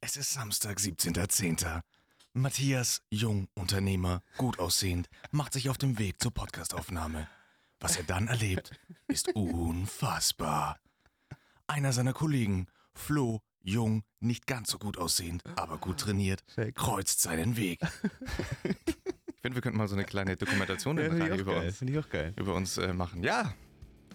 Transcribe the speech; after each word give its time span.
Es 0.00 0.16
ist 0.16 0.32
Samstag, 0.32 0.78
17.10. 0.78 1.82
Matthias, 2.32 3.02
jung, 3.10 3.48
Unternehmer, 3.54 4.22
gut 4.36 4.58
aussehend, 4.58 5.08
macht 5.32 5.52
sich 5.52 5.68
auf 5.70 5.78
den 5.78 5.98
Weg 5.98 6.22
zur 6.22 6.32
Podcastaufnahme. 6.32 7.28
Was 7.80 7.96
er 7.96 8.04
dann 8.04 8.28
erlebt, 8.28 8.70
ist 9.08 9.34
unfassbar. 9.34 10.78
Einer 11.66 11.92
seiner 11.92 12.12
Kollegen, 12.12 12.68
Flo, 12.94 13.40
jung, 13.60 14.04
nicht 14.20 14.46
ganz 14.46 14.70
so 14.70 14.78
gut 14.78 14.98
aussehend, 14.98 15.42
aber 15.56 15.78
gut 15.78 15.98
trainiert, 15.98 16.44
kreuzt 16.74 17.20
seinen 17.20 17.56
Weg. 17.56 17.80
Ich 18.64 19.42
finde, 19.42 19.56
wir 19.56 19.62
könnten 19.62 19.78
mal 19.78 19.88
so 19.88 19.94
eine 19.94 20.04
kleine 20.04 20.36
Dokumentation 20.36 20.98
Reihe 20.98 21.36
über, 21.36 21.56
uns, 21.60 21.78
Finde 21.78 21.92
ich 21.92 21.98
auch 21.98 22.08
geil. 22.08 22.34
über 22.36 22.54
uns 22.54 22.76
äh, 22.78 22.92
machen. 22.92 23.22
Ja, 23.22 23.54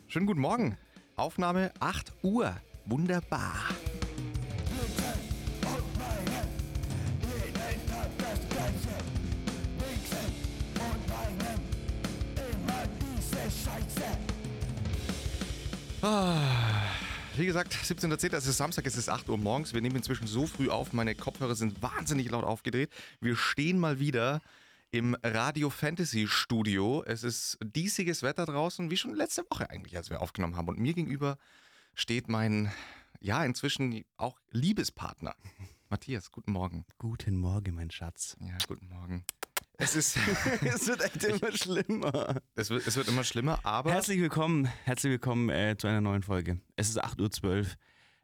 schönen 0.08 0.26
guten 0.26 0.42
Morgen. 0.42 0.78
Aufnahme 1.16 1.74
8 1.80 2.14
Uhr. 2.24 2.56
Wunderbar. 2.86 3.54
Wie 16.04 17.46
gesagt, 17.46 17.74
17.10. 17.74 18.36
es 18.36 18.46
ist 18.46 18.58
Samstag, 18.58 18.86
es 18.86 18.98
ist 18.98 19.08
8 19.08 19.30
Uhr 19.30 19.38
morgens. 19.38 19.74
Wir 19.74 19.80
nehmen 19.80 19.96
inzwischen 19.96 20.28
so 20.28 20.46
früh 20.46 20.70
auf. 20.70 20.92
Meine 20.92 21.16
Kopfhörer 21.16 21.56
sind 21.56 21.82
wahnsinnig 21.82 22.30
laut 22.30 22.44
aufgedreht. 22.44 22.90
Wir 23.22 23.38
stehen 23.38 23.80
mal 23.80 24.02
wieder 24.02 24.42
im 24.92 25.16
Radio 25.24 25.70
Fantasy 25.70 26.28
Studio. 26.28 27.06
Es 27.08 27.24
ist 27.24 27.58
diesiges 27.64 28.22
Wetter 28.22 28.46
draußen, 28.46 28.92
wie 28.92 28.98
schon 28.98 29.16
letzte 29.16 29.46
Woche 29.50 29.70
eigentlich, 29.70 29.96
als 29.96 30.10
wir 30.10 30.22
aufgenommen 30.22 30.58
haben. 30.58 30.68
Und 30.68 30.78
mir 30.78 30.94
gegenüber 30.94 31.38
steht 31.96 32.28
mein, 32.28 32.70
ja, 33.22 33.46
inzwischen 33.46 34.04
auch 34.18 34.42
Liebespartner. 34.52 35.36
Matthias, 35.88 36.32
guten 36.32 36.52
Morgen. 36.52 36.84
Guten 36.98 37.38
Morgen, 37.38 37.76
mein 37.76 37.92
Schatz. 37.92 38.36
Ja, 38.42 38.58
guten 38.68 38.90
Morgen. 38.90 39.24
Es 39.84 39.98
ist, 39.98 40.18
es 40.62 40.88
wird 40.88 41.02
echt 41.02 41.24
immer 41.26 41.52
schlimmer. 41.52 42.42
es 42.56 42.70
wird, 42.70 42.88
es 42.88 42.96
wird 42.96 43.10
immer 43.10 43.26
schlimmer, 43.26 43.60
aber. 43.66 43.92
Herzlich 43.92 44.18
willkommen, 44.18 44.66
herzlich 44.86 45.12
willkommen 45.12 45.50
äh, 45.50 45.76
zu 45.78 45.88
einer 45.88 46.00
neuen 46.00 46.24
Folge. 46.24 46.62
Es 46.78 46.88
ist 46.88 47.04
8.12 47.04 47.44
Uhr. 47.44 47.66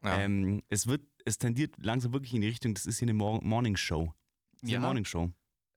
Ja. 0.02 0.20
Ähm, 0.20 0.62
es 0.70 0.86
wird, 0.86 1.02
es 1.26 1.36
tendiert 1.36 1.74
langsam 1.76 2.14
wirklich 2.14 2.32
in 2.32 2.40
die 2.40 2.48
Richtung, 2.48 2.72
das 2.72 2.86
ist 2.86 2.98
hier 2.98 3.04
eine 3.04 3.12
Mor 3.12 3.44
Morning 3.44 3.76
Show. 3.76 4.14
Ja. 4.62 4.78
eine 4.78 4.86
Morning 4.86 5.04
Show. 5.04 5.30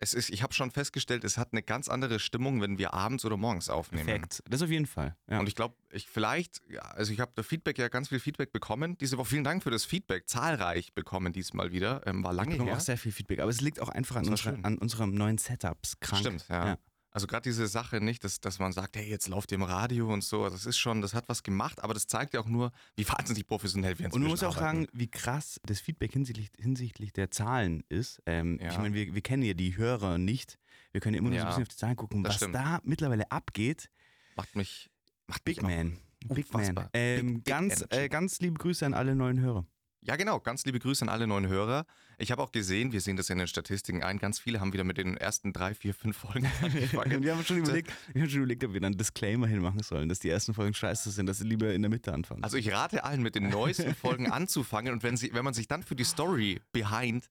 Es 0.03 0.13
ist, 0.13 0.29
ich 0.31 0.43
habe 0.43 0.53
schon 0.53 0.69
festgestellt, 0.69 1.23
es 1.23 1.37
hat 1.37 1.53
eine 1.53 1.63
ganz 1.63 1.87
andere 1.87 2.19
Stimmung, 2.19 2.59
wenn 2.59 2.77
wir 2.77 2.93
abends 2.93 3.23
oder 3.23 3.37
morgens 3.37 3.69
aufnehmen. 3.69 4.05
Perfekt. 4.05 4.43
Das 4.49 4.61
auf 4.61 4.69
jeden 4.69 4.85
Fall. 4.85 5.15
Ja. 5.29 5.39
Und 5.39 5.47
ich 5.47 5.55
glaube, 5.55 5.75
ich 5.93 6.09
vielleicht, 6.09 6.61
ja, 6.69 6.81
also 6.81 7.13
ich 7.13 7.21
habe 7.21 7.31
da 7.35 7.41
Feedback 7.41 7.77
ja 7.77 7.87
ganz 7.87 8.09
viel 8.09 8.19
Feedback 8.19 8.51
bekommen. 8.51 8.97
Diese 8.97 9.17
Woche 9.17 9.29
vielen 9.29 9.45
Dank 9.45 9.63
für 9.63 9.71
das 9.71 9.85
Feedback, 9.85 10.27
zahlreich 10.27 10.93
bekommen 10.93 11.31
diesmal 11.31 11.71
wieder. 11.71 12.05
Ähm, 12.05 12.21
war 12.21 12.33
lange 12.33 12.51
bekommen 12.51 12.67
her. 12.67 12.77
auch 12.77 12.81
sehr 12.81 12.97
viel 12.97 13.13
Feedback, 13.13 13.39
aber 13.39 13.49
es 13.49 13.61
liegt 13.61 13.79
auch 13.79 13.87
einfach 13.87 14.17
an, 14.17 14.27
unserer, 14.27 14.57
an 14.63 14.77
unserem 14.77 15.13
neuen 15.13 15.37
Setups. 15.37 16.01
Krank. 16.01 16.19
Stimmt, 16.19 16.45
ja. 16.49 16.77
Also 17.13 17.27
gerade 17.27 17.43
diese 17.43 17.67
Sache 17.67 18.01
nicht, 18.01 18.23
dass, 18.23 18.41
dass 18.41 18.57
man 18.59 18.71
sagt, 18.73 18.95
hey, 18.95 19.07
jetzt 19.07 19.27
lauft 19.27 19.51
ihr 19.51 19.55
im 19.55 19.63
Radio 19.63 20.11
und 20.11 20.23
so. 20.23 20.43
Also 20.43 20.55
das 20.57 20.65
ist 20.65 20.77
schon, 20.79 21.01
das 21.01 21.13
hat 21.13 21.29
was 21.29 21.43
gemacht, 21.43 21.83
aber 21.83 21.93
das 21.93 22.07
zeigt 22.07 22.33
ja 22.33 22.39
auch 22.39 22.47
nur, 22.47 22.71
wie 22.95 23.07
wahnsinnig 23.07 23.45
professionell 23.45 23.99
wir 23.99 24.07
Und 24.07 24.13
man 24.21 24.23
muss 24.23 24.41
inzwischen 24.41 24.45
auch 24.51 24.57
arbeiten. 24.57 24.85
sagen, 24.85 24.97
wie 24.99 25.07
krass 25.11 25.59
das 25.65 25.79
Feedback 25.79 26.11
hinsichtlich, 26.11 26.49
hinsichtlich 26.59 27.13
der 27.13 27.29
Zahlen 27.31 27.83
ist. 27.89 28.21
Ähm, 28.25 28.57
Ja. 28.61 28.71
Ich 28.71 28.77
meine, 28.79 28.95
wir, 28.95 29.13
wir 29.13 29.21
kennen 29.21 29.43
ja 29.43 29.53
die 29.53 29.77
Hörer 29.77 30.17
nicht. 30.17 30.57
Wir 30.91 31.01
können 31.01 31.13
ja 31.15 31.19
immer 31.19 31.29
nur 31.29 31.39
so 31.39 31.43
Ja, 31.43 31.43
ein 31.45 31.49
bisschen 31.49 31.63
auf 31.63 31.67
die 31.69 31.75
Zahlen 31.77 31.95
gucken. 31.95 32.23
das 32.23 32.31
Was 32.31 32.37
stimmt. 32.37 32.55
da 32.55 32.79
mittlerweile 32.83 33.31
abgeht, 33.31 33.89
macht 34.35 34.55
mich, 34.55 34.89
macht 35.27 35.43
Big 35.45 35.61
mich 35.61 35.71
Man. 35.71 35.99
Big. 36.29 36.51
Man. 36.53 36.89
Ähm, 36.93 37.25
Big- 37.25 37.35
Big 37.35 37.45
ganz, 37.45 37.85
äh, 37.89 38.09
ganz 38.09 38.39
liebe 38.39 38.57
Grüße 38.57 38.85
an 38.85 38.93
alle 38.95 39.13
neuen 39.15 39.39
Hörer. 39.39 39.65
Ja, 40.05 40.17
genau. 40.17 40.39
Ganz 40.41 40.65
liebe 40.65 40.79
Grüße 40.79 41.01
an 41.03 41.09
alle 41.09 41.27
neuen 41.27 41.47
Hörer. 41.47 41.85
Ich 42.17 42.31
habe 42.31 42.41
auch 42.43 42.51
gesehen, 42.51 42.91
wir 42.91 42.99
sehen 42.99 43.15
das 43.15 43.29
in 43.29 43.37
den 43.37 43.47
Statistiken 43.47 44.03
ein, 44.03 44.19
ganz 44.19 44.37
viele 44.37 44.59
haben 44.59 44.73
wieder 44.73 44.83
mit 44.83 44.97
den 44.97 45.15
ersten 45.15 45.53
drei, 45.53 45.73
vier, 45.73 45.93
fünf 45.93 46.17
Folgen 46.17 46.45
angefangen. 46.61 47.23
wir 47.23 47.35
haben 47.35 47.43
schon 47.45 47.57
überlegt, 47.57 47.91
wir 48.11 48.21
haben 48.21 48.29
schon 48.29 48.39
überlegt, 48.39 48.63
ob 48.65 48.73
wir 48.73 48.81
dann 48.81 48.93
einen 48.93 48.97
Disclaimer 48.97 49.47
hinmachen 49.47 49.81
sollen, 49.81 50.09
dass 50.09 50.19
die 50.19 50.29
ersten 50.29 50.53
Folgen 50.53 50.73
scheiße 50.73 51.09
sind, 51.11 51.27
dass 51.27 51.37
sie 51.37 51.45
lieber 51.45 51.73
in 51.73 51.81
der 51.81 51.89
Mitte 51.89 52.13
anfangen. 52.13 52.43
Also 52.43 52.57
ich 52.57 52.71
rate 52.71 53.05
allen, 53.05 53.21
mit 53.21 53.35
den 53.35 53.49
neuesten 53.49 53.95
Folgen 53.95 54.27
anzufangen 54.31 54.91
und 54.91 55.03
wenn, 55.03 55.15
sie, 55.15 55.33
wenn 55.33 55.45
man 55.45 55.53
sich 55.53 55.67
dann 55.67 55.83
für 55.83 55.95
die 55.95 56.03
Story 56.03 56.59
behind 56.73 57.29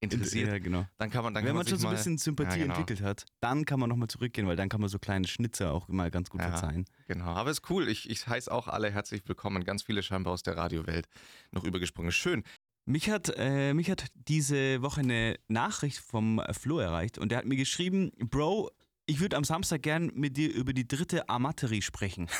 interessiert, 0.00 0.48
ja, 0.48 0.58
genau. 0.58 0.86
dann 0.98 1.10
kann 1.10 1.22
man 1.22 1.34
dann 1.34 1.44
Wenn 1.44 1.48
kann 1.48 1.56
man 1.56 1.64
sich 1.66 1.72
schon 1.72 1.80
so 1.80 1.88
ein 1.88 1.94
bisschen 1.94 2.18
Sympathie 2.18 2.58
Ja, 2.58 2.64
genau. 2.64 2.74
entwickelt 2.74 3.02
hat, 3.02 3.26
dann 3.40 3.64
kann 3.64 3.78
man 3.78 3.88
nochmal 3.88 4.08
zurückgehen, 4.08 4.46
weil 4.46 4.56
dann 4.56 4.68
kann 4.68 4.80
man 4.80 4.88
so 4.88 4.98
kleine 4.98 5.28
Schnitzer 5.28 5.72
auch 5.72 5.88
mal 5.88 6.10
ganz 6.10 6.30
gut 6.30 6.40
Ja, 6.40 6.50
verzeihen. 6.50 6.86
Genau, 7.06 7.26
aber 7.26 7.50
ist 7.50 7.68
cool. 7.70 7.88
Ich, 7.88 8.08
ich 8.08 8.26
heiße 8.26 8.50
auch 8.50 8.66
alle 8.66 8.90
herzlich 8.90 9.22
willkommen. 9.26 9.64
Ganz 9.64 9.82
viele 9.82 10.02
scheinbar 10.02 10.32
aus 10.32 10.42
der 10.42 10.56
Radiowelt 10.56 11.06
noch 11.52 11.64
übergesprungen. 11.64 12.12
Schön. 12.12 12.44
Mich 12.86 13.10
hat, 13.10 13.32
äh, 13.36 13.74
mich 13.74 13.90
hat 13.90 14.06
diese 14.14 14.82
Woche 14.82 15.02
eine 15.02 15.38
Nachricht 15.48 15.98
vom 15.98 16.40
Flo 16.52 16.78
erreicht 16.78 17.18
und 17.18 17.30
der 17.30 17.38
hat 17.38 17.44
mir 17.44 17.56
geschrieben, 17.56 18.10
Bro, 18.18 18.70
ich 19.06 19.20
würde 19.20 19.36
am 19.36 19.44
Samstag 19.44 19.82
gern 19.82 20.10
mit 20.14 20.36
dir 20.36 20.52
über 20.52 20.72
die 20.72 20.88
dritte 20.88 21.28
Amaterie 21.28 21.82
sprechen. 21.82 22.28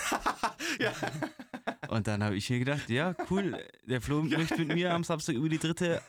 Und 1.88 2.06
dann 2.06 2.22
habe 2.22 2.37
ich 2.37 2.48
mir 2.48 2.60
gedacht, 2.60 2.88
ja, 2.88 3.15
cool, 3.28 3.59
der 3.84 4.00
Flo 4.00 4.22
möchte 4.22 4.59
mit 4.59 4.75
mir 4.75 4.94
am 4.94 5.03
Samstag 5.03 5.34
über 5.34 5.48
die 5.48 5.59
dritte 5.59 6.00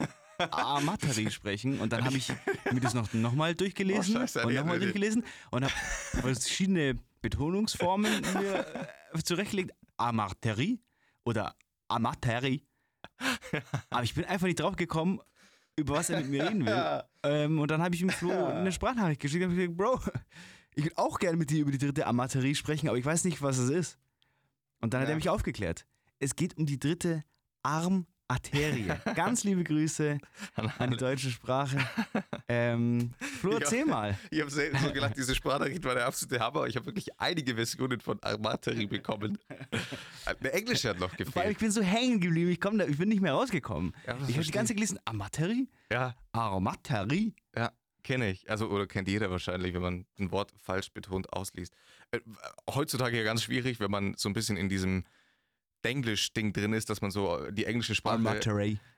Amaterie 0.51 1.29
sprechen. 1.31 1.79
Und 1.79 1.91
dann 1.93 2.03
habe 2.05 2.17
ich 2.17 2.29
mir 2.71 2.79
das 2.79 2.93
noch, 2.93 3.11
noch 3.13 3.33
mal 3.33 3.53
durchgelesen 3.55 4.15
Oh, 4.15 4.19
scheiße, 4.19 4.45
und 4.45 4.53
nochmal 4.53 4.79
durchgelesen 4.79 5.23
und 5.51 5.63
habe 5.63 5.73
verschiedene 6.21 6.95
Betonungsformen 7.21 8.11
mir 8.39 8.65
äh, 9.13 9.23
zurechtgelegt. 9.23 9.71
Amaterie 9.97 10.79
oder 11.25 11.55
Amaterie. 11.87 12.63
Aber 13.89 14.03
ich 14.03 14.13
bin 14.15 14.25
einfach 14.25 14.47
nicht 14.47 14.59
drauf 14.59 14.75
gekommen, 14.75 15.19
über 15.75 15.95
was 15.95 16.09
er 16.09 16.19
mit 16.21 16.29
mir 16.29 16.43
reden 16.49 16.65
will. 16.65 17.03
Ähm, 17.23 17.59
und 17.59 17.69
dann 17.69 17.81
habe 17.81 17.93
ich 17.95 18.01
ihm 18.01 18.09
Flo 18.09 18.31
eine 18.47 18.71
Sprachnachricht 18.71 19.21
geschickt 19.21 19.43
und 19.43 19.51
hab 19.51 19.57
gesagt, 19.57 19.77
Bro, 19.77 19.99
ich 20.75 20.85
würde 20.85 20.97
auch 20.97 21.19
gerne 21.19 21.37
mit 21.37 21.49
dir 21.49 21.59
über 21.61 21.71
die 21.71 21.77
dritte 21.77 22.07
Amaterie 22.07 22.55
sprechen, 22.55 22.87
aber 22.89 22.97
ich 22.97 23.05
weiß 23.05 23.25
nicht, 23.25 23.41
was 23.41 23.57
es 23.57 23.69
ist. 23.69 23.99
Und 24.79 24.93
dann 24.93 25.01
hat 25.01 25.07
Ja. 25.09 25.13
er 25.13 25.17
mich 25.17 25.29
aufgeklärt. 25.29 25.85
Es 26.19 26.35
geht 26.35 26.57
um 26.57 26.65
die 26.65 26.79
dritte 26.79 27.23
Armarterie. 28.31 28.87
Ganz 29.15 29.43
liebe 29.43 29.63
Grüße 29.63 30.17
an 30.77 30.91
die 30.91 30.97
deutsche 30.97 31.29
Sprache. 31.29 31.77
Ähm, 32.53 33.13
Flo, 33.39 33.53
erzähl 33.53 33.85
mal. 33.85 34.17
Ich 34.29 34.41
habe 34.41 34.51
selten 34.51 34.77
so 34.77 34.91
gelacht, 34.91 35.15
diese 35.15 35.33
Sprachnachricht 35.33 35.85
war 35.85 35.95
der 35.95 36.05
absolute 36.05 36.43
Hammer. 36.43 36.65
Ich 36.65 36.75
habe 36.75 36.85
wirklich 36.87 37.07
einige 37.17 37.55
Versionen 37.55 38.01
von 38.01 38.21
Armateri 38.21 38.87
bekommen. 38.87 39.37
Eine 40.25 40.51
englische 40.51 40.89
hat 40.89 40.99
noch 40.99 41.15
gefehlt. 41.15 41.51
ich 41.51 41.57
bin 41.57 41.71
so 41.71 41.81
hängen 41.81 42.19
geblieben, 42.19 42.51
ich, 42.51 42.59
komm 42.59 42.77
da, 42.77 42.85
ich 42.85 42.97
bin 42.97 43.07
nicht 43.07 43.21
mehr 43.21 43.31
rausgekommen. 43.31 43.93
Ja, 44.05 44.17
ich 44.27 44.35
habe 44.35 44.43
die 44.43 44.51
ganze 44.51 44.71
Zeit 44.71 44.77
gelesen, 44.77 44.99
Amaterie? 45.05 45.69
Ja, 45.89 46.13
Armaterie? 46.33 47.33
ja, 47.55 47.71
kenne 48.03 48.29
ich. 48.29 48.49
Also, 48.49 48.67
oder 48.67 48.85
kennt 48.85 49.07
jeder 49.07 49.31
wahrscheinlich, 49.31 49.73
wenn 49.73 49.81
man 49.81 50.05
ein 50.19 50.31
Wort 50.31 50.51
falsch 50.61 50.91
betont 50.91 51.31
ausliest. 51.31 51.73
Äh, 52.11 52.19
heutzutage 52.69 53.17
ja 53.17 53.23
ganz 53.23 53.43
schwierig, 53.43 53.79
wenn 53.79 53.91
man 53.91 54.13
so 54.17 54.27
ein 54.27 54.33
bisschen 54.33 54.57
in 54.57 54.67
diesem 54.67 55.05
Denglisch-Ding 55.83 56.53
drin 56.53 56.73
ist, 56.73 56.89
dass 56.89 57.01
man 57.01 57.11
so 57.11 57.49
die 57.51 57.65
englische 57.65 57.95
Sprache. 57.95 58.17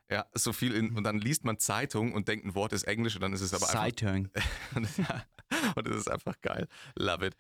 Ja, 0.10 0.26
so 0.34 0.54
viel 0.54 0.74
in, 0.74 0.96
und 0.96 1.04
dann 1.06 1.18
liest 1.18 1.44
man 1.46 1.58
Zeitung 1.58 2.14
und 2.14 2.28
denkt, 2.28 2.46
ein 2.46 2.56
Wort 2.56 2.74
ist 2.74 2.84
Englisch 2.84 3.16
und 3.16 3.22
dann 3.22 3.34
ist 3.34 3.42
es 3.42 3.54
aber 3.54 3.68
einfach 3.68 3.82
Zeitung. 3.82 4.30
Und, 5.76 5.88
es 5.88 5.98
ist 5.98 6.10
einfach 6.10 6.40
geil. 6.42 6.68
Love 6.96 7.28
it. 7.28 7.36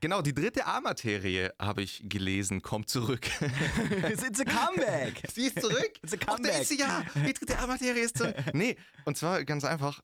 Genau, 0.00 0.22
die 0.22 0.32
dritte 0.32 0.66
A-Materie 0.66 1.52
habe 1.58 1.82
ich 1.82 2.02
gelesen, 2.08 2.62
kommt 2.62 2.88
zurück. 2.88 3.26
It's 4.10 4.40
a 4.40 4.44
comeback. 4.44 5.22
sie 5.32 5.46
ist 5.46 5.60
zurück. 5.60 5.92
It's 6.02 6.14
a 6.14 6.16
comeback. 6.16 6.62
ist 6.62 6.68
sie 6.68 6.78
ja. 6.78 7.04
Die 7.14 7.32
dritte 7.32 7.58
A-Materie 7.58 8.04
ist 8.04 8.16
zurück. 8.16 8.34
Nee, 8.52 8.76
und 9.04 9.16
zwar 9.16 9.44
ganz 9.44 9.64
einfach, 9.64 10.00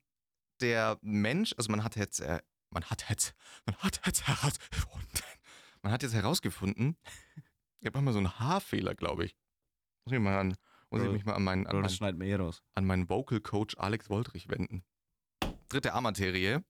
der 0.60 0.98
Mensch, 1.00 1.54
also 1.56 1.70
man 1.70 1.84
hat 1.84 1.96
jetzt, 1.96 2.20
äh, 2.20 2.40
man 2.70 2.84
hat 2.84 3.08
jetzt, 3.08 3.34
man 3.66 3.76
hat 3.76 4.00
jetzt 4.04 4.26
herausgefunden, 4.26 5.22
man 5.82 5.92
hat 5.92 6.02
jetzt 6.02 6.14
herausgefunden, 6.14 6.96
ich 7.84 7.94
habe 7.94 8.00
mal 8.00 8.12
so 8.12 8.18
einen 8.18 8.38
Haarfehler, 8.38 8.94
glaube 8.94 9.26
ich. 9.26 9.36
Muss 10.06 10.14
ich 10.14 10.18
mal 10.18 10.38
an, 10.38 10.56
muss 10.88 11.02
ich 11.02 11.06
Bro, 11.06 11.12
mich 11.12 11.24
mal 11.26 11.34
an 11.34 11.44
meinen, 11.44 11.66
an 11.66 11.82
Bro, 11.82 11.90
meinen 12.00 12.20
eh 12.22 12.50
an 12.74 12.86
meinen 12.86 13.08
Vocal 13.10 13.40
Coach 13.40 13.76
Alex 13.76 14.08
Woldrich 14.08 14.48
wenden. 14.48 14.84
Dritte 15.68 15.92
A-Materie. 15.92 16.64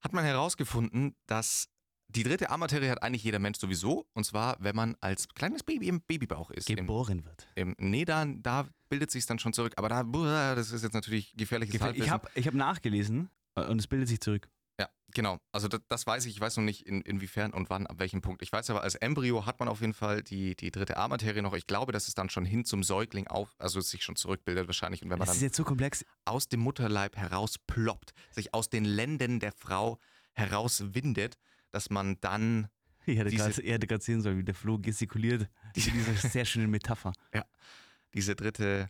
Hat 0.00 0.12
man 0.12 0.24
herausgefunden, 0.24 1.16
dass 1.26 1.68
die 2.06 2.22
dritte 2.22 2.50
A-Materie 2.50 2.90
hat 2.90 3.02
eigentlich 3.02 3.24
jeder 3.24 3.40
Mensch 3.40 3.58
sowieso. 3.58 4.06
Und 4.12 4.24
zwar, 4.24 4.56
wenn 4.60 4.76
man 4.76 4.96
als 5.00 5.28
kleines 5.28 5.64
Baby 5.64 5.88
im 5.88 6.02
Babybauch 6.02 6.52
ist. 6.52 6.70
Im, 6.70 6.76
Geboren 6.76 7.24
wird. 7.24 7.48
im, 7.56 7.74
nee, 7.78 8.04
da, 8.04 8.24
da 8.24 8.68
bildet 8.88 9.10
sich 9.10 9.26
dann 9.26 9.40
schon 9.40 9.52
zurück. 9.52 9.72
Aber 9.76 9.88
da, 9.88 10.04
das 10.54 10.70
ist 10.70 10.84
jetzt 10.84 10.94
natürlich 10.94 11.34
gefährliches 11.36 11.74
Ich 11.74 11.80
Halbwissen. 11.80 12.10
habe 12.12 12.28
ich 12.34 12.46
hab 12.46 12.54
nachgelesen 12.54 13.28
äh, 13.56 13.64
und 13.64 13.80
es 13.80 13.88
bildet 13.88 14.08
sich 14.08 14.20
zurück. 14.20 14.48
Ja, 15.12 15.22
genau. 15.22 15.38
Also 15.52 15.68
das, 15.68 15.80
das 15.88 16.06
weiß 16.06 16.24
ich. 16.26 16.34
Ich 16.34 16.40
weiß 16.40 16.56
noch 16.56 16.64
nicht, 16.64 16.86
in, 16.86 17.00
inwiefern 17.02 17.52
und 17.52 17.70
wann, 17.70 17.86
ab 17.86 17.98
welchem 17.98 18.20
Punkt. 18.20 18.42
Ich 18.42 18.52
weiß 18.52 18.70
aber, 18.70 18.82
als 18.82 18.94
Embryo 18.96 19.46
hat 19.46 19.58
man 19.60 19.68
auf 19.68 19.80
jeden 19.80 19.92
Fall 19.94 20.22
die, 20.22 20.56
die 20.56 20.70
dritte 20.70 20.96
A-Materie 20.96 21.42
noch. 21.42 21.54
Ich 21.54 21.66
glaube, 21.66 21.92
dass 21.92 22.08
es 22.08 22.14
dann 22.14 22.30
schon 22.30 22.44
hin 22.44 22.64
zum 22.64 22.82
Säugling 22.82 23.26
auf, 23.26 23.54
also 23.58 23.78
es 23.78 23.90
sich 23.90 24.02
schon 24.04 24.16
zurückbildet 24.16 24.66
wahrscheinlich. 24.66 25.02
Und 25.02 25.10
wenn 25.10 25.18
man 25.18 25.26
Das 25.26 25.28
dann 25.28 25.36
ist 25.36 25.42
jetzt 25.42 25.56
so 25.56 25.64
komplex. 25.64 26.04
aus 26.24 26.48
dem 26.48 26.60
Mutterleib 26.60 27.16
herausploppt, 27.16 28.12
sich 28.30 28.54
aus 28.54 28.70
den 28.70 28.84
Lenden 28.84 29.40
der 29.40 29.52
Frau 29.52 29.98
herauswindet, 30.32 31.36
dass 31.70 31.90
man 31.90 32.18
dann 32.20 32.68
Ich 33.06 33.18
hätte 33.18 33.30
gerade- 33.34 33.62
er 33.62 34.00
sehen 34.00 34.22
sollen, 34.22 34.38
wie 34.38 34.44
der 34.44 34.54
Flo 34.54 34.78
gestikuliert. 34.78 35.48
Diese, 35.76 35.90
diese 35.90 36.14
sehr 36.28 36.44
schöne 36.44 36.68
Metapher. 36.68 37.12
diese 38.14 38.36
dritte 38.36 38.88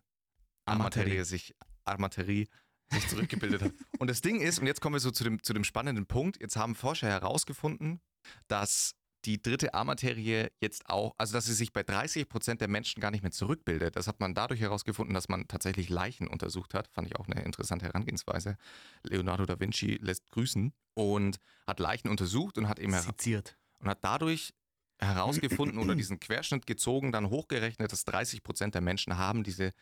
Amaterie. 0.65 1.03
Amaterie 1.13 1.25
sich 1.25 1.55
Armaterie 1.85 2.49
sich 2.93 3.09
zurückgebildet 3.09 3.63
hat. 3.63 3.73
Und 3.99 4.09
das 4.09 4.21
Ding 4.21 4.41
ist, 4.41 4.59
und 4.59 4.67
jetzt 4.67 4.81
kommen 4.81 4.95
wir 4.95 5.01
so 5.01 5.11
zu 5.11 5.25
dem, 5.25 5.43
zu 5.43 5.53
dem 5.53 5.65
spannenden 5.65 6.07
Punkt, 6.07 6.41
jetzt 6.41 6.57
haben 6.57 6.75
Forscher 6.75 7.09
herausgefunden, 7.09 8.01
dass 8.49 8.95
die 9.25 9.41
dritte 9.41 9.75
Armaterie 9.75 10.49
jetzt 10.61 10.89
auch, 10.89 11.15
also 11.17 11.35
dass 11.35 11.45
sie 11.45 11.55
sich 11.55 11.73
bei 11.73 11.83
30 11.83 12.29
Prozent 12.29 12.61
der 12.61 12.69
Menschen 12.69 13.01
gar 13.01 13.11
nicht 13.11 13.23
mehr 13.23 13.31
zurückbildet. 13.31 13.95
Das 13.97 14.09
hat 14.09 14.21
man 14.21 14.35
dadurch 14.35 14.61
herausgefunden, 14.61 15.15
dass 15.15 15.29
man 15.29 15.47
tatsächlich 15.47 15.89
Leichen 15.89 16.27
untersucht 16.27 16.75
hat. 16.75 16.89
Fand 16.89 17.07
ich 17.07 17.17
auch 17.17 17.29
eine 17.29 17.43
interessante 17.43 17.87
Herangehensweise. 17.87 18.57
Leonardo 19.05 19.47
da 19.47 19.61
Vinci 19.61 19.99
lässt 20.01 20.29
grüßen 20.31 20.73
und 20.95 21.39
hat 21.67 21.79
Leichen 21.79 22.09
untersucht 22.09 22.59
und 22.59 22.69
hat 22.69 22.79
eben 22.79 22.93
Seziert. 22.99 23.57
und 23.79 23.89
hat 23.89 24.03
dadurch 24.03 24.55
herausgefunden 24.99 25.79
oder 25.79 25.95
diesen 25.95 26.21
Querschnitt 26.21 26.67
gezogen, 26.67 27.13
dann 27.13 27.31
hochgerechnet, 27.31 27.93
dass 27.93 28.05
30 28.05 28.43
Prozent 28.43 28.75
der 28.75 28.83
Menschen 28.83 29.19
haben 29.19 29.43
diese 29.43 29.73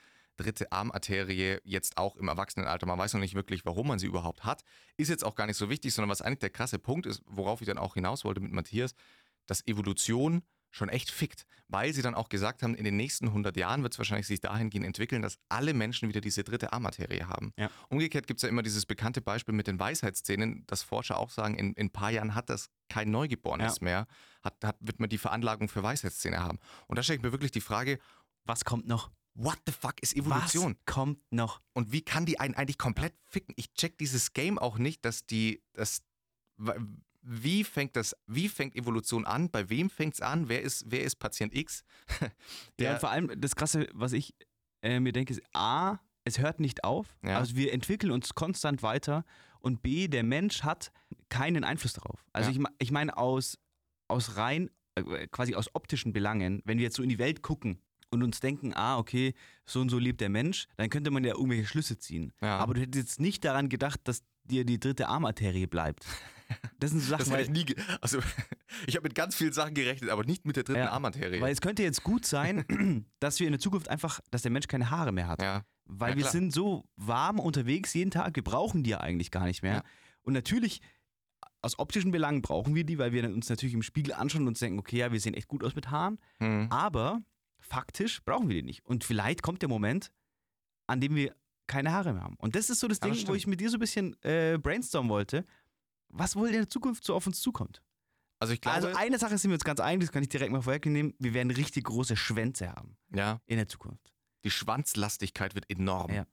dritte 0.42 0.70
Armarterie 0.72 1.58
jetzt 1.64 1.96
auch 1.96 2.16
im 2.16 2.28
Erwachsenenalter. 2.28 2.87
Man 2.87 2.98
weiß 2.98 3.14
noch 3.14 3.20
nicht 3.20 3.34
wirklich, 3.34 3.64
warum 3.64 3.88
man 3.88 3.98
sie 3.98 4.06
überhaupt 4.06 4.44
hat. 4.44 4.62
Ist 4.96 5.08
jetzt 5.08 5.25
auch 5.25 5.34
gar 5.34 5.46
nicht 5.46 5.56
so 5.56 5.69
wichtig, 5.70 5.92
sondern 5.94 6.10
was 6.10 6.22
eigentlich 6.22 6.38
der 6.40 6.50
krasse 6.50 6.78
Punkt 6.78 7.06
ist, 7.06 7.22
worauf 7.26 7.60
ich 7.60 7.66
dann 7.66 7.78
auch 7.78 7.94
hinaus 7.94 8.25
wollte 8.25 8.40
mit 8.40 8.52
Matthias, 8.52 8.92
dass 9.46 9.66
Evolution 9.66 10.42
schon 10.72 10.88
echt 10.88 11.10
fickt, 11.10 11.46
weil 11.66 11.92
sie 11.92 12.00
dann 12.02 12.14
auch 12.14 12.28
gesagt 12.28 12.62
haben, 12.62 12.76
in 12.76 12.84
den 12.84 12.96
nächsten 12.96 13.26
100 13.26 13.56
Jahren 13.56 13.82
wird 13.82 13.92
es 13.92 13.98
wahrscheinlich 13.98 14.28
sich 14.28 14.40
dahingehend 14.40 14.87
entwickeln, 14.87 15.20
dass 15.20 15.37
alle 15.48 15.75
Menschen 15.75 16.08
wieder 16.08 16.20
diese 16.20 16.44
dritte 16.44 16.72
Armarterie 16.72 17.25
haben. 17.25 17.52
Ja. 17.56 17.69
Umgekehrt 17.88 18.28
gibt 18.28 18.38
es 18.38 18.42
ja 18.42 18.48
immer 18.48 18.62
dieses 18.62 18.87
bekannte 18.87 19.20
Beispiel 19.20 19.52
mit 19.52 19.66
den 19.66 19.81
Weisheitszähnen, 19.81 20.64
dass 20.69 20.84
Forscher 20.84 21.19
auch 21.19 21.31
sagen, 21.31 21.56
in, 21.56 21.72
in 21.72 21.87
ein 21.87 21.90
paar 21.90 22.10
Jahren 22.10 22.37
hat 22.37 22.50
das 22.50 22.70
kein 22.88 23.10
Neugeborenes 23.10 23.78
Ja. 23.81 23.84
mehr, 23.84 24.06
hat, 24.44 24.62
hat, 24.62 24.76
wird 24.78 25.00
man 25.00 25.08
die 25.10 25.19
Veranlagung 25.19 25.69
für 25.69 25.82
Weisheitszähne 25.82 26.38
haben. 26.38 26.60
Und 26.87 26.96
da 26.96 27.02
stelle 27.02 27.16
ich 27.16 27.22
mir 27.25 27.32
wirklich 27.32 27.50
die 27.50 27.60
Frage, 27.60 27.98
Was 28.44 28.64
kommt 28.64 28.87
noch? 28.87 29.10
What 29.35 29.59
the 29.67 29.73
fuck 29.73 29.94
ist 30.03 30.17
Evolution? 30.17 30.77
Was 30.87 30.94
kommt 30.94 31.19
noch? 31.31 31.61
Und 31.73 31.93
wie 31.93 32.03
kann 32.03 32.27
die 32.27 32.38
einen 32.41 32.55
eigentlich 32.55 32.79
komplett 32.79 33.15
ficken? 33.25 33.55
Ich 33.56 33.73
check 33.75 33.97
dieses 33.99 34.32
Game 34.32 34.59
auch 34.59 34.79
nicht, 34.79 35.05
dass 35.05 35.25
die, 35.27 35.62
das, 35.73 36.03
wie 37.23 37.65
fängt 37.65 37.97
das, 37.97 38.17
wie 38.27 38.49
fängt 38.49 38.75
Evolution 38.77 39.25
an? 39.27 39.50
Bei 39.50 39.69
wem 39.69 39.91
fängt 39.91 40.15
es 40.15 40.21
an? 40.21 40.49
Wer 40.49 40.62
ist, 40.62 40.85
wer 40.88 41.03
ist 41.03 41.17
Patient 41.17 41.55
X? 41.55 41.85
Ja, 42.21 42.29
Der- 42.79 42.93
und 42.94 43.00
vor 43.00 43.11
allem 43.11 43.41
das 43.41 43.55
Krasse, 43.56 43.88
was 43.93 44.12
ich 44.12 44.35
äh, 44.82 45.00
mir 45.00 45.12
denke, 45.12 45.33
ist 45.35 45.43
A, 45.53 45.99
es 46.25 46.38
hört 46.38 46.61
nicht 46.61 46.85
auf. 46.85 47.17
Ja. 47.23 47.38
Also 47.38 47.56
wir 47.56 47.73
entwickeln 47.73 48.11
uns 48.12 48.35
konstant 48.35 48.83
weiter. 48.83 49.25
Und 49.61 49.83
B, 49.83 50.09
der 50.09 50.23
Mensch 50.23 50.62
hat 50.62 50.91
keinen 51.29 51.65
Einfluss 51.65 51.93
darauf. 51.93 52.25
Also 52.33 52.50
Ja. 52.50 52.56
ich, 52.59 52.87
ich 52.87 52.91
meine 52.91 53.17
aus, 53.17 53.59
aus 54.09 54.37
rein, 54.37 54.71
äh, 54.97 55.26
quasi 55.29 55.55
aus 55.55 55.75
optischen 55.75 56.12
Belangen, 56.12 56.62
wenn 56.65 56.79
wir 56.79 56.85
jetzt 56.85 56.97
so 56.97 57.03
in 57.03 57.09
die 57.11 57.19
Welt 57.19 57.43
gucken 57.43 57.81
und 58.11 58.23
uns 58.23 58.41
denken, 58.41 58.73
ah, 58.75 58.99
okay, 58.99 59.35
so 59.67 59.81
und 59.81 59.89
so 59.89 59.99
lebt 59.99 60.21
der 60.21 60.29
Mensch, 60.29 60.67
dann 60.77 60.91
könnte 60.91 61.11
man 61.11 61.25
ja 61.25 61.35
irgendwelche 61.35 61.67
Schlüsse 61.67 61.99
ziehen. 61.99 62.33
Ja. 62.41 62.59
Aber 62.59 62.75
du 62.75 62.81
hättest 62.81 62.97
jetzt 63.11 63.21
nicht 63.21 63.45
daran 63.45 63.69
gedacht, 63.69 64.01
dass 64.05 64.23
dir 64.45 64.65
die 64.65 64.81
dritte 64.81 65.09
Armarterie 65.09 65.67
bleibt. 65.67 66.05
Das 66.81 66.91
sind 66.91 66.99
so 66.99 67.11
Sachen, 67.11 67.21
das 67.21 67.31
weil, 67.31 67.43
ich 67.43 67.51
nie, 67.51 67.65
also 68.01 68.19
ich 68.89 68.97
habe 68.97 69.05
mit 69.05 69.15
ganz 69.15 69.37
vielen 69.37 69.53
Sachen 69.53 69.73
gerechnet, 69.73 70.11
aber 70.11 70.25
nicht 70.25 70.47
mit 70.47 70.57
der 70.57 70.65
dritten 70.65 70.81
Ja, 70.81 70.91
Armarterie. 70.91 71.41
weil 71.41 71.53
es 71.53 71.61
könnte 71.61 71.85
jetzt 71.85 72.03
gut 72.03 72.27
sein, 72.27 73.07
dass 73.21 73.39
wir 73.39 73.47
in 73.47 73.53
der 73.53 73.61
Zukunft 73.61 73.89
einfach, 73.89 74.19
dass 74.33 74.43
der 74.43 74.51
Mensch 74.51 74.67
keine 74.67 74.91
Haare 74.91 75.12
mehr 75.12 75.29
hat. 75.29 75.41
ja, 75.41 75.62
Weil 75.85 76.15
Ja, 76.15 76.17
wir 76.17 76.25
sind 76.27 76.53
so 76.53 76.89
warm 76.97 77.39
unterwegs 77.39 77.95
jeden 77.95 78.11
Tag, 78.11 78.35
wir 78.35 78.43
brauchen 78.43 78.83
die 78.83 78.91
ja 78.91 78.99
eigentlich 78.99 79.31
gar 79.31 79.45
nicht 79.45 79.62
mehr. 79.62 79.85
Und 80.23 80.33
natürlich, 80.33 80.81
aus 81.62 81.79
optischen 81.79 82.11
Belangen 82.11 82.43
brauchen 82.43 82.75
wir 82.75 82.83
die, 82.83 82.99
weil 82.99 83.12
wir 83.12 83.23
uns 83.33 83.49
natürlich 83.49 83.75
im 83.75 83.83
Spiegel 83.85 84.12
anschauen 84.15 84.43
und 84.43 84.49
uns 84.49 84.59
denken, 84.59 84.81
okay, 84.81 84.97
ja, 84.97 85.12
wir 85.12 85.21
sehen 85.21 85.35
echt 85.35 85.47
gut 85.47 85.62
aus 85.62 85.77
mit 85.77 85.93
Haaren. 85.93 86.19
hm. 86.39 86.67
Aber 86.71 87.23
faktisch 87.61 88.23
brauchen 88.25 88.49
wir 88.49 88.57
die 88.57 88.62
nicht. 88.62 88.85
Und 88.87 89.05
vielleicht 89.05 89.43
kommt 89.43 89.62
der 89.62 89.69
Moment, 89.69 90.11
an 90.87 91.01
dem 91.01 91.15
wir 91.15 91.35
keine 91.67 91.93
Haare 91.93 92.12
mehr 92.12 92.23
haben. 92.23 92.37
Und 92.37 92.57
das 92.57 92.69
ist 92.71 92.81
so 92.81 92.89
das 92.89 92.99
Ja, 92.99 93.09
das 93.09 93.19
Ding, 93.19 93.23
wo 93.29 93.33
stimmt. 93.33 93.37
ich 93.39 93.47
mit 93.47 93.61
dir 93.61 93.71
so 93.71 93.77
ein 93.77 93.81
bisschen 93.81 94.17
äh, 94.23 94.59
brainstormen 94.61 95.09
wollte. 95.11 95.45
Was 96.09 96.35
wohl 96.35 96.49
in 96.49 96.55
der 96.55 96.69
Zukunft 96.69 97.05
so 97.05 97.15
auf 97.15 97.27
uns 97.27 97.41
zukommt? 97.41 97.83
also 98.43 98.55
ich 98.55 98.61
glaube, 98.62 98.75
also 98.77 98.99
eine 98.99 99.19
Sache 99.19 99.37
sind 99.39 99.51
wir 99.51 99.55
uns 99.55 99.65
ganz 99.65 99.81
einig, 99.81 100.01
das 100.07 100.12
kann 100.12 100.23
ich 100.23 100.29
direkt 100.31 100.51
mal 100.51 100.62
vorwegnehmen. 100.62 101.15
Wir 101.19 101.35
werden 101.35 101.51
richtig 101.51 101.85
große 101.85 102.17
Schwänze 102.17 102.71
haben 102.71 102.97
ja, 103.15 103.41
in 103.47 103.59
der 103.59 103.69
Zukunft. 103.69 104.12
die 104.45 104.51
Schwanzlastigkeit 104.51 105.55
wird 105.55 105.69
enorm. 105.71 106.11
Ja. 106.11 106.27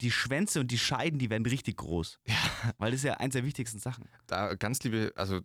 Die 0.00 0.10
Schwänze 0.10 0.58
und 0.58 0.72
die 0.72 0.78
Scheiden, 0.78 1.20
die 1.20 1.30
werden 1.30 1.46
richtig 1.46 1.76
groß. 1.76 2.18
Ja. 2.26 2.34
Weil 2.78 2.90
das 2.90 2.98
ist 3.00 3.04
ja 3.04 3.14
eins 3.14 3.34
der 3.34 3.44
wichtigsten 3.44 3.78
Sachen. 3.78 4.08
Da 4.26 4.54
ganz 4.54 4.82
liebe, 4.82 5.12
also 5.14 5.40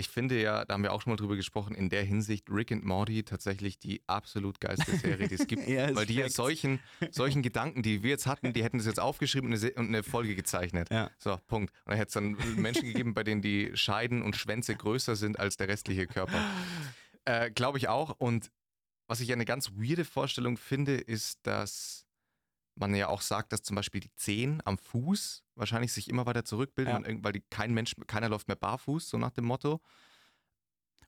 ich 0.00 0.08
finde 0.08 0.40
ja, 0.40 0.64
da 0.64 0.74
haben 0.74 0.82
wir 0.82 0.92
auch 0.92 1.02
schon 1.02 1.12
mal 1.12 1.16
drüber 1.16 1.36
gesprochen, 1.36 1.74
in 1.74 1.88
der 1.88 2.02
Hinsicht 2.02 2.50
Rick 2.50 2.72
and 2.72 2.84
Morty 2.84 3.22
tatsächlich 3.22 3.78
die 3.78 4.02
absolut 4.06 4.60
geilste 4.60 4.96
Serie, 4.96 5.28
die 5.28 5.34
es 5.34 5.46
gibt. 5.46 5.60
Ja, 5.70 5.86
ist 5.86 5.94
weil 5.94 6.06
die 6.06 6.14
ja 6.14 6.28
solchen, 6.28 6.80
solchen 7.10 7.42
Gedanken, 7.42 7.82
die 7.82 8.02
wir 8.02 8.10
jetzt 8.10 8.26
hatten, 8.26 8.52
die 8.52 8.64
hätten 8.64 8.78
das 8.78 8.86
jetzt 8.86 8.98
aufgeschrieben 8.98 9.48
und 9.48 9.52
eine, 9.52 9.58
Se- 9.58 9.72
und 9.74 9.88
eine 9.88 10.02
Folge 10.02 10.34
gezeichnet. 10.34 10.88
Ja. 10.90 11.10
So, 11.18 11.38
Punkt. 11.46 11.72
Und 11.84 11.90
dann 11.90 11.96
hätte 11.96 12.08
es 12.08 12.14
dann 12.14 12.36
Menschen 12.56 12.86
gegeben, 12.86 13.14
bei 13.14 13.22
denen 13.22 13.42
die 13.42 13.70
Scheiden 13.74 14.22
und 14.22 14.36
Schwänze 14.36 14.74
größer 14.74 15.14
sind 15.14 15.38
als 15.38 15.58
der 15.58 15.68
restliche 15.68 16.06
Körper. 16.06 16.42
Äh, 17.26 17.50
Glaube 17.50 17.78
ich 17.78 17.88
auch. 17.88 18.16
Und 18.18 18.50
was 19.06 19.20
ich 19.20 19.32
eine 19.32 19.44
ganz 19.44 19.72
weirde 19.76 20.04
Vorstellung 20.04 20.56
finde, 20.56 20.94
ist, 20.94 21.46
dass 21.46 22.06
man 22.76 22.94
ja 22.94 23.08
auch 23.08 23.20
sagt, 23.20 23.52
dass 23.52 23.62
zum 23.62 23.76
Beispiel 23.76 24.00
die 24.00 24.14
Zehen 24.14 24.62
am 24.64 24.78
Fuß 24.78 25.44
wahrscheinlich 25.54 25.92
sich 25.92 26.08
immer 26.08 26.26
weiter 26.26 26.44
zurückbilden, 26.44 27.04
Ja. 27.04 27.22
weil 27.24 27.32
die, 27.32 27.42
kein 27.50 27.74
Mensch, 27.74 27.94
keiner 28.06 28.28
läuft 28.28 28.48
mehr 28.48 28.56
barfuß, 28.56 29.08
so 29.08 29.18
nach 29.18 29.30
dem 29.32 29.44
Motto. 29.44 29.80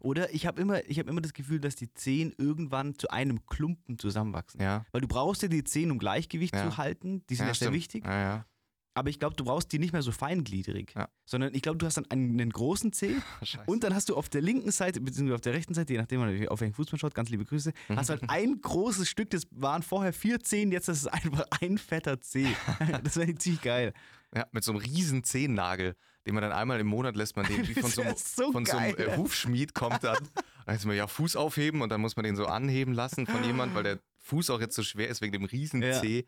Oder 0.01 0.35
ich 0.35 0.47
habe 0.47 0.61
immer, 0.61 0.85
ich 0.89 0.99
hab 0.99 1.07
immer 1.07 1.21
das 1.21 1.33
Gefühl, 1.33 1.61
dass 1.61 1.77
die 1.77 1.93
Zehen 1.95 2.35
irgendwann 2.37 2.99
zu 2.99 3.09
einem 3.11 3.47
Klumpen 3.47 3.99
zusammenwachsen. 3.99 4.61
Ja. 4.61 4.85
Weil 4.91 5.01
du 5.01 5.07
brauchst 5.09 5.43
ja 5.43 5.49
die 5.49 5.63
Zehen, 5.63 5.93
um 5.93 5.99
Gleichgewicht 6.01 6.55
Ja. 6.57 6.69
zu 6.69 6.77
halten. 6.77 7.25
Die 7.29 7.37
sind 7.37 7.47
ja, 7.47 7.55
sehr 7.55 7.73
wichtig. 7.73 8.05
Ja, 8.05 8.21
ja. 8.21 8.47
Aber 8.95 9.09
ich 9.09 9.19
glaube, 9.19 9.37
du 9.37 9.45
brauchst 9.45 9.73
die 9.73 9.79
nicht 9.79 9.93
mehr 9.93 10.03
so 10.03 10.13
feingliedrig. 10.13 10.93
Ja. 10.95 11.09
Sondern 11.25 11.55
ich 11.55 11.63
glaube, 11.63 11.79
du 11.79 11.87
hast 11.87 11.97
dann 11.97 12.11
einen, 12.11 12.39
einen 12.41 12.51
großen 12.51 12.93
Zeh 12.93 13.17
Scheiße. 13.43 13.65
und 13.67 13.85
dann 13.85 13.95
hast 13.95 14.09
du 14.09 14.17
auf 14.17 14.29
der 14.29 14.43
linken 14.43 14.71
Seite, 14.71 15.01
beziehungsweise 15.01 15.35
auf 15.37 15.41
der 15.41 15.55
rechten 15.55 15.75
Seite, 15.75 15.93
je 15.95 15.99
nachdem, 15.99 16.21
man 16.21 16.49
auf 16.49 16.61
welchen 16.61 16.75
Fußball 16.75 16.99
schaut, 16.99 17.15
ganz 17.15 17.31
liebe 17.31 17.45
Grüße, 17.45 17.73
hast 17.89 18.09
du 18.09 18.13
halt 18.13 18.29
ein 18.29 18.61
großes 18.61 19.09
Stück, 19.09 19.31
das 19.31 19.45
waren 19.51 19.83
vorher 19.83 20.13
vier 20.13 20.41
Zehen, 20.41 20.73
jetzt 20.73 20.89
ist 20.89 20.99
es 20.99 21.07
einfach 21.07 21.45
ein 21.61 21.79
fetter 21.79 22.21
Zeh. 22.21 22.49
das 23.05 23.17
wäre 23.17 23.35
ziemlich 23.35 23.63
geil. 23.63 23.93
Ja, 24.35 24.47
mit 24.53 24.65
so 24.65 24.73
einem 24.73 24.81
riesen 24.81 25.25
Zehennagel, 25.25 25.95
den 26.27 26.35
man 26.35 26.43
dann 26.43 26.53
einmal 26.53 26.81
im 26.81 26.87
Monat 26.87 27.17
lässt 27.17 27.37
man 27.37 27.47
den 27.47 27.67
wie 27.69 27.75
von 27.75 27.91
so 27.91 28.03
so 28.17 28.53
von 28.53 28.65
so 28.65 28.77
einem 28.77 28.97
äh, 28.97 29.17
Hufschmied 29.17 29.75
kommt 29.75 30.05
dann. 30.05 30.19
Dann 30.67 30.77
ist 30.77 30.85
man 30.87 30.97
ja 30.97 31.07
Fuß 31.07 31.37
aufheben 31.37 31.83
und 31.83 31.89
dann 31.91 32.01
muss 32.01 32.17
man 32.17 32.25
den 32.25 32.37
so 32.37 32.47
anheben 32.47 32.95
lassen 32.95 33.27
von 33.27 33.43
jemand, 33.45 33.75
weil 33.75 33.83
der 33.83 33.99
Fuß 34.21 34.51
auch 34.51 34.61
jetzt 34.61 34.77
so 34.77 34.83
schwer 34.83 35.09
ist 35.09 35.21
wegen 35.21 35.33
dem 35.33 35.45
riesen 35.45 35.83
Ja. 35.83 36.01
Zeh. 36.01 36.19
Wär 36.19 36.25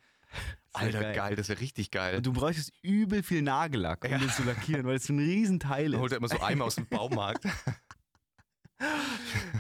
Alter, 0.73 1.01
geil. 1.01 1.15
geil. 1.15 1.37
das 1.37 1.49
wäre 1.49 1.61
richtig 1.61 1.91
geil. 1.93 2.17
Und 2.17 2.27
du 2.27 2.33
bräuchtest 2.33 2.73
übel 2.83 3.23
viel 3.23 3.43
Nagellack, 3.43 4.05
um 4.05 4.11
Ja. 4.11 4.19
den 4.19 4.29
zu 4.31 4.43
lackieren, 4.43 4.85
weil 4.87 4.97
es 4.97 5.05
so 5.05 5.13
ein 5.13 5.19
Riesenteil 5.21 5.93
ist. 5.95 6.01
holt 6.01 6.11
er 6.13 6.19
immer 6.19 6.29
so 6.29 6.41
Eimer 6.41 6.65
aus 6.65 6.75
dem 6.77 6.87
Baumarkt. 6.87 7.45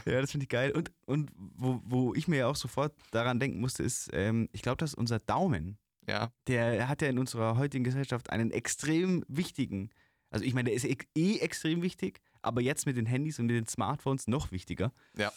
Ja, 0.04 0.20
das 0.20 0.32
finde 0.32 0.44
ich 0.44 0.50
geil. 0.50 0.72
Und, 0.72 0.92
und 1.06 1.30
wo, 1.36 1.80
wo 1.84 2.14
ich 2.14 2.28
mir 2.28 2.38
ja 2.38 2.46
auch 2.48 2.56
sofort 2.56 2.94
daran 3.12 3.38
denken 3.40 3.60
musste, 3.60 3.82
ist, 3.82 4.10
ähm, 4.12 4.48
ich 4.52 4.60
glaube, 4.60 4.76
dass 4.78 4.92
unser 4.92 5.18
Daumen, 5.18 5.78
Ja, 6.06 6.30
der 6.46 6.88
hat 6.88 7.00
ja 7.00 7.08
in 7.08 7.18
unserer 7.18 7.56
heutigen 7.56 7.84
Gesellschaft 7.84 8.30
einen 8.30 8.50
extrem 8.50 9.24
wichtigen, 9.28 9.90
also 10.30 10.44
ich 10.44 10.52
meine, 10.52 10.70
der 10.70 10.74
ist 10.74 10.84
eh- 10.84 11.38
extrem 11.38 11.80
wichtig, 11.80 12.20
aber 12.42 12.60
jetzt 12.60 12.86
mit 12.86 12.96
den 12.96 13.06
Handys 13.06 13.38
und 13.38 13.48
den 13.48 13.66
Smartphones 13.68 14.26
noch 14.26 14.50
wichtiger. 14.50 14.92
Ja. 15.16 15.32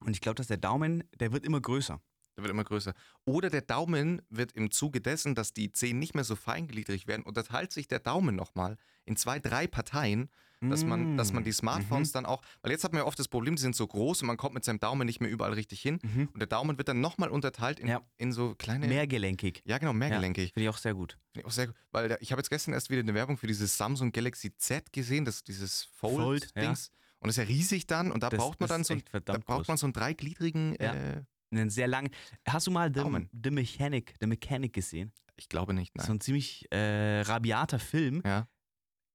Und 0.00 0.12
ich 0.12 0.20
glaube, 0.20 0.36
dass 0.36 0.46
der 0.48 0.58
Daumen, 0.58 1.02
der 1.18 1.32
wird 1.32 1.44
immer 1.46 1.60
größer. 1.60 2.00
Der 2.36 2.44
wird 2.44 2.50
immer 2.50 2.64
größer. 2.64 2.94
Oder 3.24 3.50
der 3.50 3.62
Daumen 3.62 4.22
wird 4.28 4.52
im 4.52 4.70
Zuge 4.70 5.00
dessen, 5.00 5.34
dass 5.34 5.52
die 5.52 5.72
Zehen 5.72 5.98
nicht 5.98 6.14
mehr 6.14 6.24
so 6.24 6.36
feingliedrig 6.36 7.06
werden, 7.06 7.22
unterteilt 7.22 7.72
sich 7.72 7.88
der 7.88 7.98
Daumen 8.00 8.36
nochmal 8.36 8.76
in 9.04 9.16
zwei, 9.16 9.38
drei 9.38 9.66
Parteien, 9.66 10.28
dass 10.62 10.84
man, 10.84 11.18
dass 11.18 11.32
man 11.34 11.44
die 11.44 11.52
Smartphones 11.52 12.12
dann 12.12 12.24
auch, 12.24 12.40
weil 12.62 12.72
jetzt 12.72 12.82
hat 12.82 12.92
man 12.92 13.00
ja 13.02 13.06
oft 13.06 13.18
das 13.18 13.28
Problem, 13.28 13.56
die 13.56 13.62
sind 13.62 13.76
so 13.76 13.86
groß 13.86 14.22
und 14.22 14.26
man 14.26 14.38
kommt 14.38 14.54
mit 14.54 14.64
seinem 14.64 14.80
Daumen 14.80 15.04
nicht 15.06 15.20
mehr 15.20 15.30
überall 15.30 15.52
richtig 15.52 15.80
hin. 15.82 15.98
Mhm. 16.02 16.28
Und 16.32 16.40
der 16.40 16.46
Daumen 16.46 16.78
wird 16.78 16.88
dann 16.88 17.00
nochmal 17.02 17.28
unterteilt 17.28 17.78
in, 17.78 17.88
Ja. 17.88 18.00
in 18.16 18.32
so 18.32 18.54
kleine. 18.54 18.86
Mehrgelenkig. 18.88 19.62
ja, 19.66 19.76
genau, 19.78 19.92
mehrgelenkig. 19.92 20.54
Finde 20.54 20.64
ich 20.64 20.74
auch 20.74 20.78
sehr 20.78 20.94
gut. 20.94 21.18
Finde 21.32 21.40
ich 21.40 21.44
auch 21.46 21.50
sehr 21.54 21.66
gut. 21.68 21.76
Weil 21.92 22.16
ich 22.20 22.32
habe 22.32 22.40
jetzt 22.40 22.48
gestern 22.48 22.72
erst 22.72 22.88
wieder 22.88 23.00
eine 23.02 23.12
Werbung 23.14 23.36
für 23.36 23.46
dieses 23.46 23.76
Samsung 23.76 24.12
Galaxy 24.12 24.56
Z 24.56 24.92
gesehen, 24.94 25.24
das, 25.26 25.44
dieses 25.44 25.84
Fold, 25.84 26.16
Fold-Dings. 26.50 26.90
Und 27.20 27.28
das 27.28 27.36
ist 27.36 27.44
ja 27.44 27.48
riesig 27.54 27.86
dann 27.86 28.10
und 28.10 28.22
da 28.22 28.30
Das- 28.30 28.38
braucht 28.38 28.58
man 28.58 28.68
dann 28.70 28.82
so, 28.82 28.96
da 29.24 29.36
braucht 29.38 29.68
man 29.68 29.76
so 29.76 29.86
einen 29.86 29.92
dreigliedrigen, 29.92 30.74
Ja. 30.80 30.94
äh, 30.94 31.22
Einen 31.50 31.70
sehr 31.70 31.86
langen. 31.88 32.10
Hast 32.48 32.66
du 32.66 32.70
mal 32.70 32.88
The, 32.88 33.00
Daumen. 33.00 33.28
The 33.44 33.50
Mechanic, 33.50 34.14
The 34.20 34.26
Mechanic 34.26 34.72
gesehen? 34.72 35.12
ich 35.38 35.48
glaube 35.50 35.74
nicht, 35.74 35.92
So 36.00 36.06
nein. 36.08 36.16
ein 36.16 36.20
ziemlich 36.20 36.66
äh, 36.72 37.20
rabiater 37.20 37.78
Film. 37.78 38.22
Ja. 38.24 38.48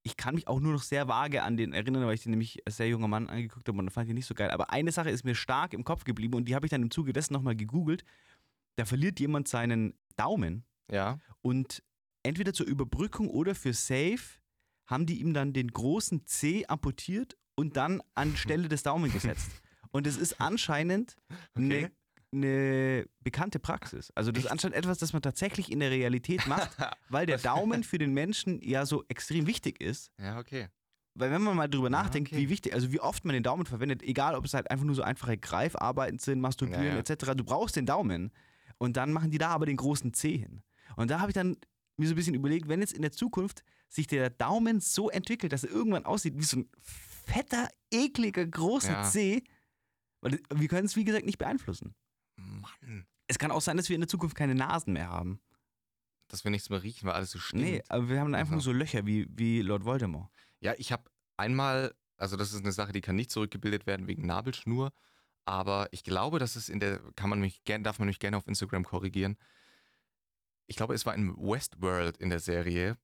Ich 0.04 0.16
kann 0.16 0.34
mich 0.36 0.46
auch 0.48 0.60
nur 0.60 0.72
noch 0.72 0.82
sehr 0.82 1.08
vage 1.08 1.42
an 1.42 1.56
den 1.56 1.72
erinnern, 1.72 2.06
weil 2.06 2.14
ich 2.14 2.22
den 2.22 2.30
nämlich 2.30 2.64
als 2.64 2.76
sehr 2.76 2.88
junger 2.88 3.08
Mann 3.08 3.28
angeguckt 3.28 3.66
habe 3.68 3.78
und 3.78 3.90
fand 3.90 4.08
ihn 4.08 4.14
nicht 4.14 4.26
so 4.26 4.34
geil. 4.34 4.50
Aber 4.52 4.70
eine 4.70 4.92
Sache 4.92 5.10
ist 5.10 5.24
mir 5.24 5.34
stark 5.34 5.74
im 5.74 5.82
Kopf 5.84 6.04
geblieben 6.04 6.34
und 6.34 6.44
die 6.48 6.54
habe 6.54 6.64
ich 6.66 6.70
dann 6.70 6.82
im 6.82 6.90
Zuge 6.92 7.12
dessen 7.12 7.32
nochmal 7.32 7.56
gegoogelt. 7.56 8.04
Da 8.76 8.84
verliert 8.84 9.18
jemand 9.20 9.48
seinen 9.48 9.94
Daumen 10.16 10.64
Ja. 10.90 11.18
und 11.40 11.82
entweder 12.22 12.52
zur 12.52 12.66
Überbrückung 12.66 13.28
oder 13.28 13.54
für 13.56 13.72
Safe 13.74 14.20
haben 14.86 15.06
die 15.06 15.20
ihm 15.20 15.34
dann 15.34 15.52
den 15.52 15.68
großen 15.72 16.24
C 16.26 16.66
amputiert 16.66 17.36
und 17.56 17.76
dann 17.76 18.00
an 18.14 18.36
Stelle 18.36 18.68
des 18.68 18.82
Daumen 18.84 19.12
gesetzt. 19.12 19.50
Und 19.94 20.06
es 20.06 20.16
ist 20.16 20.40
anscheinend 20.40 21.16
eine, 21.54 21.92
eine 22.32 23.06
bekannte 23.20 23.58
Praxis. 23.58 24.10
Also 24.14 24.32
das 24.32 24.44
ist 24.44 24.50
anscheinend 24.50 24.76
etwas, 24.76 24.98
das 24.98 25.12
man 25.12 25.22
tatsächlich 25.22 25.70
in 25.70 25.80
der 25.80 25.90
Realität 25.90 26.46
macht, 26.46 26.70
weil 27.08 27.26
der 27.26 27.38
Daumen 27.38 27.84
für 27.84 27.98
den 27.98 28.14
Menschen 28.14 28.60
ja 28.62 28.86
so 28.86 29.04
extrem 29.08 29.46
wichtig 29.46 29.80
ist. 29.80 30.10
Ja, 30.18 30.38
okay. 30.38 30.68
Weil 31.14 31.30
wenn 31.30 31.42
man 31.42 31.54
mal 31.56 31.68
drüber 31.68 31.88
Ja, 31.88 31.90
nachdenkt, 31.90 32.32
okay. 32.32 32.40
wie 32.40 32.48
wichtig, 32.48 32.72
also 32.72 32.90
wie 32.90 33.00
oft 33.00 33.24
man 33.26 33.34
den 33.34 33.42
Daumen 33.42 33.66
verwendet, 33.66 34.02
egal 34.02 34.34
ob 34.34 34.46
es 34.46 34.54
halt 34.54 34.70
einfach 34.70 34.86
nur 34.86 34.94
so 34.94 35.02
einfache 35.02 35.36
Greifarbeiten 35.36 36.18
sind, 36.18 36.40
Masturbieren 36.40 36.84
Ja, 36.84 36.92
ja. 36.94 36.98
etc., 36.98 37.32
du 37.36 37.44
brauchst 37.44 37.76
den 37.76 37.84
Daumen. 37.84 38.32
Und 38.78 38.96
dann 38.96 39.12
machen 39.12 39.30
die 39.30 39.38
da 39.38 39.50
aber 39.50 39.66
den 39.66 39.76
großen 39.76 40.14
Zeh 40.14 40.38
hin. 40.38 40.62
Und 40.96 41.10
da 41.10 41.20
habe 41.20 41.30
ich 41.30 41.34
dann 41.34 41.56
mir 41.98 42.06
so 42.08 42.14
ein 42.14 42.16
bisschen 42.16 42.34
überlegt, 42.34 42.68
wenn 42.68 42.80
jetzt 42.80 42.94
in 42.94 43.02
der 43.02 43.12
Zukunft 43.12 43.62
sich 43.90 44.06
der 44.06 44.30
Daumen 44.30 44.80
so 44.80 45.10
entwickelt, 45.10 45.52
dass 45.52 45.64
er 45.64 45.70
irgendwann 45.70 46.06
aussieht 46.06 46.38
wie 46.38 46.42
so 46.44 46.60
ein 46.60 46.70
fetter, 46.80 47.68
ekliger, 47.92 48.46
großer 48.46 48.92
Ja. 48.92 49.02
Zeh, 49.04 49.44
weil 50.22 50.40
wir 50.54 50.68
können 50.68 50.86
es 50.86 50.96
wie 50.96 51.04
gesagt 51.04 51.26
nicht 51.26 51.38
beeinflussen. 51.38 51.94
Mann. 52.62 53.06
Es 53.26 53.38
kann 53.38 53.50
auch 53.50 53.60
sein, 53.60 53.76
dass 53.76 53.88
wir 53.88 53.94
in 53.94 54.00
der 54.00 54.08
Zukunft 54.08 54.36
keine 54.36 54.54
Nasen 54.54 54.92
mehr 54.94 55.08
haben. 55.08 55.40
Dass 56.28 56.44
wir 56.44 56.50
nichts 56.50 56.70
mehr 56.70 56.82
riechen, 56.82 57.06
weil 57.06 57.14
alles 57.14 57.30
so 57.30 57.38
stinkt. 57.38 57.64
Nee, 57.64 57.82
aber 57.88 58.08
wir 58.08 58.20
haben 58.20 58.34
einfach 58.34 58.52
nur 58.52 58.62
so 58.62 58.72
Löcher 58.72 59.06
wie, 59.06 59.26
wie 59.30 59.60
Lord 59.62 59.84
Voldemort. 59.84 60.30
Ja, 60.60 60.74
ich 60.78 60.92
habe 60.92 61.04
einmal, 61.36 61.94
also 62.16 62.36
das 62.36 62.52
ist 62.52 62.60
eine 62.60 62.72
Sache, 62.72 62.92
die 62.92 63.00
kann 63.00 63.16
nicht 63.16 63.30
zurückgebildet 63.30 63.86
werden 63.86 64.06
wegen 64.06 64.26
Nabelschnur, 64.26 64.92
aber 65.44 65.88
ich 65.90 66.04
glaube, 66.04 66.38
dass 66.38 66.56
es 66.56 66.68
in 66.68 66.80
der, 66.80 67.00
kann 67.16 67.28
man 67.28 67.40
mich 67.40 67.64
gern, 67.64 67.84
darf 67.84 67.98
man 67.98 68.08
mich 68.08 68.18
gerne 68.18 68.36
auf 68.36 68.46
Instagram 68.46 68.84
korrigieren. 68.84 69.36
Ich 70.66 70.76
glaube, 70.76 70.94
es 70.94 71.04
war 71.04 71.14
in 71.14 71.36
Westworld 71.36 72.16
in 72.16 72.30
der 72.30 72.40
Serie, 72.40 72.96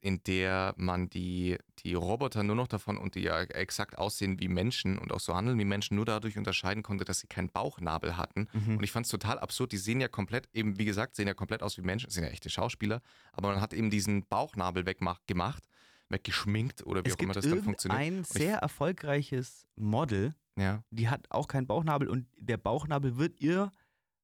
in 0.00 0.22
der 0.24 0.74
man 0.76 1.08
die, 1.10 1.58
die 1.84 1.94
Roboter 1.94 2.42
nur 2.42 2.56
noch 2.56 2.68
davon 2.68 2.96
und 2.96 3.14
die 3.14 3.20
ja 3.22 3.40
exakt 3.42 3.98
aussehen 3.98 4.40
wie 4.40 4.48
Menschen 4.48 4.98
und 4.98 5.12
auch 5.12 5.20
so 5.20 5.34
handeln 5.34 5.58
wie 5.58 5.64
Menschen 5.64 5.96
nur 5.96 6.06
dadurch 6.06 6.38
unterscheiden 6.38 6.82
konnte, 6.82 7.04
dass 7.04 7.20
sie 7.20 7.26
keinen 7.26 7.50
Bauchnabel 7.50 8.16
hatten. 8.16 8.48
Mhm. 8.52 8.78
Und 8.78 8.82
ich 8.82 8.92
fand 8.92 9.04
es 9.06 9.10
total 9.12 9.38
absurd. 9.38 9.72
Die 9.72 9.76
sehen 9.76 10.00
ja 10.00 10.08
komplett, 10.08 10.48
eben 10.54 10.78
wie 10.78 10.84
gesagt, 10.86 11.16
sehen 11.16 11.26
ja 11.28 11.34
komplett 11.34 11.62
aus 11.62 11.76
wie 11.76 11.82
Menschen, 11.82 12.10
sind 12.10 12.24
ja 12.24 12.30
echte 12.30 12.48
Schauspieler, 12.50 13.02
aber 13.32 13.48
man 13.52 13.60
hat 13.60 13.74
eben 13.74 13.90
diesen 13.90 14.26
Bauchnabel 14.26 14.86
weggemacht, 14.86 15.26
gemacht, 15.26 15.64
weggeschminkt 16.08 16.84
oder 16.86 17.04
wie 17.04 17.10
Es 17.10 17.16
auch 17.16 17.20
immer 17.20 17.34
das 17.34 17.46
dann 17.48 17.62
funktioniert. 17.62 18.00
ein 18.00 18.24
sehr 18.24 18.56
erfolgreiches 18.58 19.66
Model, 19.76 20.34
Ja. 20.56 20.82
die 20.90 21.08
hat 21.08 21.26
auch 21.30 21.46
keinen 21.46 21.66
Bauchnabel 21.66 22.08
und 22.08 22.26
der 22.36 22.56
Bauchnabel 22.56 23.16
wird 23.16 23.40
ihr 23.40 23.70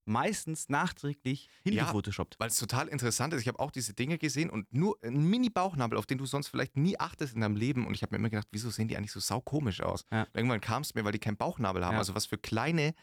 meistens 0.06 0.68
nachträglich 0.68 1.48
hingefotoshoppt. 1.62 2.36
Weil 2.38 2.48
es 2.48 2.58
total 2.58 2.88
interessant 2.88 3.34
ist. 3.34 3.42
Ich 3.42 3.48
habe 3.48 3.58
auch 3.58 3.70
diese 3.70 3.94
Dinge 3.94 4.18
gesehen 4.18 4.50
und 4.50 4.72
nur 4.72 4.98
ein 5.02 5.24
Mini-Bauchnabel, 5.28 5.98
auf 5.98 6.06
den 6.06 6.18
du 6.18 6.26
sonst 6.26 6.48
vielleicht 6.48 6.76
nie 6.76 6.98
achtest 6.98 7.34
in 7.34 7.40
deinem 7.40 7.56
Leben. 7.56 7.86
Und 7.86 7.94
ich 7.94 8.02
habe 8.02 8.14
mir 8.14 8.18
immer 8.18 8.30
gedacht, 8.30 8.48
wieso 8.52 8.70
sehen 8.70 8.88
die 8.88 8.96
eigentlich 8.96 9.12
so 9.12 9.20
saukomisch 9.20 9.80
aus? 9.80 10.04
Ja. 10.10 10.26
Irgendwann 10.32 10.60
kam 10.60 10.82
es 10.82 10.94
mir, 10.94 11.04
weil 11.04 11.12
die 11.12 11.18
keinen 11.18 11.36
Bauchnabel 11.36 11.84
haben. 11.84 11.94
Ja. 11.94 11.98
Also 11.98 12.14
was 12.14 12.26
für 12.26 12.38
kleine 12.38 12.94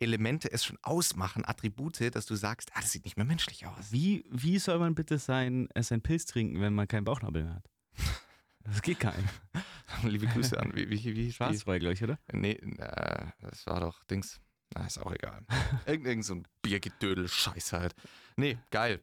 Elemente 0.00 0.52
es 0.52 0.64
schon 0.64 0.78
ausmachen, 0.82 1.44
Attribute, 1.44 2.14
dass 2.14 2.26
du 2.26 2.36
sagst, 2.36 2.70
ah, 2.74 2.80
das 2.80 2.92
sieht 2.92 3.04
nicht 3.04 3.16
mehr 3.16 3.26
menschlich 3.26 3.66
aus. 3.66 3.90
Wie, 3.90 4.24
wie 4.30 4.58
soll 4.58 4.78
man 4.78 4.94
bitte 4.94 5.18
sein, 5.18 5.68
äh, 5.74 5.82
sein 5.82 6.02
Pilz 6.02 6.26
trinken, 6.26 6.60
wenn 6.60 6.74
man 6.74 6.86
keinen 6.86 7.04
Bauchnabel 7.04 7.44
mehr 7.44 7.54
hat? 7.54 7.70
Das 8.64 8.82
geht 8.82 9.02
nicht. 9.02 9.16
Liebe 10.04 10.26
Grüße 10.26 10.58
an. 10.60 10.72
Wie, 10.74 10.90
wie, 10.90 11.16
wie, 11.16 11.32
Schwarzfrei, 11.32 11.78
glaube 11.78 11.94
ich, 11.94 12.02
oder? 12.04 12.18
Nee, 12.32 12.52
äh, 12.52 13.26
das 13.40 13.66
war 13.66 13.80
doch 13.80 14.04
Dings. 14.04 14.40
Na, 14.78 14.86
ist 14.86 14.98
auch 14.98 15.12
egal. 15.12 15.40
Irgend, 15.86 16.06
irgend 16.06 16.24
so 16.24 16.34
ein 16.36 16.46
Biergedödel, 16.62 17.28
Scheiß 17.28 17.72
halt. 17.72 17.94
Nee, 18.36 18.58
geil. 18.70 19.02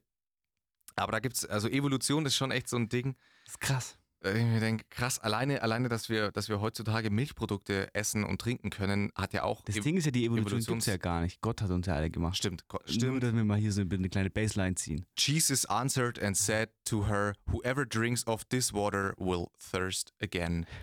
Aber 0.96 1.12
da 1.12 1.20
gibt's, 1.20 1.46
also 1.46 1.68
Evolution 1.68 2.26
ist 2.26 2.36
schon 2.36 2.52
echt 2.52 2.70
so 2.70 2.78
ein 2.78 2.88
Ding. 2.88 3.16
Das 3.44 3.56
ist 3.56 3.60
krass. 3.62 3.98
äh, 4.24 4.38
Ich 4.40 4.46
mir 4.46 4.62
denke, 4.62 4.86
krass, 4.90 5.20
alleine, 5.20 5.62
alleine, 5.62 5.90
dass 5.90 6.08
wir, 6.08 6.32
dass 6.32 6.48
wir 6.48 6.62
heutzutage 6.62 7.10
Milchprodukte 7.10 7.94
essen 7.94 8.24
und 8.24 8.40
trinken 8.40 8.70
können, 8.70 9.12
hat 9.16 9.34
ja 9.34 9.44
auch. 9.44 9.62
Das 9.64 9.76
Ev- 9.76 9.84
Ding 9.84 9.98
ist 9.98 10.06
ja, 10.06 10.12
die 10.12 10.24
Evolution 10.26 10.60
gibt 10.60 10.70
Evolutions- 10.70 10.78
es 10.80 10.86
ja 10.86 10.96
gar 10.98 11.20
nicht. 11.20 11.42
Gott 11.42 11.62
hat 11.62 11.70
uns 11.72 11.86
ja 11.88 11.96
alle 11.96 12.10
gemacht. 12.10 12.38
Stimmt, 12.38 12.66
ko- 12.70 12.80
Nur, 12.86 12.94
stimmt. 12.94 13.24
dass 13.24 13.34
wir 13.36 13.44
mal 13.44 13.58
hier 13.58 13.74
so 13.74 13.82
eine 13.82 14.08
kleine 14.10 14.30
Baseline 14.30 14.76
ziehen. 14.76 15.06
Jesus 15.18 15.66
answered 15.66 16.18
and 16.24 16.38
said 16.38 16.70
to 16.86 17.08
her, 17.08 17.34
Whoever 17.52 17.86
drinks 17.86 18.26
of 18.26 18.46
this 18.46 18.72
water 18.72 19.14
will 19.18 19.48
thirst 19.60 20.14
again. 20.22 20.66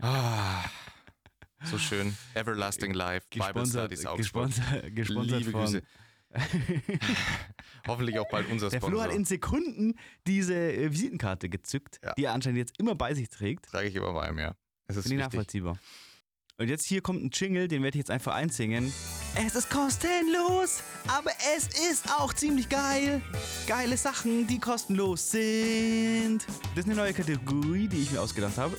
Ah, 0.00 0.64
so 1.64 1.78
schön. 1.78 2.16
Everlasting 2.34 2.92
Life. 2.94 3.26
Bible 3.30 3.66
Studies 3.66 4.06
Augsburg. 4.06 4.46
gesponsert, 4.48 4.94
gesponsert 4.94 5.38
Liebe 5.40 5.50
von. 5.52 5.60
Grüße. 5.62 5.82
Hoffentlich 7.86 8.18
auch 8.18 8.28
bald 8.28 8.50
unser 8.50 8.70
Der 8.70 8.78
Sponsor. 8.78 9.00
Flo 9.00 9.08
hat 9.08 9.14
in 9.16 9.24
Sekunden 9.24 9.94
diese 10.26 10.54
äh, 10.54 10.90
Visitenkarte 10.90 11.48
gezückt, 11.48 12.00
Ja. 12.02 12.12
die 12.14 12.24
er 12.24 12.32
anscheinend 12.32 12.58
jetzt 12.58 12.78
immer 12.78 12.94
bei 12.94 13.14
sich 13.14 13.28
trägt. 13.28 13.66
Trage 13.66 13.88
ich 13.88 13.94
immer 13.94 14.12
bei 14.12 14.32
mir. 14.32 14.56
Es 14.86 14.96
ist 14.96 15.04
wichtig. 15.04 15.18
nachvollziehbar. 15.18 15.78
Und 16.56 16.68
jetzt 16.68 16.86
hier 16.86 17.00
kommt 17.02 17.22
ein 17.24 17.30
Jingle, 17.32 17.66
den 17.66 17.82
werde 17.82 17.96
ich 17.96 18.00
jetzt 18.00 18.10
einfach 18.12 18.32
einsingen. 18.34 18.92
Es 19.34 19.56
ist 19.56 19.70
kostenlos, 19.70 20.82
aber 21.08 21.32
es 21.56 21.66
ist 21.90 22.08
auch 22.12 22.32
ziemlich 22.32 22.68
geil. 22.68 23.20
Geile 23.66 23.96
Sachen, 23.96 24.46
die 24.46 24.60
kostenlos 24.60 25.32
sind. 25.32 26.46
Das 26.76 26.84
ist 26.84 26.84
eine 26.84 26.94
neue 26.94 27.12
Kategorie, 27.12 27.88
die 27.88 28.02
ich 28.02 28.12
mir 28.12 28.20
ausgedacht 28.20 28.56
habe. 28.56 28.78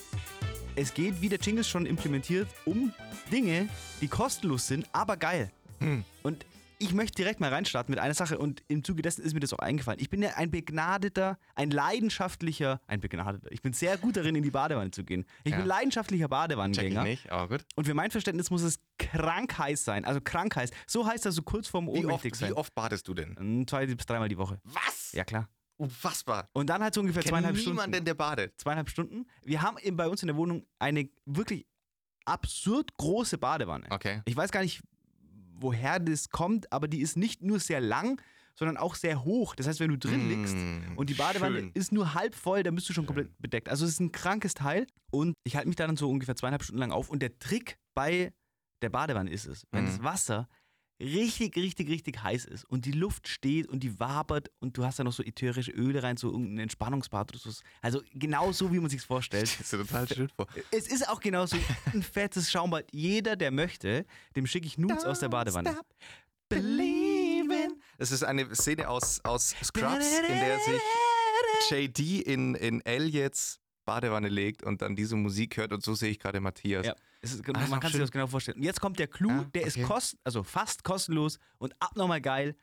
Es 0.75 0.94
geht, 0.94 1.22
wie 1.22 1.29
der 1.29 1.39
Jingle 1.39 1.63
schon 1.63 1.86
implementiert, 1.86 2.48
um 2.65 2.91
Dinge, 3.32 3.70
die 4.01 4.08
kostenlos 4.08 4.67
sind, 4.67 4.86
aber 4.91 5.15
geil. 5.15 5.51
Hm. 5.79 6.03
Und 6.24 6.46
ich 6.77 6.91
möchte 6.94 7.15
direkt 7.15 7.39
mal 7.39 7.50
reinstarten 7.53 7.89
mit 7.94 8.00
einer 8.00 8.13
Sache 8.13 8.38
und 8.38 8.62
im 8.67 8.84
Zuge 8.84 9.01
dessen 9.01 9.24
ist 9.24 9.34
mir 9.34 9.39
das 9.39 9.53
auch 9.53 9.60
eingefallen. 9.60 10.01
Ich 10.01 10.10
bin 10.10 10.22
ja 10.22 10.32
ein 10.36 10.51
begnadeter, 10.51 11.39
ein 11.55 11.72
leidenschaftlicher, 11.72 12.82
ein 12.88 13.00
begnadeter. 13.00 13.50
Ich 13.53 13.62
bin 13.62 13.72
sehr 13.72 13.98
gut 13.98 14.17
darin, 14.17 14.36
in 14.36 14.44
die 14.44 14.51
Badewanne 14.51 14.91
zu 14.91 15.05
gehen. 15.05 15.25
Ich 15.46 15.51
Ja. 15.51 15.60
bin 15.60 15.65
leidenschaftlicher 15.65 16.24
Check 16.25 16.27
ich 16.27 16.29
Badewannengänger. 16.29 17.03
nicht, 17.03 17.29
aber 17.32 17.48
gut. 17.48 17.65
Und 17.77 17.86
für 17.86 17.94
mein 17.94 18.12
Verständnis 18.12 18.50
muss 18.51 18.62
es 18.62 18.79
krank 19.00 19.58
heiß 19.58 19.86
sein. 19.86 20.03
Also 20.03 20.20
krank 20.22 20.58
heiß. 20.58 20.72
So 20.88 21.08
heißt 21.08 21.25
das 21.25 21.36
so 21.36 21.44
kurz 21.44 21.70
vorm 21.70 21.88
ohnmächtig 21.88 22.36
sein. 22.36 22.50
wie 22.50 22.53
oft 22.53 22.75
badest 22.75 23.08
du 23.08 23.13
denn? 23.13 23.36
Mm, 23.39 23.65
Zwei 23.67 23.86
bis 23.86 24.05
dreimal 24.05 24.27
die 24.27 24.38
Woche. 24.38 24.60
Was? 24.65 25.13
Ja, 25.13 25.24
klar. 25.24 25.48
Unfassbar. 25.77 26.50
Und 26.53 26.70
dann 26.70 26.82
halt 26.82 26.94
so 26.94 27.01
ungefähr 27.01 27.22
Kennt 27.22 27.32
zweieinhalb 27.32 27.55
niemand 27.55 27.77
Stunden. 27.79 27.91
denn, 27.91 28.05
der 28.05 28.13
badet? 28.13 28.53
Zweieinhalb 28.60 28.89
Stunden. 28.89 29.25
Wir 29.44 29.62
haben 29.62 29.77
eben 29.79 29.98
bei 29.98 30.08
uns 30.08 30.22
in 30.24 30.27
der 30.27 30.36
Wohnung 30.38 30.65
eine 30.79 31.10
wirklich 31.25 31.65
absurd 32.25 32.96
große 32.98 33.38
Badewanne. 33.38 33.88
Okay. 33.89 34.22
Ich 34.25 34.36
weiß 34.36 34.51
gar 34.51 34.62
nicht, 34.62 34.82
woher 35.58 36.00
das 36.00 36.29
kommt, 36.29 36.72
aber 36.72 36.88
die 36.88 37.01
ist 37.01 37.17
nicht 37.17 37.41
nur 37.41 37.60
sehr 37.60 37.82
lang, 37.82 38.22
sondern 38.55 38.77
auch 38.77 38.96
sehr 38.96 39.24
hoch. 39.25 39.53
Das 39.55 39.67
heißt, 39.67 39.79
wenn 39.82 39.89
du 39.89 39.98
drin 39.98 40.29
liegst 40.29 40.55
Mm, 40.55 40.98
und 40.98 41.10
die 41.10 41.13
Badewanne 41.13 41.60
schön. 41.60 41.72
ist 41.74 41.91
nur 41.91 42.13
halb 42.13 42.36
voll, 42.36 42.63
dann 42.63 42.74
bist 42.75 42.88
du 42.89 42.94
schon 42.94 43.05
komplett 43.05 43.29
bedeckt. 43.39 43.67
Also 43.70 43.86
es 43.86 43.91
ist 43.91 44.00
ein 44.00 44.12
krankes 44.13 44.53
Teil 44.53 44.88
und 45.12 45.34
ich 45.44 45.55
halte 45.58 45.67
mich 45.67 45.75
da 45.75 45.86
dann 45.88 45.98
so 45.98 46.10
ungefähr 46.10 46.36
zweieinhalb 46.38 46.63
Stunden 46.63 46.79
lang 46.79 46.91
auf 46.91 47.10
und 47.10 47.20
der 47.22 47.38
Trick 47.38 47.77
bei 47.94 48.34
der 48.82 48.89
Badewanne 48.89 49.29
ist 49.29 49.46
es, 49.46 49.65
wenn 49.72 49.84
Mhm. 49.84 49.88
das 49.88 50.03
Wasser 50.03 50.48
richtig, 50.99 51.55
richtig, 51.55 51.89
richtig 51.89 52.21
heiß 52.21 52.45
ist 52.45 52.65
und 52.65 52.85
die 52.85 52.91
Luft 52.91 53.27
steht 53.27 53.67
und 53.67 53.81
die 53.81 53.99
wabert 53.99 54.49
und 54.59 54.77
du 54.77 54.85
hast 54.85 54.99
da 54.99 55.03
noch 55.03 55.13
so 55.13 55.23
ätherische 55.23 55.71
Öle 55.71 56.03
rein, 56.03 56.17
so 56.17 56.31
irgendein 56.31 56.59
Entspannungsbad 56.59 57.31
oder 57.31 57.39
so. 57.39 57.51
Also 57.81 58.01
genau 58.13 58.51
so, 58.51 58.71
wie 58.71 58.79
man 58.79 58.89
sich 58.89 59.01
vorstellt. 59.01 59.45
Das 59.65 59.73
ist 59.73 59.87
total 59.87 60.07
schön 60.07 60.29
vor. 60.29 60.47
Es 60.71 60.87
ist 60.87 61.07
auch 61.09 61.19
genauso 61.19 61.57
ein 61.93 62.03
fettes 62.03 62.51
Schaumbad. 62.51 62.85
Jeder, 62.91 63.35
der 63.35 63.51
möchte, 63.51 64.05
dem 64.35 64.45
schicke 64.45 64.67
ich 64.67 64.77
Nudes 64.77 65.05
aus 65.05 65.19
der 65.19 65.29
Badewanne. 65.29 65.77
Believing. 66.49 67.81
Das 67.97 68.11
ist 68.11 68.23
eine 68.23 68.53
Szene 68.55 68.87
aus, 68.87 69.19
aus 69.23 69.55
Scrubs, 69.63 70.19
in 70.19 70.39
der 70.39 70.59
sich 70.59 70.81
JD 71.69 72.21
in, 72.21 72.55
in 72.55 72.81
Elliots 72.85 73.59
Badewanne 73.85 74.27
legt 74.29 74.63
und 74.63 74.81
dann 74.81 74.95
diese 74.95 75.15
Musik 75.15 75.57
hört 75.57 75.71
und 75.71 75.83
so 75.83 75.93
sehe 75.93 76.09
ich 76.11 76.19
gerade 76.19 76.39
Matthias. 76.41 76.85
Ja, 76.85 76.95
es 77.21 77.33
ist, 77.33 77.47
Ah, 77.47 77.61
ist 77.63 77.69
man 77.69 77.79
kann 77.79 77.91
sich 77.91 78.01
das 78.01 78.11
genau 78.11 78.27
vorstellen. 78.27 78.57
Und 78.57 78.63
jetzt 78.63 78.81
kommt 78.81 78.99
der 78.99 79.07
Clou, 79.07 79.29
Ja, 79.29 79.43
der 79.53 79.63
ist 79.63 79.77
okay. 79.77 79.85
kost, 79.85 80.17
also 80.23 80.43
fast 80.43 80.83
kostenlos 80.83 81.39
und 81.57 81.73
abnormal 81.79 82.21
geil. 82.21 82.55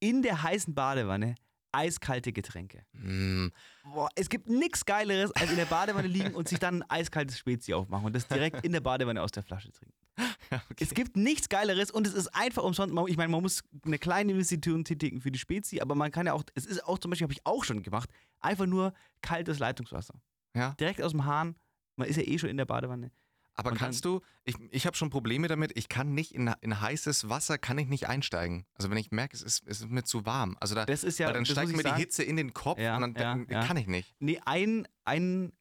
In 0.00 0.22
der 0.22 0.42
heißen 0.42 0.74
Badewanne 0.74 1.36
eiskalte 1.72 2.32
Getränke. 2.32 2.84
Mm, 2.92 3.48
Boah, 3.84 4.08
es 4.14 4.28
gibt 4.28 4.48
nichts 4.48 4.84
Geileres, 4.84 5.32
als 5.32 5.50
in 5.50 5.56
der 5.56 5.64
Badewanne 5.64 6.06
liegen 6.06 6.34
und 6.34 6.48
sich 6.48 6.58
dann 6.60 6.82
ein 6.82 6.90
eiskaltes 6.90 7.38
Spezi 7.38 7.74
aufmachen 7.74 8.06
und 8.06 8.14
das 8.14 8.28
direkt 8.28 8.64
in 8.64 8.72
der 8.72 8.80
Badewanne 8.80 9.20
aus 9.22 9.32
der 9.32 9.42
Flasche 9.42 9.72
trinken. 9.72 9.94
Es 10.78 10.94
gibt 10.94 11.16
nichts 11.16 11.48
Geileres 11.48 11.90
und 11.90 12.06
es 12.06 12.14
ist 12.14 12.28
einfach 12.28 12.62
umsonst. 12.62 12.94
Ich 13.08 13.16
meine, 13.16 13.30
man 13.30 13.42
muss 13.42 13.62
eine 13.84 13.98
kleine 13.98 14.32
Investition 14.32 14.84
tätigen 14.84 15.20
für 15.20 15.30
die 15.30 15.38
Spezi, 15.38 15.80
aber 15.80 15.94
man 15.94 16.12
kann 16.12 16.26
ja 16.26 16.32
auch, 16.32 16.44
es 16.54 16.66
ist 16.66 16.84
auch 16.84 16.98
zum 16.98 17.10
Beispiel, 17.10 17.24
habe 17.24 17.32
ich 17.32 17.44
auch 17.44 17.64
schon 17.64 17.82
gemacht, 17.82 18.08
einfach 18.40 18.66
nur 18.66 18.92
kaltes 19.22 19.58
Leitungswasser. 19.58 20.14
ja. 20.54 20.74
Direkt 20.78 21.02
aus 21.02 21.12
dem 21.12 21.24
Hahn. 21.24 21.56
Man 21.96 22.08
ist 22.08 22.16
ja 22.16 22.22
eh 22.22 22.38
schon 22.38 22.50
in 22.50 22.56
der 22.56 22.64
Badewanne. 22.66 23.10
Aber 23.56 23.70
Und 23.70 23.78
kannst 23.78 24.04
du, 24.04 24.20
ich, 24.44 24.56
ich 24.72 24.84
habe 24.84 24.96
schon 24.96 25.10
Probleme 25.10 25.46
damit, 25.46 25.76
ich 25.76 25.88
kann 25.88 26.12
nicht 26.12 26.34
in, 26.34 26.52
in 26.60 26.80
heißes 26.80 27.28
Wasser, 27.28 27.56
kann 27.56 27.78
ich 27.78 27.86
nicht 27.88 28.08
einsteigen. 28.08 28.66
Also 28.74 28.90
wenn 28.90 28.98
ich 28.98 29.12
merke, 29.12 29.36
es 29.36 29.42
ist, 29.42 29.62
es 29.66 29.80
ist 29.80 29.90
mir 29.90 30.02
zu 30.02 30.26
warm. 30.26 30.56
Also 30.60 30.74
da, 30.74 30.84
Das 30.86 31.04
ist 31.04 31.18
ja, 31.20 31.26
weil 31.28 31.34
dann 31.34 31.46
steigt 31.46 31.68
mir 31.68 31.74
ich 31.74 31.82
die 31.82 31.88
sagen. 31.88 31.96
Hitze 32.00 32.22
in 32.24 32.36
den 32.36 32.52
Kopf 32.52 32.80
Ja, 32.80 32.96
und 32.96 33.02
dann, 33.02 33.14
dann 33.14 33.46
ja, 33.48 33.60
ja. 33.60 33.66
kann 33.66 33.76
ich 33.76 33.86
nicht. 33.86 34.12
Nee, 34.18 34.40
ein, 34.44 34.88
ein 35.04 35.52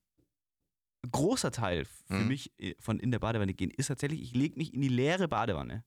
großer 1.11 1.51
Teil 1.51 1.85
für 1.85 2.13
Mhm. 2.15 2.27
mich 2.27 2.51
äh, 2.59 2.75
von 2.79 2.99
in 2.99 3.11
der 3.11 3.19
Badewanne 3.19 3.53
gehen 3.53 3.71
ist 3.71 3.87
tatsächlich, 3.87 4.21
ich 4.21 4.33
lege 4.33 4.55
mich 4.57 4.73
in 4.73 4.81
die 4.81 4.87
leere 4.87 5.27
Badewanne 5.27 5.83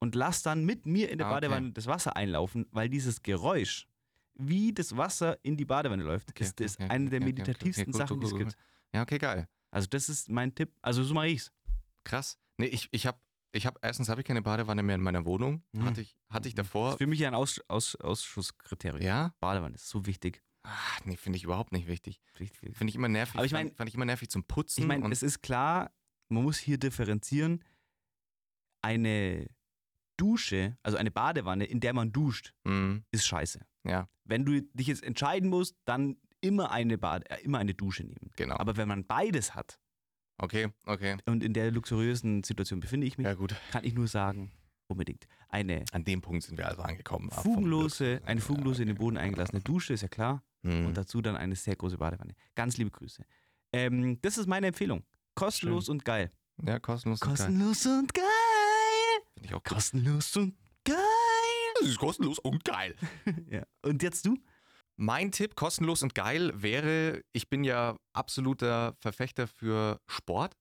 und 0.00 0.14
lasse 0.14 0.44
dann 0.44 0.64
mit 0.64 0.86
mir 0.86 1.10
in 1.10 1.18
der 1.18 1.26
Ah, 1.26 1.30
okay. 1.30 1.40
Badewanne 1.48 1.72
das 1.72 1.86
Wasser 1.86 2.16
einlaufen, 2.16 2.66
weil 2.70 2.88
dieses 2.88 3.22
Geräusch, 3.22 3.86
wie 4.34 4.72
das 4.72 4.96
Wasser 4.96 5.38
in 5.42 5.56
die 5.56 5.64
Badewanne 5.64 6.02
läuft, 6.02 6.30
Okay, 6.30 6.44
ist 6.44 6.60
das 6.60 6.76
okay, 6.76 6.88
eine 6.88 7.10
der 7.10 7.20
meditativsten 7.20 7.84
okay, 7.84 7.92
gut, 7.92 7.96
Sachen, 7.98 8.20
gut, 8.20 8.30
die 8.30 8.32
es 8.34 8.38
gibt. 8.38 8.56
Ja, 8.94 9.02
okay, 9.02 9.18
geil. 9.18 9.48
Also 9.70 9.86
das 9.88 10.08
ist 10.08 10.28
mein 10.28 10.54
Tipp. 10.54 10.72
Also 10.82 11.02
so 11.04 11.14
mache 11.14 11.28
ich's. 11.28 11.52
Krass. 12.04 12.38
Nee, 12.58 12.66
ich, 12.66 12.88
ich 12.92 13.06
habe 13.06 13.18
Ich 13.52 13.66
habe 13.66 13.78
erstens 13.82 14.08
habe 14.08 14.20
ich 14.20 14.26
keine 14.26 14.42
Badewanne 14.42 14.82
mehr 14.82 14.94
in 14.96 15.02
meiner 15.02 15.24
Wohnung. 15.24 15.62
Mhm. 15.72 15.84
Hatte 15.84 16.00
ich 16.02 16.16
hatte 16.28 16.48
ich 16.48 16.54
Das 16.54 16.66
davor. 16.66 16.92
ist 16.92 16.98
für 16.98 17.06
mich 17.06 17.24
ein 17.26 17.34
Aus, 17.34 17.60
Aus, 17.68 17.96
Ausschusskriterium. 17.96 19.02
Ja? 19.02 19.34
Badewanne 19.40 19.74
ist 19.74 19.88
so 19.88 20.06
wichtig. 20.06 20.42
Ach, 20.62 21.04
nee, 21.04 21.16
finde 21.16 21.36
ich 21.38 21.44
überhaupt 21.44 21.72
nicht 21.72 21.86
wichtig. 21.88 22.20
Richtig. 22.38 22.76
Finde 22.76 22.90
ich 22.90 22.94
immer 22.96 23.08
nervig. 23.08 23.34
Aber 23.36 23.46
ich 23.46 23.52
mein- 23.52 23.72
fand, 23.72 23.88
ich 23.88 23.94
immer 23.94 24.04
nervig 24.04 24.28
zum 24.30 24.44
Putzen. 24.44 24.82
Ich 24.82 24.86
meine, 24.86 25.08
es 25.10 25.22
ist 25.22 25.42
klar, 25.42 25.90
man 26.28 26.42
muss 26.44 26.58
hier 26.58 26.78
differenzieren. 26.78 27.64
Eine 28.82 29.46
Dusche, 30.18 30.76
also 30.82 30.96
eine 30.98 31.10
Badewanne, 31.10 31.64
in 31.64 31.80
der 31.80 31.92
man 31.94 32.12
duscht, 32.12 32.52
Mhm, 32.64 33.04
ist 33.10 33.26
scheiße. 33.26 33.60
ja, 33.84 34.08
Wenn 34.24 34.44
du 34.44 34.60
dich 34.62 34.86
jetzt 34.86 35.02
entscheiden 35.02 35.48
musst, 35.50 35.76
dann 35.86 36.16
immer 36.40 36.70
eine, 36.70 36.98
Bade, 36.98 37.28
äh, 37.30 37.42
immer 37.42 37.58
eine 37.58 37.74
Dusche 37.74 38.04
nehmen. 38.04 38.30
genau. 38.36 38.56
Aber 38.56 38.76
wenn 38.76 38.88
man 38.88 39.06
beides 39.06 39.54
hat, 39.54 39.78
okay, 40.38 40.68
okay. 40.84 41.16
und 41.26 41.42
in 41.42 41.52
der 41.54 41.70
luxuriösen 41.70 42.42
Situation 42.44 42.80
befinde 42.80 43.06
ich 43.06 43.18
mich, 43.18 43.24
Ja 43.26 43.34
gut. 43.34 43.54
kann 43.72 43.84
ich 43.84 43.94
nur 43.94 44.08
sagen, 44.08 44.50
unbedingt. 44.88 45.26
Eine 45.48 45.84
An 45.92 46.04
dem 46.04 46.20
Punkt 46.20 46.42
sind 46.44 46.56
wir 46.58 46.68
also 46.68 46.82
angekommen. 46.82 47.30
fugenlose, 47.30 48.20
eine 48.24 48.40
fugenlose 48.40 48.82
in 48.82 48.88
den 48.88 48.96
Boden 48.98 49.16
eingelassene 49.18 49.60
Dusche, 49.62 49.94
ist 49.94 50.02
ja 50.02 50.08
klar. 50.08 50.42
Mhm. 50.62 50.86
Und 50.86 50.96
dazu 50.96 51.20
dann 51.22 51.36
eine 51.36 51.56
sehr 51.56 51.76
große 51.76 51.98
Badewanne. 51.98 52.34
Ganz 52.54 52.76
liebe 52.76 52.90
Grüße. 52.90 53.24
Ähm, 53.72 54.20
das 54.20 54.38
ist 54.38 54.46
meine 54.46 54.68
Empfehlung. 54.68 55.04
Kostenlos 55.34 55.88
und 55.88 56.04
geil. 56.04 56.30
ja, 56.64 56.78
kostenlos. 56.78 57.20
und 57.22 57.26
geil. 57.26 57.36
Kostenlos 57.36 57.86
und 57.86 58.14
geil. 58.14 58.24
Finde 59.34 59.48
ich 59.48 59.54
auch. 59.54 59.62
Kostenlos 59.62 60.36
und 60.36 60.56
geil. 60.84 60.96
Das 61.78 61.88
ist 61.88 61.98
kostenlos 61.98 62.38
und 62.40 62.64
geil. 62.64 62.94
Ja. 63.50 63.64
Und 63.82 64.02
jetzt 64.02 64.26
du? 64.26 64.36
Mein 64.96 65.32
Tipp, 65.32 65.56
kostenlos 65.56 66.02
und 66.02 66.14
geil, 66.14 66.52
wäre, 66.54 67.22
ich 67.32 67.48
bin 67.48 67.64
ja 67.64 67.96
absoluter 68.12 68.94
Verfechter 69.00 69.46
für 69.46 69.98
Sport 70.06 70.54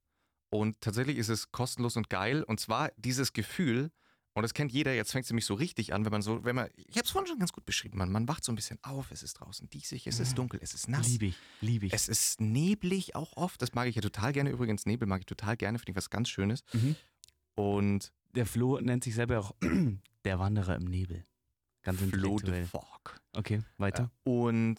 und 0.49 0.79
tatsächlich 0.79 1.17
ist 1.17 1.27
es 1.27 1.51
kostenlos 1.51 1.97
und 1.97 2.09
geil 2.09 2.43
und 2.43 2.59
zwar 2.59 2.91
dieses 2.95 3.33
Gefühl, 3.33 3.91
und 4.39 4.43
das 4.43 4.53
kennt 4.53 4.71
jeder, 4.71 4.93
jetzt 4.93 5.11
fängt 5.11 5.25
es 5.25 5.31
nämlich 5.31 5.45
so 5.45 5.53
richtig 5.53 5.93
an, 5.93 6.05
wenn 6.05 6.11
man 6.11 6.21
so, 6.21 6.43
wenn 6.43 6.55
man, 6.55 6.69
ich 6.75 6.95
habe 6.97 7.05
es 7.05 7.11
vorhin 7.11 7.27
schon 7.27 7.39
ganz 7.39 7.51
gut 7.51 7.65
beschrieben, 7.65 7.97
man, 7.97 8.11
man 8.11 8.27
wacht 8.27 8.43
so 8.43 8.51
ein 8.51 8.55
bisschen 8.55 8.79
auf, 8.83 9.11
es 9.11 9.21
ist 9.21 9.35
draußen 9.35 9.69
diesig, 9.69 10.07
es 10.07 10.19
ist 10.19 10.37
dunkel, 10.37 10.59
es 10.63 10.73
ist 10.73 10.87
nass. 10.87 11.07
Liebe 11.07 11.25
ich. 11.27 11.35
Liebe 11.61 11.85
ich. 11.85 11.93
Es 11.93 12.07
ist 12.07 12.41
neblig 12.41 13.15
auch 13.15 13.37
oft, 13.37 13.61
das 13.61 13.73
mag 13.73 13.87
ich 13.87 13.95
ja 13.95 14.01
total 14.01 14.33
gerne 14.33 14.49
übrigens, 14.49 14.85
Nebel 14.85 15.07
mag 15.07 15.19
ich 15.19 15.25
total 15.25 15.57
gerne, 15.57 15.77
finde 15.77 15.91
ich 15.91 15.97
was 15.97 16.09
ganz 16.09 16.29
Schönes. 16.29 16.63
Mhm. 16.73 16.95
Und 17.55 18.11
Der 18.35 18.45
Flo 18.45 18.79
nennt 18.79 19.03
sich 19.03 19.15
selber 19.15 19.39
auch 19.39 19.55
der 20.25 20.39
Wanderer 20.39 20.75
im 20.75 20.85
Nebel. 20.85 21.25
Ganz 21.81 21.99
Flo 21.99 22.09
the 22.09 22.15
intellektuell. 22.15 22.65
Fog. 22.65 23.21
Okay, 23.33 23.61
weiter. 23.77 24.11
Und 24.23 24.77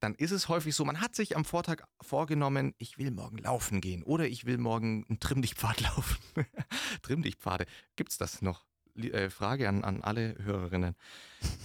dann 0.00 0.14
ist 0.14 0.30
es 0.30 0.48
häufig 0.48 0.74
so, 0.74 0.84
man 0.84 1.00
hat 1.00 1.14
sich 1.16 1.36
am 1.36 1.44
Vortag 1.44 1.82
vorgenommen, 2.00 2.74
ich 2.78 2.98
will 2.98 3.10
morgen 3.10 3.38
laufen 3.38 3.80
gehen 3.80 4.02
oder 4.02 4.26
ich 4.28 4.44
will 4.46 4.58
morgen 4.58 5.04
einen 5.08 5.20
Trimmdichtpfad 5.20 5.80
laufen. 5.96 6.16
Trimmdichtpfade, 7.02 7.66
gibt 7.96 8.10
es 8.12 8.18
das 8.18 8.42
noch? 8.42 8.64
Äh, 8.96 9.30
Frage 9.30 9.68
an, 9.68 9.84
an 9.84 10.02
alle 10.02 10.36
Hörerinnen. 10.42 10.94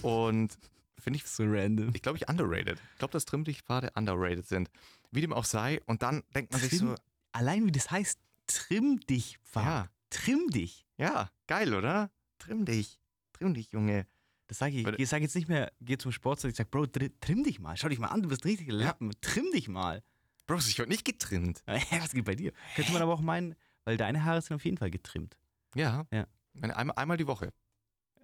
Und 0.02 0.58
finde 1.00 1.18
ich, 1.18 1.26
So 1.26 1.44
random. 1.46 1.92
ich 1.96 2.02
glaube, 2.02 2.18
ich 2.18 2.30
underrated. 2.30 2.80
Ich 2.94 3.00
glaube, 3.00 3.12
dass 3.12 3.26
Trimmdichtpfade 3.26 3.92
underrated 3.96 4.48
sind. 4.48 4.70
Wie 5.12 5.22
dem 5.22 5.34
auch 5.34 5.46
sei. 5.46 5.82
Und 5.86 6.02
dann 6.04 6.24
denkt 6.36 6.52
man 6.52 6.62
sich 6.62 6.78
so, 6.78 6.96
Allein 7.32 7.66
wie 7.66 7.72
das 7.72 7.90
heißt, 7.90 8.20
trimm 8.48 9.00
dich, 9.02 9.40
Fahrt. 9.44 9.66
ja, 9.66 9.90
Trimm 10.12 10.50
dich. 10.52 10.86
ja, 10.98 11.32
geil, 11.48 11.74
oder? 11.74 12.12
Trimm 12.38 12.66
dich. 12.66 13.00
Trimm 13.34 13.56
dich, 13.56 13.72
Junge. 13.72 14.06
Das 14.54 14.60
sage 14.60 14.76
ich. 14.80 14.88
Ich 15.00 15.10
sage 15.10 15.24
jetzt 15.24 15.34
nicht 15.36 15.50
mehr, 15.50 15.72
geh 15.82 15.98
zum 15.98 16.12
Sport, 16.12 16.44
ich 16.44 16.56
sage, 16.56 16.70
Bro, 16.70 16.84
tri- 16.86 17.12
trimm 17.20 17.44
dich 17.44 17.60
mal. 17.60 17.76
Schau 17.76 17.90
dich 17.90 17.98
mal 17.98 18.10
an, 18.10 18.22
du 18.22 18.30
bist 18.30 18.44
ein 18.46 18.50
richtiger 18.50 18.74
Lappen. 18.74 19.12
Trimm 19.20 19.50
dich 19.52 19.68
mal. 19.68 20.04
Bro, 20.46 20.58
ich 20.60 20.78
heute 20.80 20.90
nicht 20.90 21.06
getrimmt. 21.06 21.64
Ja, 21.68 22.02
was 22.04 22.12
geht 22.12 22.24
bei 22.26 22.36
dir? 22.36 22.52
Könnte 22.76 22.92
man 22.92 23.02
aber 23.02 23.14
auch 23.14 23.22
meinen, 23.22 23.56
weil 23.84 23.98
deine 23.98 24.24
Haare 24.24 24.42
sind 24.44 24.54
auf 24.56 24.64
jeden 24.64 24.78
Fall 24.78 24.92
getrimmt. 24.92 25.38
Ja. 25.74 26.06
Ja. 26.12 26.28
Einmal, 26.62 26.96
einmal 26.98 27.18
die 27.18 27.26
Woche. 27.26 27.52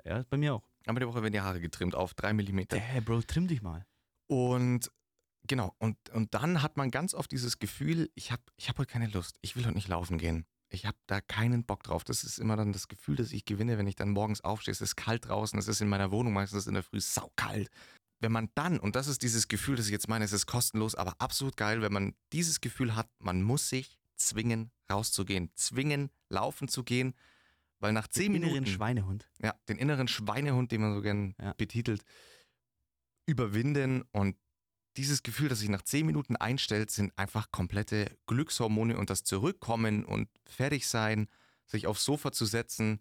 Ja, 0.06 0.24
bei 0.30 0.38
mir 0.38 0.54
auch. 0.54 0.70
Einmal 0.86 1.00
die 1.02 1.08
Woche 1.08 1.22
werden 1.24 1.34
die 1.34 1.42
Haare 1.42 1.60
getrimmt 1.60 1.96
auf 1.96 2.14
drei 2.14 2.32
Millimeter. 2.34 2.78
Hey, 2.78 3.02
Bro, 3.02 3.22
trimm 3.24 3.48
dich 3.48 3.64
mal. 3.64 3.86
Und 4.28 4.92
genau, 5.48 5.74
und, 5.80 5.98
und 6.12 6.32
dann 6.36 6.62
hat 6.62 6.78
man 6.78 6.92
ganz 6.92 7.16
oft 7.16 7.32
dieses 7.32 7.58
Gefühl, 7.58 8.12
ich 8.14 8.32
habe 8.32 8.44
ich 8.56 8.70
hab 8.70 8.78
heute 8.78 8.92
keine 8.92 9.08
Lust, 9.08 9.38
ich 9.42 9.56
will 9.56 9.66
heute 9.66 9.74
nicht 9.74 9.88
laufen 9.88 10.20
gehen. 10.20 10.46
Ich 10.72 10.86
habe 10.86 10.98
da 11.08 11.20
keinen 11.20 11.64
Bock 11.64 11.84
drauf. 11.84 12.04
Das 12.04 12.24
ist 12.24 12.38
immer 12.38 12.56
dann 12.56 12.74
das 12.74 12.88
Gefühl, 12.88 13.16
das 13.16 13.32
ich 13.32 13.46
gewinne, 13.46 13.78
wenn 13.78 13.88
ich 13.88 13.96
dann 13.96 14.10
morgens 14.12 14.42
aufstehe. 14.42 14.72
Es 14.72 14.82
ist 14.82 14.96
kalt 14.96 15.28
draußen, 15.28 15.58
es 15.58 15.68
ist 15.68 15.82
in 15.82 15.90
meiner 15.90 16.12
Wohnung 16.12 16.34
meistens 16.34 16.68
in 16.68 16.76
der 16.76 16.84
Früh 16.84 17.00
saukalt. 17.00 17.70
Wenn 18.22 18.32
man 18.32 18.50
dann, 18.54 18.80
und 18.80 18.96
das 18.96 19.08
ist 19.08 19.24
dieses 19.24 19.48
Gefühl, 19.48 19.78
das 19.78 19.86
ich 19.88 19.92
jetzt 19.92 20.10
meine, 20.10 20.26
es 20.26 20.34
ist 20.34 20.46
kostenlos, 20.46 20.94
aber 20.96 21.16
absolut 21.20 21.58
geil, 21.58 21.82
wenn 21.82 21.94
man 21.94 22.16
dieses 22.34 22.62
Gefühl 22.62 22.96
hat, 22.96 23.10
man 23.20 23.42
muss 23.42 23.70
sich 23.70 23.98
zwingen, 24.16 24.72
rauszugehen, 24.92 25.52
zwingen, 25.56 26.10
laufen 26.28 26.68
zu 26.68 26.84
gehen, 26.84 27.16
weil 27.80 27.94
nach 27.94 28.08
zehn 28.10 28.34
Den 28.34 28.44
inneren 28.44 28.54
Minuten 28.56 28.72
Schweinehund. 28.72 29.30
ja, 29.42 29.56
den 29.70 29.78
inneren 29.78 30.08
Schweinehund, 30.10 30.72
den 30.72 30.82
man 30.82 30.94
so 30.96 31.02
gern 31.02 31.34
Ja. 31.42 31.54
betitelt, 31.54 32.04
überwinden 33.26 34.04
und 34.12 34.36
dieses 34.98 35.24
Gefühl, 35.24 35.50
das 35.50 35.60
sich 35.60 35.70
nach 35.70 35.82
zehn 35.84 36.06
Minuten 36.06 36.36
einstellt, 36.36 36.92
sind 36.92 37.18
einfach 37.18 37.52
komplette 37.52 38.18
Glückshormone 38.28 38.98
und 38.98 39.10
das 39.10 39.24
Zurückkommen 39.24 40.04
und 40.04 40.30
fertig 40.46 40.88
sein, 40.88 41.28
sich 41.66 41.88
aufs 41.88 42.04
Sofa 42.04 42.32
zu 42.32 42.46
setzen, 42.46 43.00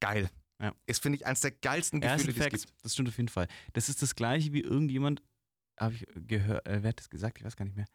geil. 0.00 0.30
Ja. 0.60 0.74
Ist, 0.86 1.02
finde 1.02 1.16
ich, 1.16 1.26
eines 1.26 1.40
der 1.40 1.52
geilsten 1.52 2.02
Ja, 2.02 2.16
Gefühle, 2.16 2.34
die 2.34 2.40
es 2.40 2.64
gibt. 2.64 2.74
Das 2.82 2.92
stimmt 2.92 3.08
auf 3.08 3.16
jeden 3.16 3.28
Fall. 3.28 3.48
Das 3.72 3.88
ist 3.88 4.02
das 4.02 4.14
gleiche 4.14 4.52
wie 4.52 4.60
irgendjemand, 4.60 5.22
habe 5.78 5.94
ich 5.94 6.06
gehört, 6.14 6.66
äh, 6.66 6.82
wer 6.82 6.90
hat 6.90 6.98
das 6.98 7.08
gesagt? 7.08 7.38
Ich 7.38 7.44
weiß 7.44 7.56
gar 7.56 7.64
nicht 7.64 7.76
mehr. 7.76 7.86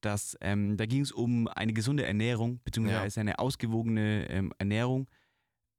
Dass, 0.00 0.36
ähm, 0.40 0.76
da 0.76 0.86
ging 0.86 1.00
es 1.00 1.12
um 1.12 1.48
eine 1.48 1.72
gesunde 1.72 2.04
Ernährung, 2.04 2.60
beziehungsweise 2.62 3.20
eine 3.20 3.38
ausgewogene 3.38 4.28
ähm, 4.28 4.52
Ernährung. 4.58 5.08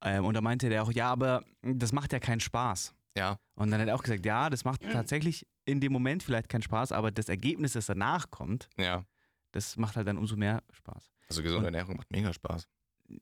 Ähm, 0.01 0.25
und 0.25 0.33
da 0.33 0.41
meinte 0.41 0.69
der 0.69 0.83
auch, 0.83 0.91
ja, 0.91 1.11
aber 1.11 1.45
das 1.61 1.91
macht 1.91 2.11
ja 2.11 2.19
keinen 2.19 2.39
Spaß. 2.39 2.93
Ja, 3.17 3.39
Und 3.55 3.71
dann 3.71 3.79
hat 3.81 3.87
er 3.87 3.95
auch 3.95 4.03
gesagt, 4.03 4.25
ja, 4.25 4.49
das 4.49 4.65
macht 4.65 4.81
tatsächlich 4.91 5.47
in 5.63 5.79
dem 5.79 5.93
Moment 5.93 6.21
vielleicht 6.21 6.49
keinen 6.49 6.63
Spaß, 6.63 6.91
aber 6.91 7.11
das 7.11 7.29
Ergebnis, 7.29 7.73
das 7.73 7.85
danach 7.85 8.29
kommt, 8.29 8.67
ja. 8.77 9.05
das 9.51 9.77
macht 9.77 9.95
halt 9.95 10.07
dann 10.07 10.17
umso 10.17 10.35
mehr 10.35 10.61
Spaß. 10.71 11.11
Also 11.29 11.41
gesunde 11.41 11.67
Und- 11.67 11.73
Ernährung 11.73 11.95
macht 11.97 12.11
mega 12.11 12.33
Spaß. 12.33 12.67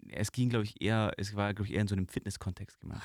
Es 0.10 0.32
ging, 0.32 0.49
glaube 0.49 0.63
ich, 0.65 0.82
eher, 0.82 1.12
es 1.17 1.36
war, 1.36 1.53
glaube 1.53 1.67
ich, 1.67 1.73
eher 1.75 1.82
in 1.82 1.88
so 1.88 1.95
einem 1.95 2.08
Fitness-Kontext 2.08 2.79
gemacht. 2.79 3.03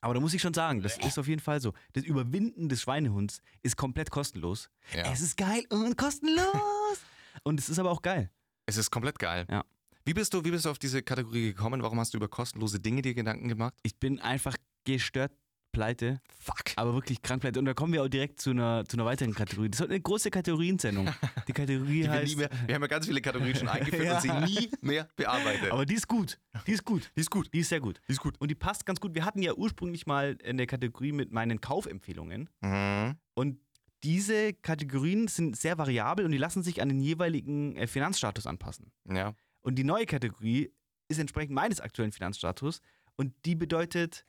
Aber 0.00 0.12
da 0.12 0.20
muss 0.20 0.34
ich 0.34 0.42
schon 0.42 0.52
sagen, 0.52 0.82
das 0.82 0.98
ist 0.98 1.18
auf 1.18 1.28
jeden 1.28 1.40
Fall 1.40 1.60
so. 1.60 1.72
Das 1.94 2.04
Überwinden 2.04 2.68
des 2.68 2.82
Schweinehunds 2.82 3.40
ist 3.62 3.76
komplett 3.76 4.10
kostenlos. 4.10 4.68
Ja. 4.94 5.10
Es 5.10 5.22
ist 5.22 5.36
geil 5.38 5.64
und 5.70 5.96
kostenlos. 5.96 6.44
und 7.44 7.58
es 7.58 7.70
ist 7.70 7.78
aber 7.78 7.90
auch 7.90 8.02
geil. 8.02 8.30
Es 8.66 8.76
ist 8.76 8.90
komplett 8.90 9.18
geil. 9.18 9.46
Ja. 9.48 9.64
Wie 10.04 10.12
bist 10.12 10.34
du, 10.34 10.44
wie 10.44 10.50
bist 10.50 10.66
du 10.66 10.70
auf 10.70 10.78
diese 10.78 11.02
Kategorie 11.02 11.52
gekommen? 11.54 11.82
Warum 11.82 11.98
hast 12.00 12.12
du 12.12 12.18
über 12.18 12.28
kostenlose 12.28 12.80
Dinge 12.80 13.00
dir 13.00 13.14
Gedanken 13.14 13.48
gemacht? 13.48 13.72
Ich 13.82 13.98
bin 13.98 14.20
einfach 14.20 14.56
gestört 14.84 15.32
pleite, 15.74 16.20
Fuck. 16.40 16.72
aber 16.76 16.94
wirklich 16.94 17.20
krank 17.20 17.42
pleite. 17.42 17.58
Und 17.58 17.66
da 17.66 17.74
kommen 17.74 17.92
wir 17.92 18.02
auch 18.02 18.08
direkt 18.08 18.40
zu 18.40 18.50
einer, 18.50 18.84
zu 18.86 18.96
einer 18.96 19.04
weiteren 19.04 19.34
Kategorie. 19.34 19.68
Das 19.68 19.80
ist 19.80 19.90
eine 19.90 20.00
große 20.00 20.30
Kategoriensendung. 20.30 21.08
Die 21.48 21.52
Kategorie 21.52 21.92
Die 21.92 22.02
wir, 22.04 22.10
heißt. 22.10 22.30
nie 22.32 22.36
mehr, 22.36 22.50
wir 22.66 22.74
haben 22.74 22.82
ja 22.82 22.88
ganz 22.88 23.06
viele 23.06 23.20
Kategorien 23.20 23.54
schon 23.56 23.68
eingeführt 23.68 24.04
Ja. 24.04 24.14
und 24.16 24.22
sie 24.22 24.60
nie 24.60 24.70
mehr 24.80 25.06
bearbeitet. 25.16 25.70
aber 25.70 25.84
die 25.84 25.94
ist 25.94 26.08
gut. 26.08 26.38
Die 26.66 26.72
ist 26.72 26.84
gut. 26.84 27.10
die 27.16 27.20
ist 27.20 27.30
gut. 27.30 27.52
Die 27.52 27.58
ist 27.58 27.68
sehr 27.68 27.80
gut. 27.80 28.00
Die 28.08 28.12
ist 28.12 28.20
gut. 28.20 28.34
Und 28.40 28.50
die 28.50 28.54
passt 28.54 28.86
ganz 28.86 29.00
gut. 29.00 29.14
Wir 29.14 29.24
hatten 29.26 29.42
ja 29.42 29.52
ursprünglich 29.54 30.06
mal 30.06 30.38
in 30.42 30.56
der 30.56 30.66
Kategorie 30.66 31.12
mit 31.12 31.32
meinen 31.32 31.60
Kaufempfehlungen. 31.60 32.48
Mhm. 32.62 33.16
Und 33.34 33.58
diese 34.02 34.52
Kategorien 34.52 35.28
sind 35.28 35.56
sehr 35.56 35.78
variabel 35.78 36.24
und 36.24 36.30
die 36.32 36.38
lassen 36.38 36.62
sich 36.62 36.80
an 36.82 36.88
den 36.88 37.00
jeweiligen 37.00 37.74
äh, 37.76 37.86
Finanzstatus 37.86 38.46
anpassen. 38.46 38.92
Ja. 39.10 39.34
Und 39.62 39.76
die 39.76 39.84
neue 39.84 40.06
Kategorie 40.06 40.70
ist 41.08 41.18
entsprechend 41.18 41.54
meines 41.54 41.80
aktuellen 41.80 42.12
Finanzstatus 42.12 42.80
und 43.16 43.32
die 43.46 43.54
bedeutet. 43.54 44.26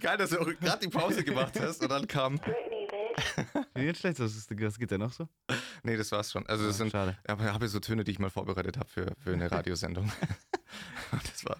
Geil, 0.00 0.16
dass 0.18 0.30
du 0.30 0.44
gerade 0.56 0.80
die 0.86 0.88
Pause 0.88 1.24
gemacht 1.24 1.58
hast 1.60 1.82
und 1.82 1.88
dann 1.90 2.06
kam. 2.06 2.40
Nicht 3.74 3.98
schlecht, 3.98 4.20
was, 4.20 4.36
ist, 4.36 4.50
was 4.50 4.78
geht 4.78 4.92
da 4.92 4.98
noch 4.98 5.12
so? 5.12 5.28
Nee, 5.82 5.96
das 5.96 6.12
war's 6.12 6.30
schon. 6.30 6.46
Also, 6.46 6.66
das 6.66 6.76
Ah, 6.76 6.78
sind. 6.78 6.92
Schade. 6.92 7.16
Aber 7.26 7.44
ich 7.44 7.52
habe 7.52 7.68
so 7.68 7.80
Töne, 7.80 8.04
die 8.04 8.12
ich 8.12 8.18
mal 8.18 8.30
vorbereitet 8.30 8.76
habe 8.76 8.88
für, 8.88 9.12
für 9.18 9.32
eine 9.32 9.50
Radiosendung. 9.50 10.10
das 11.10 11.44
war. 11.44 11.56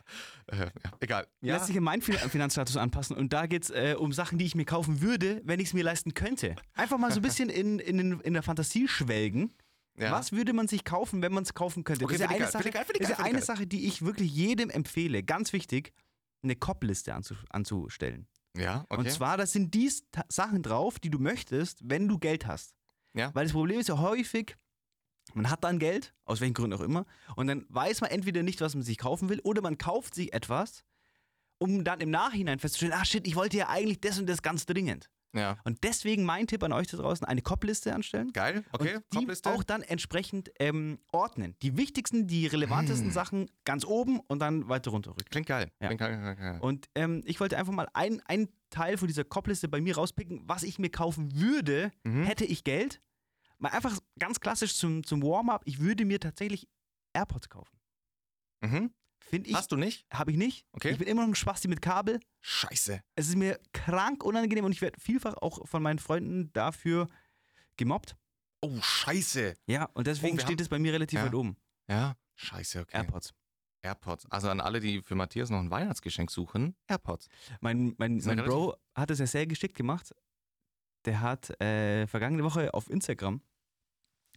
Äh, 0.47 0.67
ja, 0.67 0.71
egal. 1.01 1.27
Lässt 1.41 1.67
sich 1.67 1.77
an 1.77 1.83
meinen 1.85 2.03
fin 2.03 2.15
Finanzstatus 2.15 2.77
anpassen 2.77 3.17
und 3.17 3.33
da 3.33 3.47
geht 3.47 3.65
es 3.65 3.71
äh, 3.71 3.97
um 3.99 4.13
Sachen, 4.13 4.39
die 4.39 4.45
ich 4.45 4.55
mir 4.55 4.65
kaufen 4.67 5.01
würde, 5.01 5.41
wenn 5.45 5.59
ich 5.61 5.69
es 5.69 5.75
mir 5.75 5.83
leisten 5.85 6.15
könnte. 6.15 6.55
Einfach 6.75 6.99
mal 6.99 7.11
so 7.11 7.19
ein 7.19 7.23
bisschen 7.23 7.49
in, 7.49 7.79
in, 7.81 8.21
in 8.21 8.35
der 8.35 8.43
Fantasie 8.43 8.87
schwelgen. 8.89 9.53
Ja. 9.99 10.13
Was 10.13 10.33
würde 10.33 10.53
man 10.53 10.69
sich 10.69 10.85
kaufen, 10.85 11.23
wenn 11.23 11.33
man 11.33 11.43
es 11.43 11.55
kaufen 11.55 11.85
könnte? 11.85 12.05
Okay, 12.05 12.19
das 12.19 12.23
ist 12.23 12.31
ja 12.31 12.37
eine, 12.37 12.51
Sache, 12.51 12.71
das 12.71 13.11
ist 13.11 13.19
ja 13.19 13.25
eine 13.25 13.43
Sache, 13.43 13.67
die 13.67 13.87
ich 13.87 14.03
wirklich 14.03 14.33
jedem 14.33 14.71
empfehle. 14.71 15.23
Ganz 15.23 15.53
wichtig, 15.53 15.93
eine 16.43 16.57
Kopp-Liste 16.57 17.15
anzu 17.15 17.35
anzustellen. 17.51 18.29
Ja, 18.57 18.85
okay. 18.89 19.01
Und 19.01 19.11
zwar, 19.11 19.37
das 19.37 19.53
sind 19.53 19.75
die 19.75 19.91
Sachen 20.29 20.63
drauf, 20.63 20.99
die 20.99 21.11
du 21.11 21.19
möchtest, 21.19 21.81
wenn 21.85 22.09
du 22.09 22.19
Geld 22.19 22.47
hast. 22.47 22.75
Ja. 23.15 23.35
Weil 23.35 23.45
das 23.45 23.53
Problem 23.53 23.81
ist 23.81 23.89
ja 23.89 23.99
häufig, 23.99 24.57
man 25.35 25.51
hat 25.51 25.65
dann 25.65 25.79
Geld, 25.79 26.15
aus 26.25 26.41
welchen 26.41 26.55
Gründen 26.55 26.77
auch 26.77 26.81
immer, 26.81 27.05
und 27.37 27.47
dann 27.47 27.67
weiß 27.69 28.01
man 28.01 28.11
entweder 28.11 28.43
nicht, 28.43 28.61
was 28.61 28.75
man 28.75 28.83
sich 28.83 28.99
kaufen 28.99 29.29
will, 29.29 29.41
oder 29.41 29.63
man 29.63 29.79
kauft 29.79 30.15
sich 30.15 30.33
etwas, 30.33 30.85
um 31.59 31.85
dann 31.85 32.01
im 32.01 32.11
Nachhinein 32.11 32.59
festzustellen, 32.59 32.93
ah 32.93 33.05
shit, 33.05 33.27
ich 33.27 33.37
wollte 33.37 33.57
ja 33.57 33.69
eigentlich 33.69 34.01
das 34.01 34.19
und 34.19 34.29
das 34.29 34.43
ganz 34.43 34.65
dringend. 34.67 35.11
Ja. 35.35 35.59
Und 35.65 35.85
deswegen 35.85 36.25
mein 36.25 36.47
Tipp 36.47 36.63
an 36.63 36.73
euch 36.73 36.87
da 36.87 36.97
draußen, 36.97 37.27
eine 37.27 37.43
Top-Liste 37.43 37.95
anstellen. 37.95 38.33
Geil, 38.33 38.65
okay, 38.73 38.97
und 38.97 39.05
die 39.13 39.17
Top-Liste. 39.19 39.51
auch 39.51 39.63
dann 39.63 39.83
entsprechend 39.83 40.51
ähm, 40.59 40.99
ordnen. 41.13 41.55
Die 41.63 41.77
wichtigsten, 41.77 42.27
die 42.27 42.47
relevantesten 42.47 43.07
Hm. 43.09 43.13
Sachen 43.13 43.51
ganz 43.65 43.85
oben 43.85 44.21
und 44.21 44.39
dann 44.41 44.69
weiter 44.69 44.91
runterrücken. 44.91 45.29
Klingt 45.31 45.47
geil. 45.47 45.71
Ja. 45.81 45.89
Klingt 45.89 46.01
geil, 46.01 46.17
geil, 46.17 46.37
geil. 46.37 46.59
Und 46.63 46.89
ähm, 46.95 47.23
ich 47.27 47.41
wollte 47.41 47.59
einfach 47.59 47.73
mal 47.75 47.89
ein, 47.93 48.23
ein 48.27 48.49
Teil 48.71 48.97
von 48.97 49.07
dieser 49.09 49.29
Top-Liste 49.29 49.69
bei 49.69 49.81
mir 49.81 49.97
rauspicken, 49.97 50.43
was 50.47 50.63
ich 50.63 50.79
mir 50.79 50.91
kaufen 50.91 51.35
würde, 51.39 51.93
Mhm. 52.05 52.25
hätte 52.25 52.45
ich 52.47 52.65
Geld. 52.65 53.03
Mal 53.59 53.71
einfach 53.71 53.99
ganz 54.19 54.41
klassisch 54.41 54.75
zum, 54.77 55.05
zum 55.05 55.23
Warm-up. 55.23 55.63
Ich 55.67 55.81
würde 55.81 56.05
mir 56.05 56.21
tatsächlich 56.21 56.69
AirPods 57.13 57.49
kaufen. 57.49 57.77
Mhm. 58.61 58.91
Finde 59.29 59.49
ich, 59.51 59.55
Hast 59.57 59.71
du 59.73 59.77
nicht? 59.77 60.07
habe 60.13 60.31
ich 60.31 60.37
nicht. 60.37 60.67
Okay. 60.73 60.91
Ich 60.93 60.99
bin 60.99 61.07
immer 61.09 61.23
noch 61.23 61.29
ein 61.29 61.35
Spasti 61.35 61.69
mit 61.69 61.83
Kabel. 61.83 62.21
Scheiße. 62.41 63.03
Es 63.15 63.29
ist 63.29 63.37
mir 63.37 63.59
krank 63.73 64.25
unangenehm 64.25 64.65
und 64.65 64.73
ich 64.73 64.81
werde 64.81 64.99
vielfach 65.01 65.35
auch 65.35 65.67
von 65.69 65.83
meinen 65.83 65.99
Freunden 65.99 66.53
dafür 66.53 67.09
gemobbt. 67.77 68.17
Oh, 68.61 68.81
scheiße. 68.81 69.55
Ja, 69.67 69.85
und 69.95 70.07
deswegen 70.07 70.37
wir 70.37 70.43
steht 70.45 70.61
es 70.61 70.69
bei 70.69 70.79
mir 70.79 70.93
relativ 70.93 71.19
Ja. 71.19 71.27
weit 71.27 71.35
oben. 71.35 71.57
Ja, 71.89 72.17
scheiße, 72.37 72.81
okay. 72.81 72.97
AirPods. 72.97 73.35
AirPods. 73.83 74.27
Also 74.31 74.49
an 74.51 74.61
alle, 74.61 74.81
die 74.81 75.03
für 75.03 75.15
Matthias 75.15 75.51
noch 75.51 75.61
ein 75.61 75.71
Weihnachtsgeschenk 75.71 76.31
suchen, 76.31 76.75
AirPods. 76.89 77.29
Mein, 77.61 77.95
mein, 77.99 78.19
mein 78.25 78.39
Bro 78.39 78.77
hat 78.95 79.11
es 79.11 79.19
ja 79.21 79.27
sehr 79.27 79.47
geschickt 79.47 79.77
gemacht. 79.77 80.13
Der 81.05 81.21
hat 81.21 81.51
äh, 81.61 82.07
vergangene 82.09 82.43
Woche 82.43 82.75
auf 82.75 82.91
Instagram 82.91 83.41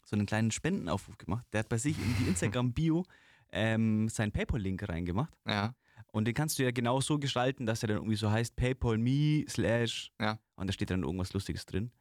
so 0.06 0.16
einen 0.16 0.26
kleinen 0.26 0.52
Spendenaufruf 0.52 1.18
gemacht. 1.18 1.46
Der 1.54 1.60
hat 1.62 1.70
bei 1.70 1.78
sich 1.78 1.98
in 1.98 2.16
die 2.18 2.28
Instagram-Bio 2.28 3.06
ähm, 3.52 4.10
seinen 4.10 4.32
PayPal-Link 4.32 4.88
reingemacht. 4.88 5.34
Ja. 5.48 5.76
Und 6.14 6.26
den 6.26 6.34
kannst 6.34 6.60
du 6.60 6.64
ja 6.64 6.72
genau 6.72 7.00
so 7.00 7.20
gestalten, 7.20 7.66
dass 7.66 7.84
er 7.84 7.88
dann 7.88 7.98
irgendwie 7.98 8.16
so 8.18 8.30
heißt 8.32 8.56
PayPal.me 8.56 9.46
slash 9.48 10.12
Ja. 10.20 10.40
und 10.56 10.68
da 10.68 10.74
steht 10.74 10.90
dann 10.90 11.04
irgendwas 11.04 11.34
Lustiges 11.34 11.66
drin. 11.66 11.92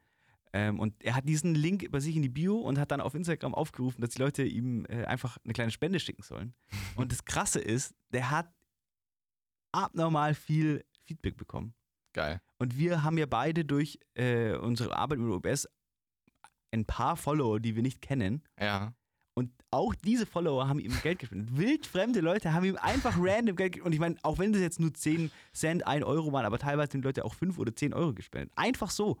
Ähm, 0.53 0.79
und 0.79 1.01
er 1.01 1.15
hat 1.15 1.29
diesen 1.29 1.55
Link 1.55 1.89
bei 1.91 2.01
sich 2.01 2.15
in 2.15 2.21
die 2.21 2.29
Bio 2.29 2.57
und 2.57 2.77
hat 2.77 2.91
dann 2.91 2.99
auf 2.99 3.13
Instagram 3.15 3.53
aufgerufen, 3.55 4.01
dass 4.01 4.09
die 4.09 4.21
Leute 4.21 4.43
ihm 4.43 4.85
äh, 4.89 5.05
einfach 5.05 5.37
eine 5.45 5.53
kleine 5.53 5.71
Spende 5.71 5.99
schicken 5.99 6.23
sollen. 6.23 6.53
und 6.97 7.11
das 7.13 7.23
Krasse 7.23 7.59
ist, 7.61 7.93
der 8.09 8.31
hat 8.31 8.51
abnormal 9.71 10.33
viel 10.33 10.83
Feedback 11.05 11.37
bekommen. 11.37 11.73
Geil. 12.13 12.41
Und 12.57 12.77
wir 12.77 13.03
haben 13.03 13.17
ja 13.17 13.25
beide 13.25 13.63
durch 13.63 13.97
äh, 14.15 14.53
unsere 14.55 14.95
Arbeit 14.97 15.19
mit 15.19 15.31
OBS 15.31 15.67
ein 16.71 16.85
paar 16.85 17.15
Follower, 17.15 17.59
die 17.59 17.75
wir 17.75 17.81
nicht 17.83 18.01
kennen. 18.01 18.43
Ja. 18.59 18.93
Und 19.33 19.51
auch 19.71 19.95
diese 19.95 20.25
Follower 20.25 20.67
haben 20.67 20.79
ihm 20.79 20.93
Geld 21.01 21.19
gespendet. 21.19 21.55
Wildfremde 21.55 22.19
Leute 22.19 22.53
haben 22.53 22.65
ihm 22.65 22.77
einfach 22.77 23.15
random 23.19 23.55
Geld 23.55 23.73
gespendet. 23.73 23.85
Und 23.85 23.93
ich 23.93 23.99
meine, 23.99 24.15
auch 24.23 24.39
wenn 24.39 24.51
das 24.51 24.61
jetzt 24.61 24.79
nur 24.79 24.93
10 24.93 25.31
Cent, 25.53 25.87
1 25.87 26.03
Euro 26.03 26.31
waren, 26.33 26.45
aber 26.45 26.59
teilweise 26.59 26.93
haben 26.93 27.01
die 27.01 27.07
Leute 27.07 27.23
auch 27.23 27.33
5 27.33 27.57
oder 27.57 27.75
10 27.75 27.93
Euro 27.93 28.13
gespendet. 28.13 28.51
Einfach 28.55 28.91
so. 28.91 29.17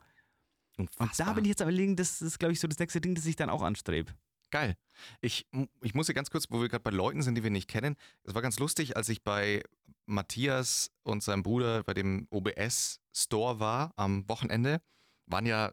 Und 0.77 0.89
da 1.17 1.33
bin 1.33 1.45
ich 1.45 1.49
jetzt 1.49 1.61
am 1.61 1.69
überlegen, 1.69 1.95
das 1.95 2.21
ist, 2.21 2.39
glaube 2.39 2.53
ich, 2.53 2.59
so 2.59 2.67
das 2.67 2.79
nächste 2.79 3.01
Ding, 3.01 3.15
das 3.15 3.25
ich 3.25 3.35
dann 3.35 3.49
auch 3.49 3.61
anstrebe. 3.61 4.11
Geil. 4.49 4.75
Ich, 5.21 5.47
ich 5.81 5.93
muss 5.93 6.07
hier 6.07 6.15
ganz 6.15 6.29
kurz, 6.29 6.47
wo 6.49 6.61
wir 6.61 6.67
gerade 6.67 6.83
bei 6.83 6.91
Leuten 6.91 7.21
sind, 7.21 7.35
die 7.35 7.43
wir 7.43 7.49
nicht 7.49 7.69
kennen. 7.69 7.95
Es 8.23 8.35
war 8.35 8.41
ganz 8.41 8.59
lustig, 8.59 8.97
als 8.97 9.07
ich 9.07 9.23
bei 9.23 9.63
Matthias 10.05 10.91
und 11.03 11.23
seinem 11.23 11.43
Bruder 11.43 11.83
bei 11.83 11.93
dem 11.93 12.27
OBS-Store 12.29 13.59
war 13.59 13.93
am 13.95 14.27
Wochenende. 14.27 14.81
Waren 15.25 15.45
ja, 15.45 15.71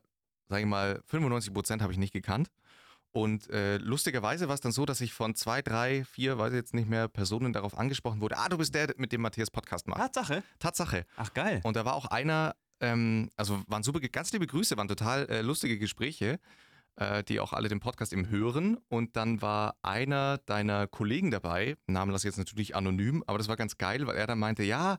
sage 0.48 0.62
ich 0.62 0.68
mal, 0.68 1.02
95 1.06 1.52
Prozent 1.52 1.82
habe 1.82 1.92
ich 1.92 1.98
nicht 1.98 2.12
gekannt. 2.12 2.48
Und 3.18 3.50
äh, 3.50 3.78
lustigerweise 3.78 4.46
war 4.46 4.54
es 4.54 4.60
dann 4.60 4.70
so, 4.70 4.86
dass 4.86 5.00
ich 5.00 5.12
von 5.12 5.34
zwei, 5.34 5.60
drei, 5.60 6.04
vier, 6.04 6.38
weiß 6.38 6.52
ich 6.52 6.56
jetzt 6.56 6.74
nicht 6.74 6.88
mehr, 6.88 7.08
Personen 7.08 7.52
darauf 7.52 7.76
angesprochen 7.76 8.20
wurde. 8.20 8.38
Ah, 8.38 8.48
du 8.48 8.58
bist 8.58 8.74
der, 8.76 8.94
mit 8.96 9.10
dem 9.10 9.22
Matthias 9.22 9.50
Podcast 9.50 9.88
macht. 9.88 9.98
Tatsache. 9.98 10.44
Tatsache. 10.60 11.04
Ach, 11.16 11.34
geil. 11.34 11.60
Und 11.64 11.74
da 11.74 11.84
war 11.84 11.94
auch 11.94 12.06
einer, 12.06 12.54
ähm, 12.80 13.30
also 13.36 13.60
waren 13.66 13.82
super, 13.82 13.98
ganz 14.00 14.32
liebe 14.32 14.46
Grüße, 14.46 14.76
waren 14.76 14.86
total 14.86 15.28
äh, 15.30 15.42
lustige 15.42 15.78
Gespräche, 15.78 16.38
äh, 16.94 17.24
die 17.24 17.40
auch 17.40 17.52
alle 17.52 17.68
den 17.68 17.80
Podcast 17.80 18.12
eben 18.12 18.28
hören. 18.28 18.78
Und 18.88 19.16
dann 19.16 19.42
war 19.42 19.74
einer 19.82 20.38
deiner 20.38 20.86
Kollegen 20.86 21.32
dabei, 21.32 21.76
Namen 21.88 22.12
lasse 22.12 22.28
ich 22.28 22.32
jetzt 22.32 22.38
natürlich 22.38 22.76
anonym, 22.76 23.24
aber 23.26 23.38
das 23.38 23.48
war 23.48 23.56
ganz 23.56 23.78
geil, 23.78 24.06
weil 24.06 24.16
er 24.16 24.28
dann 24.28 24.38
meinte, 24.38 24.62
ja, 24.62 24.98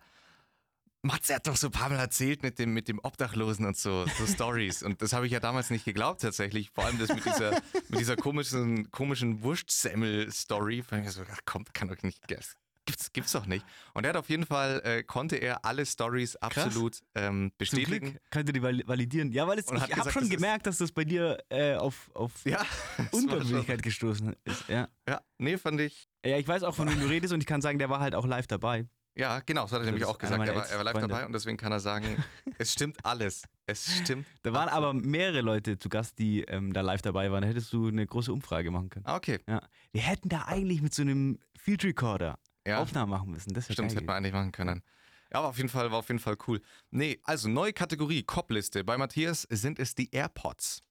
Matze 1.02 1.36
hat 1.36 1.48
doch 1.48 1.56
so 1.56 1.68
ein 1.68 1.72
paar 1.72 1.90
Mal 1.90 1.98
erzählt 2.00 2.44
mit 2.44 2.60
dem, 2.60 2.74
mit 2.74 2.88
dem 2.90 3.00
Obdachlosen 3.02 3.66
und 3.66 3.78
so, 3.78 4.06
so 4.18 4.26
Stories. 4.28 4.84
Und 4.84 5.02
das 5.02 5.14
habe 5.14 5.26
ich 5.26 5.32
ja 5.32 5.40
damals 5.40 5.70
nicht 5.70 5.86
geglaubt 5.86 6.22
tatsächlich. 6.22 6.70
Vor 6.72 6.86
allem 6.86 7.00
das 7.00 7.10
mit 7.10 7.24
dieser, 7.26 7.52
mit 7.90 8.00
dieser 8.00 8.16
komischen, 8.18 8.92
komischen 8.92 9.42
Wurstsemmel-Story. 9.42 10.84
Fand 10.84 11.06
ich 11.06 11.12
so, 11.12 11.22
ach 11.32 11.40
komm, 11.46 11.64
kann 11.74 11.88
doch 11.88 12.02
nicht, 12.04 12.20
das 12.30 12.56
gibt's, 12.86 13.14
gibt's 13.14 13.32
doch 13.32 13.46
nicht. 13.46 13.66
Und 13.94 14.04
er 14.04 14.10
hat 14.10 14.18
auf 14.18 14.30
jeden 14.30 14.46
Fall, 14.46 14.82
äh, 14.84 15.04
konnte 15.04 15.36
er 15.38 15.64
alle 15.64 15.86
Stories 15.86 16.36
absolut 16.38 17.00
ähm, 17.16 17.52
Zum 17.52 17.58
bestätigen. 17.58 18.10
Glück 18.12 18.22
könnt 18.32 18.50
ihr 18.50 18.54
die 18.54 18.62
vali- 18.62 18.88
validieren. 18.88 19.32
Ja, 19.32 19.48
weil 19.48 19.60
es, 19.60 19.72
ich 19.72 19.96
habe 19.96 20.12
schon 20.12 20.24
das 20.24 20.30
gemerkt, 20.32 20.66
dass 20.68 20.80
das 20.80 20.92
bei 20.92 21.06
dir 21.06 21.38
äh, 21.50 21.76
auf, 21.76 22.10
auf 22.14 22.34
Ja, 22.46 22.66
Unglaubwürdigkeit 23.12 23.84
gestoßen 23.84 24.36
ist. 24.44 24.68
Ja. 24.68 24.88
Ja, 25.08 25.22
nee, 25.38 25.58
fand 25.58 25.80
ich. 25.82 26.10
ja, 26.26 26.38
ich 26.38 26.48
weiß 26.48 26.64
auch, 26.64 26.76
von 26.76 26.90
wem 26.90 27.00
du 27.00 27.08
redest 27.08 27.32
und 27.34 27.40
ich 27.42 27.48
kann 27.48 27.62
sagen, 27.62 27.80
der 27.80 27.90
war 27.90 28.00
halt 28.00 28.16
auch 28.16 28.26
live 28.26 28.48
dabei. 28.48 28.86
Ja, 29.20 29.42
genau, 29.46 29.64
das 29.64 29.74
hat 29.74 29.82
er 29.82 29.86
nämlich 29.86 30.06
auch 30.06 30.18
gesagt. 30.18 30.48
Er 30.48 30.56
war, 30.56 30.66
er 30.66 30.78
war 30.78 30.84
live 30.86 30.94
dabei 30.94 31.26
und 31.26 31.34
deswegen 31.34 31.58
kann 31.58 31.74
er 31.74 31.82
sagen, 31.82 32.06
es 32.58 32.72
stimmt 32.72 33.04
alles. 33.04 33.44
Es 33.66 33.98
stimmt. 33.98 34.26
Da 34.44 34.54
waren 34.54 34.70
aber 34.70 34.94
mehrere 34.94 35.42
Leute 35.42 35.78
zu 35.78 35.90
Gast, 35.90 36.18
die 36.20 36.44
ähm, 36.44 36.72
da 36.72 36.80
live 36.80 37.02
dabei 37.02 37.30
waren. 37.30 37.42
Da 37.42 37.50
hättest 37.50 37.74
du 37.74 37.90
eine 37.90 38.08
große 38.08 38.32
Umfrage 38.32 38.72
machen 38.72 38.90
können. 38.90 39.06
Ah, 39.06 39.18
okay. 39.18 39.40
Wir 39.92 40.02
hätten 40.02 40.30
da 40.30 40.46
eigentlich 40.46 40.82
mit 40.82 40.94
so 40.94 41.02
einem 41.02 41.38
Field 41.58 41.84
Recorder 41.84 42.40
Ja, 42.66 42.80
Aufnahmen 42.80 43.10
machen 43.10 43.32
müssen. 43.32 43.54
Das 43.54 43.66
stimmt, 43.66 43.80
das 43.80 43.88
geil 43.88 43.96
hätte 43.98 44.06
man 44.06 44.16
eigentlich 44.16 44.34
machen 44.34 44.54
können. 44.54 44.84
Ja, 45.34 45.40
aber 45.40 45.50
auf 45.50 45.58
jeden 45.58 45.70
Fall 45.70 45.92
war 45.92 46.00
auf 46.00 46.08
jeden 46.08 46.20
Fall 46.20 46.38
cool. 46.48 46.62
Nee, 46.90 47.20
also 47.24 47.50
neue 47.50 47.74
Kategorie, 47.74 48.24
Cop-Liste. 48.24 48.86
Bei 48.86 48.98
Matthias 48.98 49.42
sind 49.50 49.80
es 49.80 49.96
die 49.96 50.10
AirPods. 50.12 50.82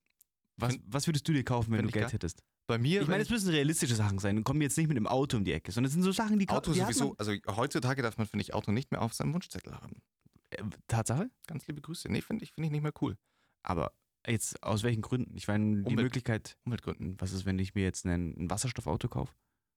was, 0.56 0.76
was 0.86 1.06
würdest 1.06 1.26
du 1.26 1.32
dir 1.32 1.44
kaufen, 1.44 1.72
wenn 1.72 1.80
Find 1.80 1.94
du 1.94 1.98
Geld 1.98 2.12
hättest? 2.12 2.42
Bei 2.68 2.76
mir, 2.78 3.00
Ich 3.00 3.08
meine, 3.08 3.22
es 3.22 3.30
müssen 3.30 3.48
realistische 3.48 3.94
Sachen 3.94 4.18
sein. 4.18 4.36
Und 4.36 4.44
kommen 4.44 4.60
jetzt 4.60 4.76
nicht 4.76 4.88
mit 4.88 4.96
einem 4.98 5.06
Auto 5.06 5.38
um 5.38 5.44
die 5.44 5.52
Ecke, 5.52 5.72
sondern 5.72 5.88
es 5.88 5.94
sind 5.94 6.02
so 6.02 6.12
Sachen, 6.12 6.38
die 6.38 6.48
Auto 6.50 6.72
die 6.72 6.80
sowieso, 6.80 7.14
also 7.16 7.32
heutzutage 7.56 8.02
darf 8.02 8.18
man, 8.18 8.26
finde 8.26 8.42
ich, 8.42 8.52
Auto 8.54 8.72
nicht 8.72 8.92
mehr 8.92 9.00
auf 9.00 9.14
seinem 9.14 9.32
Wunschzettel 9.32 9.72
haben. 9.74 10.02
Äh, 10.50 10.62
Tatsache? 10.86 11.30
Ganz 11.46 11.66
liebe 11.66 11.80
Grüße. 11.80 12.12
Nee, 12.12 12.20
finde 12.20 12.44
ich, 12.44 12.52
finde 12.52 12.66
ich 12.66 12.72
nicht 12.72 12.82
mehr 12.82 12.92
cool. 13.00 13.16
Aber 13.62 13.92
jetzt 14.26 14.62
aus 14.62 14.82
welchen 14.82 15.00
Gründen? 15.00 15.34
Ich 15.36 15.48
meine, 15.48 15.76
die 15.82 15.94
Umwelt- 15.94 16.04
Möglichkeit, 16.04 16.58
Umweltgründen. 16.66 17.16
was 17.18 17.32
ist, 17.32 17.46
wenn 17.46 17.58
ich 17.58 17.74
mir 17.74 17.84
jetzt 17.84 18.04
ein, 18.04 18.34
ein 18.38 18.50
Wasserstoffauto 18.50 19.08
kaufe? 19.08 19.32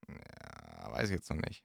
Ja, 0.09 0.91
weiß 0.91 1.09
ich 1.09 1.15
jetzt 1.15 1.29
noch 1.29 1.37
nicht. 1.37 1.63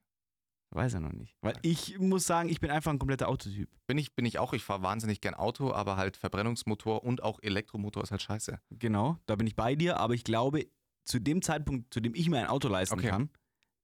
Weiß 0.71 0.95
er 0.95 1.01
noch 1.01 1.13
nicht. 1.13 1.37
Weil 1.41 1.55
ich 1.63 1.99
muss 1.99 2.27
sagen, 2.27 2.49
ich 2.49 2.61
bin 2.61 2.71
einfach 2.71 2.93
ein 2.93 2.99
kompletter 2.99 3.29
Autotyp. 3.29 3.69
Bin 3.87 3.99
ich, 3.99 4.15
bin 4.15 4.27
ich 4.27 4.39
auch, 4.39 4.53
ich 4.53 4.63
fahre 4.65 4.83
wahnsinnig 4.83 5.21
gern 5.21 5.35
Auto, 5.35 5.73
aber 5.73 5.97
halt 5.97 6.17
Verbrennungsmotor 6.17 7.03
und 7.05 7.23
auch 7.23 7.39
Elektromotor 7.43 8.03
ist 8.03 8.11
halt 8.11 8.23
scheiße. 8.23 8.61
Genau, 8.71 9.17
da 9.27 9.37
bin 9.37 9.47
ich 9.47 9.55
bei 9.57 9.75
dir, 9.77 9.99
aber 9.99 10.15
ich 10.15 10.25
glaube, 10.25 10.67
zu 11.07 11.19
dem 11.19 11.41
Zeitpunkt, 11.41 11.93
zu 11.95 12.01
dem 12.01 12.15
ich 12.15 12.29
mir 12.29 12.39
ein 12.41 12.47
Auto 12.49 12.69
leisten 12.69 12.99
Okay. 12.99 13.09
kann, 13.09 13.31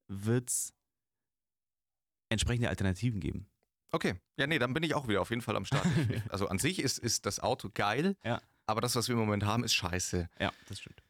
wird 0.09 0.51
es 0.51 0.75
entsprechende 2.29 2.69
Alternativen 2.69 3.21
geben. 3.21 3.47
Okay, 3.93 4.15
ja, 4.39 4.47
nee, 4.47 4.59
dann 4.59 4.73
bin 4.73 4.83
ich 4.83 4.95
auch 4.95 5.07
wieder 5.09 5.21
auf 5.21 5.31
jeden 5.31 5.43
Fall 5.43 5.57
am 5.57 5.65
Start. 5.65 5.87
also 6.31 6.49
an 6.49 6.59
sich 6.59 6.79
ist, 6.81 6.99
ist 6.99 7.27
das 7.27 7.41
Auto 7.41 7.71
geil, 7.73 8.17
Ja. 8.25 8.41
aber 8.67 8.81
das, 8.81 8.97
was 8.97 9.09
wir 9.09 9.15
im 9.15 9.21
Moment 9.21 9.45
haben, 9.45 9.65
ist 9.65 9.75
scheiße. 9.75 10.29
Ja, 10.41 10.51
das 10.67 10.81
stimmt. 10.81 11.03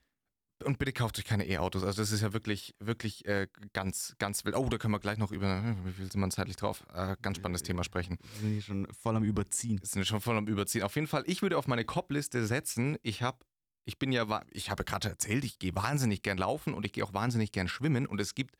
Und 0.64 0.78
bitte 0.78 0.92
kauft 0.92 1.18
euch 1.18 1.24
keine 1.24 1.44
E-Autos. 1.48 1.82
Also 1.82 2.02
das 2.02 2.12
ist 2.12 2.20
ja 2.20 2.32
wirklich, 2.32 2.76
wirklich 2.78 3.24
äh, 3.26 3.48
ganz, 3.72 4.14
ganz 4.18 4.44
wild. 4.44 4.54
Oh, 4.54 4.68
da 4.68 4.78
können 4.78 4.92
wir 4.94 5.00
gleich 5.00 5.18
noch 5.18 5.32
über, 5.32 5.60
hm, 5.60 5.84
wie 5.84 5.92
viel 5.92 6.10
sind 6.10 6.20
wir 6.20 6.30
zeitlich 6.30 6.54
drauf? 6.56 6.84
Äh, 6.94 7.16
ganz 7.20 7.38
spannendes 7.38 7.64
Thema 7.64 7.82
sprechen. 7.82 8.16
Wir 8.34 8.40
sind 8.40 8.50
hier 8.52 8.62
schon 8.62 8.86
voll 8.92 9.16
am 9.16 9.24
Überziehen. 9.24 9.80
Wir 9.80 9.88
sind 9.88 10.06
schon 10.06 10.20
voll 10.20 10.36
am 10.36 10.46
Überziehen. 10.46 10.82
Auf 10.84 10.94
jeden 10.94 11.08
Fall, 11.08 11.24
ich 11.26 11.42
würde 11.42 11.58
auf 11.58 11.66
meine 11.66 11.84
Cop-Liste 11.84 12.46
setzen. 12.46 12.96
Ich 13.02 13.22
habe, 13.22 13.38
ich 13.84 13.98
bin 13.98 14.12
ja, 14.12 14.42
ich 14.50 14.70
habe 14.70 14.84
gerade 14.84 15.08
erzählt, 15.08 15.44
ich 15.44 15.58
gehe 15.58 15.74
wahnsinnig 15.74 16.22
gern 16.22 16.38
laufen 16.38 16.74
und 16.74 16.84
ich 16.86 16.92
gehe 16.92 17.04
auch 17.04 17.12
wahnsinnig 17.14 17.52
gern 17.52 17.68
schwimmen. 17.68 18.06
Und 18.06 18.20
es 18.20 18.34
gibt, 18.34 18.56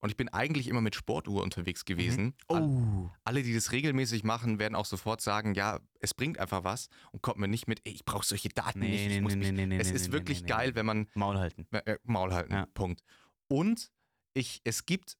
und 0.00 0.08
ich 0.10 0.16
bin 0.16 0.28
eigentlich 0.30 0.66
immer 0.68 0.80
mit 0.80 0.94
Sportuhr 0.94 1.42
unterwegs 1.42 1.84
gewesen. 1.84 2.34
All- 2.48 2.62
Oh. 2.62 3.10
alle, 3.24 3.42
die 3.42 3.54
das 3.54 3.70
regelmäßig 3.72 4.24
machen, 4.24 4.58
werden 4.58 4.74
auch 4.74 4.86
sofort 4.86 5.20
sagen, 5.20 5.54
ja, 5.54 5.78
es 6.00 6.14
bringt 6.14 6.38
einfach 6.38 6.64
was 6.64 6.88
und 7.12 7.22
kommt 7.22 7.38
mir 7.38 7.48
nicht 7.48 7.68
mit, 7.68 7.80
ey, 7.84 7.92
ich 7.92 8.04
brauche 8.04 8.26
solche 8.26 8.48
Daten 8.48 8.80
Nee, 8.80 8.88
nicht. 8.90 9.00
Ich 9.02 9.08
nee, 9.08 9.20
nee, 9.20 9.36
mich, 9.36 9.52
nee, 9.52 9.66
nee, 9.66 9.78
es 9.78 9.90
nee, 9.90 9.94
ist 9.94 10.06
nee, 10.08 10.12
wirklich 10.12 10.42
nee, 10.42 10.48
geil, 10.48 10.74
wenn 10.74 10.86
man 10.86 11.08
Maul 11.14 11.38
halten. 11.38 11.66
äh, 11.72 11.98
Maul 12.04 12.32
halten. 12.32 12.52
Ja. 12.52 12.66
Punkt. 12.74 13.02
Und 13.48 13.90
ich, 14.34 14.60
es 14.64 14.86
gibt 14.86 15.18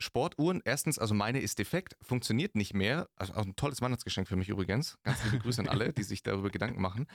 Sportuhren. 0.00 0.62
Erstens, 0.64 0.98
also 0.98 1.12
meine 1.14 1.40
ist 1.40 1.58
defekt, 1.58 1.96
funktioniert 2.00 2.54
nicht 2.54 2.72
mehr. 2.72 3.08
Also 3.16 3.34
auch 3.34 3.44
ein 3.44 3.56
tolles 3.56 3.80
Weihnachtsgeschenk 3.82 4.28
für 4.28 4.36
mich 4.36 4.48
übrigens. 4.48 4.96
Ganz 5.02 5.22
liebe 5.24 5.38
Grüße 5.40 5.60
an 5.60 5.68
alle, 5.68 5.92
die 5.92 6.02
sich 6.04 6.22
darüber 6.22 6.50
Gedanken 6.50 6.80
machen. 6.80 7.06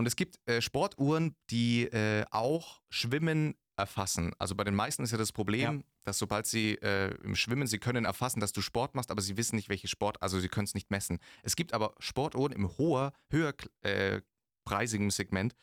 Und 0.00 0.06
es 0.06 0.16
gibt 0.16 0.40
äh, 0.48 0.62
Sportuhren, 0.62 1.36
die 1.50 1.82
äh, 1.84 2.24
auch 2.30 2.80
Schwimmen 2.88 3.54
erfassen. 3.76 4.32
Also 4.38 4.54
bei 4.54 4.64
den 4.64 4.74
meisten 4.74 5.02
ist 5.02 5.10
ja 5.10 5.18
das 5.18 5.30
Problem, 5.30 5.60
Ja. 5.78 5.84
dass 6.04 6.18
sobald 6.18 6.46
sie 6.46 6.76
äh, 6.76 7.14
im 7.22 7.34
Schwimmen, 7.36 7.66
sie 7.66 7.78
können 7.78 8.06
erfassen, 8.06 8.40
dass 8.40 8.52
du 8.52 8.62
Sport 8.62 8.94
machst, 8.94 9.10
aber 9.10 9.20
sie 9.20 9.36
wissen 9.36 9.56
nicht, 9.56 9.68
welche 9.68 9.88
Sport, 9.88 10.22
also 10.22 10.40
sie 10.40 10.48
können 10.48 10.64
es 10.64 10.72
nicht 10.74 10.90
messen. 10.90 11.18
Es 11.42 11.54
gibt 11.54 11.74
aber 11.74 11.94
Sportuhren 11.98 12.52
im 12.52 12.66
hoher, 12.78 13.12
höher 13.30 13.52
äh, 13.82 14.22
preisigen 14.64 15.10
Segment, 15.10 15.54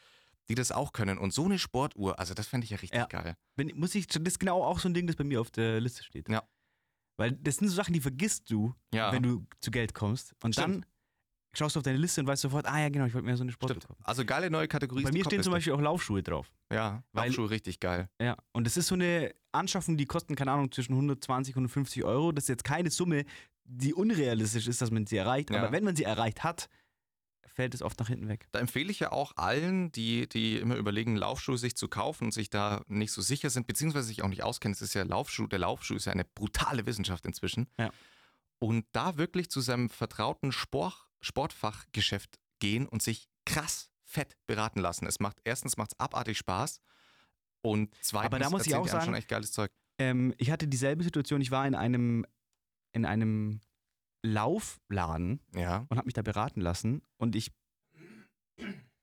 die 0.50 0.56
das 0.56 0.72
auch 0.72 0.94
können. 0.94 1.18
Und 1.18 1.34
so 1.34 1.46
eine 1.46 1.58
Sportuhr, 1.58 2.20
also 2.20 2.36
das 2.36 2.46
fände 2.48 2.66
ich 2.66 2.70
ja 2.72 2.78
richtig 2.78 3.00
Ja. 3.00 3.06
geil. 3.08 3.36
Bin, 3.56 3.72
muss 3.76 3.96
ich, 3.96 4.06
das 4.06 4.22
ist 4.24 4.40
genau 4.40 4.64
auch 4.64 4.78
so 4.78 4.88
ein 4.88 4.94
Ding, 4.94 5.08
das 5.08 5.16
bei 5.16 5.24
mir 5.24 5.42
auf 5.42 5.50
der 5.50 5.82
Liste 5.82 6.04
steht. 6.04 6.30
Ja. 6.30 6.48
Weil 7.18 7.32
das 7.32 7.56
sind 7.58 7.70
so 7.70 7.76
Sachen, 7.76 7.94
die 7.94 8.02
vergisst 8.02 8.52
du, 8.52 8.76
Ja. 8.94 9.12
wenn 9.12 9.24
du 9.24 9.48
zu 9.62 9.72
Geld 9.72 9.96
kommst. 9.96 10.36
Und 10.44 10.54
Stimmt. 10.54 10.84
dann 10.84 10.86
schaust 11.58 11.76
du 11.76 11.80
auf 11.80 11.84
deine 11.84 11.98
Liste 11.98 12.22
und 12.22 12.28
weißt 12.28 12.42
sofort, 12.42 12.66
ah 12.68 12.80
ja, 12.80 12.90
genau, 12.90 13.06
ich 13.06 13.14
wollte 13.14 13.26
mir 13.28 13.36
so 13.36 13.44
eine 13.44 13.52
Stimmt. 13.52 13.88
kaufen. 13.88 14.02
Also 14.04 14.24
geile 14.26 14.50
neue 14.50 14.68
Kategorie. 14.68 15.04
Bei 15.04 15.12
mir 15.12 15.26
stehen 15.26 15.44
zum. 15.44 15.52
Beispiel 15.54 15.74
auch 15.74 15.82
Laufschuhe 15.82 16.22
drauf. 16.24 16.52
Ja, 16.72 17.04
weil- 17.14 17.28
Laufschuhe 17.28 17.50
richtig 17.50 17.80
geil. 17.80 18.10
Ja, 18.22 18.38
und 18.52 18.66
das 18.66 18.78
ist 18.78 18.88
so 18.88 18.96
eine 18.96 19.34
Anschaffung, 19.52 19.98
die 19.98 20.06
kosten, 20.06 20.36
keine 20.36 20.52
Ahnung, 20.52 20.72
zwischen 20.72 20.94
120 20.94 21.56
und 21.56 21.64
150 21.64 22.04
Euro. 22.04 22.32
Das 22.32 22.44
ist 22.46 22.50
jetzt 22.50 22.64
keine 22.64 22.92
Summe, 22.92 23.26
die 23.64 23.94
unrealistisch 23.94 24.68
ist, 24.68 24.82
dass 24.82 24.92
man 24.92 25.08
sie 25.08 25.18
erreicht. 25.18 25.50
Ja. 25.50 25.58
Aber 25.60 25.72
wenn 25.72 25.84
man 25.84 25.96
sie 25.96 26.04
erreicht 26.04 26.44
hat, 26.44 26.70
fällt 27.48 27.74
es 27.74 27.82
oft 27.82 28.00
nach 28.00 28.08
hinten 28.08 28.28
weg. 28.28 28.46
Da 28.52 28.60
empfehle 28.60 28.92
ich 28.92 29.00
ja 29.00 29.12
auch 29.12 29.34
allen, 29.36 29.92
die, 29.92 30.30
die 30.30 30.58
immer 30.58 30.76
überlegen, 30.76 31.16
Laufschuhe 31.16 31.58
sich 31.58 31.76
zu 31.76 31.88
kaufen 31.88 32.26
und 32.26 32.32
sich 32.32 32.52
da 32.52 32.84
nicht 32.88 33.12
so 33.12 33.22
sicher 33.22 33.50
sind, 33.50 33.66
beziehungsweise 33.66 34.08
sich 34.08 34.22
auch 34.22 34.28
nicht 34.28 34.44
auskennen. 34.44 34.74
Es 34.74 34.82
ist 34.84 34.94
ja 34.94 35.02
Laufschuh, 35.02 35.48
der 35.48 35.58
Laufschuh 35.60 35.96
ist 35.96 36.06
ja 36.06 36.12
eine 36.12 36.24
brutale 36.24 36.86
Wissenschaft 36.86 37.26
inzwischen. 37.26 37.68
Ja. 37.80 37.90
Und 38.60 38.86
da 38.92 39.18
wirklich 39.18 39.50
zu 39.50 39.62
seinem 39.62 39.90
vertrauten 39.90 40.52
Sport, 40.52 41.07
Sportfachgeschäft 41.22 42.40
gehen 42.60 42.88
und 42.88 43.02
sich 43.02 43.30
krass 43.46 43.90
fett 44.06 44.38
beraten 44.48 44.80
lassen. 44.80 45.06
Es 45.06 45.20
macht 45.20 45.40
erstens 45.44 45.78
macht 45.78 45.92
es 45.94 46.00
abartig 46.00 46.38
Spaß 46.38 46.82
und 47.62 47.94
zweitens 48.02 48.26
Aber 48.28 48.40
da 48.40 48.50
muss 48.50 48.66
ich 48.66 48.74
auch 48.76 48.80
einem 48.82 48.90
schon 48.90 49.00
sagen- 49.02 49.14
echt 49.16 49.28
geiles 49.28 49.52
Zeug. 49.52 49.72
Ähm, 50.00 50.34
ich 50.38 50.52
hatte 50.52 50.68
dieselbe 50.68 51.04
Situation. 51.04 51.42
Ich 51.42 51.52
war 51.52 51.66
in 51.68 51.76
einem, 51.76 52.26
in 52.94 53.06
einem 53.06 53.62
Laufladen 54.24 55.40
Ja. 55.56 55.86
und 55.90 55.98
habe 55.98 56.06
mich 56.06 56.14
da 56.14 56.22
beraten 56.22 56.62
lassen. 56.62 57.02
Und 57.18 57.36
ich 57.36 57.52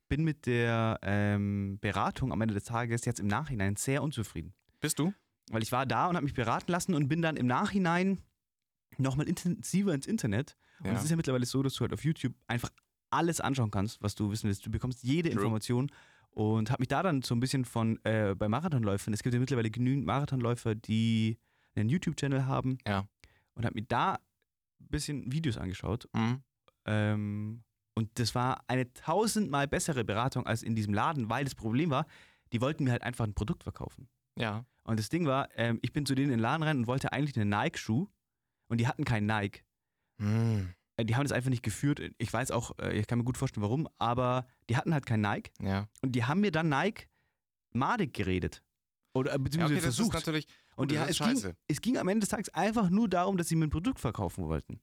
bin 0.08 0.24
mit 0.24 0.46
der 0.46 0.98
ähm, 1.02 1.78
Beratung 1.80 2.32
am 2.32 2.40
Ende 2.40 2.54
des 2.54 2.64
Tages 2.64 3.04
jetzt 3.04 3.20
im 3.20 3.26
Nachhinein 3.26 3.76
sehr 3.76 4.02
unzufrieden. 4.02 4.54
Bist 4.80 4.98
du? 4.98 5.12
Weil 5.50 5.62
ich 5.62 5.72
war 5.72 5.86
da 5.86 6.06
und 6.08 6.16
habe 6.16 6.24
mich 6.24 6.34
beraten 6.34 6.70
lassen 6.70 6.94
und 6.94 7.08
bin 7.08 7.22
dann 7.22 7.36
im 7.36 7.46
Nachhinein 7.46 8.22
nochmal 8.98 9.28
intensiver 9.28 9.92
ins 9.94 10.06
Internet. 10.06 10.56
Und 10.80 10.90
es 10.90 11.04
ist 11.04 11.10
ja 11.10 11.16
mittlerweile 11.16 11.46
so, 11.46 11.62
dass 11.62 11.74
du 11.74 11.80
halt 11.80 11.92
auf 11.92 12.04
YouTube 12.04 12.34
einfach 12.46 12.70
alles 13.10 13.40
anschauen 13.40 13.70
kannst, 13.70 14.02
was 14.02 14.14
du 14.14 14.30
wissen 14.30 14.48
willst. 14.48 14.66
Du 14.66 14.70
bekommst 14.70 15.02
jede 15.02 15.30
True. 15.30 15.40
Information 15.40 15.90
und 16.30 16.70
habe 16.70 16.82
mich 16.82 16.88
da 16.88 17.02
dann 17.02 17.22
so 17.22 17.34
ein 17.34 17.40
bisschen 17.40 17.64
von 17.64 17.98
äh, 18.04 18.34
bei 18.34 18.48
Marathonläufern, 18.48 19.14
es 19.14 19.22
gibt 19.22 19.34
ja 19.34 19.40
mittlerweile 19.40 19.70
genügend 19.70 20.04
Marathonläufer, 20.04 20.74
die 20.74 21.38
einen 21.76 21.88
YouTube-Channel 21.88 22.46
haben. 22.46 22.78
Ja. 22.86 23.06
Und 23.54 23.64
habe 23.64 23.74
mir 23.74 23.86
da 23.86 24.14
ein 24.14 24.88
bisschen 24.88 25.32
Videos 25.32 25.56
angeschaut. 25.56 26.08
Mhm. 26.12 26.42
Ähm, 26.86 27.62
und 27.94 28.10
das 28.18 28.34
war 28.34 28.64
eine 28.66 28.92
tausendmal 28.92 29.68
bessere 29.68 30.04
Beratung 30.04 30.46
als 30.46 30.64
in 30.64 30.74
diesem 30.74 30.92
Laden, 30.92 31.30
weil 31.30 31.44
das 31.44 31.54
Problem 31.54 31.90
war, 31.90 32.06
die 32.52 32.60
wollten 32.60 32.84
mir 32.84 32.90
halt 32.90 33.02
einfach 33.02 33.24
ein 33.24 33.34
Produkt 33.34 33.62
verkaufen. 33.62 34.08
Ja. 34.36 34.64
Und 34.82 34.98
das 34.98 35.08
Ding 35.08 35.26
war, 35.26 35.48
ähm, 35.56 35.78
ich 35.82 35.92
bin 35.92 36.04
zu 36.04 36.16
denen 36.16 36.32
in 36.32 36.38
den 36.38 36.40
Laden 36.40 36.64
rein 36.64 36.78
und 36.78 36.86
wollte 36.88 37.12
eigentlich 37.12 37.38
einen 37.38 37.50
Nike-Schuh 37.50 38.08
und 38.68 38.80
die 38.80 38.88
hatten 38.88 39.04
keinen 39.04 39.26
Nike. 39.26 39.62
Mhm. 40.18 40.74
Äh, 40.96 41.04
Die 41.04 41.16
haben 41.16 41.24
das 41.24 41.32
einfach 41.32 41.50
nicht 41.50 41.62
geführt. 41.62 42.00
Ich 42.18 42.32
weiß 42.32 42.50
auch, 42.50 42.78
äh, 42.78 42.98
ich 42.98 43.06
kann 43.06 43.18
mir 43.18 43.24
gut 43.24 43.36
vorstellen, 43.38 43.62
warum, 43.62 43.88
aber 43.98 44.46
die 44.68 44.76
hatten 44.76 44.92
halt 44.94 45.06
keinen 45.06 45.22
Nike 45.22 45.50
Ja. 45.60 45.88
und 46.02 46.12
die 46.12 46.24
haben 46.24 46.40
mir 46.40 46.52
dann 46.52 46.68
Nike 46.68 47.08
madig 47.72 48.12
geredet. 48.14 48.62
Oder 49.14 49.30
äh, 49.30 49.34
ja 49.34 49.38
beziehungsweise 49.38 49.74
okay, 49.74 49.84
das 49.86 49.90
ist 49.90 49.96
versucht. 49.96 50.14
natürlich. 50.14 50.46
und 50.76 50.90
die, 50.90 50.96
es, 50.96 51.10
ist 51.10 51.18
ging, 51.18 51.26
scheiße. 51.28 51.56
es 51.68 51.80
ging 51.80 51.98
am 51.98 52.08
Ende 52.08 52.20
des 52.20 52.28
Tages 52.30 52.48
einfach 52.50 52.90
nur 52.90 53.08
darum, 53.08 53.36
dass 53.36 53.48
sie 53.48 53.56
mir 53.56 53.66
ein 53.66 53.70
Produkt 53.70 54.00
verkaufen 54.00 54.44
wollten. 54.46 54.80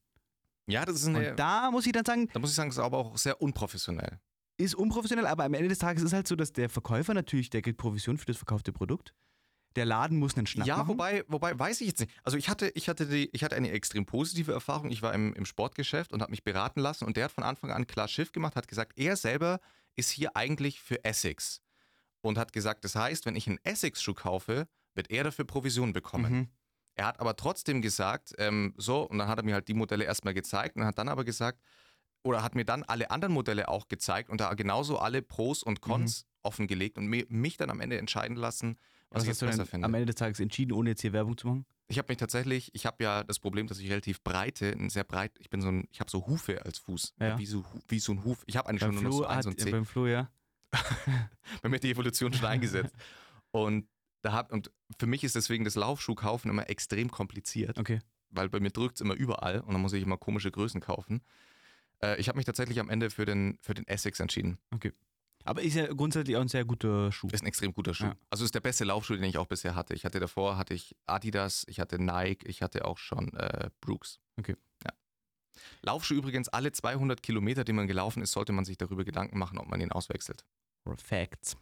Ja, 0.68 0.86
das 0.86 0.96
ist 0.98 1.08
eine. 1.08 1.32
Und 1.32 1.40
da 1.40 1.72
muss 1.72 1.86
ich 1.86 1.92
dann 1.92 2.06
sagen, 2.06 2.30
Da 2.32 2.40
muss 2.40 2.50
ich 2.52 2.56
sagen, 2.56 2.70
das 2.70 2.78
ist 2.78 2.84
aber 2.84 2.98
auch 2.98 3.18
sehr 3.18 3.42
unprofessionell. 3.42 4.20
ist 4.58 4.76
unprofessionell, 4.76 5.26
aber 5.28 5.44
am 5.46 5.54
Ende 5.54 5.70
des 5.70 5.80
Tages 5.80 6.04
ist 6.04 6.08
es 6.10 6.14
halt 6.14 6.28
so, 6.28 6.36
dass 6.36 6.54
der 6.54 6.70
Verkäufer 6.70 7.14
natürlich, 7.14 7.50
der 7.50 7.62
kriegt 7.62 7.78
Provision 7.78 8.18
für 8.18 8.26
das 8.26 8.38
verkaufte 8.38 8.72
Produkt. 8.72 9.14
Der 9.76 9.86
Laden 9.86 10.18
muss 10.18 10.36
einen 10.36 10.48
Schnapp 10.48 10.68
ja, 10.68 10.78
machen. 10.78 10.90
wobei, 10.90 11.24
wobei 11.28 11.58
weiß 11.58 11.82
ich 11.82 11.88
jetzt 11.88 12.00
nicht. 12.02 12.12
Also 12.24 12.38
ich 12.38 12.50
hatte, 12.50 12.70
ich 12.76 12.90
hatte, 12.90 13.06
die, 13.06 13.30
ich 13.32 13.44
hatte 13.44 13.56
eine 13.56 13.72
extrem 13.72 14.06
positive 14.06 14.52
Erfahrung. 14.52 14.92
Ich 14.92 15.02
war 15.02 15.14
im, 15.14 15.34
im 15.34 15.46
Sportgeschäft 15.46 16.12
und 16.12 16.22
habe 16.22 16.32
mich 16.32 16.44
beraten 16.44 16.82
lassen 16.82 17.06
und 17.06 17.16
der 17.16 17.26
hat 17.26 17.32
von 17.32 17.44
Anfang 17.44 17.72
an 17.72 17.88
klar 17.88 18.08
Schiff 18.08 18.32
gemacht, 18.32 18.56
hat 18.56 18.68
gesagt, 18.68 18.98
er 18.98 19.16
selber 19.16 19.60
ist 19.96 20.10
hier 20.10 20.36
eigentlich 20.36 20.82
für 20.82 21.04
Essex. 21.04 21.62
Und 22.22 22.38
hat 22.38 22.54
gesagt, 22.54 22.84
das 22.86 22.96
heißt, 22.96 23.26
wenn 23.26 23.36
ich 23.36 23.48
einen 23.48 23.60
Essex-Schuh 23.64 24.14
kaufe, 24.14 24.68
wird 24.94 25.10
er 25.10 25.24
dafür 25.24 25.46
Provision 25.46 25.94
bekommen. 25.94 26.34
Mhm. 26.34 26.48
Er 26.96 27.06
hat 27.08 27.20
aber 27.20 27.36
trotzdem 27.36 27.82
gesagt, 27.82 28.34
ähm, 28.38 28.74
so, 28.78 29.04
und 29.04 29.18
dann 29.18 29.28
hat 29.28 29.40
er 29.40 29.44
mir 29.44 29.56
halt 29.56 29.68
die 29.68 29.74
Modelle 29.74 30.04
erstmal 30.04 30.34
gezeigt 30.34 30.76
und 30.76 30.86
hat 30.86 30.98
dann 30.98 31.10
aber 31.10 31.24
gesagt, 31.24 31.62
oder 32.24 32.44
hat 32.44 32.54
mir 32.54 32.66
dann 32.66 32.84
alle 32.84 33.10
anderen 33.10 33.34
Modelle 33.34 33.70
auch 33.70 33.88
gezeigt 33.88 34.30
und 34.30 34.42
da 34.42 34.54
genauso 34.54 35.00
alle 35.00 35.22
Pros 35.22 35.64
und 35.64 35.82
Cons 35.82 36.28
offengelegt 36.44 36.98
und 36.98 37.08
mi- 37.08 37.26
mich 37.30 37.58
dann 37.58 37.70
am 37.70 37.80
Ende 37.80 37.98
entscheiden 37.98 38.36
lassen, 38.38 38.78
was, 39.10 39.18
Was 39.20 39.24
ich 39.24 39.30
hast 39.30 39.42
jetzt 39.42 39.42
du 39.42 39.46
besser 39.48 39.66
finde. 39.66 39.86
am 39.86 39.94
Ende 39.94 40.06
des 40.06 40.16
Tages 40.16 40.40
entschieden, 40.40 40.72
ohne 40.72 40.92
jetzt 40.92 41.02
hier 41.02 41.12
Werbung 41.14 41.38
zu 41.38 41.48
machen? 41.48 41.66
Ich 41.90 41.98
habe 41.98 42.08
mich 42.10 42.18
tatsächlich, 42.18 42.74
ich 42.74 42.86
habe 42.86 43.04
ja 43.04 43.24
das 43.26 43.40
Problem, 43.40 43.68
dass 43.68 43.80
ich 43.80 43.90
relativ 43.90 44.22
breite, 44.24 44.72
ein 44.72 44.90
sehr 44.90 45.04
breit, 45.04 45.34
ich 45.40 45.50
bin 45.50 45.62
so 45.62 45.68
ein, 45.68 45.88
ich 45.92 46.00
habe 46.00 46.10
so 46.10 46.26
Hufe 46.28 46.64
als 46.66 46.80
Fuß, 46.80 47.16
Ja. 47.20 47.38
wie, 47.38 47.46
so, 47.46 47.66
wie 47.90 48.00
so 48.00 48.14
ein 48.14 48.24
Huf. 48.24 48.44
Ich 48.46 48.56
habe 48.56 48.70
eigentlich 48.70 48.82
Beim 48.82 48.94
schon 48.94 49.04
nur 49.04 49.12
noch 49.12 49.18
Flo, 49.18 49.24
so 49.24 49.28
eins 49.28 49.46
hat, 49.46 49.54
und 49.54 49.60
zehn. 49.60 49.72
beim 49.72 49.86
Flo, 49.86 50.08
ja. 50.08 50.30
Bei 51.62 51.68
mir 51.70 51.76
hat 51.76 51.84
die 51.84 51.92
Evolution 51.92 52.32
schon 52.34 52.46
eingesetzt. 52.46 52.96
Und 53.52 53.88
da 54.22 54.32
hab, 54.32 54.54
und 54.54 54.72
für 54.98 55.08
mich 55.08 55.26
ist 55.26 55.36
deswegen 55.36 55.66
das 55.66 55.76
Laufschuhkaufen 55.76 56.50
immer 56.50 56.70
extrem 56.70 57.12
kompliziert, 57.12 57.78
Okay. 57.78 58.00
weil 58.30 58.48
bei 58.48 58.62
mir 58.62 58.70
drückt 58.70 58.96
es 58.96 59.02
immer 59.02 59.16
überall 59.16 59.60
und 59.60 59.74
dann 59.74 59.82
muss 59.82 59.92
ich 59.92 60.04
immer 60.04 60.16
komische 60.16 60.52
Größen 60.52 60.80
kaufen. 60.80 61.22
Äh, 62.02 62.18
ich 62.22 62.30
habe 62.30 62.38
mich 62.38 62.46
tatsächlich 62.46 62.80
am 62.80 62.90
Ende 62.90 63.10
für 63.10 63.26
den, 63.26 63.58
für 63.62 63.74
den 63.74 63.86
Essex 63.88 64.22
entschieden. 64.22 64.58
Aber 65.44 65.62
ist 65.62 65.76
ja 65.76 65.92
grundsätzlich 65.94 66.36
auch 66.38 66.42
ein 66.42 66.48
sehr 66.48 66.66
guter 66.66 67.12
Schuh. 67.12 67.28
Ist 67.32 67.42
ein 67.44 67.48
extrem 67.48 67.74
guter 67.74 67.94
Schuh. 67.94 68.06
Ja. 68.06 68.16
Also 68.30 68.46
ist 68.46 68.54
der 68.56 68.60
beste 68.62 68.84
Laufschuh, 68.84 69.16
den 69.16 69.24
ich 69.24 69.38
auch 69.38 69.48
bisher 69.48 69.76
hatte. 69.76 69.94
Ich 69.94 70.06
hatte 70.06 70.20
davor 70.20 70.58
hatte 70.58 70.74
ich 70.74 70.96
Adidas, 71.06 71.66
ich 71.68 71.80
hatte 71.80 72.00
Nike, 72.02 72.46
ich 72.48 72.62
hatte 72.62 72.86
auch 72.86 72.98
schon 72.98 73.34
äh, 73.36 73.70
Brooks. 73.82 74.20
Okay. 74.38 74.56
Ja. 74.84 74.92
Laufschuh 75.82 76.16
übrigens 76.16 76.50
alle 76.50 76.72
200 76.72 77.22
Kilometer, 77.24 77.64
die 77.64 77.74
man 77.74 77.88
gelaufen 77.88 78.22
ist, 78.22 78.32
sollte 78.32 78.52
man 78.54 78.66
sich 78.66 78.78
darüber 78.78 79.04
Gedanken 79.04 79.38
machen, 79.38 79.58
ob 79.58 79.68
man 79.68 79.82
ihn 79.82 79.92
auswechselt. 79.92 80.46
Facts. 80.98 81.58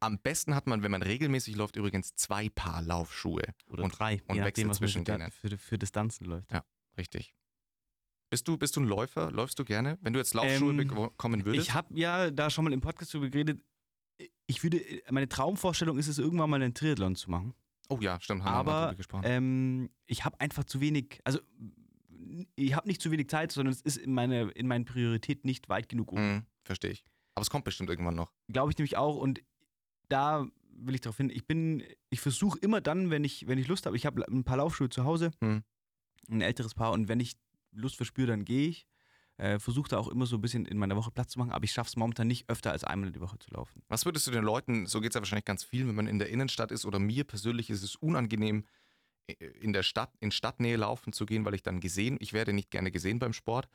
Am 0.00 0.18
besten 0.18 0.54
hat 0.54 0.66
man, 0.66 0.82
wenn 0.82 0.90
man 0.90 1.02
regelmäßig 1.02 1.56
läuft, 1.56 1.76
übrigens 1.76 2.14
zwei 2.14 2.48
Paar 2.50 2.82
Laufschuhe. 2.82 3.42
Oder 3.68 3.84
Und- 3.84 3.98
drei, 3.98 4.20
und 4.26 4.34
je 4.36 4.40
nachdem, 4.42 4.44
wechselt 4.44 4.68
was 4.68 4.80
man 4.80 4.88
zwischen 4.88 5.06
für, 5.06 5.12
denen. 5.12 5.30
für, 5.30 5.58
für 5.58 5.78
Distanzen 5.78 6.26
läuft. 6.26 6.50
Richtig. 6.98 7.34
Bist 8.34 8.48
du, 8.48 8.56
bist 8.58 8.74
du 8.74 8.80
ein 8.80 8.88
Läufer? 8.88 9.30
Läufst 9.30 9.60
du 9.60 9.64
gerne? 9.64 9.96
Wenn 10.00 10.12
du 10.12 10.18
jetzt 10.18 10.34
Laufschuhe 10.34 10.70
Ähm, 10.70 10.76
bekommen 10.88 11.44
würdest? 11.44 11.68
Ich 11.68 11.72
habe 11.72 11.96
ja 11.96 12.32
da 12.32 12.50
schon 12.50 12.64
mal 12.64 12.72
im 12.72 12.80
Podcast 12.80 13.14
drüber 13.14 13.28
geredet. 13.30 13.62
Ich 14.48 14.60
würde, 14.64 14.80
meine 15.08 15.28
Traumvorstellung 15.28 15.98
ist 15.98 16.08
es, 16.08 16.18
irgendwann 16.18 16.50
mal 16.50 16.60
einen 16.60 16.74
Triathlon 16.74 17.14
zu 17.14 17.30
machen. 17.30 17.54
oh 17.90 17.98
ja, 18.00 18.20
stimmt, 18.20 18.42
haben 18.42 18.66
wir 18.66 18.72
Aber 18.72 18.86
drüber 18.86 18.96
gesprochen. 18.96 19.22
ähm, 19.24 19.90
ich 20.06 20.24
habe 20.24 20.40
einfach 20.40 20.64
zu 20.64 20.80
wenig, 20.80 21.20
also 21.22 21.38
ich 22.56 22.74
habe 22.74 22.88
nicht 22.88 23.00
zu 23.00 23.12
wenig 23.12 23.28
Zeit, 23.28 23.52
sondern 23.52 23.72
es 23.72 23.80
ist 23.82 23.98
in, 23.98 24.12
meine, 24.12 24.50
in 24.50 24.66
meinen 24.66 24.84
Prioritäten 24.84 25.46
nicht 25.46 25.68
weit 25.68 25.88
genug 25.88 26.10
oben. 26.10 26.32
Mhm, 26.34 26.46
Verstehe 26.64 26.90
ich. 26.90 27.04
Aber 27.36 27.42
es 27.42 27.50
kommt 27.50 27.64
bestimmt 27.64 27.88
irgendwann 27.88 28.16
noch. 28.16 28.32
Glaube 28.52 28.72
ich 28.72 28.78
nämlich 28.78 28.96
auch 28.96 29.16
und 29.16 29.42
da 30.08 30.44
will 30.72 30.96
ich 30.96 31.02
darauf 31.02 31.18
hin, 31.18 31.30
ich 31.30 31.46
bin, 31.46 31.84
ich 32.10 32.20
versuche 32.20 32.58
immer 32.58 32.80
dann, 32.80 33.10
wenn 33.10 33.22
ich, 33.22 33.46
wenn 33.46 33.58
ich 33.58 33.68
Lust 33.68 33.86
habe, 33.86 33.96
ich 33.96 34.06
habe 34.06 34.26
ein 34.26 34.42
paar 34.42 34.56
Laufschuhe 34.56 34.88
zu 34.88 35.04
Hause, 35.04 35.30
Hm. 35.40 35.62
ein 36.30 36.40
älteres 36.40 36.74
Paar 36.74 36.90
und 36.90 37.06
wenn 37.06 37.20
ich 37.20 37.36
Lust 37.74 37.96
verspüre, 37.96 38.28
dann 38.28 38.44
gehe 38.44 38.68
ich. 38.68 38.86
Äh, 39.36 39.58
versuche 39.58 39.88
da 39.88 39.98
auch 39.98 40.08
immer 40.08 40.26
so 40.26 40.36
ein 40.36 40.40
bisschen 40.40 40.64
in 40.64 40.78
meiner 40.78 40.94
Woche 40.94 41.10
Platz 41.10 41.32
zu 41.32 41.40
machen, 41.40 41.50
aber 41.50 41.64
ich 41.64 41.72
schaffe 41.72 41.88
es 41.88 41.96
momentan 41.96 42.28
nicht 42.28 42.48
öfter 42.48 42.70
als 42.70 42.84
einmal 42.84 43.10
die 43.10 43.20
Woche 43.20 43.36
zu 43.38 43.50
laufen. 43.50 43.82
Was 43.88 44.04
würdest 44.04 44.26
du 44.28 44.30
den 44.30 44.44
Leuten, 44.44 44.86
so 44.86 45.00
geht 45.00 45.10
es 45.10 45.14
ja 45.16 45.20
wahrscheinlich 45.20 45.44
ganz 45.44 45.64
viel, 45.64 45.88
wenn 45.88 45.94
man 45.96 46.06
in 46.06 46.20
der 46.20 46.28
Innenstadt 46.28 46.70
ist 46.70 46.84
oder 46.86 47.00
mir 47.00 47.24
persönlich 47.24 47.68
ist 47.68 47.82
es 47.82 47.96
unangenehm, 47.96 48.64
in 49.60 49.72
der 49.72 49.82
Stadt, 49.82 50.12
in 50.20 50.30
Stadtnähe 50.30 50.76
laufen 50.76 51.12
zu 51.12 51.26
gehen, 51.26 51.44
weil 51.44 51.54
ich 51.54 51.62
dann 51.62 51.80
gesehen, 51.80 52.16
ich 52.20 52.32
werde 52.32 52.52
nicht 52.52 52.70
gerne 52.70 52.92
gesehen 52.92 53.18
beim 53.18 53.32
Sport. 53.32 53.68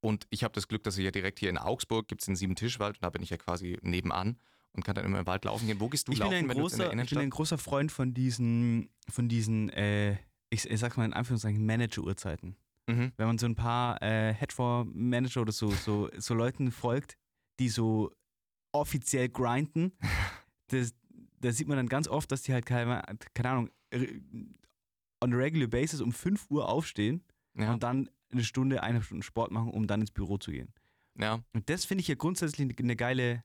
Und 0.00 0.26
ich 0.30 0.44
habe 0.44 0.52
das 0.52 0.68
Glück, 0.68 0.82
dass 0.82 0.98
ich 0.98 1.04
ja 1.04 1.10
direkt 1.10 1.38
hier 1.38 1.48
in 1.48 1.56
Augsburg 1.56 2.06
gibt 2.06 2.20
es 2.20 2.26
den 2.26 2.36
Sieben-Tischwald 2.36 2.96
und 2.96 3.02
da 3.04 3.10
bin 3.10 3.22
ich 3.22 3.30
ja 3.30 3.38
quasi 3.38 3.78
nebenan 3.80 4.38
und 4.72 4.84
kann 4.84 4.94
dann 4.94 5.04
immer 5.04 5.20
im 5.20 5.26
Wald 5.26 5.46
laufen 5.46 5.66
gehen. 5.66 5.80
Wo 5.80 5.88
gehst 5.88 6.08
du 6.08 6.12
Ich 6.12 6.18
bin, 6.18 6.24
laufen, 6.26 6.36
ein 6.36 6.48
wenn 6.48 6.58
du 6.58 6.64
jetzt 6.64 6.72
in 6.74 6.78
der 6.80 6.88
großer, 6.88 6.90
ich 6.90 6.90
bin 6.90 6.98
Innenstadt? 6.98 7.22
ein 7.22 7.30
großer 7.30 7.58
Freund 7.58 7.92
von 7.92 8.12
diesen, 8.12 8.90
von 9.08 9.28
diesen 9.28 9.70
äh, 9.70 10.18
ich, 10.50 10.68
ich 10.68 10.80
sag's 10.80 10.96
mal 10.96 11.04
in 11.04 11.12
Anführungszeichen, 11.12 11.64
Manager-Uhrzeiten. 11.64 12.56
Mhm. 12.86 13.12
Wenn 13.16 13.26
man 13.26 13.38
so 13.38 13.46
ein 13.46 13.54
paar 13.54 14.00
äh, 14.02 14.32
Hedgefonds-Manager 14.34 15.42
oder 15.42 15.52
so, 15.52 15.70
so, 15.70 16.08
so 16.16 16.34
Leuten 16.34 16.70
folgt, 16.70 17.16
die 17.58 17.68
so 17.68 18.12
offiziell 18.72 19.28
grinden, 19.28 19.92
das, 20.68 20.94
da 21.40 21.52
sieht 21.52 21.68
man 21.68 21.76
dann 21.76 21.88
ganz 21.88 22.08
oft, 22.08 22.30
dass 22.32 22.42
die 22.42 22.52
halt 22.52 22.66
keine, 22.66 23.02
keine 23.34 23.50
Ahnung, 23.50 23.70
re- 23.94 24.20
on 25.22 25.32
a 25.32 25.36
regular 25.36 25.68
basis 25.68 26.00
um 26.00 26.12
5 26.12 26.50
Uhr 26.50 26.68
aufstehen 26.68 27.22
ja, 27.54 27.72
und 27.72 27.82
dann 27.82 28.10
eine 28.32 28.44
Stunde, 28.44 28.82
eineinhalb 28.82 29.04
Stunden 29.04 29.22
Sport 29.22 29.50
machen, 29.50 29.70
um 29.70 29.86
dann 29.86 30.00
ins 30.00 30.10
Büro 30.10 30.36
zu 30.38 30.50
gehen. 30.50 30.72
ja. 31.18 31.40
Und 31.54 31.70
das 31.70 31.84
finde 31.84 32.02
ich 32.02 32.08
ja 32.08 32.14
grundsätzlich 32.16 32.68
eine 32.78 32.96
geile 32.96 33.42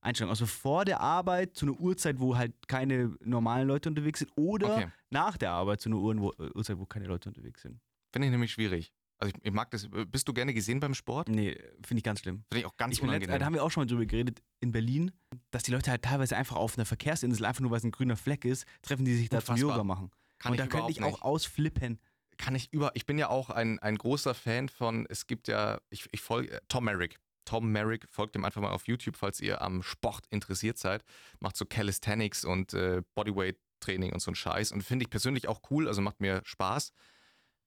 Einstellung. 0.00 0.30
Also 0.30 0.46
vor 0.46 0.84
der 0.84 1.00
Arbeit 1.00 1.54
zu 1.54 1.66
einer 1.66 1.78
Uhrzeit, 1.78 2.18
wo 2.18 2.36
halt 2.36 2.52
keine 2.68 3.16
normalen 3.20 3.68
Leute 3.68 3.88
unterwegs 3.88 4.18
sind 4.20 4.32
oder 4.36 4.76
Okay. 4.76 4.88
nach 5.10 5.36
der 5.36 5.52
Arbeit 5.52 5.80
zu 5.80 5.88
einer 5.88 5.98
Uhr, 5.98 6.18
wo, 6.18 6.30
äh, 6.32 6.50
Uhrzeit, 6.54 6.78
wo 6.78 6.86
keine 6.86 7.06
Leute 7.06 7.28
unterwegs 7.28 7.62
sind. 7.62 7.80
Finde 8.14 8.28
ich 8.28 8.30
nämlich 8.30 8.52
schwierig. 8.52 8.92
Also 9.18 9.34
ich, 9.34 9.44
ich 9.44 9.52
mag 9.52 9.72
das. 9.72 9.88
Bist 9.90 10.28
du 10.28 10.32
gerne 10.32 10.54
gesehen 10.54 10.78
beim 10.78 10.94
Sport? 10.94 11.28
Nee, 11.28 11.58
finde 11.84 11.98
ich 11.98 12.04
ganz 12.04 12.20
schlimm. 12.20 12.44
Finde 12.48 12.60
ich 12.60 12.66
auch 12.66 12.76
ganz 12.76 12.94
ich 12.94 13.00
bin 13.00 13.10
letzt, 13.10 13.24
unangenehm. 13.24 13.40
da 13.40 13.44
haben 13.44 13.54
wir 13.54 13.64
auch 13.64 13.72
schon 13.72 13.80
mal 13.80 13.86
drüber 13.86 14.06
geredet 14.06 14.40
in 14.60 14.70
Berlin, 14.70 15.10
dass 15.50 15.64
die 15.64 15.72
Leute 15.72 15.90
halt 15.90 16.02
teilweise 16.02 16.36
einfach 16.36 16.54
auf 16.54 16.78
einer 16.78 16.84
Verkehrsinsel, 16.84 17.44
einfach 17.44 17.60
nur 17.60 17.72
weil 17.72 17.78
es 17.78 17.84
ein 17.84 17.90
grüner 17.90 18.16
Fleck 18.16 18.44
ist, 18.44 18.66
treffen 18.82 19.04
die 19.04 19.16
sich 19.16 19.30
da 19.30 19.42
zum. 19.42 19.56
Yoga 19.56 19.82
machen. 19.82 20.12
Kann 20.38 20.52
Und 20.52 20.60
da 20.60 20.68
könnte 20.68 20.92
ich 20.92 21.02
auch 21.02 21.10
nicht. 21.10 21.22
ausflippen. 21.22 21.98
kann 22.36 22.54
ich 22.54 22.72
über, 22.72 22.92
ich 22.94 23.04
bin 23.04 23.18
ja 23.18 23.30
auch 23.30 23.50
ein, 23.50 23.80
ein 23.80 23.96
großer 23.96 24.32
Fan 24.32 24.68
von, 24.68 25.06
es 25.08 25.26
gibt 25.26 25.48
ja, 25.48 25.80
ich, 25.90 26.08
ich 26.12 26.20
folge, 26.20 26.60
Tom 26.68 26.84
Merrick. 26.84 27.18
Tom 27.44 27.72
Merrick, 27.72 28.06
folgt 28.08 28.36
ihm 28.36 28.44
einfach 28.44 28.62
mal 28.62 28.70
auf 28.70 28.86
YouTube, 28.86 29.16
falls 29.16 29.40
ihr 29.40 29.60
am 29.60 29.82
Sport 29.82 30.26
interessiert 30.30 30.78
seid. 30.78 31.02
Macht 31.40 31.56
so 31.56 31.64
Calisthenics 31.66 32.44
und 32.44 32.74
äh, 32.74 33.02
Bodyweight-Training 33.16 34.12
und 34.12 34.20
so 34.20 34.30
ein 34.30 34.36
Scheiß. 34.36 34.70
Und 34.70 34.82
finde 34.82 35.02
ich 35.02 35.10
persönlich 35.10 35.48
auch 35.48 35.60
cool, 35.70 35.88
also 35.88 36.00
macht 36.00 36.20
mir 36.20 36.42
Spaß. 36.44 36.92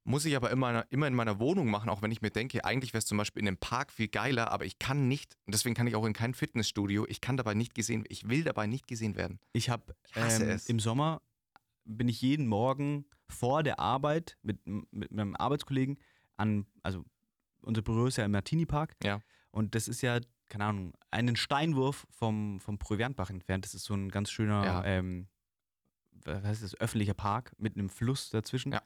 Muss 0.08 0.24
ich 0.24 0.38
aber 0.38 0.52
immer, 0.52 0.86
immer 0.90 1.06
in 1.08 1.14
meiner 1.14 1.38
Wohnung 1.40 1.70
machen, 1.70 1.90
auch 1.90 2.02
wenn 2.02 2.12
ich 2.12 2.22
mir 2.22 2.30
denke, 2.30 2.64
eigentlich 2.64 2.94
wäre 2.94 3.00
es 3.00 3.06
zum 3.06 3.18
Beispiel 3.18 3.42
in 3.42 3.48
einem 3.50 3.58
Park 3.58 3.92
viel 3.92 4.08
geiler, 4.08 4.52
aber 4.52 4.66
ich 4.66 4.80
kann 4.80 5.10
nicht, 5.10 5.36
und 5.46 5.54
deswegen 5.54 5.76
kann 5.76 5.86
ich 5.86 5.96
auch 5.96 6.06
in 6.06 6.14
kein 6.14 6.34
Fitnessstudio, 6.34 7.06
ich 7.10 7.20
kann 7.20 7.36
dabei 7.36 7.56
nicht 7.56 7.76
gesehen, 7.76 8.06
ich 8.08 8.30
will 8.30 8.46
dabei 8.46 8.68
nicht 8.68 8.88
gesehen 8.88 9.18
werden. 9.18 9.40
Ich 9.52 9.70
habe 9.70 9.96
ähm, 10.16 10.60
im 10.68 10.80
Sommer 10.80 11.22
bin 11.84 12.08
ich 12.08 12.22
jeden 12.22 12.48
Morgen 12.48 13.06
vor 13.28 13.64
der 13.64 13.80
Arbeit 13.80 14.38
mit, 14.44 14.66
mit 14.66 15.12
meinem 15.12 15.36
Arbeitskollegen 15.36 16.00
an, 16.38 16.66
also 16.84 17.04
unser 17.62 17.82
Büro 17.82 18.06
ist 18.06 18.16
ja 18.18 18.24
im 18.24 18.32
Martini 18.32 18.66
Park. 18.66 18.96
Ja. 19.04 19.20
Und 19.52 19.76
das 19.76 19.90
ist 19.90 20.02
ja, 20.02 20.20
keine 20.48 20.66
Ahnung, 20.66 20.94
einen 21.12 21.36
Steinwurf 21.36 22.08
vom, 22.12 22.62
vom 22.62 22.78
Proviantbach 22.78 23.30
entfernt. 23.30 23.66
Das 23.66 23.74
ist 23.74 23.84
so 23.84 23.94
ein 23.94 24.10
ganz 24.10 24.32
schöner, 24.32 24.64
Ja. 24.64 24.86
ähm, 24.86 25.28
was 26.24 26.44
heißt 26.44 26.64
das, 26.64 26.76
öffentlicher 26.80 27.14
Park 27.14 27.52
mit 27.58 27.76
einem 27.76 27.90
Fluss 27.90 28.30
dazwischen. 28.30 28.72
Ja. 28.72 28.82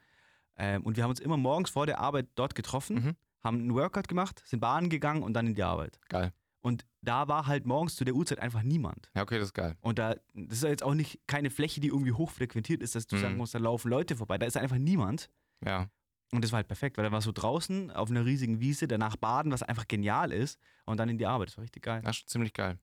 Ähm, 0.58 0.84
und 0.84 0.98
wir 0.98 1.04
haben 1.04 1.10
uns 1.12 1.20
immer 1.20 1.38
morgens 1.38 1.70
vor 1.70 1.86
der 1.86 2.00
Arbeit 2.00 2.28
dort 2.36 2.56
getroffen, 2.56 2.96
Mhm. 2.96 3.16
haben 3.44 3.58
einen 3.60 3.74
Workout 3.74 4.08
gemacht, 4.08 4.42
sind 4.46 4.60
baden 4.60 4.90
gegangen 4.90 5.24
und 5.24 5.34
dann 5.34 5.48
in 5.48 5.56
die 5.56 5.64
Arbeit. 5.64 6.00
Geil. 6.10 6.32
Und 6.64 6.86
da 7.02 7.28
war 7.28 7.48
halt 7.48 7.66
morgens 7.66 7.96
zu 7.96 8.04
der 8.06 8.14
Uhrzeit 8.14 8.38
einfach 8.40 8.62
niemand. 8.62 9.10
Ja, 9.16 9.24
okay, 9.24 9.40
das 9.40 9.48
ist 9.48 9.54
geil. 9.56 9.76
Und 9.82 9.98
da, 9.98 10.14
das 10.36 10.58
ist 10.60 10.64
jetzt 10.64 10.84
auch 10.84 10.94
nicht 10.94 11.20
keine 11.26 11.50
Fläche, 11.50 11.82
die 11.82 11.88
irgendwie 11.88 12.12
hochfrequentiert 12.12 12.84
ist, 12.84 12.94
dass 12.94 13.08
du 13.08 13.16
Mhm. 13.16 13.22
sagen 13.22 13.38
musst, 13.38 13.56
da 13.56 13.60
laufen 13.60 13.90
Leute 13.90 14.16
vorbei. 14.16 14.38
Da 14.38 14.46
ist 14.46 14.58
einfach 14.58 14.78
niemand. 14.78 15.30
Ja. 15.66 15.90
Und 16.32 16.44
das 16.44 16.52
war 16.52 16.58
halt 16.58 16.68
perfekt, 16.68 16.98
weil 16.98 17.04
da 17.04 17.12
war 17.12 17.22
so 17.22 17.32
draußen 17.32 17.90
auf 17.92 18.10
einer 18.12 18.26
riesigen 18.26 18.60
Wiese, 18.60 18.88
danach 18.88 19.16
baden, 19.18 19.52
was 19.52 19.64
einfach 19.64 19.88
genial 19.88 20.32
ist, 20.32 20.60
und 20.86 20.98
dann 20.98 21.10
in 21.10 21.18
die 21.18 21.26
Arbeit. 21.26 21.50
Das 21.50 21.58
war 21.58 21.64
richtig 21.64 21.84
geil. 21.84 22.02
Das 22.04 22.12
ist 22.12 22.20
schon 22.22 22.28
ziemlich 22.28 22.54
geil. 22.54 22.78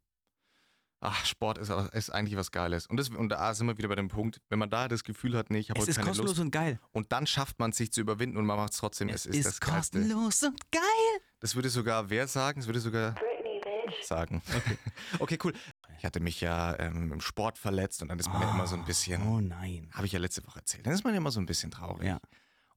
Ach, 1.01 1.25
Sport 1.25 1.59
ist, 1.59 1.71
ist 1.71 2.11
eigentlich 2.11 2.37
was 2.37 2.51
Geiles. 2.51 2.87
Und, 2.87 2.97
das, 2.97 3.09
und 3.11 3.29
da 3.29 3.55
sind 3.55 3.69
wir 3.69 3.79
wieder 3.79 3.89
bei 3.89 3.95
dem 3.95 4.09
Punkt, 4.09 4.41
wenn 4.49 4.59
man 4.59 4.69
da 4.69 4.89
das 4.89 5.05
Gefühl 5.05 5.37
hat, 5.37 5.49
nee, 5.51 5.59
ich 5.59 5.71
habe 5.71 5.79
es 5.79 5.83
heute 5.83 5.91
ist 5.91 5.97
keine 5.97 6.09
kostenlos 6.09 6.31
Lust. 6.33 6.41
und 6.41 6.51
geil. 6.51 6.81
Und 6.91 7.13
dann 7.13 7.27
schafft 7.27 7.61
man 7.61 7.71
es, 7.71 7.77
sich 7.77 7.93
zu 7.93 8.01
überwinden 8.01 8.37
und 8.37 8.47
man 8.47 8.57
macht 8.57 8.73
es 8.73 8.79
trotzdem. 8.79 9.09
Es, 9.09 9.25
ist, 9.25 9.47
das 9.47 9.61
Geilste. 9.61 9.99
kostenlos 10.01 10.43
und 10.43 10.71
geil. 10.73 10.83
Das 11.39 11.55
würde 11.55 11.69
sogar 11.71 12.11
wer 12.11 12.27
sagen? 12.27 12.61
Das 12.61 12.67
würde 12.67 12.81
sogar 12.81 13.15
sagen. 14.03 14.43
Okay, 14.57 14.79
okay 15.21 15.39
cool. 15.45 15.53
Ich 15.99 16.05
hatte 16.05 16.21
mich 16.21 16.41
ja 16.41 16.79
ähm, 16.79 17.13
im 17.13 17.21
Sport 17.21 17.59
verletzt 17.59 18.03
und 18.03 18.09
dann 18.09 18.19
ist 18.19 18.29
man 18.29 18.43
ja 18.43 18.51
immer 18.53 18.67
so 18.67 18.77
ein 18.77 18.85
bisschen, 18.85 19.23
Oh 19.27 19.41
nein. 19.41 19.91
habe 19.93 20.07
ich 20.07 20.13
ja 20.13 20.19
letzte 20.19 20.45
Woche 20.47 20.61
erzählt, 20.61 20.87
dann 20.87 20.95
ist 20.95 21.03
man 21.05 21.13
ja 21.13 21.19
immer 21.19 21.31
so 21.33 21.41
ein 21.41 21.47
bisschen 21.47 21.71
traurig. 21.71 22.07
Ja. 22.07 22.21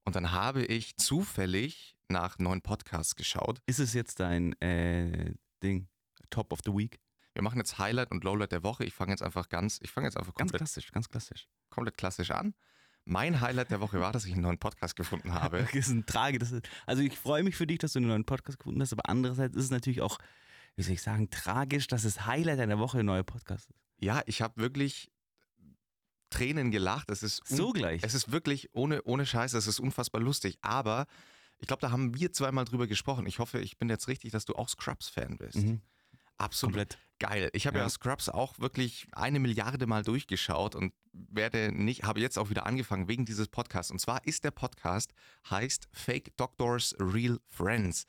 Und 0.06 0.16
dann 0.16 0.32
habe 0.32 0.64
ich 0.66 0.98
zufällig 0.98 1.96
nach 2.08 2.40
neuen 2.40 2.62
Podcasts 2.62 3.16
geschaut. 3.16 3.62
Ist 3.68 3.80
es 3.80 3.94
jetzt 3.94 4.20
dein 4.20 4.60
äh, 4.62 5.34
Ding? 5.64 5.88
Top 6.30 6.52
of 6.54 6.60
the 6.66 6.72
Week? 6.72 7.00
Wir 7.34 7.42
machen 7.42 7.58
jetzt 7.60 7.78
Highlight 7.78 8.12
und 8.12 8.24
Lowlight 8.24 8.52
der 8.52 8.64
Woche. 8.64 8.84
Ich 8.84 8.94
fange 8.94 9.12
jetzt 9.12 9.24
einfach 9.24 9.48
ganz, 9.50 9.80
ich 9.82 9.92
fange 9.92 10.08
jetzt 10.08 10.18
einfach 10.18 10.34
Ganz 10.34 10.52
komplett, 10.52 10.60
klassisch, 10.60 10.92
ganz 10.92 11.10
klassisch. 11.10 11.48
komplett 11.70 11.98
klassisch 11.98 12.32
an. 12.32 12.54
Mein 13.06 13.42
Highlight 13.42 13.72
der 13.72 13.80
Woche 13.80 14.00
war, 14.00 14.12
dass 14.12 14.26
ich 14.26 14.34
einen 14.34 14.42
neuen 14.44 14.60
Podcast 14.60 14.96
gefunden 14.96 15.34
habe. 15.34 15.60
Das 15.74 15.74
ist 15.74 15.90
ein 15.90 16.06
Trage. 16.06 16.38
Ist, 16.38 16.54
also 16.86 17.02
ich 17.02 17.18
freue 17.18 17.44
mich 17.44 17.56
für 17.56 17.66
dich, 17.66 17.80
dass 17.80 17.94
du 17.94 18.00
einen 18.00 18.10
neuen 18.10 18.26
Podcast 18.26 18.60
gefunden 18.60 18.82
hast, 18.82 18.94
aber 18.94 19.10
andererseits 19.10 19.56
ist 19.56 19.66
es 19.66 19.72
natürlich 19.72 20.02
auch, 20.02 20.20
wie 20.76 20.84
soll 20.84 20.94
ich 20.94 21.02
sagen, 21.02 21.30
tragisch, 21.30 21.88
dass 21.88 22.04
das 22.04 22.26
Highlight 22.26 22.60
einer 22.60 22.80
Woche 22.80 23.00
ein 23.00 23.06
neuer 23.06 23.24
Podcast 23.24 23.70
ist. 23.70 23.80
Ja, 24.00 24.22
ich 24.26 24.42
habe 24.42 24.62
wirklich 24.62 25.10
Tränen 26.30 26.72
gelacht. 26.72 27.10
Es 27.10 27.24
ist 27.24 27.42
So 27.48 27.72
gleich. 27.72 28.02
Es 28.04 28.14
ist 28.14 28.32
wirklich 28.32 28.70
ohne, 28.74 29.02
ohne 29.04 29.26
Scheiße, 29.26 29.58
es 29.58 29.68
ist 29.68 29.80
unfassbar 29.80 30.22
lustig. 30.22 30.58
Aber 30.62 31.06
ich 31.60 31.68
glaube, 31.68 31.82
da 31.82 31.92
haben 31.92 32.16
wir 32.16 32.32
zweimal 32.32 32.66
drüber 32.66 32.88
gesprochen. 32.88 33.26
Ich 33.26 33.40
hoffe, 33.40 33.60
ich 33.60 33.78
bin 33.78 33.90
jetzt 33.90 34.08
richtig, 34.08 34.32
dass 34.32 34.46
du 34.46 34.56
auch 34.56 34.70
Scrubs-Fan 34.70 35.38
bist. 35.38 35.58
Mhm. 35.58 35.82
Absolut 36.38 36.74
Komplett. 36.76 36.98
Geil. 37.22 37.50
Ich 37.54 37.68
habe 37.68 37.78
ja. 37.78 37.84
Ja. 37.84 37.90
Scrubs 37.90 38.28
auch 38.28 38.60
wirklich 38.60 39.08
eine 39.14 39.40
Milliarde 39.40 39.86
Mal 39.88 40.04
durchgeschaut 40.04 40.76
und 40.76 40.92
werde 41.14 41.72
nicht, 41.72 42.04
habe 42.04 42.20
jetzt 42.20 42.38
auch 42.40 42.50
wieder 42.50 42.66
angefangen 42.66 43.08
wegen 43.08 43.26
dieses 43.26 43.48
Podcasts. 43.48 43.92
Und 43.92 44.00
zwar 44.00 44.26
ist 44.26 44.44
der 44.44 44.52
Podcast, 44.52 45.14
heißt 45.50 45.88
Fake 45.94 46.36
Doctors 46.38 46.96
Real 47.00 47.40
Friends. 47.48 48.06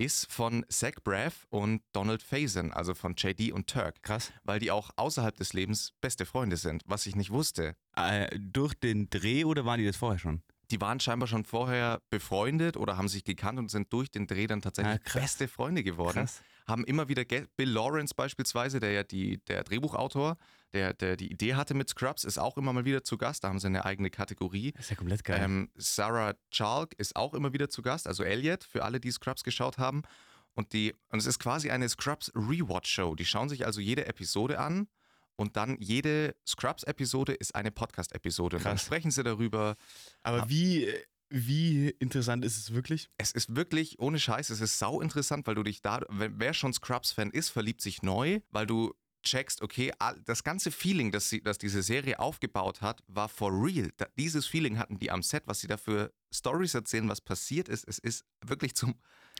Ist 0.00 0.32
von 0.32 0.64
Zach 0.68 0.94
Braff 1.02 1.46
und 1.50 1.82
Donald 1.92 2.22
Faison, 2.22 2.72
also 2.72 2.94
von 2.94 3.14
JD 3.16 3.50
und 3.52 3.68
Turk, 3.68 4.00
Krass. 4.02 4.32
weil 4.44 4.60
die 4.60 4.70
auch 4.70 4.90
außerhalb 4.94 5.36
des 5.36 5.52
Lebens 5.54 5.92
beste 6.00 6.24
Freunde 6.24 6.56
sind, 6.56 6.84
was 6.86 7.04
ich 7.06 7.16
nicht 7.16 7.30
wusste. 7.30 7.74
Äh, 7.96 8.28
durch 8.38 8.74
den 8.74 9.10
Dreh 9.10 9.44
oder 9.44 9.64
waren 9.64 9.80
die 9.80 9.86
das 9.86 9.96
vorher 9.96 10.20
schon? 10.20 10.42
Die 10.70 10.80
waren 10.80 11.00
scheinbar 11.00 11.26
schon 11.26 11.44
vorher 11.44 12.00
befreundet 12.10 12.76
oder 12.76 12.96
haben 12.96 13.08
sich 13.08 13.24
gekannt 13.24 13.58
und 13.58 13.70
sind 13.72 13.92
durch 13.92 14.08
den 14.10 14.28
Dreh 14.28 14.46
dann 14.46 14.62
tatsächlich 14.62 14.94
Ah, 14.94 14.98
krass. 14.98 15.22
beste 15.22 15.48
Freunde 15.48 15.82
geworden. 15.82 16.28
Haben 16.68 16.84
immer 16.84 17.08
wieder, 17.08 17.22
Gä- 17.22 17.46
Bill 17.56 17.70
Lawrence 17.70 18.14
beispielsweise, 18.14 18.78
der 18.78 18.92
ja 18.92 19.02
die, 19.02 19.38
der 19.46 19.64
Drehbuchautor, 19.64 20.36
der, 20.74 20.92
der 20.92 21.16
die 21.16 21.30
Idee 21.32 21.54
hatte 21.54 21.72
mit 21.74 21.88
Scrubs, 21.88 22.24
ist 22.24 22.38
auch 22.38 22.58
immer 22.58 22.72
mal 22.74 22.84
wieder 22.84 23.02
zu 23.02 23.16
Gast. 23.16 23.42
Da 23.42 23.48
haben 23.48 23.58
sie 23.58 23.68
eine 23.68 23.84
eigene 23.86 24.10
Kategorie. 24.10 24.72
Das 24.72 24.82
ist 24.84 24.90
ja 24.90 24.96
komplett 24.96 25.24
geil. 25.24 25.40
Ähm, 25.42 25.70
Sarah 25.76 26.34
Chalk 26.50 26.94
ist 26.98 27.16
auch 27.16 27.32
immer 27.32 27.52
wieder 27.54 27.70
zu 27.70 27.80
Gast, 27.80 28.06
also 28.06 28.22
Elliot, 28.22 28.64
für 28.64 28.84
alle, 28.84 29.00
die 29.00 29.10
Scrubs 29.10 29.44
geschaut 29.44 29.78
haben. 29.78 30.02
Und, 30.54 30.72
die, 30.72 30.94
und 31.10 31.20
es 31.20 31.26
ist 31.26 31.38
quasi 31.38 31.70
eine 31.70 31.88
Scrubs 31.88 32.32
Rewatch-Show. 32.34 33.14
Die 33.14 33.24
schauen 33.24 33.48
sich 33.48 33.64
also 33.64 33.80
jede 33.80 34.06
Episode 34.06 34.58
an 34.58 34.88
und 35.36 35.56
dann 35.56 35.76
jede 35.80 36.34
Scrubs-Episode 36.46 37.32
ist 37.32 37.54
eine 37.54 37.70
Podcast-Episode. 37.70 38.56
Und 38.56 38.66
dann 38.66 38.76
sprechen 38.78 39.10
sie 39.12 39.22
darüber. 39.22 39.76
aber 40.22 40.50
wie, 40.50 40.92
wie 41.30 41.88
interessant 41.98 42.44
ist 42.44 42.56
es 42.56 42.72
wirklich? 42.72 43.10
Es 43.18 43.32
ist 43.32 43.54
wirklich, 43.54 43.98
ohne 44.00 44.18
Scheiß, 44.18 44.50
es 44.50 44.60
ist 44.60 44.78
sau 44.78 45.00
interessant, 45.00 45.46
weil 45.46 45.54
du 45.54 45.62
dich 45.62 45.82
da, 45.82 46.00
wer 46.08 46.54
schon 46.54 46.72
Scrubs-Fan 46.72 47.30
ist, 47.30 47.50
verliebt 47.50 47.80
sich 47.82 48.02
neu, 48.02 48.40
weil 48.50 48.66
du 48.66 48.94
checkst, 49.24 49.62
okay, 49.62 49.92
das 50.24 50.44
ganze 50.44 50.70
Feeling, 50.70 51.10
das, 51.12 51.28
sie, 51.28 51.42
das 51.42 51.58
diese 51.58 51.82
Serie 51.82 52.18
aufgebaut 52.18 52.80
hat, 52.80 53.02
war 53.08 53.28
for 53.28 53.50
real. 53.52 53.90
Dieses 54.16 54.46
Feeling 54.46 54.78
hatten 54.78 54.98
die 54.98 55.10
am 55.10 55.22
Set, 55.22 55.42
was 55.46 55.60
sie 55.60 55.66
da 55.66 55.76
für 55.76 56.12
Stories 56.32 56.74
erzählen, 56.74 57.08
was 57.08 57.20
passiert 57.20 57.68
ist. 57.68 57.86
Es 57.86 57.98
ist 57.98 58.24
wirklich 58.46 58.74
zum, 58.74 58.94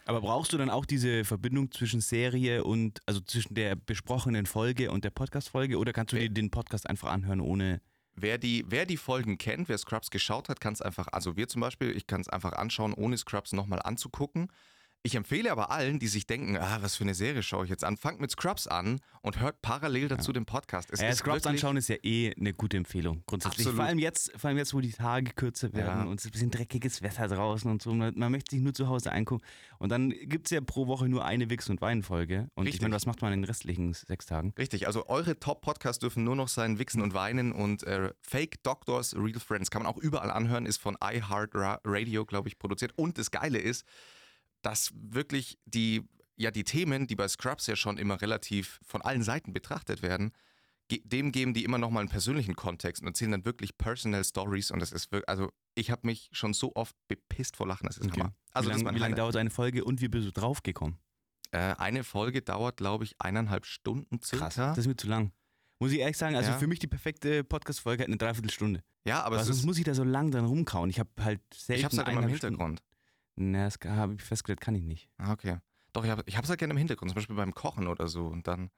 Aber 0.04 0.20
brauchst 0.20 0.52
du 0.52 0.58
dann 0.58 0.68
auch 0.68 0.84
diese 0.84 1.24
Verbindung 1.24 1.70
zwischen 1.70 2.00
Serie 2.00 2.64
und, 2.64 3.00
also 3.06 3.20
zwischen 3.20 3.54
der 3.54 3.76
besprochenen 3.76 4.46
Folge 4.46 4.90
und 4.90 5.04
der 5.04 5.10
Podcast-Folge 5.10 5.78
oder 5.78 5.92
kannst 5.92 6.12
du 6.12 6.16
Wer- 6.16 6.24
dir 6.28 6.34
den 6.34 6.50
Podcast 6.50 6.86
einfach 6.90 7.10
anhören 7.10 7.40
ohne. 7.40 7.80
Wer 8.20 8.38
die, 8.38 8.64
wer 8.68 8.84
die 8.86 8.96
Folgen 8.96 9.38
kennt, 9.38 9.68
wer 9.68 9.78
Scrubs 9.78 10.10
geschaut 10.10 10.48
hat, 10.48 10.60
kann 10.60 10.72
es 10.72 10.82
einfach, 10.82 11.08
also 11.12 11.36
wir 11.36 11.48
zum 11.48 11.60
Beispiel, 11.60 11.96
ich 11.96 12.06
kann 12.06 12.20
es 12.20 12.28
einfach 12.28 12.52
anschauen, 12.52 12.94
ohne 12.94 13.16
Scrubs 13.16 13.52
nochmal 13.52 13.80
anzugucken. 13.82 14.50
Ich 15.04 15.14
empfehle 15.14 15.52
aber 15.52 15.70
allen, 15.70 16.00
die 16.00 16.08
sich 16.08 16.26
denken, 16.26 16.56
ah, 16.56 16.78
was 16.82 16.96
für 16.96 17.04
eine 17.04 17.14
Serie 17.14 17.42
schaue 17.42 17.64
ich 17.64 17.70
jetzt 17.70 17.84
an, 17.84 17.96
fangt 17.96 18.20
mit 18.20 18.32
Scrubs 18.32 18.66
an 18.66 19.00
und 19.22 19.38
hört 19.40 19.62
parallel 19.62 20.08
dazu 20.08 20.32
den 20.32 20.44
Podcast. 20.44 20.90
Es 20.90 21.00
Ja, 21.00 21.08
ist 21.08 21.18
Scrubs 21.18 21.46
anschauen 21.46 21.76
ist 21.76 21.88
ja 21.88 21.96
eh 22.02 22.34
eine 22.36 22.52
gute 22.52 22.76
Empfehlung, 22.76 23.22
grundsätzlich. 23.26 23.60
Absolut. 23.66 23.76
Vor 23.76 23.84
allem, 23.86 23.98
jetzt, 24.00 24.32
vor 24.36 24.48
allem 24.48 24.58
jetzt, 24.58 24.74
wo 24.74 24.80
die 24.80 24.90
Tage 24.92 25.32
kürzer 25.34 25.72
werden 25.72 26.00
Ja. 26.00 26.02
und 26.02 26.18
es 26.18 26.24
ist 26.24 26.30
ein 26.30 26.32
bisschen 26.32 26.50
dreckiges 26.50 27.00
Wetter 27.02 27.28
draußen 27.28 27.70
und 27.70 27.80
so. 27.80 27.94
Man, 27.94 28.12
möchte 28.32 28.56
sich 28.56 28.62
nur 28.62 28.74
zu 28.74 28.88
Hause 28.88 29.12
eingucken. 29.12 29.46
Und 29.78 29.90
dann 29.90 30.10
gibt 30.10 30.46
es 30.46 30.50
ja 30.50 30.60
pro 30.60 30.88
Woche 30.88 31.08
nur 31.08 31.24
eine 31.24 31.48
Wix- 31.48 31.70
und 31.70 31.80
Wein-Folge. 31.80 32.50
Und 32.56 32.64
ich 32.66 32.74
Richtig. 32.74 32.82
meine, 32.82 32.96
was 32.96 33.06
macht 33.06 33.22
man 33.22 33.32
in 33.32 33.40
den 33.42 33.44
restlichen 33.46 33.92
sechs 33.94 34.26
Tagen? 34.26 34.52
Richtig, 34.58 34.88
also 34.88 35.06
eure 35.08 35.38
Top-Podcasts 35.38 36.00
dürfen 36.00 36.24
nur 36.24 36.34
noch 36.34 36.48
sein 36.48 36.80
Wichsen 36.80 37.02
und 37.02 37.14
Weinen 37.14 37.52
und 37.52 37.84
äh, 37.84 38.10
Fake 38.20 38.62
Doctors, 38.64 39.14
Real 39.16 39.38
Friends. 39.38 39.70
Kann 39.70 39.84
man 39.84 39.90
auch 39.92 39.96
überall 39.98 40.32
anhören, 40.32 40.66
ist 40.66 40.78
von 40.78 40.96
iHeartRadio, 41.02 42.24
glaube 42.26 42.48
ich, 42.48 42.58
produziert. 42.58 42.92
Und 42.96 43.16
das 43.16 43.30
Geile 43.30 43.58
ist, 43.58 43.84
dass 44.62 44.90
wirklich 44.94 45.58
die, 45.66 46.02
ja, 46.36 46.50
die 46.50 46.64
Themen, 46.64 47.06
die 47.06 47.16
bei 47.16 47.28
Scrubs 47.28 47.66
ja 47.66 47.76
schon 47.76 47.98
immer 47.98 48.20
relativ 48.20 48.80
von 48.84 49.02
allen 49.02 49.22
Seiten 49.22 49.52
betrachtet 49.52 50.02
werden, 50.02 50.32
dem 50.90 51.32
geben 51.32 51.52
die 51.52 51.64
immer 51.64 51.76
nochmal 51.76 52.00
einen 52.00 52.08
persönlichen 52.08 52.56
Kontext 52.56 53.02
und 53.02 53.08
erzählen 53.08 53.32
dann 53.32 53.44
wirklich 53.44 53.76
Personal 53.76 54.24
Stories. 54.24 54.70
Und 54.70 54.80
das 54.80 54.90
ist 54.92 55.12
wirklich, 55.12 55.28
also 55.28 55.52
ich 55.74 55.90
habe 55.90 56.06
mich 56.06 56.30
schon 56.32 56.54
so 56.54 56.72
oft 56.74 56.96
bepisst 57.08 57.56
vor 57.56 57.66
Lachen, 57.66 57.86
das 57.86 57.98
ist 57.98 58.06
Okay. 58.06 58.20
Hammer. 58.20 58.34
Also 58.52 58.70
wie 58.70 58.72
lange 58.72 58.84
lang 58.84 58.94
Highlight. 59.02 59.18
dauert 59.18 59.36
eine 59.36 59.50
Folge 59.50 59.84
und 59.84 60.00
wie 60.00 60.08
bist 60.08 60.26
du 60.26 60.32
draufgekommen? 60.32 60.98
Äh, 61.50 61.74
eine 61.76 62.04
Folge 62.04 62.40
dauert, 62.42 62.78
glaube 62.78 63.04
ich, 63.04 63.14
eineinhalb 63.20 63.66
Stunden 63.66 64.20
circa. 64.22 64.46
Krass, 64.46 64.54
das 64.56 64.78
ist 64.78 64.86
mir 64.86 64.96
zu 64.96 65.08
lang. 65.08 65.32
Muss 65.78 65.92
ich 65.92 65.98
ehrlich 65.98 66.16
sagen, 66.16 66.34
also 66.36 66.50
Ja. 66.50 66.58
für 66.58 66.66
mich 66.66 66.78
die 66.78 66.88
perfekte 66.88 67.44
Podcast-Folge 67.44 68.02
hat 68.02 68.08
eine 68.08 68.16
Dreiviertelstunde. 68.16 68.82
ja, 69.06 69.22
aber 69.22 69.36
es 69.40 69.46
sonst 69.46 69.64
muss 69.64 69.78
ich 69.78 69.84
da 69.84 69.94
so 69.94 70.04
lang 70.04 70.30
dran 70.30 70.44
rumkauen. 70.46 70.88
Ich 70.90 70.98
habe 70.98 71.10
halt 71.20 71.40
selten 71.54 71.78
ich 71.80 71.84
habe 71.84 71.92
es 71.92 71.98
halt 71.98 72.08
immer 72.08 72.22
im 72.22 72.28
Hintergrund. 72.30 72.82
Na, 73.40 73.64
das 73.66 73.78
habe 73.86 74.14
ich 74.14 74.22
festgestellt, 74.22 74.60
kann 74.60 74.74
ich 74.74 74.82
nicht. 74.82 75.08
Ah, 75.16 75.32
okay. 75.32 75.58
Doch, 75.92 76.04
ich 76.04 76.10
habe 76.10 76.22
hab's 76.32 76.48
halt 76.48 76.58
gerne 76.58 76.72
im 76.72 76.78
Hintergrund, 76.78 77.10
zum 77.10 77.14
Beispiel 77.16 77.36
beim 77.36 77.54
Kochen 77.54 77.86
oder 77.86 78.08
so. 78.08 78.26
Und 78.26 78.46
dann, 78.48 78.70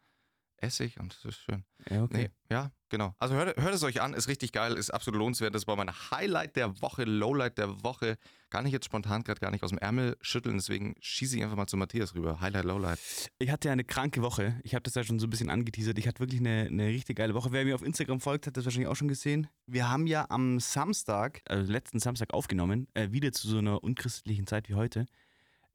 Essig 0.60 1.00
und 1.00 1.14
das 1.14 1.24
ist 1.24 1.40
schön. 1.40 1.64
Ja, 1.88 2.02
okay. 2.02 2.28
Nee, 2.28 2.30
ja, 2.50 2.70
genau. 2.88 3.14
Also 3.18 3.34
hört, 3.34 3.56
hört 3.60 3.74
es 3.74 3.82
euch 3.82 4.00
an, 4.00 4.14
ist 4.14 4.28
richtig 4.28 4.52
geil, 4.52 4.74
ist 4.74 4.90
absolut 4.90 5.18
lohnenswert. 5.18 5.54
Das 5.54 5.66
war 5.66 5.76
mein 5.76 5.90
Highlight 6.10 6.56
der 6.56 6.80
Woche, 6.82 7.04
Lowlight 7.04 7.58
der 7.58 7.82
Woche. 7.82 8.18
Kann 8.50 8.66
ich 8.66 8.72
jetzt 8.72 8.84
spontan 8.84 9.22
gerade 9.22 9.40
gar 9.40 9.50
nicht 9.50 9.62
aus 9.62 9.70
dem 9.70 9.78
Ärmel 9.78 10.16
schütteln, 10.20 10.56
deswegen 10.56 10.94
schieße 11.00 11.36
ich 11.36 11.42
einfach 11.42 11.56
mal 11.56 11.66
zu 11.66 11.76
Matthias 11.76 12.14
rüber. 12.14 12.40
Highlight, 12.40 12.64
Lowlight. 12.64 12.98
Ich 13.38 13.50
hatte 13.50 13.68
ja 13.68 13.72
eine 13.72 13.84
kranke 13.84 14.22
Woche. 14.22 14.60
Ich 14.62 14.74
habe 14.74 14.82
das 14.82 14.94
ja 14.94 15.04
schon 15.04 15.18
so 15.18 15.26
ein 15.26 15.30
bisschen 15.30 15.50
angeteasert. 15.50 15.98
Ich 15.98 16.06
hatte 16.06 16.20
wirklich 16.20 16.40
eine, 16.40 16.66
eine 16.68 16.86
richtig 16.88 17.16
geile 17.16 17.34
Woche. 17.34 17.52
Wer 17.52 17.64
mir 17.64 17.74
auf 17.74 17.82
Instagram 17.82 18.20
folgt, 18.20 18.46
hat 18.46 18.56
das 18.56 18.64
wahrscheinlich 18.64 18.88
auch 18.88 18.96
schon 18.96 19.08
gesehen. 19.08 19.48
Wir 19.66 19.88
haben 19.88 20.06
ja 20.06 20.26
am 20.28 20.60
Samstag, 20.60 21.40
also 21.48 21.72
letzten 21.72 22.00
Samstag 22.00 22.34
aufgenommen, 22.34 22.88
äh, 22.94 23.12
wieder 23.12 23.32
zu 23.32 23.48
so 23.48 23.58
einer 23.58 23.82
unchristlichen 23.82 24.46
Zeit 24.46 24.68
wie 24.68 24.74
heute. 24.74 25.06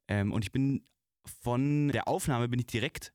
Ähm, 0.08 0.32
und 0.32 0.44
ich 0.44 0.52
bin 0.52 0.86
von 1.42 1.88
der 1.88 2.08
Aufnahme 2.08 2.48
bin 2.48 2.60
ich 2.60 2.66
direkt 2.66 3.12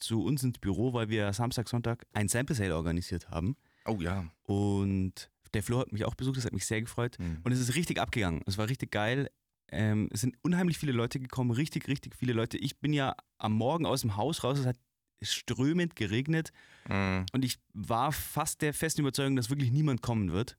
zu 0.00 0.22
uns 0.24 0.42
ins 0.42 0.58
Büro, 0.58 0.92
weil 0.92 1.08
wir 1.08 1.32
Samstag, 1.32 1.68
Sonntag 1.68 2.06
ein 2.12 2.28
Sample 2.28 2.56
Sale 2.56 2.74
organisiert 2.76 3.30
haben. 3.30 3.56
Oh 3.86 3.98
ja. 4.00 4.26
Und 4.44 5.30
der 5.54 5.62
Flo 5.62 5.80
hat 5.80 5.92
mich 5.92 6.04
auch 6.04 6.14
besucht, 6.14 6.36
das 6.36 6.44
hat 6.44 6.52
mich 6.52 6.66
sehr 6.66 6.80
gefreut. 6.80 7.18
Hm. 7.18 7.38
Und 7.44 7.52
es 7.52 7.60
ist 7.60 7.74
richtig 7.74 7.98
abgegangen. 8.00 8.42
Es 8.46 8.58
war 8.58 8.68
richtig 8.68 8.90
geil. 8.90 9.30
Ähm, 9.72 10.08
es 10.12 10.20
sind 10.22 10.36
unheimlich 10.42 10.78
viele 10.78 10.92
Leute 10.92 11.20
gekommen, 11.20 11.50
richtig, 11.52 11.86
richtig 11.88 12.16
viele 12.16 12.32
Leute. 12.32 12.58
Ich 12.58 12.78
bin 12.80 12.92
ja 12.92 13.14
am 13.38 13.52
Morgen 13.52 13.86
aus 13.86 14.00
dem 14.00 14.16
Haus 14.16 14.42
raus, 14.42 14.58
es 14.58 14.66
hat 14.66 14.76
strömend 15.22 15.96
geregnet 15.96 16.50
Hm. 16.86 17.26
und 17.32 17.44
ich 17.44 17.58
war 17.74 18.10
fast 18.10 18.62
der 18.62 18.72
festen 18.74 19.02
Überzeugung, 19.02 19.36
dass 19.36 19.50
wirklich 19.50 19.70
niemand 19.70 20.02
kommen 20.02 20.32
wird. 20.32 20.56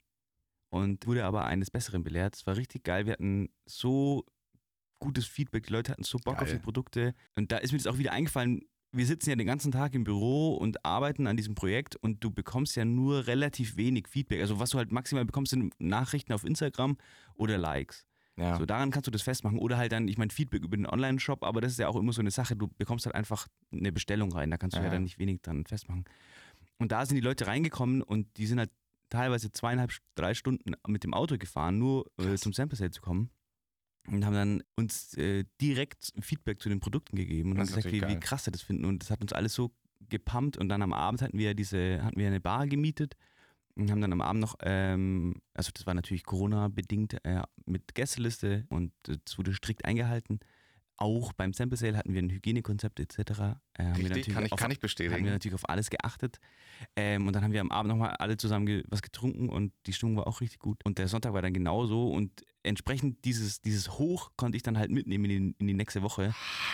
Und 0.70 1.06
wurde 1.06 1.26
aber 1.26 1.46
eines 1.46 1.70
Besseren 1.70 2.04
belehrt. 2.04 2.36
Es 2.38 2.48
war 2.48 2.56
richtig 2.56 2.84
geil. 2.86 3.06
Wir 3.06 3.14
hatten 3.14 3.50
so 3.66 4.26
gutes 5.00 5.26
Feedback, 5.26 5.66
die 5.68 5.74
Leute 5.74 5.92
hatten 5.92 6.04
so 6.04 6.18
Bock 6.20 6.36
auf 6.36 6.46
Geil. 6.48 6.54
die 6.58 6.64
Produkte. 6.64 7.14
Und 7.36 7.52
da 7.52 7.58
ist 7.58 7.72
mir 7.74 7.78
das 7.80 7.88
auch 7.88 7.98
wieder 7.98 8.14
eingefallen, 8.14 8.62
wir 8.94 9.06
sitzen 9.06 9.30
ja 9.30 9.36
den 9.36 9.48
ganzen 9.48 9.72
Tag 9.72 9.94
im 9.96 10.04
Büro 10.04 10.56
und 10.56 10.86
arbeiten 10.86 11.28
an 11.28 11.38
diesem 11.38 11.56
Projekt 11.56 11.96
und 11.96 12.24
du 12.24 12.32
bekommst 12.32 12.76
ja 12.76 12.84
nur 12.86 13.28
relativ 13.28 13.78
wenig 13.78 14.08
Feedback. 14.08 14.42
Also 14.42 14.60
was 14.60 14.72
du 14.72 14.78
halt 14.78 14.92
maximal 14.92 15.26
bekommst, 15.26 15.52
sind 15.52 15.74
Nachrichten 15.80 16.34
auf 16.34 16.44
Instagram 16.44 16.98
oder 17.36 17.58
Likes. 17.58 18.06
Ja. 18.38 18.58
So 18.58 18.66
daran 18.66 18.92
kannst 18.92 19.08
du 19.08 19.12
das 19.12 19.22
festmachen. 19.22 19.60
Oder 19.60 19.78
halt 19.78 19.92
dann, 19.92 20.08
ich 20.08 20.18
meine, 20.18 20.32
Feedback 20.32 20.64
über 20.64 20.76
den 20.76 20.88
Online-Shop, 20.88 21.44
aber 21.44 21.62
das 21.62 21.74
ist 21.74 21.80
ja 21.80 21.88
auch 21.88 21.96
immer 21.96 22.14
so 22.14 22.22
eine 22.22 22.32
Sache, 22.32 22.56
du 22.56 22.68
bekommst 22.78 23.06
halt 23.06 23.16
einfach 23.16 23.48
eine 23.72 23.92
Bestellung 23.92 24.32
rein, 24.34 24.50
da 24.50 24.58
kannst 24.58 24.76
du 24.76 24.80
ja, 24.80 24.86
Ja. 24.88 24.92
dann 24.92 25.04
nicht 25.04 25.20
wenig 25.20 25.42
dran 25.42 25.66
festmachen. 25.66 26.06
Und 26.78 26.92
da 26.92 27.06
sind 27.06 27.16
die 27.16 27.22
Leute 27.22 27.48
reingekommen 27.48 28.02
und 28.02 28.28
die 28.38 28.48
sind 28.48 28.60
halt 28.60 28.72
teilweise 29.10 29.52
zweieinhalb, 29.52 29.92
drei 30.16 30.34
Stunden 30.34 30.74
mit 30.88 31.04
dem 31.04 31.14
Auto 31.14 31.38
gefahren, 31.38 31.78
nur 31.78 32.10
äh, 32.18 32.36
zum 32.36 32.54
Sample 32.54 32.78
Sale 32.78 32.92
zu 32.92 33.02
kommen. 33.02 33.30
Und 34.08 34.26
haben 34.26 34.34
dann 34.34 34.64
uns 34.76 35.16
äh, 35.16 35.46
direkt 35.62 36.12
Feedback 36.20 36.60
zu 36.60 36.70
den 36.70 36.80
Produkten 36.80 37.16
gegeben 37.16 37.52
und 37.52 37.60
Das 37.60 37.70
haben 37.70 37.84
gesagt, 37.84 37.94
wie, 37.94 38.08
wie 38.08 38.20
krass 38.20 38.46
sie 38.46 38.52
das 38.52 38.62
finden. 38.64 38.86
Und 38.86 39.04
das 39.04 39.12
hat 39.12 39.22
uns 39.22 39.32
alles 39.32 39.54
so 39.54 39.72
gepumpt. 40.10 40.58
Und 40.58 40.70
dann 40.70 40.82
am 40.82 40.94
Abend 40.94 41.22
hatten 41.22 41.38
wir 41.38 41.54
diese, 41.54 42.04
hatten 42.04 42.20
wir 42.20 42.28
eine 42.28 42.42
Bar 42.42 42.68
gemietet 42.68 43.16
und 43.76 43.92
haben 43.92 44.02
dann 44.02 44.14
am 44.14 44.22
Abend 44.22 44.42
noch, 44.42 44.56
ähm, 44.62 45.36
also 45.54 45.72
das 45.74 45.86
war 45.86 45.94
natürlich 45.94 46.24
Corona-bedingt 46.24 47.24
äh, 47.24 47.42
mit 47.66 47.96
Gästeliste 47.96 48.66
und 48.70 48.92
das 49.04 49.38
wurde 49.38 49.54
strikt 49.54 49.86
eingehalten. 49.86 50.40
Auch 50.98 51.34
beim 51.34 51.52
Sample 51.54 51.78
Sale 51.78 51.98
hatten 51.98 52.14
wir 52.14 52.22
ein 52.22 52.30
Hygienekonzept 52.30 53.00
etc. 53.00 53.18
Äh, 53.18 53.24
haben 53.24 53.54
wir 53.78 53.88
Richtig, 53.88 54.10
natürlich 54.10 54.34
kann 54.34 54.46
ich, 54.46 54.52
auf, 54.52 54.60
kann 54.60 54.72
ich 54.72 54.76
haben 54.76 54.82
wir 54.82 54.82
bestätigen. 54.82 55.26
natürlich 55.26 55.56
auf 55.56 55.68
alles 55.70 55.90
geachtet. 55.90 56.38
Ähm, 56.96 57.26
und 57.26 57.36
dann 57.36 57.44
haben 57.44 57.54
wir 57.54 57.62
am 57.62 57.72
Abend 57.72 57.90
nochmal 57.90 58.12
alle 58.20 58.38
zusammen 58.38 58.84
was 58.88 59.02
getrunken 59.02 59.50
und 59.50 59.74
die 59.88 59.94
Stimmung 59.94 60.18
war 60.18 60.28
auch 60.28 60.42
richtig 60.42 60.60
gut. 60.60 60.86
Und 60.86 61.00
der 61.00 61.08
Sonntag 61.08 61.34
war 61.34 61.42
dann 61.42 61.54
genauso 61.54 62.12
und 62.12 62.44
entsprechend 62.64 63.24
dieses, 63.26 63.62
dieses 63.62 63.98
Hoch 63.98 64.32
konnte 64.38 64.56
ich 64.56 64.64
dann 64.64 64.78
halt 64.78 64.92
mitnehmen 64.92 65.26
in 65.26 65.30
die, 65.30 65.56
in 65.60 65.68
die 65.68 65.74
nächste 65.74 66.02
Woche. 66.02 66.34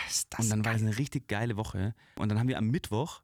Ist 0.09 0.27
Und 0.39 0.49
dann 0.49 0.65
war 0.65 0.73
das 0.73 0.81
eine 0.81 0.97
richtig 0.97 1.27
geile 1.27 1.57
Woche. 1.57 1.93
Und 2.15 2.29
dann 2.29 2.39
haben 2.39 2.47
wir 2.47 2.57
am 2.57 2.67
Mittwoch 2.67 3.21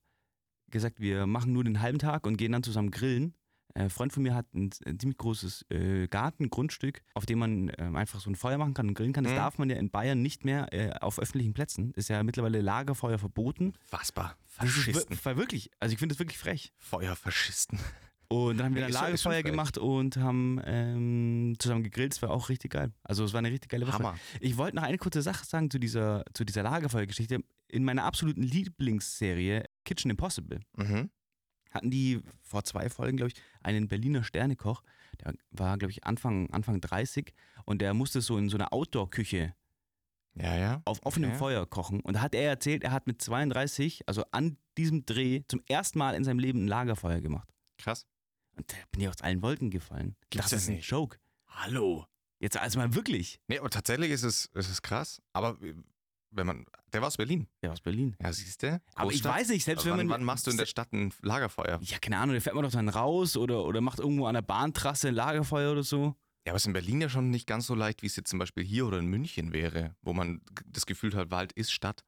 gesagt, 0.69 0.99
wir 0.99 1.27
machen 1.27 1.53
nur 1.53 1.63
den 1.63 1.81
halben 1.81 1.99
Tag 1.99 2.25
und 2.25 2.37
gehen 2.37 2.51
dann 2.51 2.63
zusammen 2.63 2.91
grillen. 2.91 3.35
Ein 3.75 3.89
Freund 3.89 4.13
von 4.13 4.21
mir 4.21 4.35
hat 4.35 4.53
ein, 4.53 4.69
ein 4.85 4.99
ziemlich 4.99 5.17
großes 5.17 5.65
äh, 5.71 6.07
Gartengrundstück, 6.07 7.01
auf 7.15 7.25
dem 7.25 7.39
man 7.39 7.71
ähm, 7.79 7.95
einfach 7.95 8.19
so 8.19 8.29
ein 8.29 8.35
Feuer 8.35 8.59
machen 8.59 8.75
kann 8.75 8.87
und 8.87 8.93
grillen 8.93 9.13
kann. 9.13 9.23
Das 9.23 9.33
Mhm. 9.33 9.37
darf 9.37 9.57
man 9.57 9.69
ja 9.69 9.77
in 9.77 9.89
Bayern 9.89 10.21
nicht 10.21 10.45
mehr 10.45 10.71
äh, 10.73 10.91
auf 10.99 11.17
öffentlichen 11.17 11.53
Plätzen. 11.53 11.91
Ist 11.95 12.07
ja 12.09 12.21
mittlerweile 12.21 12.61
Lagerfeuer 12.61 13.17
verboten. 13.17 13.73
Fassbar. 13.83 14.37
Das 14.59 14.69
ist 14.69 14.75
Faschisten. 14.75 15.17
wirklich, 15.37 15.71
also 15.79 15.93
ich 15.93 15.97
finde 15.99 16.13
das 16.13 16.19
wirklich 16.19 16.37
frech. 16.37 16.71
Feuerfaschisten. 16.77 17.79
Und 18.33 18.57
dann 18.57 18.67
haben 18.67 18.75
wir 18.75 18.81
Ja, 18.81 18.87
schon 18.89 18.93
Lagerfeuer 19.01 19.43
gemacht 19.43 19.77
und 19.77 20.17
haben 20.17 20.59
ähm, 20.65 21.55
zusammen 21.59 21.83
gegrillt. 21.83 22.13
Es 22.13 22.21
war 22.21 22.31
auch 22.31 22.49
richtig 22.49 22.71
geil. 22.71 22.91
Also 23.03 23.23
es 23.25 23.33
war 23.33 23.39
eine 23.39 23.51
richtig 23.51 23.69
geile 23.69 23.85
Woche. 23.87 23.93
Hammer. 23.99 24.15
Ich 24.39 24.57
wollte 24.57 24.75
noch 24.75 24.83
eine 24.83 24.97
kurze 24.97 25.21
Sache 25.21 25.45
sagen 25.45 25.69
zu 25.69 25.79
dieser, 25.79 26.23
zu 26.33 26.43
dieser 26.43 26.63
Lagerfeuergeschichte. 26.63 27.39
In 27.67 27.83
meiner 27.83 28.03
absoluten 28.05 28.43
Lieblingsserie 28.43 29.65
Kitchen 29.85 30.09
Impossible 30.11 30.59
Mhm. 30.77 31.09
hatten 31.71 31.89
die 31.91 32.21
vor 32.41 32.63
zwei 32.63 32.89
Folgen, 32.89 33.17
glaube 33.17 33.31
ich, 33.33 33.41
einen 33.61 33.87
Berliner 33.87 34.23
Sternekoch. 34.23 34.83
Der 35.21 35.33
war, 35.51 35.77
glaube 35.77 35.91
ich, 35.91 36.03
Anfang, 36.05 36.49
Anfang 36.51 36.81
30 36.81 37.33
und 37.65 37.81
der 37.81 37.93
musste 37.93 38.21
so 38.21 38.37
in 38.37 38.49
so 38.49 38.57
einer 38.57 38.73
Outdoor-Küche 38.73 39.53
Ja, 40.35 40.55
ja. 40.55 40.81
auf 40.85 40.99
offenem 41.05 41.31
Okay. 41.31 41.39
Feuer 41.39 41.65
kochen. 41.67 41.99
Und 42.01 42.15
da 42.15 42.21
hat 42.21 42.33
er 42.35 42.49
erzählt, 42.49 42.83
er 42.83 42.91
hat 42.91 43.05
mit 43.07 43.21
32, 43.21 44.07
also 44.07 44.23
an 44.31 44.57
diesem 44.77 45.05
Dreh, 45.05 45.41
zum 45.47 45.61
ersten 45.67 45.99
Mal 45.99 46.15
in 46.15 46.23
seinem 46.23 46.39
Leben 46.39 46.65
ein 46.65 46.67
Lagerfeuer 46.67 47.21
gemacht. 47.21 47.47
Krass. 47.77 48.07
Und 48.55 48.71
da 48.71 48.77
bin 48.91 49.01
ich 49.01 49.09
aus 49.09 49.21
allen 49.21 49.41
Wolken 49.41 49.69
gefallen. 49.69 50.15
Gibt's 50.29 50.49
das 50.49 50.63
ist 50.63 50.69
ja 50.69 50.75
ein. 50.75 50.81
Joke. 50.81 51.17
Hallo. 51.47 52.05
Jetzt 52.39 52.57
also 52.57 52.79
mal 52.79 52.93
wirklich. 52.93 53.39
Nee, 53.47 53.59
aber 53.59 53.69
tatsächlich 53.69 54.11
ist 54.11 54.23
es, 54.23 54.47
ist 54.47 54.69
es 54.69 54.81
krass. 54.81 55.21
Aber 55.31 55.57
wenn 56.31 56.47
man. 56.47 56.65
Der 56.91 57.01
war 57.01 57.07
aus 57.07 57.17
Berlin. 57.17 57.47
Der 57.61 57.71
aus 57.71 57.81
Berlin. 57.81 58.15
Ja, 58.21 58.33
siehst 58.33 58.63
du? 58.63 58.81
Aber 58.95 59.11
ich 59.11 59.23
weiß 59.23 59.49
nicht, 59.49 59.63
selbst 59.63 59.85
wenn 59.85 59.91
wann, 59.91 60.07
man. 60.07 60.09
wann 60.09 60.23
machst 60.23 60.45
du 60.47 60.51
in 60.51 60.57
der 60.57 60.65
Stadt 60.65 60.91
ein 60.93 61.13
Lagerfeuer? 61.21 61.79
Ja, 61.81 61.97
keine 61.99 62.17
Ahnung, 62.17 62.35
da 62.35 62.41
fährt 62.41 62.55
man 62.55 62.63
doch 62.63 62.71
dann 62.71 62.89
raus 62.89 63.37
oder, 63.37 63.63
oder 63.63 63.81
macht 63.81 63.99
irgendwo 63.99 64.25
an 64.25 64.33
der 64.33 64.41
Bahntrasse 64.41 65.09
ein 65.09 65.15
Lagerfeuer 65.15 65.71
oder 65.71 65.83
so. 65.83 66.15
Ja, 66.45 66.51
aber 66.51 66.57
es 66.57 66.63
ist 66.63 66.67
in 66.67 66.73
Berlin 66.73 67.01
ja 67.01 67.09
schon 67.09 67.29
nicht 67.29 67.47
ganz 67.47 67.67
so 67.67 67.75
leicht, 67.75 68.01
wie 68.01 68.07
es 68.07 68.15
jetzt 68.15 68.29
zum 68.29 68.39
Beispiel 68.39 68.65
hier 68.65 68.85
oder 68.85 68.99
in 68.99 69.07
München 69.07 69.53
wäre, 69.53 69.95
wo 70.01 70.13
man 70.13 70.41
das 70.65 70.85
Gefühl 70.85 71.15
hat, 71.15 71.31
Wald 71.31 71.53
ist 71.53 71.71
Stadt. 71.71 72.03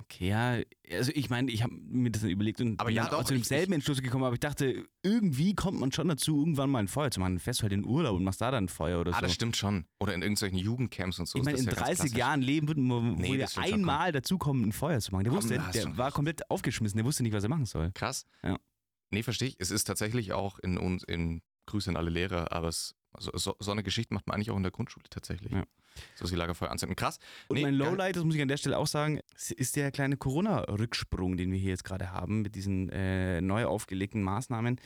Okay, 0.00 0.28
ja, 0.28 0.58
also 0.96 1.12
ich 1.14 1.28
meine, 1.28 1.50
ich 1.50 1.62
habe 1.62 1.74
mir 1.74 2.10
das 2.10 2.22
dann 2.22 2.30
überlegt 2.30 2.60
und 2.60 2.80
Aber 2.80 2.86
bin 2.86 2.96
ja, 2.96 3.08
doch, 3.08 3.24
zu 3.24 3.34
demselben 3.34 3.72
Entschluss 3.74 4.00
gekommen, 4.00 4.24
aber 4.24 4.34
ich 4.34 4.40
dachte, 4.40 4.86
irgendwie 5.02 5.54
kommt 5.54 5.78
man 5.80 5.92
schon 5.92 6.08
dazu, 6.08 6.38
irgendwann 6.38 6.70
mal 6.70 6.78
ein 6.78 6.88
Feuer 6.88 7.10
zu 7.10 7.20
machen. 7.20 7.34
Dann 7.34 7.40
fährst 7.40 7.60
du 7.60 7.62
halt 7.64 7.72
in 7.72 7.84
Urlaub 7.84 8.16
und 8.16 8.24
machst 8.24 8.40
da 8.40 8.50
dann 8.50 8.64
ein 8.64 8.68
Feuer 8.68 9.00
oder 9.00 9.12
Ah, 9.12 9.16
so. 9.16 9.20
das 9.22 9.34
stimmt 9.34 9.56
schon. 9.56 9.84
Oder 10.00 10.14
in 10.14 10.22
irgendwelchen 10.22 10.58
Jugendcamps 10.58 11.18
und 11.18 11.26
so. 11.26 11.38
ich 11.38 11.44
meine, 11.44 11.58
in 11.58 11.64
ja 11.64 11.72
ganz 11.72 11.82
30 11.82 11.96
klassisch. 11.98 12.16
Jahren 12.18 12.40
Leben 12.42 12.68
wird 12.68 12.78
man 12.78 13.16
Nee, 13.16 13.38
wohl 13.40 13.46
einmal 13.62 14.12
dazukommen, 14.12 14.64
ein 14.68 14.72
Feuer 14.72 15.00
zu 15.00 15.12
machen. 15.12 15.24
Der 15.24 15.32
wusste, 15.32 15.54
der 15.72 15.96
war 15.98 16.06
recht. 16.06 16.14
komplett 16.14 16.50
aufgeschmissen, 16.50 16.96
der 16.96 17.04
wusste 17.04 17.22
nicht, 17.22 17.32
was 17.32 17.42
er 17.42 17.50
machen 17.50 17.66
soll. 17.66 17.90
Krass. 17.94 18.24
Ja. 18.42 18.58
Nee, 19.10 19.22
verstehe 19.22 19.48
ich. 19.48 19.56
Es 19.58 19.70
ist 19.70 19.84
tatsächlich 19.84 20.32
auch 20.32 20.58
in 20.58 20.78
uns, 20.78 21.02
in 21.02 21.42
Grüße 21.66 21.90
an 21.90 21.96
alle 21.96 22.10
Lehrer, 22.10 22.52
aber 22.52 22.68
es, 22.68 22.94
also 23.12 23.30
so, 23.34 23.56
so 23.58 23.72
eine 23.72 23.82
Geschichte 23.82 24.14
macht 24.14 24.26
man 24.26 24.36
eigentlich 24.36 24.50
auch 24.50 24.56
in 24.56 24.62
der 24.62 24.72
Grundschule 24.72 25.04
tatsächlich. 25.10 25.52
Ja. 25.52 25.64
So 26.14 26.30
wie 26.30 26.36
Lagerfeuer 26.36 26.70
anzünden. 26.70 26.96
Krass. 26.96 27.18
Und 27.48 27.56
Nee, 27.56 27.62
mein. 27.62 27.74
Lowlight, 27.74 28.16
das 28.16 28.24
muss 28.24 28.34
ich 28.34 28.42
an 28.42 28.48
der 28.48 28.56
Stelle 28.56 28.78
auch 28.78 28.86
sagen, 28.86 29.20
ist 29.34 29.76
der 29.76 29.90
kleine 29.90 30.16
Corona-Rücksprung, 30.16 31.36
den 31.36 31.50
wir 31.50 31.58
hier 31.58 31.70
jetzt 31.70 31.84
gerade 31.84 32.12
haben, 32.12 32.42
mit 32.42 32.54
diesen 32.54 32.88
äh, 32.90 33.40
neu 33.40 33.66
aufgelegten 33.66 34.22
Maßnahmen. 34.22 34.80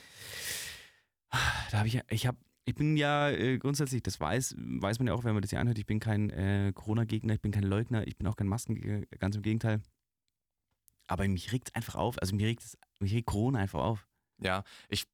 Da 1.70 1.78
habe 1.78 1.88
ich, 1.88 2.00
ich 2.10 2.26
habe, 2.26 2.38
ich 2.64 2.74
bin 2.74 2.96
ja 2.96 3.30
äh, 3.30 3.58
grundsätzlich, 3.58 4.02
das 4.02 4.20
weiß, 4.20 4.54
weiß 4.56 4.98
man 4.98 5.08
ja 5.08 5.14
auch, 5.14 5.24
wenn 5.24 5.34
man 5.34 5.42
das 5.42 5.50
hier 5.50 5.60
anhört, 5.60 5.78
ich 5.78 5.86
bin 5.86 6.00
kein 6.00 6.30
äh, 6.30 6.72
Corona-Gegner, 6.74 7.34
ich 7.34 7.40
bin 7.40 7.52
kein 7.52 7.64
Leugner, 7.64 8.06
ich 8.06 8.16
bin 8.16 8.26
auch 8.26 8.36
kein 8.36 8.48
Maskengegner, 8.48 9.06
ganz 9.18 9.36
im 9.36 9.42
Gegenteil. 9.42 9.80
Aber 11.06 11.26
mich 11.28 11.52
regt 11.52 11.68
es 11.68 11.74
einfach 11.74 11.96
auf, 11.96 12.18
also 12.20 12.34
mir 12.34 12.46
regt, 12.46 12.62
es, 12.62 12.78
mich 13.00 13.12
regt 13.12 13.26
Corona 13.26 13.58
einfach 13.58 13.80
auf. 13.80 14.06
Ja, 14.38 14.64
ich 14.88 15.06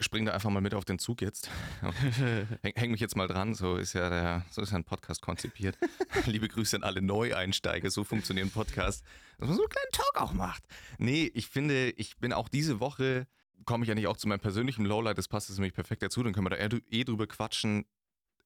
springe 0.00 0.26
da 0.26 0.32
einfach 0.32 0.50
mal 0.50 0.60
mit 0.60 0.74
auf 0.74 0.84
den 0.84 0.98
Zug 0.98 1.22
jetzt. 1.22 1.50
Häng, 2.62 2.72
häng 2.76 2.90
mich 2.90 3.00
jetzt 3.00 3.16
mal 3.16 3.26
dran, 3.26 3.54
so 3.54 3.76
ist 3.76 3.94
ja 3.94 4.08
der, 4.10 4.44
so 4.50 4.62
ist 4.62 4.70
ja 4.70 4.76
ein 4.76 4.84
Podcast 4.84 5.22
konzipiert. 5.22 5.78
Liebe 6.26 6.48
Grüße 6.48 6.76
an 6.76 6.82
alle 6.82 7.02
Neueinsteiger, 7.02 7.90
so 7.90 8.04
funktioniert 8.04 8.46
ein 8.46 8.50
Podcast, 8.50 9.04
dass 9.38 9.48
man 9.48 9.56
so 9.56 9.62
einen 9.62 9.70
kleinen 9.70 9.92
Talk 9.92 10.20
auch 10.20 10.32
macht. 10.32 10.64
Nee, 10.98 11.30
ich 11.34 11.48
finde, 11.48 11.90
ich 11.90 12.18
bin 12.18 12.32
auch 12.32 12.48
diese 12.48 12.80
Woche, 12.80 13.26
komme 13.64 13.84
ich 13.84 13.88
ja 13.88 13.94
nicht 13.94 14.06
auch 14.06 14.16
zu 14.16 14.28
meinem 14.28 14.40
persönlichen 14.40 14.84
Lowlight, 14.84 15.18
das 15.18 15.28
passt 15.28 15.48
jetzt 15.48 15.58
nämlich 15.58 15.74
perfekt 15.74 16.02
dazu, 16.02 16.22
dann 16.22 16.32
können 16.32 16.46
wir 16.46 16.50
da 16.50 16.56
eh, 16.56 16.80
eh 16.90 17.04
drüber 17.04 17.26
quatschen, 17.26 17.86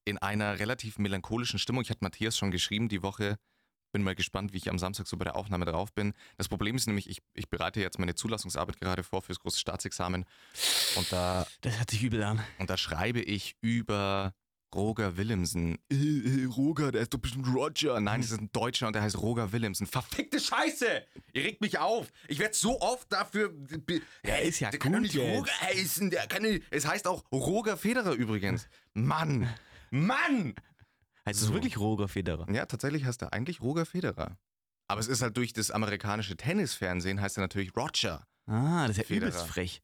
in 0.05 0.19
einer 0.19 0.59
relativ 0.59 0.99
melancholischen 0.99 1.59
Stimmung. 1.59 1.83
Ich 1.83 1.91
hatte 1.91 2.03
Matthias 2.03 2.37
schon 2.37 2.51
geschrieben 2.51 2.89
die 2.89 3.03
Woche, 3.03 3.39
bin 3.93 4.03
mal 4.03 4.15
gespannt, 4.15 4.53
wie 4.53 4.57
ich 4.59 4.69
am 4.71 4.79
Samstag 4.79 5.07
so 5.07 5.17
bei 5.17 5.25
der 5.25 5.37
Aufnahme 5.37 5.65
drauf 5.65 5.93
bin. 5.93 6.13
Das 6.37 6.49
Problem 6.49 6.77
ist 6.77 6.87
nämlich, 6.87 7.09
ich, 7.09 7.23
ich 7.35 7.49
bereite 7.49 7.81
jetzt 7.81 7.99
meine 7.99 8.15
Zulassungsarbeit 8.15 8.81
gerade 8.81 9.03
vor 9.03 9.23
fürs 9.23 9.39
große 9.41 9.59
Staatsexamen 9.59 10.25
und 10.97 11.13
da 11.13 11.47
Das 11.61 11.79
hört 11.79 11.91
sich 11.91 12.03
übel 12.03 12.23
an. 12.23 12.41
und 12.59 12.71
da 12.71 12.77
schreibe 12.77 13.21
ich 13.21 13.57
über 13.61 14.35
Roger 14.73 15.17
Willemsen. 15.17 15.79
Äh, 15.91 15.97
äh, 15.97 16.45
Roger, 16.45 16.93
der 16.93 17.03
ist 17.03 17.13
doch 17.13 17.19
bestimmt 17.19 17.49
Roger. 17.49 17.99
Nein, 18.01 18.21
das 18.21 18.31
ist 18.31 18.41
ein 18.41 18.53
Deutscher 18.53 18.87
und 18.87 18.93
der 18.95 19.03
heißt 19.03 19.19
Roger 19.21 19.51
Willemsen. 19.51 19.89
Verfickte 19.89 20.39
Scheiße! 20.39 20.87
Ihr 21.33 21.43
regt 21.43 21.61
mich 21.61 21.79
auf. 21.79 22.07
Ich 22.29 22.39
werde 22.39 22.55
so 22.55 22.81
oft 22.81 23.13
dafür. 23.13 23.53
Der 24.25 24.43
ist 24.43 24.61
ja 24.61 24.71
der 24.71 24.79
kann 24.79 24.93
gut 24.93 25.03
nicht 25.03 25.15
jetzt. 25.15 25.39
Roger 25.41 25.53
heißen. 25.63 26.11
Der 26.11 26.27
kann 26.29 26.43
nicht, 26.43 26.63
es 26.71 26.87
heißt 26.87 27.09
auch 27.09 27.25
Roger 27.33 27.77
Federer 27.77 28.13
übrigens. 28.13 28.69
Mann! 28.95 29.53
Mann! 29.91 30.55
Es 31.25 31.39
ist 31.41 31.49
So. 31.49 31.55
wirklich 31.55 31.79
Roger 31.79 32.09
Federer. 32.09 32.47
Ja, 32.53 32.67
tatsächlich 32.67 33.05
heißt 33.05 33.23
er 33.23 33.33
eigentlich 33.33 33.61
Roger 33.61 33.87
Federer. 33.87 34.37
Aber 34.89 35.01
es 35.01 35.07
ist 35.09 35.23
halt 35.23 35.37
durch 35.37 35.53
das 35.53 35.71
amerikanische 35.71 36.37
Tennisfernsehen 36.37 37.21
heißt 37.21 37.39
er 37.39 37.43
natürlich 37.43 37.77
Roger. 37.77 38.27
Ah, 38.47 38.83
das 38.87 38.93
ist 38.93 38.97
ja 38.99 39.05
Federer. 39.05 39.29
übelst 39.31 39.47
frech. 39.47 39.83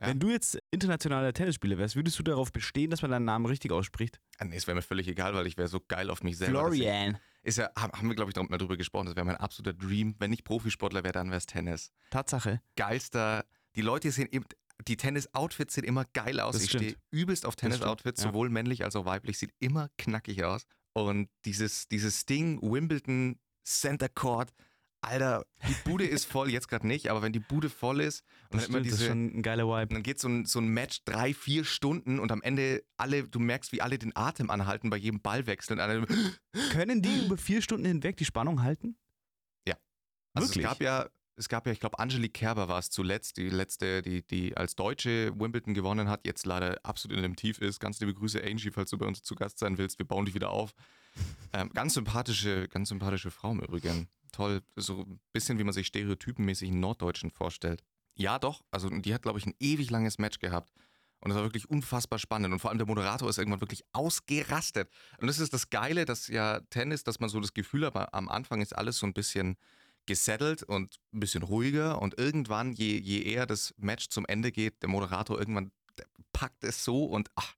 Ja. 0.00 0.08
Wenn 0.08 0.20
du 0.20 0.30
jetzt 0.30 0.58
internationaler 0.70 1.32
Tennisspieler 1.32 1.78
wärst, 1.78 1.94
würdest 1.96 2.18
du 2.18 2.22
darauf 2.22 2.52
bestehen, 2.52 2.90
dass 2.90 3.02
man 3.02 3.10
deinen 3.12 3.24
Namen 3.24 3.46
richtig 3.46 3.70
ausspricht? 3.72 4.20
Ah, 4.38 4.44
nee, 4.44 4.56
es 4.56 4.66
wäre 4.66 4.74
mir 4.74 4.82
völlig 4.82 5.06
egal, 5.08 5.34
weil 5.34 5.46
ich 5.46 5.56
wäre 5.56 5.68
so 5.68 5.80
geil 5.86 6.10
auf 6.10 6.22
mich 6.22 6.36
selber. 6.36 6.60
Florian. 6.60 7.18
Ist 7.42 7.58
ja, 7.58 7.68
haben 7.76 7.92
haben 7.92 8.08
wir, 8.08 8.14
glaube 8.16 8.30
ich, 8.30 8.48
mal 8.48 8.58
drüber 8.58 8.76
gesprochen. 8.76 9.06
Das 9.06 9.16
wäre 9.16 9.26
mein 9.26 9.36
absoluter 9.36 9.72
Dream. 9.74 10.14
Wenn 10.18 10.32
ich 10.32 10.44
Profisportler 10.44 11.04
wäre, 11.04 11.12
dann 11.12 11.28
wäre 11.28 11.38
es 11.38 11.46
Tennis. 11.46 11.92
Tatsache. 12.10 12.60
Geilster. 12.76 13.44
Die 13.76 13.82
Leute 13.82 14.10
sehen, 14.10 14.28
eben- 14.30 14.46
die 14.88 14.96
Tennis-Outfits 14.96 15.74
sehen 15.74 15.84
immer 15.84 16.04
geil 16.12 16.40
aus. 16.40 16.54
Das 16.54 16.64
ich 16.64 16.70
stehe 16.70 16.96
übelst 17.10 17.46
auf 17.46 17.56
Tennis-Outfits, 17.56 18.22
ja. 18.22 18.28
sowohl 18.28 18.50
männlich 18.50 18.84
als 18.84 18.96
auch 18.96 19.04
weiblich. 19.04 19.38
Sieht 19.38 19.52
immer 19.58 19.88
knackig 19.98 20.44
aus. 20.44 20.66
Und 20.92 21.28
dieses, 21.44 21.88
dieses 21.88 22.26
Ding, 22.26 22.60
Wimbledon, 22.62 23.38
Center 23.64 24.08
Court, 24.08 24.52
Alter, 25.00 25.44
die 25.68 25.74
Bude 25.88 26.06
ist 26.06 26.24
voll, 26.24 26.50
jetzt 26.50 26.68
gerade 26.68 26.86
nicht, 26.86 27.10
aber 27.10 27.20
wenn 27.20 27.32
die 27.32 27.40
Bude 27.40 27.68
voll 27.68 28.00
ist 28.00 28.22
und 28.50 28.54
Das, 28.54 28.62
dann 28.62 28.70
stimmt, 28.70 28.86
das 28.86 28.92
ist 28.92 29.00
diese. 29.00 29.08
schon 29.10 29.38
ein 29.38 29.42
geiler 29.42 29.64
Vibe. 29.66 29.92
dann 29.92 30.02
geht 30.02 30.18
so 30.18 30.28
ein, 30.28 30.46
so 30.46 30.60
ein 30.60 30.68
Match 30.68 31.04
drei, 31.04 31.34
vier 31.34 31.64
Stunden 31.64 32.18
und 32.18 32.32
am 32.32 32.40
Ende 32.40 32.84
alle, 32.96 33.24
du 33.28 33.38
merkst, 33.38 33.72
wie 33.72 33.82
alle 33.82 33.98
den 33.98 34.16
Atem 34.16 34.48
anhalten 34.48 34.88
bei 34.88 34.96
jedem 34.96 35.20
Ballwechsel. 35.20 35.76
Können 36.70 37.02
die 37.02 37.14
über 37.26 37.36
vier 37.36 37.60
Stunden 37.60 37.84
hinweg 37.84 38.16
die 38.16 38.24
Spannung 38.24 38.62
halten? 38.62 38.96
Also 40.34 40.48
Wirklich? 40.48 40.64
es 40.64 40.70
gab 40.70 40.82
ja, 40.82 41.08
es 41.36 41.48
gab 41.48 41.66
ja, 41.66 41.72
ich 41.72 41.80
glaube, 41.80 41.98
Angelique 41.98 42.34
Kerber 42.34 42.68
war 42.68 42.78
es 42.78 42.90
zuletzt, 42.90 43.36
die 43.36 43.48
letzte, 43.48 44.02
die, 44.02 44.22
die 44.26 44.56
als 44.56 44.76
Deutsche 44.76 45.32
Wimbledon 45.38 45.74
gewonnen 45.74 46.08
hat, 46.08 46.26
jetzt 46.26 46.46
leider 46.46 46.78
absolut 46.84 47.18
in 47.18 47.24
einem 47.24 47.36
Tief 47.36 47.58
ist. 47.58 47.80
Ganz 47.80 48.00
liebe 48.00 48.14
Grüße, 48.14 48.42
Angie, 48.42 48.70
falls 48.70 48.90
du 48.90 48.98
bei 48.98 49.06
uns 49.06 49.22
zu 49.22 49.34
Gast 49.34 49.58
sein 49.58 49.78
willst. 49.78 49.98
Wir 49.98 50.06
bauen 50.06 50.26
dich 50.26 50.34
wieder 50.34 50.50
auf. 50.50 50.74
Ähm, 51.52 51.70
ganz 51.74 51.94
sympathische, 51.94 52.68
ganz 52.68 52.88
sympathische 52.88 53.30
Frau 53.30 53.52
im 53.52 53.60
Übrigen. 53.60 54.08
Toll, 54.32 54.62
so 54.76 55.00
ein 55.00 55.20
bisschen 55.32 55.58
wie 55.58 55.64
man 55.64 55.72
sich 55.72 55.86
stereotypenmäßig 55.86 56.70
einen 56.70 56.80
Norddeutschen 56.80 57.30
vorstellt. 57.30 57.82
Ja, 58.16 58.38
doch. 58.38 58.62
Also 58.70 58.88
die 58.88 59.14
hat, 59.14 59.22
glaube 59.22 59.38
ich, 59.38 59.46
ein 59.46 59.54
ewig 59.58 59.90
langes 59.90 60.18
Match 60.18 60.38
gehabt. 60.38 60.72
Und 61.20 61.30
das 61.30 61.36
war 61.36 61.44
wirklich 61.44 61.70
unfassbar 61.70 62.18
spannend. 62.18 62.52
Und 62.52 62.60
vor 62.60 62.70
allem 62.70 62.78
der 62.78 62.86
Moderator 62.86 63.28
ist 63.28 63.38
irgendwann 63.38 63.60
wirklich 63.60 63.82
ausgerastet. 63.92 64.90
Und 65.18 65.26
das 65.26 65.38
ist 65.38 65.52
das 65.52 65.70
Geile, 65.70 66.04
dass 66.04 66.28
ja 66.28 66.60
Tennis, 66.70 67.02
dass 67.02 67.18
man 67.18 67.30
so 67.30 67.40
das 67.40 67.54
Gefühl 67.54 67.86
hat, 67.86 68.12
am 68.12 68.28
Anfang 68.28 68.60
ist 68.60 68.76
alles 68.76 68.98
so 68.98 69.06
ein 69.06 69.14
bisschen 69.14 69.56
gesettelt 70.06 70.62
und 70.62 70.98
ein 71.12 71.20
bisschen 71.20 71.42
ruhiger. 71.42 72.00
Und 72.00 72.18
irgendwann, 72.18 72.72
je, 72.72 72.98
je 72.98 73.22
eher 73.22 73.46
das 73.46 73.74
Match 73.78 74.08
zum 74.08 74.26
Ende 74.26 74.52
geht, 74.52 74.82
der 74.82 74.88
Moderator 74.88 75.38
irgendwann 75.38 75.70
packt 76.32 76.64
es 76.64 76.84
so 76.84 77.04
und 77.04 77.30
ach, 77.36 77.54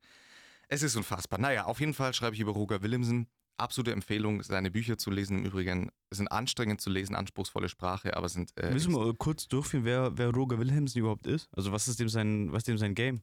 es 0.68 0.82
ist 0.82 0.96
unfassbar. 0.96 1.40
Naja, 1.40 1.64
auf 1.64 1.80
jeden 1.80 1.94
Fall 1.94 2.12
schreibe 2.14 2.34
ich 2.34 2.40
über 2.40 2.52
Roger 2.52 2.82
Willemsen. 2.82 3.28
Absolute 3.58 3.92
Empfehlung, 3.92 4.42
seine 4.42 4.70
Bücher 4.70 4.98
zu 4.98 5.10
lesen. 5.10 5.38
Im 5.38 5.46
Übrigen 5.46 5.90
sind 6.10 6.30
anstrengend 6.30 6.80
zu 6.80 6.90
lesen, 6.90 7.14
anspruchsvolle 7.14 7.70
Sprache, 7.70 8.14
aber 8.16 8.28
sind. 8.28 8.52
Äh, 8.58 8.70
Müssen 8.70 8.92
wir 8.92 9.14
kurz 9.14 9.48
durchführen, 9.48 9.84
wer, 9.84 10.18
wer 10.18 10.30
Roger 10.30 10.58
Wilhelmsen 10.58 10.98
überhaupt 11.00 11.26
ist? 11.26 11.48
Also 11.56 11.72
was 11.72 11.88
ist 11.88 11.98
dem 11.98 12.10
sein, 12.10 12.52
was 12.52 12.58
ist 12.58 12.68
dem 12.68 12.78
sein 12.78 12.94
Game? 12.94 13.22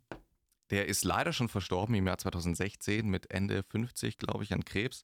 Der 0.71 0.87
ist 0.87 1.03
leider 1.03 1.33
schon 1.33 1.49
verstorben 1.49 1.93
im 1.93 2.07
Jahr 2.07 2.17
2016 2.17 3.07
mit 3.07 3.29
Ende 3.29 3.63
50, 3.63 4.17
glaube 4.17 4.43
ich, 4.43 4.53
an 4.53 4.65
Krebs. 4.65 5.03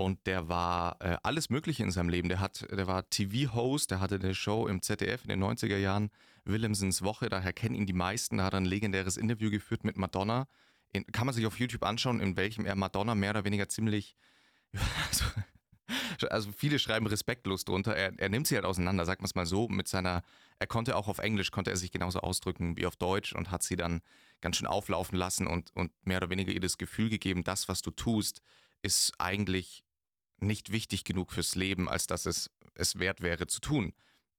Und 0.00 0.26
der 0.26 0.48
war 0.48 0.96
äh, 1.00 1.16
alles 1.22 1.50
Mögliche 1.50 1.82
in 1.82 1.90
seinem 1.90 2.08
Leben. 2.08 2.28
Der, 2.28 2.40
hat, 2.40 2.66
der 2.70 2.86
war 2.86 3.08
TV-Host, 3.08 3.90
der 3.90 4.00
hatte 4.00 4.16
eine 4.16 4.34
Show 4.34 4.66
im 4.66 4.82
ZDF 4.82 5.24
in 5.24 5.28
den 5.28 5.42
90er 5.42 5.76
Jahren, 5.76 6.10
Willemsens 6.44 7.02
Woche, 7.02 7.28
daher 7.28 7.52
kennen 7.52 7.74
ihn 7.74 7.86
die 7.86 7.92
meisten. 7.92 8.38
Da 8.38 8.44
hat 8.44 8.54
er 8.54 8.60
ein 8.60 8.64
legendäres 8.64 9.16
Interview 9.16 9.50
geführt 9.50 9.84
mit 9.84 9.96
Madonna. 9.96 10.48
In, 10.92 11.06
kann 11.06 11.26
man 11.26 11.34
sich 11.34 11.46
auf 11.46 11.58
YouTube 11.58 11.84
anschauen, 11.84 12.20
in 12.20 12.36
welchem 12.36 12.64
er 12.64 12.74
Madonna 12.76 13.14
mehr 13.14 13.30
oder 13.30 13.44
weniger 13.44 13.68
ziemlich. 13.68 14.16
Also, 15.10 16.28
also 16.28 16.52
viele 16.52 16.78
schreiben 16.78 17.06
respektlos 17.08 17.64
drunter. 17.64 17.96
Er, 17.96 18.16
er 18.16 18.28
nimmt 18.28 18.46
sie 18.46 18.54
halt 18.54 18.64
auseinander, 18.64 19.04
sagt 19.04 19.22
man 19.22 19.26
es 19.26 19.34
mal 19.34 19.46
so, 19.46 19.66
mit 19.66 19.88
seiner, 19.88 20.22
er 20.60 20.66
konnte 20.68 20.94
auch 20.94 21.08
auf 21.08 21.18
Englisch, 21.18 21.50
konnte 21.50 21.70
er 21.70 21.76
sich 21.76 21.90
genauso 21.90 22.20
ausdrücken 22.20 22.76
wie 22.76 22.86
auf 22.86 22.94
Deutsch 22.94 23.32
und 23.32 23.50
hat 23.50 23.64
sie 23.64 23.74
dann 23.74 24.00
ganz 24.40 24.56
schön 24.56 24.68
auflaufen 24.68 25.18
lassen 25.18 25.48
und, 25.48 25.74
und 25.74 25.90
mehr 26.04 26.18
oder 26.18 26.30
weniger 26.30 26.52
ihr 26.52 26.60
das 26.60 26.78
Gefühl 26.78 27.08
gegeben, 27.08 27.42
das, 27.42 27.68
was 27.68 27.82
du 27.82 27.90
tust, 27.90 28.40
ist 28.82 29.12
eigentlich 29.18 29.82
nicht 30.42 30.72
wichtig 30.72 31.04
genug 31.04 31.32
fürs 31.32 31.54
Leben, 31.54 31.88
als 31.88 32.06
dass 32.06 32.26
es 32.26 32.50
es 32.74 32.98
wert 32.98 33.20
wäre 33.20 33.46
zu 33.46 33.60
tun. 33.60 33.92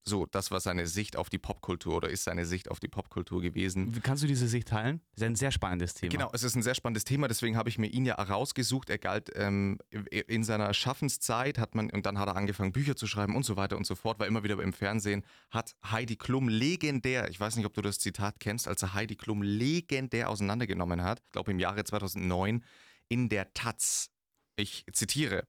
So, 0.04 0.26
das 0.26 0.50
war 0.50 0.60
seine 0.60 0.88
Sicht 0.88 1.16
auf 1.16 1.30
die 1.30 1.38
Popkultur 1.38 1.98
oder 1.98 2.10
ist 2.10 2.24
seine 2.24 2.48
Sicht 2.48 2.72
auf 2.72 2.80
die 2.80 2.88
Popkultur 2.88 3.40
gewesen. 3.40 4.02
Kannst 4.02 4.24
du 4.24 4.28
diese 4.28 4.48
Sicht 4.48 4.70
teilen? 4.70 5.00
Das 5.14 5.22
ist 5.22 5.28
ein 5.28 5.36
sehr 5.36 5.52
spannendes 5.52 5.94
Thema. 5.94 6.10
Genau, 6.10 6.30
es 6.34 6.42
ist 6.42 6.56
ein 6.56 6.64
sehr 6.64 6.74
spannendes 6.74 7.04
Thema, 7.04 7.28
deswegen 7.28 7.56
habe 7.56 7.70
ich 7.70 7.78
mir 7.78 7.86
ihn 7.86 8.06
ja 8.06 8.18
herausgesucht. 8.18 8.90
Er 8.90 8.98
galt 8.98 9.30
ähm, 9.36 9.78
in 9.92 10.44
seiner 10.44 10.74
Schaffenszeit, 10.74 11.60
hat 11.60 11.76
man, 11.76 11.92
und 11.92 12.08
dann 12.08 12.18
hat 12.18 12.28
er 12.28 12.36
angefangen, 12.36 12.72
Bücher 12.72 12.96
zu 12.96 13.06
schreiben 13.06 13.36
und 13.36 13.44
so 13.44 13.58
weiter 13.58 13.78
und 13.78 13.86
so 13.86 13.94
fort, 13.94 14.18
war 14.18 14.26
immer 14.26 14.44
wieder 14.44 14.60
im 14.60 14.74
Fernsehen, 14.74 15.24
hat 15.52 15.76
Heidi 15.84 16.16
Klum 16.16 16.50
legendär, 16.50 17.30
ich 17.30 17.40
weiß 17.40 17.56
nicht, 17.56 17.68
ob 17.68 17.76
du 17.76 17.84
das 17.84 18.00
Zitat 18.00 18.40
kennst, 18.40 18.68
als 18.68 18.82
er 18.82 18.96
Heidi 18.96 19.16
Klum 19.16 19.44
legendär 19.44 20.32
auseinandergenommen 20.32 21.04
hat, 21.04 21.22
ich 21.24 21.32
glaube 21.32 21.52
im 21.52 21.60
Jahre 21.60 21.84
2009, 21.84 22.64
in 23.08 23.30
der 23.30 23.54
Taz. 23.54 24.10
Ich 24.56 24.84
zitiere. 24.94 25.44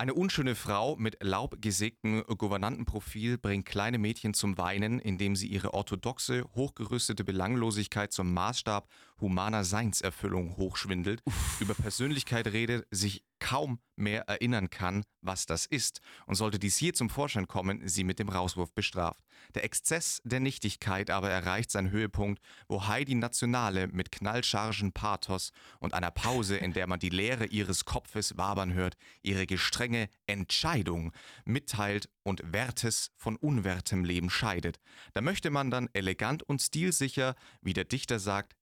Eine 0.00 0.14
unschöne 0.14 0.54
Frau 0.54 0.94
mit 0.94 1.16
laubgesägtem 1.24 2.22
Gouvernantenprofil 2.22 3.36
bringt 3.36 3.66
kleine 3.66 3.98
Mädchen 3.98 4.32
zum 4.32 4.56
Weinen, 4.56 5.00
indem 5.00 5.34
sie 5.34 5.48
ihre 5.48 5.74
orthodoxe, 5.74 6.44
hochgerüstete 6.54 7.24
Belanglosigkeit 7.24 8.12
zum 8.12 8.32
Maßstab 8.32 8.88
humaner 9.20 9.64
Seinserfüllung 9.64 10.56
hochschwindelt, 10.56 11.22
über 11.60 11.74
Persönlichkeit 11.74 12.46
redet, 12.48 12.86
sich 12.90 13.24
kaum 13.40 13.78
mehr 13.96 14.28
erinnern 14.28 14.70
kann, 14.70 15.04
was 15.20 15.46
das 15.46 15.66
ist, 15.66 16.00
und 16.26 16.36
sollte 16.36 16.58
dies 16.58 16.78
je 16.80 16.92
zum 16.92 17.10
Vorschein 17.10 17.46
kommen, 17.48 17.86
sie 17.88 18.04
mit 18.04 18.18
dem 18.18 18.28
Rauswurf 18.28 18.72
bestraft. 18.72 19.24
Der 19.54 19.64
Exzess 19.64 20.20
der 20.24 20.40
Nichtigkeit 20.40 21.10
aber 21.10 21.30
erreicht 21.30 21.70
seinen 21.70 21.90
Höhepunkt, 21.90 22.40
wo 22.68 22.86
Heidi 22.86 23.14
Nationale 23.14 23.88
mit 23.88 24.12
knallchargen 24.12 24.92
Pathos 24.92 25.50
und 25.80 25.94
einer 25.94 26.10
Pause, 26.10 26.56
in 26.56 26.72
der 26.72 26.86
man 26.86 27.00
die 27.00 27.08
Leere 27.08 27.46
ihres 27.46 27.84
Kopfes 27.84 28.36
wabern 28.36 28.72
hört, 28.74 28.96
ihre 29.22 29.46
gestrenge 29.46 30.08
Entscheidung 30.26 31.12
mitteilt 31.44 32.08
und 32.22 32.42
Wertes 32.52 33.10
von 33.16 33.36
unwertem 33.36 34.04
Leben 34.04 34.30
scheidet. 34.30 34.78
Da 35.12 35.20
möchte 35.20 35.50
man 35.50 35.70
dann 35.70 35.88
elegant 35.92 36.42
und 36.42 36.60
stilsicher, 36.60 37.34
wie 37.62 37.72
der 37.72 37.84
Dichter 37.84 38.18
sagt, 38.18 38.54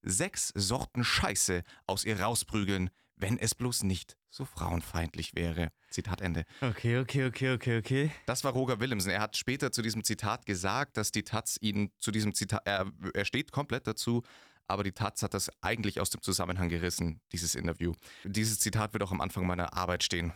sechs 0.47 0.69
Sorten 0.69 1.05
Scheiße 1.05 1.63
aus 1.87 2.05
ihr 2.05 2.21
rausprügeln, 2.21 2.91
wenn 3.17 3.39
es 3.39 3.55
bloß 3.55 3.85
nicht 3.85 4.17
so 4.31 4.45
frauenfeindlich 4.45 5.35
wäre. 5.35 5.71
Zitat 5.91 6.21
Ende. 6.21 6.45
Okay, 6.61 6.99
okay, 6.99 7.25
okay, 7.27 7.55
okay, 7.55 7.79
okay. 7.79 8.11
Das 8.27 8.45
war 8.45 8.53
Roger 8.53 8.79
Willemsen. 8.81 9.11
Er 9.11 9.21
hat 9.21 9.37
später 9.37 9.73
zu 9.73 9.81
diesem 9.81 10.05
Zitat 10.05 10.45
gesagt, 10.45 10.97
dass 10.99 11.11
die 11.11 11.23
Taz 11.23 11.57
ihn 11.61 11.91
zu 11.99 12.11
diesem 12.11 12.35
Zitat, 12.35 12.63
er, 12.67 12.91
er 13.15 13.25
steht 13.25 13.53
komplett 13.53 13.87
dazu, 13.87 14.23
aber 14.69 14.85
die 14.85 14.93
Taz 14.93 15.23
hat 15.23 15.33
das 15.33 15.51
eigentlich 15.63 16.01
aus 16.01 16.11
dem 16.11 16.21
Zusammenhang 16.21 16.69
gerissen, 16.69 17.21
dieses 17.33 17.55
Interview. 17.55 17.95
Dieses 18.25 18.59
Zitat 18.59 18.93
wird 18.93 19.03
auch 19.03 19.13
am 19.13 19.21
Anfang 19.21 19.47
meiner 19.47 19.73
Arbeit 19.73 20.03
stehen. 20.03 20.33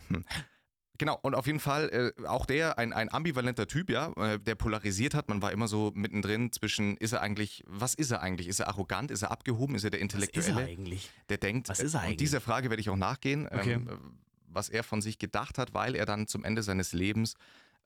Genau, 1.01 1.17
und 1.23 1.33
auf 1.33 1.47
jeden 1.47 1.59
Fall 1.59 2.13
äh, 2.19 2.27
auch 2.27 2.45
der, 2.45 2.77
ein, 2.77 2.93
ein 2.93 3.11
ambivalenter 3.11 3.65
Typ, 3.65 3.89
ja, 3.89 4.11
äh, 4.17 4.37
der 4.37 4.53
polarisiert 4.53 5.15
hat. 5.15 5.29
Man 5.29 5.41
war 5.41 5.51
immer 5.51 5.67
so 5.67 5.91
mittendrin 5.95 6.51
zwischen, 6.51 6.95
ist 6.97 7.11
er 7.13 7.23
eigentlich, 7.23 7.63
was 7.65 7.95
ist 7.95 8.11
er 8.11 8.21
eigentlich? 8.21 8.47
Ist 8.47 8.59
er 8.59 8.67
arrogant? 8.67 9.09
Ist 9.09 9.23
er 9.23 9.31
abgehoben? 9.31 9.73
Ist 9.73 9.83
er 9.83 9.89
der 9.89 9.99
Was 9.99 10.05
ist 10.05 10.13
er 10.13 10.21
Intellektuelle? 10.29 10.67
eigentlich? 10.71 11.09
der 11.29 11.39
denkt, 11.39 11.69
Was 11.69 11.79
ist 11.79 11.95
er 11.95 12.01
äh, 12.01 12.03
eigentlich? 12.03 12.11
und 12.11 12.21
dieser 12.21 12.39
Frage 12.39 12.69
werde 12.69 12.81
ich 12.81 12.89
auch 12.91 12.95
nachgehen, 12.95 13.47
Okay. 13.47 13.73
ähm, 13.73 13.87
was 14.45 14.69
er 14.69 14.83
von 14.83 15.01
sich 15.01 15.17
gedacht 15.17 15.57
hat, 15.57 15.73
weil 15.73 15.95
er 15.95 16.05
dann 16.05 16.27
zum 16.27 16.43
Ende 16.43 16.61
seines 16.61 16.93
Lebens 16.93 17.33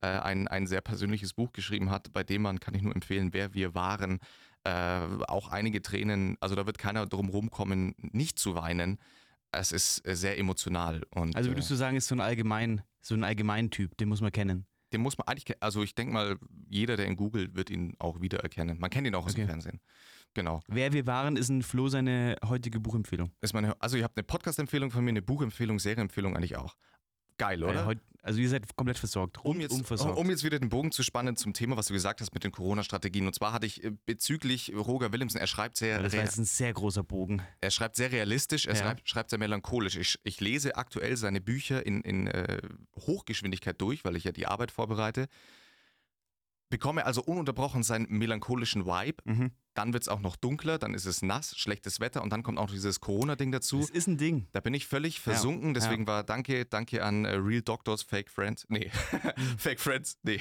äh, 0.01 0.07
ein, 0.07 0.49
ein 0.49 0.67
sehr 0.67 0.81
persönliches 0.81 1.31
Buch 1.31 1.53
geschrieben 1.53 1.91
hat, 1.91 2.11
bei 2.11 2.25
dem 2.25 2.41
man, 2.41 2.59
kann 2.59 2.73
ich 2.75 2.81
nur 2.81 2.93
empfehlen, 2.93 3.31
wer 3.31 3.53
wir 3.53 3.75
waren, 3.75 4.19
äh, 4.65 4.99
auch 5.29 5.47
einige 5.53 5.81
Tränen, 5.81 6.35
also 6.41 6.53
da 6.55 6.65
wird 6.65 6.79
keiner 6.79 7.05
drum 7.05 7.29
rumkommen, 7.29 7.95
nicht 7.97 8.37
zu 8.39 8.55
weinen. 8.55 8.99
Es 9.51 9.71
ist 9.71 10.05
äh, 10.05 10.17
sehr 10.17 10.37
emotional 10.37 11.03
und 11.11 11.33
Also 11.37 11.49
würdest 11.49 11.69
äh, 11.69 11.75
du 11.75 11.77
sagen, 11.77 11.95
ist 11.95 12.07
so 12.09 12.15
ein 12.15 12.19
allgemein, 12.19 12.81
so 13.05 13.15
ein 13.15 13.23
Allgemeintyp, 13.23 13.95
den 13.97 14.09
muss 14.09 14.21
man 14.21 14.31
kennen. 14.31 14.65
den 14.93 15.01
muss 15.01 15.17
man 15.17 15.27
eigentlich, 15.27 15.61
also 15.61 15.83
ich 15.83 15.93
denke 15.93 16.13
mal, 16.13 16.37
jeder, 16.69 16.95
der 16.95 17.07
ihn 17.07 17.17
googelt, 17.17 17.53
wird 17.55 17.69
ihn 17.69 17.95
auch 17.99 18.21
wiedererkennen. 18.21 18.79
Man 18.79 18.89
kennt 18.89 19.05
ihn 19.07 19.15
auch 19.15 19.25
aus 19.25 19.33
Okay. 19.33 19.41
dem 19.41 19.47
Fernsehen. 19.49 19.81
Genau. 20.33 20.61
Wer 20.67 20.93
wir 20.93 21.05
waren, 21.05 21.35
ist 21.37 21.49
ein 21.49 21.63
Flo 21.63 21.87
seine 21.89 22.37
heutige 22.45 22.79
Buchempfehlung. 22.79 23.31
Ist 23.41 23.53
meine, 23.53 23.79
also 23.81 23.97
ihr 23.97 24.03
habt 24.03 24.17
eine 24.17 24.23
Podcast-Empfehlung 24.23 24.91
von 24.91 25.03
mir, 25.03 25.11
eine 25.11 25.21
Buchempfehlung, 25.21 25.79
Serienempfehlung 25.79 26.35
eigentlich 26.35 26.55
auch. 26.57 26.75
Geil, 27.37 27.63
oder? 27.63 27.81
Äh, 27.81 27.85
heut, 27.85 27.99
also 28.21 28.39
ihr 28.39 28.49
seid 28.49 28.75
komplett 28.75 28.97
versorgt. 28.97 29.37
um 29.43 29.59
jetzt, 29.61 29.85
versorgt. 29.85 30.17
um 30.17 30.29
jetzt 30.29 30.43
wieder 30.43 30.57
den 30.57 30.69
Bogen 30.69 30.91
zu 30.91 31.03
spannen 31.03 31.35
zum 31.35 31.53
Thema, 31.53 31.77
was 31.77 31.87
du 31.87 31.93
gesagt 31.93 32.21
hast 32.21 32.33
mit 32.33 32.43
den 32.43 32.51
Corona-Strategien. 32.51 33.27
Und 33.27 33.35
zwar 33.35 33.53
hatte 33.53 33.67
ich 33.67 33.83
äh, 33.83 33.91
bezüglich 34.05 34.73
Roger 34.75 35.11
Willemsen, 35.11 35.39
er 35.39 35.45
schreibt 35.47 35.77
sehr, 35.77 36.01
das 36.01 36.13
war 36.13 36.19
rea- 36.19 36.25
jetzt 36.25 36.37
ein 36.39 36.45
sehr 36.45 36.73
großer 36.73 37.03
Bogen. 37.03 37.41
er 37.61 37.69
schreibt 37.71 37.95
sehr 37.97 38.11
realistisch, 38.11 38.65
er 38.65 38.73
Ja. 38.75 38.81
schreibt, 38.81 39.07
schreibt 39.07 39.29
sehr 39.29 39.37
melancholisch. 39.39 39.95
Ich, 39.97 40.17
ich 40.23 40.39
lese 40.41 40.75
aktuell 40.75 41.17
seine 41.17 41.39
Bücher 41.41 41.85
in, 41.85 42.01
in 42.01 42.27
äh, 42.27 42.59
Hochgeschwindigkeit 43.05 43.79
durch, 43.79 44.03
weil 44.05 44.15
ich 44.15 44.23
ja 44.23 44.31
die 44.31 44.47
Arbeit 44.47 44.71
vorbereite. 44.71 45.27
Bekomme 46.69 47.05
also 47.05 47.21
ununterbrochen 47.21 47.83
seinen 47.83 48.07
melancholischen 48.09 48.85
Vibe. 48.85 49.17
Mhm. 49.25 49.51
Dann 49.75 49.91
wird 49.91 50.03
es 50.03 50.09
auch 50.09 50.21
noch 50.21 50.37
dunkler, 50.37 50.77
dann 50.77 50.93
ist 50.93 51.05
es 51.05 51.21
nass, 51.21 51.55
schlechtes 51.57 51.99
Wetter 51.99 52.23
und 52.23 52.29
dann 52.31 52.43
kommt 52.43 52.57
auch 52.57 52.71
dieses 52.71 53.01
Corona-Ding 53.01 53.51
dazu. 53.51 53.81
Das 53.81 53.89
ist 53.89 54.07
ein 54.07 54.17
Ding. 54.17 54.47
Da 54.53 54.61
bin 54.61 54.73
ich 54.73 54.87
völlig 54.87 55.19
versunken, 55.19 55.73
deswegen 55.73 56.07
war 56.07 56.23
danke, 56.23 56.65
danke 56.65 57.03
an 57.03 57.25
äh, 57.25 57.35
Real 57.35 57.61
Doctors, 57.61 58.01
Fake 58.01 58.29
Friends. 58.29 58.65
Nee, 58.69 58.89
Fake 59.57 59.81
Friends, 59.81 60.17
nee. 60.23 60.39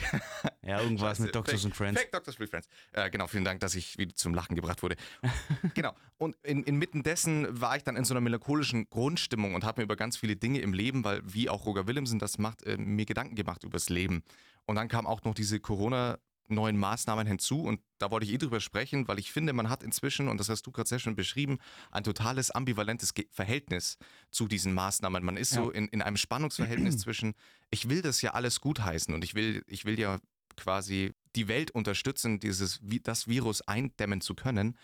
Ja, 0.62 0.80
irgendwas 0.80 1.18
mit 1.18 1.34
Doctors 1.34 1.62
Fake- 1.62 1.64
and 1.66 1.76
Friends. 1.76 2.00
Fake 2.00 2.12
Doctors 2.12 2.36
Free 2.36 2.46
Friends. 2.46 2.68
Äh, 2.92 3.10
genau, 3.10 3.26
vielen 3.26 3.44
Dank, 3.44 3.58
dass 3.58 3.74
ich 3.74 3.98
wieder 3.98 4.14
zum 4.14 4.34
Lachen 4.34 4.54
gebracht 4.54 4.82
wurde. 4.84 4.94
genau. 5.74 5.92
Und 6.16 6.36
in, 6.44 6.62
inmitten 6.62 7.02
dessen 7.02 7.60
war 7.60 7.76
ich 7.76 7.82
dann 7.82 7.96
in 7.96 8.04
so 8.04 8.14
einer 8.14 8.20
melancholischen 8.20 8.88
Grundstimmung 8.88 9.54
und 9.54 9.64
habe 9.64 9.80
mir 9.80 9.84
über 9.84 9.96
ganz 9.96 10.16
viele 10.16 10.36
Dinge 10.36 10.60
im 10.60 10.72
Leben, 10.72 11.02
weil 11.04 11.20
wie 11.24 11.50
auch 11.50 11.66
Roger 11.66 11.88
Willemsen 11.88 12.20
das 12.20 12.38
macht, 12.38 12.62
äh, 12.62 12.76
mir 12.78 13.04
Gedanken 13.04 13.34
gemacht 13.34 13.64
übers 13.64 13.88
Leben. 13.88 14.22
Und 14.66 14.76
dann 14.76 14.88
kam 14.88 15.06
auch 15.06 15.22
noch 15.24 15.34
diese 15.34 15.60
Corona- 15.60 16.18
neuen 16.46 16.76
Maßnahmen 16.76 17.26
hinzu 17.26 17.62
und 17.62 17.80
da 17.96 18.10
wollte 18.10 18.26
ich 18.26 18.32
eh 18.34 18.36
drüber 18.36 18.60
sprechen, 18.60 19.08
weil 19.08 19.18
ich 19.18 19.32
finde, 19.32 19.54
man 19.54 19.70
hat 19.70 19.82
inzwischen, 19.82 20.28
und 20.28 20.38
das 20.38 20.50
hast 20.50 20.66
du 20.66 20.72
gerade 20.72 20.86
sehr 20.86 20.98
schön 20.98 21.16
beschrieben, 21.16 21.56
ein 21.90 22.04
totales 22.04 22.50
ambivalentes 22.50 23.14
Ge 23.14 23.26
Verhältnis 23.30 23.96
zu 24.30 24.46
diesen 24.46 24.74
Maßnahmen. 24.74 25.24
Man 25.24 25.38
ist 25.38 25.54
so 25.54 25.70
in, 25.70 25.88
in 25.88 26.02
einem 26.02 26.18
Spannungsverhältnis 26.18 26.98
zwischen, 26.98 27.32
ich 27.70 27.88
will 27.88 28.02
das 28.02 28.20
ja 28.20 28.34
alles 28.34 28.60
gutheißen 28.60 29.14
und 29.14 29.24
ich 29.24 29.34
will, 29.34 29.64
ich 29.66 29.86
will 29.86 29.98
ja 29.98 30.18
quasi 30.54 31.14
die 31.34 31.48
Welt 31.48 31.70
unterstützen, 31.70 32.40
dieses, 32.40 32.78
das 33.02 33.26
Virus 33.26 33.62
eindämmen 33.62 34.20
zu 34.20 34.34
können. 34.34 34.76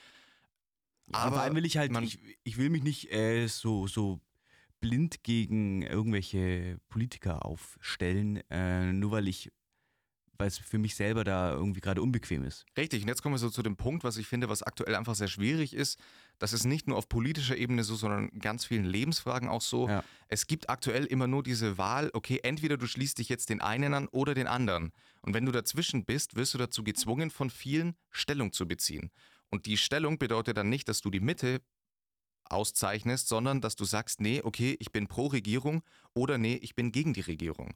Ja, 1.13 1.19
allem 1.43 1.57
will 1.57 1.67
ich 1.67 1.77
halt, 1.77 1.93
man- 1.93 2.05
ich, 2.05 2.19
ich 2.43 2.57
will 2.57 2.71
mich 2.71 2.83
nicht 2.83 3.13
äh, 3.13 3.47
so, 3.49 3.87
so 3.87 4.19
blind 4.81 5.23
gegen 5.25 5.83
irgendwelche 5.83 6.79
Politiker 6.89 7.45
aufstellen, 7.45 8.37
äh, 8.49 8.95
nur 8.95 9.11
weil 9.11 9.29
ich, 9.29 9.53
weil 10.41 10.49
es 10.49 10.59
für 10.59 10.79
mich 10.79 10.95
selber 10.95 11.23
da 11.23 11.53
irgendwie 11.53 11.81
gerade 11.81 12.03
unbequem 12.03 12.43
ist. 12.45 12.65
Richtig, 12.77 13.03
und 13.03 13.09
jetzt 13.09 13.23
kommen 13.23 13.35
wir 13.35 13.39
so 13.39 13.51
zu 13.51 13.63
dem 13.63 13.77
Punkt, 13.77 14.03
was 14.03 14.17
ich 14.17 14.27
finde, 14.27 14.49
was 14.49 14.63
aktuell 14.63 14.95
einfach 14.97 15.15
sehr 15.15 15.29
schwierig 15.29 15.75
ist. 15.75 16.01
Das 16.39 16.55
ist 16.55 16.65
nicht 16.65 16.89
nur 16.89 16.97
auf 16.97 17.09
politischer 17.09 17.57
Ebene 17.57 17.85
so, 17.85 17.95
sondern 17.95 18.31
in 18.31 18.41
ganz 18.41 18.65
vielen 18.65 18.87
Lebensfragen 18.87 19.49
auch 19.49 19.61
so. 19.61 19.89
Ja. 19.89 20.03
Es 20.29 20.47
gibt 20.47 20.71
aktuell 20.71 21.05
immer 21.05 21.27
nur 21.27 21.43
diese 21.43 21.77
Wahl, 21.77 22.11
okay, 22.15 22.41
entweder 22.43 22.79
du 22.79 22.87
schließt 22.87 23.19
dich 23.19 23.29
jetzt 23.29 23.51
den 23.51 23.61
einen 23.61 23.93
an 23.93 24.09
oder 24.09 24.33
den 24.33 24.47
anderen. 24.47 24.93
Und 25.21 25.35
wenn 25.35 25.45
du 25.45 25.53
dazwischen 25.53 26.07
bist, 26.07 26.35
wirst 26.35 26.55
du 26.55 26.59
dazu 26.59 26.83
gezwungen, 26.83 27.31
von 27.31 27.51
vielen 27.51 27.95
Stellung 28.11 28.53
zu 28.53 28.67
beziehen. 28.67 29.11
Und 29.51 29.67
die 29.67 29.77
Stellung 29.77 30.19
bedeutet 30.19 30.57
dann 30.57 30.71
nicht, 30.71 30.89
dass 30.89 31.03
du 31.03 31.11
die 31.11 31.21
Mitte 31.21 31.61
auszeichnest, 32.45 33.29
sondern 33.29 33.61
dass 33.61 33.77
du 33.77 33.85
sagst, 33.85 34.21
nee, 34.21 34.41
okay, 34.43 34.77
ich 34.81 34.91
bin 34.91 35.07
pro 35.07 35.27
Regierung 35.27 35.83
oder 36.15 36.39
nee, 36.39 36.59
ich 36.63 36.75
bin 36.75 36.93
gegen 36.93 37.13
die 37.13 37.21
Regierung. 37.21 37.75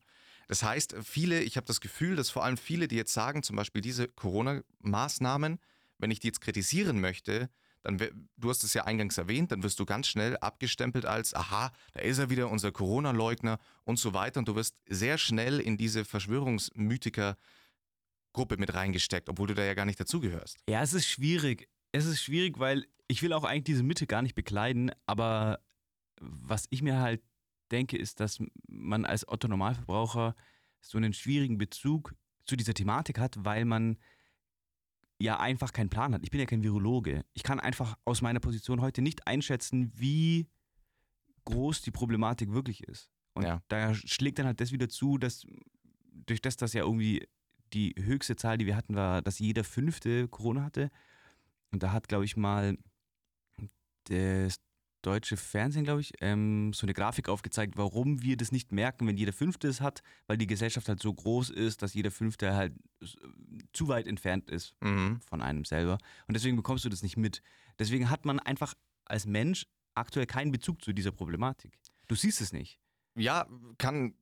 Das 0.48 0.62
heißt, 0.62 0.96
viele, 1.02 1.42
ich 1.42 1.56
habe 1.56 1.66
das 1.66 1.80
Gefühl, 1.80 2.14
dass 2.16 2.30
vor 2.30 2.44
allem 2.44 2.56
viele, 2.56 2.88
die 2.88 2.96
jetzt 2.96 3.12
sagen, 3.12 3.42
zum 3.42 3.56
Beispiel 3.56 3.82
diese 3.82 4.08
Corona-Maßnahmen, 4.08 5.58
wenn 5.98 6.10
ich 6.10 6.20
die 6.20 6.28
jetzt 6.28 6.40
kritisieren 6.40 6.98
möchte, 7.00 7.50
dann, 7.82 7.98
du 8.36 8.48
hast 8.48 8.64
es 8.64 8.72
ja 8.74 8.84
eingangs 8.84 9.18
erwähnt, 9.18 9.52
dann 9.52 9.62
wirst 9.62 9.78
du 9.78 9.84
ganz 9.84 10.08
schnell 10.08 10.38
abgestempelt 10.38 11.04
als, 11.04 11.34
aha, 11.34 11.70
da 11.92 12.00
ist 12.00 12.16
er 12.18 12.30
wieder, 12.30 12.50
unser 12.50 12.72
Corona-Leugner 12.72 13.58
und 13.84 13.98
so 13.98 14.14
weiter. 14.14 14.38
Und 14.38 14.48
du 14.48 14.56
wirst 14.56 14.74
sehr 14.88 15.18
schnell 15.18 15.60
in 15.60 15.76
diese 15.76 16.06
Verschwörungsmythiker-Gruppe 16.06 18.56
mit 18.56 18.72
reingesteckt, 18.72 19.28
obwohl 19.28 19.48
du 19.48 19.54
da 19.54 19.64
ja 19.64 19.74
gar 19.74 19.84
nicht 19.84 20.00
dazugehörst. 20.00 20.56
Ja, 20.68 20.80
es 20.82 20.94
ist 20.94 21.06
schwierig. 21.06 21.68
Es 21.92 22.06
ist 22.06 22.22
schwierig, 22.22 22.58
weil 22.58 22.86
ich 23.06 23.22
will 23.22 23.34
auch 23.34 23.44
eigentlich 23.44 23.64
diese 23.64 23.82
Mitte 23.82 24.06
gar 24.06 24.22
nicht 24.22 24.34
bekleiden, 24.34 24.90
aber 25.06 25.60
was 26.20 26.64
ich 26.70 26.80
mir 26.80 27.00
halt 27.00 27.20
denke, 27.74 27.96
ist, 27.96 28.20
dass 28.20 28.40
man 28.66 29.04
als 29.04 29.26
Otto 29.28 29.48
Normalverbraucher 29.48 30.34
so 30.80 30.98
einen 30.98 31.12
schwierigen 31.12 31.58
Bezug 31.58 32.14
zu 32.44 32.56
dieser 32.56 32.74
Thematik 32.74 33.18
hat, 33.18 33.36
weil 33.44 33.64
man 33.64 33.98
ja 35.18 35.38
einfach 35.38 35.72
keinen 35.72 35.90
Plan 35.90 36.12
hat. 36.14 36.22
Ich 36.24 36.30
bin 36.30 36.40
ja 36.40 36.46
kein 36.46 36.62
Virologe. 36.62 37.24
Ich 37.32 37.42
kann 37.42 37.60
einfach 37.60 37.96
aus 38.04 38.20
meiner 38.20 38.40
Position 38.40 38.80
heute 38.80 39.00
nicht 39.00 39.26
einschätzen, 39.26 39.92
wie 39.94 40.48
groß 41.44 41.82
die 41.82 41.90
Problematik 41.90 42.52
wirklich 42.52 42.82
ist. 42.84 43.10
Und 43.34 43.44
Ja. 43.44 43.62
da 43.68 43.94
schlägt 43.94 44.38
dann 44.38 44.46
halt 44.46 44.60
das 44.60 44.72
wieder 44.72 44.88
zu, 44.88 45.18
dass 45.18 45.46
durch 46.26 46.40
das, 46.42 46.56
dass 46.56 46.72
ja 46.72 46.82
irgendwie 46.82 47.26
die 47.72 47.94
höchste 47.98 48.36
Zahl, 48.36 48.58
die 48.58 48.66
wir 48.66 48.76
hatten, 48.76 48.94
war, 48.94 49.22
dass 49.22 49.38
jeder 49.38 49.64
Fünfte 49.64 50.28
Corona 50.28 50.62
hatte. 50.64 50.90
Und 51.70 51.82
da 51.82 51.92
hat, 51.92 52.08
glaube 52.08 52.24
ich, 52.24 52.36
mal 52.36 52.76
das 54.04 54.60
deutsche 55.04 55.36
Fernsehen, 55.36 55.84
glaube 55.84 56.00
ich, 56.00 56.12
ähm, 56.20 56.72
so 56.72 56.86
eine 56.86 56.94
Grafik 56.94 57.28
aufgezeigt, 57.28 57.76
warum 57.76 58.22
wir 58.22 58.36
das 58.36 58.52
nicht 58.52 58.72
merken, 58.72 59.06
wenn 59.06 59.16
jeder 59.16 59.32
Fünfte 59.32 59.68
es 59.68 59.80
hat, 59.80 60.02
weil 60.26 60.36
die 60.38 60.46
Gesellschaft 60.46 60.88
halt 60.88 61.00
so 61.00 61.12
groß 61.12 61.50
ist, 61.50 61.82
dass 61.82 61.94
jeder 61.94 62.10
Fünfte 62.10 62.54
halt 62.54 62.74
s- 63.00 63.16
zu 63.72 63.88
weit 63.88 64.06
entfernt 64.06 64.50
ist 64.50 64.74
Mhm. 64.80 65.20
von 65.28 65.40
einem 65.42 65.64
selber. 65.64 65.98
Und 66.26 66.34
deswegen 66.34 66.56
bekommst 66.56 66.84
du 66.84 66.88
das 66.88 67.02
nicht 67.02 67.16
mit. 67.16 67.42
Deswegen 67.78 68.10
hat 68.10 68.24
man 68.24 68.38
einfach 68.40 68.74
als 69.04 69.26
Mensch 69.26 69.66
aktuell 69.94 70.26
keinen 70.26 70.50
Bezug 70.52 70.82
zu 70.82 70.92
dieser 70.92 71.12
Problematik. 71.12 71.78
Du 72.08 72.14
siehst 72.14 72.40
es 72.40 72.52
nicht. 72.52 72.80
Ja, 73.16 73.46
kann, 73.78 74.14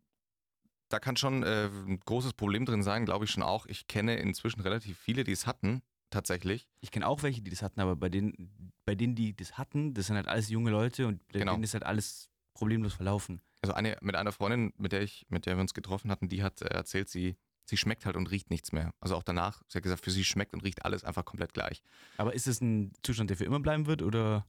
da 0.89 0.99
kann 0.99 1.17
schon 1.17 1.43
äh, 1.43 1.67
ein 1.87 1.99
großes 2.01 2.35
Problem 2.35 2.67
drin 2.67 2.83
sein, 2.83 3.05
glaube 3.07 3.25
ich 3.25 3.31
schon 3.31 3.43
auch. 3.43 3.67
Ich 3.67 3.87
kenne 3.87 4.17
inzwischen 4.17 4.61
relativ 4.61 4.99
viele, 4.99 5.25
die 5.25 5.33
es 5.33 5.47
hatten, 5.47 5.83
tatsächlich. 6.13 6.69
Ich 6.81 6.91
kenne 6.91 7.07
auch 7.09 7.23
welche, 7.23 7.43
die 7.43 7.51
das 7.51 7.63
hatten, 7.63 7.81
aber 7.81 7.97
bei 7.97 8.09
denen, 8.09 8.73
bei 8.85 8.95
denen, 8.95 9.15
die 9.15 9.35
das 9.35 9.59
hatten, 9.59 9.95
das 9.95 10.07
sind 10.07 10.17
halt 10.17 10.29
alles 10.29 10.49
junge 10.49 10.71
Leute 10.71 11.07
und 11.07 11.27
bei 11.33 11.41
Genau. 11.41 11.53
denen 11.53 11.65
ist 11.65 11.75
halt 11.75 11.85
alles 11.85 12.29
problemlos 12.55 12.95
verlaufen. 12.95 13.41
Also 13.63 13.75
eine, 13.75 13.97
mit 14.01 14.15
einer 14.17 14.33
Freundin, 14.33 14.73
mit 14.77 14.93
der 14.93 15.03
ich, 15.03 15.27
mit 15.29 15.47
der 15.47 15.57
wir 15.57 15.61
uns 15.63 15.75
getroffen 15.75 16.11
hatten, 16.11 16.29
die 16.29 16.43
hat 16.43 16.63
äh, 16.63 16.67
erzählt, 16.67 17.09
sie, 17.09 17.37
sie 17.65 17.77
schmeckt 17.77 18.07
halt 18.07 18.17
und 18.17 18.31
riecht 18.31 18.51
nichts 18.51 18.73
mehr. 18.73 18.93
Also 19.01 19.17
auch 19.17 19.23
danach, 19.23 19.63
sie 19.69 19.77
hat 19.79 19.83
gesagt, 19.85 20.05
für 20.05 20.11
sie 20.11 20.25
schmeckt 20.25 20.53
und 20.53 20.63
riecht 20.65 20.85
alles 20.85 21.05
einfach 21.05 21.25
komplett 21.25 21.55
gleich. 21.55 21.83
Aber 22.17 22.35
ist 22.35 22.47
es 22.47 22.61
ein 22.61 22.93
Zustand, 23.03 23.31
der 23.31 23.37
für 23.37 23.45
immer 23.45 23.61
bleiben 23.61 23.87
wird 23.87 24.03
oder? 24.03 24.47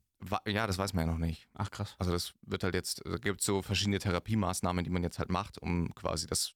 Ja, 0.48 0.66
das 0.68 0.78
weiß 0.78 0.94
man 0.94 1.06
ja 1.06 1.12
noch 1.12 1.20
nicht. 1.20 1.48
Ach 1.54 1.70
krass. 1.70 1.96
Also 2.00 2.12
das 2.12 2.34
wird 2.44 2.64
halt 2.64 2.74
jetzt, 2.76 3.02
da 3.06 3.18
gibt 3.18 3.42
es 3.42 3.46
so 3.46 3.62
verschiedene 3.62 4.00
Therapiemaßnahmen, 4.00 4.84
die 4.84 4.90
man 4.90 5.04
jetzt 5.04 5.20
halt 5.20 5.30
macht, 5.30 5.58
um 5.62 5.94
quasi 5.96 6.28
das 6.28 6.54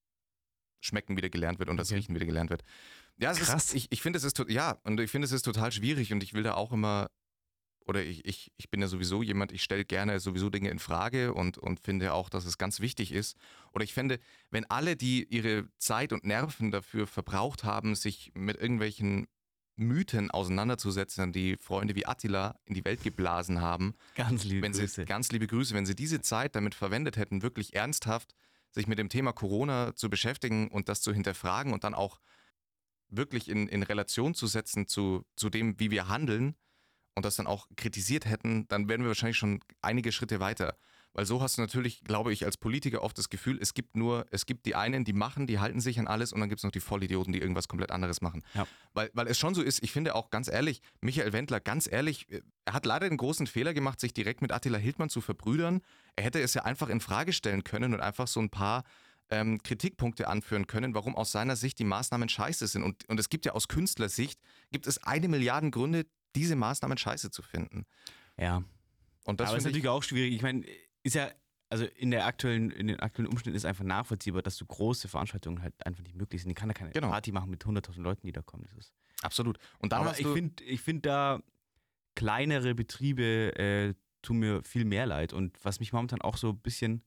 Schmecken 0.81 1.17
wieder 1.17 1.29
gelernt 1.29 1.59
wird 1.59 1.69
und 1.69 1.77
das 1.77 1.87
Okay. 1.89 1.95
Riechen 1.99 2.15
wieder 2.15 2.25
gelernt 2.25 2.49
wird. 2.49 2.63
Ja, 3.17 3.31
es 3.31 3.39
Krass. 3.39 3.65
ist, 3.65 3.73
ich, 3.75 3.87
ich 3.91 4.01
finde 4.01 4.17
es 4.17 4.23
ist, 4.23 4.37
ja, 4.47 4.77
und 4.83 4.99
ich 4.99 5.09
finde 5.09 5.25
es 5.25 5.31
ist 5.31 5.43
total 5.43 5.71
schwierig 5.71 6.13
und 6.13 6.23
ich 6.23 6.33
will 6.33 6.43
da 6.43 6.53
auch 6.53 6.71
immer, 6.71 7.09
oder 7.85 8.03
ich, 8.03 8.25
ich, 8.25 8.51
ich 8.57 8.69
bin 8.69 8.81
ja 8.81 8.87
sowieso 8.87 9.23
jemand, 9.23 9.51
ich 9.51 9.63
stelle 9.63 9.85
gerne 9.85 10.19
sowieso 10.19 10.49
Dinge 10.49 10.69
in 10.69 10.77
Frage 10.79 11.33
und, 11.33 11.57
und 11.57 11.79
finde 11.79 12.13
auch, 12.13 12.29
dass 12.29 12.45
es 12.45 12.57
ganz 12.57 12.79
wichtig 12.79 13.11
ist. 13.11 13.37
Oder 13.73 13.83
ich 13.85 13.93
finde, 13.93 14.19
wenn 14.51 14.65
alle, 14.65 14.95
die 14.97 15.23
ihre 15.23 15.67
Zeit 15.77 16.11
und 16.13 16.25
Nerven 16.25 16.69
dafür 16.71 17.07
verbraucht 17.07 17.63
haben, 17.63 17.95
sich 17.95 18.31
mit 18.35 18.57
irgendwelchen 18.57 19.27
Mythen 19.77 20.31
auseinanderzusetzen, 20.31 21.31
die 21.31 21.55
Freunde 21.55 21.95
wie 21.95 22.05
Attila 22.05 22.59
in 22.65 22.73
die 22.73 22.83
Welt 22.83 23.03
geblasen 23.03 23.61
haben, 23.61 23.95
Ganz 24.15 24.43
liebe 24.43 24.63
wenn 24.63 24.73
Grüße. 24.73 24.87
Sie, 24.87 25.05
ganz 25.05 25.31
liebe 25.31 25.47
Grüße, 25.47 25.73
wenn 25.73 25.85
Sie 25.85 25.95
diese 25.95 26.19
Zeit 26.21 26.55
damit 26.55 26.75
verwendet 26.75 27.15
hätten, 27.15 27.41
wirklich 27.41 27.73
ernsthaft 27.75 28.33
sich 28.77 28.87
mit 28.87 28.99
dem 28.99 29.09
Thema 29.09 29.33
Corona 29.33 29.95
zu 29.95 30.09
beschäftigen 30.09 30.69
und 30.69 30.87
das 30.87 31.01
zu 31.01 31.11
hinterfragen 31.11 31.73
und 31.73 31.83
dann 31.83 31.95
auch 31.95 32.19
wirklich 33.09 33.49
in, 33.49 33.67
in 33.67 33.83
Relation 33.83 34.35
zu 34.35 34.47
setzen 34.47 34.87
zu, 34.87 35.25
zu 35.35 35.49
dem, 35.49 35.79
wie 35.79 35.91
wir 35.91 36.07
handeln 36.07 36.55
und 37.15 37.25
das 37.25 37.35
dann 37.35 37.47
auch 37.47 37.67
kritisiert 37.75 38.25
hätten, 38.25 38.67
dann 38.67 38.87
wären 38.87 39.01
wir 39.01 39.07
wahrscheinlich 39.07 39.37
schon 39.37 39.59
einige 39.81 40.11
Schritte 40.11 40.39
weiter. 40.39 40.77
Weil 41.13 41.25
so 41.25 41.41
hast 41.41 41.57
du 41.57 41.61
natürlich, 41.61 42.03
glaube 42.03 42.31
ich, 42.31 42.45
als 42.45 42.57
Politiker 42.57 43.01
oft 43.01 43.17
das 43.17 43.29
Gefühl, 43.29 43.57
es 43.59 43.73
gibt 43.73 43.95
nur, 43.95 44.27
es 44.29 44.45
gibt 44.45 44.65
die 44.67 44.75
einen, 44.75 45.03
die 45.03 45.13
machen, 45.13 45.47
die 45.47 45.59
halten 45.59 45.79
sich 45.79 45.97
an 45.99 46.07
alles 46.07 46.31
und 46.31 46.39
dann 46.39 46.49
gibt 46.49 46.59
es 46.59 46.63
noch 46.63 46.71
die 46.71 46.79
Vollidioten, 46.79 47.33
die 47.33 47.39
irgendwas 47.39 47.67
komplett 47.67 47.91
anderes 47.91 48.21
machen. 48.21 48.43
Ja. 48.53 48.67
Weil, 48.93 49.09
weil 49.13 49.27
es 49.27 49.39
schon 49.39 49.55
so 49.55 49.63
ist, 49.63 49.81
ich 49.81 49.91
finde 49.91 50.13
auch 50.13 50.29
ganz 50.29 50.47
ehrlich, 50.47 50.81
Michael 51.01 51.33
Wendler, 51.33 51.59
ganz 51.59 51.91
ehrlich, 51.91 52.27
er 52.65 52.73
hat 52.73 52.85
leider 52.85 53.09
den 53.09 53.17
großen 53.17 53.47
Fehler 53.47 53.73
gemacht, 53.73 53.99
sich 53.99 54.13
direkt 54.13 54.41
mit 54.41 54.51
Attila 54.51 54.77
Hildmann 54.77 55.09
zu 55.09 55.21
verbrüdern. 55.21 55.81
Er 56.15 56.23
hätte 56.23 56.39
es 56.39 56.53
ja 56.53 56.63
einfach 56.63 56.89
in 56.89 56.99
Frage 56.99 57.33
stellen 57.33 57.63
können 57.63 57.95
und 57.95 58.01
einfach 58.01 58.27
so 58.27 58.39
ein 58.39 58.51
paar 58.51 58.83
ähm, 59.29 59.61
Kritikpunkte 59.63 60.27
anführen 60.27 60.67
können, 60.67 60.93
warum 60.93 61.15
aus 61.15 61.31
seiner 61.31 61.55
Sicht 61.55 61.79
die 61.79 61.83
Maßnahmen 61.83 62.29
scheiße 62.29 62.67
sind. 62.67 62.83
Und, 62.83 63.07
und 63.09 63.19
es 63.19 63.29
gibt 63.29 63.45
ja 63.45 63.53
aus 63.53 63.67
Künstlersicht, 63.67 64.39
gibt 64.71 64.87
es 64.87 65.03
eine 65.03 65.27
Milliarde 65.27 65.69
Gründe, 65.71 66.05
diese 66.35 66.55
Maßnahmen 66.55 66.97
scheiße 66.97 67.31
zu 67.31 67.41
finden. 67.41 67.85
ja. 68.37 68.63
Und 69.25 69.41
das 69.41 69.49
aber 69.49 69.57
es 69.57 69.63
ist 69.63 69.65
natürlich 69.65 69.89
auch 69.89 70.03
schwierig. 70.03 70.33
Ich 70.33 70.41
meine, 70.41 70.63
ist 71.07 71.15
ja, 71.15 71.29
also 71.69 71.85
in 71.85 72.11
der 72.11 72.25
aktuellen, 72.25 72.71
in 72.71 72.87
den 72.87 72.99
aktuellen 72.99 73.29
Umständen 73.29 73.57
ist 73.57 73.65
einfach 73.65 73.83
nachvollziehbar, 73.83 74.41
dass 74.41 74.55
so 74.57 74.65
große 74.65 75.07
Veranstaltungen 75.07 75.61
halt 75.61 75.73
einfach 75.85 76.03
nicht 76.03 76.15
möglich 76.15 76.41
sind. 76.41 76.49
Die 76.49 76.55
kann 76.55 76.69
ja 76.69 76.73
keine 76.73 76.91
Genau. 76.91 77.09
Party 77.09 77.31
machen 77.31 77.49
mit 77.49 77.63
100.000 77.65 78.01
Leuten, 78.01 78.25
die 78.25 78.31
da 78.31 78.41
kommen. 78.41 78.63
Das 78.63 78.77
ist 78.77 78.93
absolut. 79.21 79.57
Und 79.79 79.91
dann 79.91 80.01
Aber 80.01 80.17
ich 80.19 80.25
finde 80.27 80.63
ich 80.63 80.81
find 80.81 81.05
da 81.05 81.41
kleinere 82.15 82.73
Betriebe 82.73 83.55
äh, 83.57 83.93
tun 84.21 84.37
mir 84.39 84.63
viel 84.63 84.85
mehr 84.85 85.05
leid. 85.05 85.33
Und 85.33 85.57
was 85.63 85.79
mich 85.79 85.91
momentan 85.93 86.21
auch 86.21 86.37
so 86.37 86.49
ein 86.51 86.59
bisschen 86.59 87.03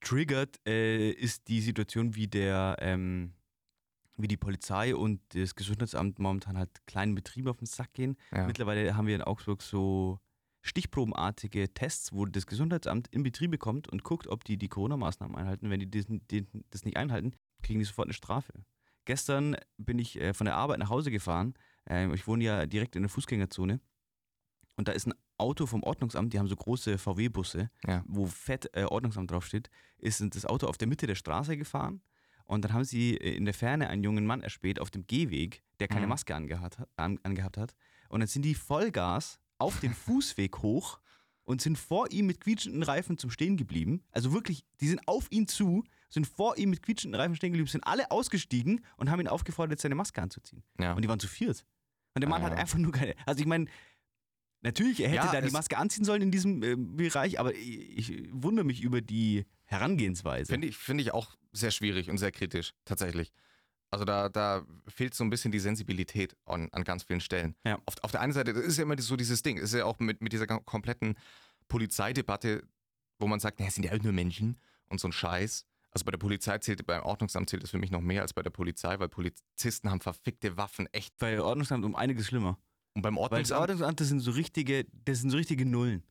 triggert, 0.00 0.60
äh, 0.66 1.10
ist 1.10 1.48
die 1.48 1.60
Situation, 1.60 2.14
wie 2.14 2.26
der, 2.28 2.76
ähm, 2.80 3.32
wie 4.16 4.28
die 4.28 4.36
Polizei 4.36 4.94
und 4.94 5.20
das 5.34 5.54
Gesundheitsamt 5.54 6.18
momentan 6.18 6.58
halt 6.58 6.70
kleinen 6.86 7.14
Betrieben 7.14 7.48
auf 7.48 7.56
den 7.56 7.66
Sack 7.66 7.94
gehen. 7.94 8.16
ja. 8.32 8.46
Mittlerweile 8.46 8.96
haben 8.96 9.06
wir 9.06 9.14
in 9.16 9.22
Augsburg 9.22 9.62
so 9.62 10.20
stichprobenartige 10.64 11.72
Tests, 11.72 12.12
wo 12.12 12.26
das 12.26 12.46
Gesundheitsamt 12.46 13.08
in 13.08 13.22
Betriebe 13.22 13.58
kommt 13.58 13.88
und 13.88 14.02
guckt, 14.02 14.26
ob 14.28 14.44
die 14.44 14.56
die 14.56 14.68
Corona-Maßnahmen 14.68 15.36
einhalten. 15.36 15.70
Wenn 15.70 15.80
die 15.80 15.90
das, 15.90 16.06
die 16.08 16.46
das 16.70 16.84
nicht 16.84 16.96
einhalten, 16.96 17.32
kriegen 17.62 17.78
die 17.78 17.84
sofort 17.84 18.06
eine 18.06 18.14
Strafe. 18.14 18.52
Gestern 19.04 19.56
bin 19.76 19.98
ich 19.98 20.18
äh, 20.20 20.32
von 20.34 20.46
der 20.46 20.56
Arbeit 20.56 20.78
nach 20.78 20.88
Hause 20.88 21.10
gefahren. 21.10 21.54
Ähm, 21.86 22.14
ich 22.14 22.26
wohne 22.26 22.42
ja 22.44 22.66
direkt 22.66 22.96
in 22.96 23.02
der 23.02 23.10
Fußgängerzone. 23.10 23.80
Und 24.76 24.88
da 24.88 24.92
ist 24.92 25.06
ein 25.06 25.14
Auto 25.36 25.66
vom 25.66 25.82
Ordnungsamt, 25.82 26.32
die 26.32 26.38
haben 26.38 26.48
so 26.48 26.56
große 26.56 26.96
VW-Busse, 26.98 27.70
Ja. 27.86 28.02
wo 28.06 28.26
fett 28.26 28.70
äh, 28.74 28.84
Ordnungsamt 28.84 29.30
draufsteht, 29.30 29.68
ist 29.98 30.22
das 30.34 30.46
Auto 30.46 30.66
auf 30.66 30.78
der 30.78 30.88
Mitte 30.88 31.06
der 31.06 31.14
Straße 31.14 31.56
gefahren 31.56 32.00
Und 32.46 32.64
dann 32.64 32.72
haben 32.72 32.84
sie 32.84 33.16
äh, 33.16 33.36
in 33.36 33.44
der 33.44 33.54
Ferne 33.54 33.88
einen 33.88 34.02
jungen 34.02 34.26
Mann 34.26 34.42
erspäht 34.42 34.80
auf 34.80 34.90
dem 34.90 35.06
Gehweg, 35.06 35.62
der 35.80 35.88
keine 35.88 36.06
Mhm. 36.06 36.10
Maske 36.10 36.34
angehat, 36.34 36.78
hat- 36.78 36.88
an, 36.96 37.18
angehabt 37.22 37.56
hat. 37.58 37.74
Und 38.08 38.20
dann 38.20 38.28
sind 38.28 38.42
die 38.44 38.54
Vollgas 38.54 39.38
auf 39.58 39.80
den 39.80 39.94
Fußweg 39.94 40.58
hoch 40.58 41.00
und 41.44 41.60
sind 41.60 41.78
vor 41.78 42.10
ihm 42.10 42.26
mit 42.26 42.40
quietschenden 42.40 42.82
Reifen 42.82 43.18
zum 43.18 43.30
Stehen 43.30 43.56
geblieben. 43.56 44.02
Also 44.12 44.32
wirklich, 44.32 44.64
die 44.80 44.88
sind 44.88 45.06
auf 45.06 45.26
ihn 45.30 45.46
zu, 45.46 45.84
sind 46.08 46.26
vor 46.26 46.56
ihm 46.56 46.70
mit 46.70 46.82
quietschenden 46.82 47.20
Reifen 47.20 47.36
stehen 47.36 47.52
geblieben, 47.52 47.68
sind 47.68 47.86
alle 47.86 48.10
ausgestiegen 48.10 48.84
und 48.96 49.10
haben 49.10 49.20
ihn 49.20 49.28
aufgefordert, 49.28 49.80
seine 49.80 49.94
Maske 49.94 50.22
anzuziehen. 50.22 50.62
Ja. 50.78 50.94
Und 50.94 51.02
die 51.02 51.08
waren 51.08 51.20
zu 51.20 51.28
viert. 51.28 51.66
Und 52.14 52.20
der 52.20 52.28
Mann 52.30 52.42
Ah, 52.42 52.46
hat 52.46 52.52
ja. 52.52 52.58
einfach 52.58 52.78
nur 52.78 52.92
keine. 52.92 53.14
Also 53.26 53.40
ich 53.40 53.46
meine, 53.46 53.66
natürlich, 54.62 55.00
er 55.00 55.08
hätte 55.08 55.26
Ja, 55.26 55.32
da 55.32 55.40
die 55.40 55.50
Maske 55.52 55.76
anziehen 55.76 56.04
sollen 56.04 56.22
in 56.22 56.30
diesem 56.30 56.62
äh, 56.62 56.76
Bereich, 56.76 57.38
aber 57.40 57.54
ich, 57.54 58.10
ich 58.10 58.28
wundere 58.32 58.64
mich 58.64 58.80
über 58.82 59.00
die 59.00 59.44
Herangehensweise. 59.64 60.52
Finde 60.52 60.68
ich, 60.68 60.76
finde 60.76 61.02
ich 61.02 61.12
auch 61.12 61.36
sehr 61.52 61.70
schwierig 61.70 62.08
und 62.10 62.18
sehr 62.18 62.32
kritisch, 62.32 62.72
tatsächlich. 62.84 63.32
Also 63.94 64.04
da, 64.04 64.28
da 64.28 64.66
fehlt 64.88 65.14
so 65.14 65.22
ein 65.22 65.30
bisschen 65.30 65.52
die 65.52 65.60
Sensibilität 65.60 66.36
an, 66.46 66.68
an 66.72 66.82
ganz 66.82 67.04
vielen 67.04 67.20
Stellen. 67.20 67.54
Ja. 67.64 67.78
Auf, 67.86 67.94
auf 68.02 68.10
der 68.10 68.22
einen 68.22 68.32
Seite, 68.32 68.52
das 68.52 68.64
ist 68.64 68.76
ja 68.76 68.82
immer 68.82 69.00
so 69.00 69.14
dieses 69.14 69.40
Ding, 69.42 69.56
ist 69.56 69.72
ja 69.72 69.84
auch 69.84 70.00
mit, 70.00 70.20
mit 70.20 70.32
dieser 70.32 70.46
kom- 70.46 70.64
kompletten 70.64 71.14
Polizeidebatte, 71.68 72.64
wo 73.20 73.28
man 73.28 73.38
sagt, 73.38 73.60
naja, 73.60 73.68
es 73.68 73.76
sind 73.76 73.84
ja 73.84 73.92
auch 73.92 74.02
nur 74.02 74.12
Menschen 74.12 74.58
und 74.88 74.98
so 75.00 75.06
ein 75.06 75.12
Scheiß. 75.12 75.64
Also 75.92 76.04
bei 76.04 76.10
der 76.10 76.18
Polizei 76.18 76.58
zählt, 76.58 76.84
beim 76.86 77.04
Ordnungsamt 77.04 77.48
zählt 77.48 77.62
das 77.62 77.70
für 77.70 77.78
mich 77.78 77.92
noch 77.92 78.00
mehr 78.00 78.22
als 78.22 78.32
bei 78.32 78.42
der 78.42 78.50
Polizei, 78.50 78.98
weil 78.98 79.08
Polizisten 79.08 79.90
haben 79.90 80.00
verfickte 80.00 80.56
Waffen, 80.56 80.88
echt. 80.92 81.16
Bei 81.18 81.40
Ordnungsamt 81.40 81.84
um 81.84 81.94
einiges 81.94 82.26
schlimmer. 82.26 82.58
Und 82.94 83.02
beim 83.02 83.14
Weil 83.14 83.22
das 83.22 83.52
Ordnungsamt, 83.52 83.60
Ordnungsamt, 83.60 84.00
das 84.00 84.08
sind 84.08 84.18
so 84.18 84.32
richtige, 84.32 84.86
das 85.04 85.20
sind 85.20 85.30
so 85.30 85.36
richtige 85.36 85.64
Nullen. 85.66 86.02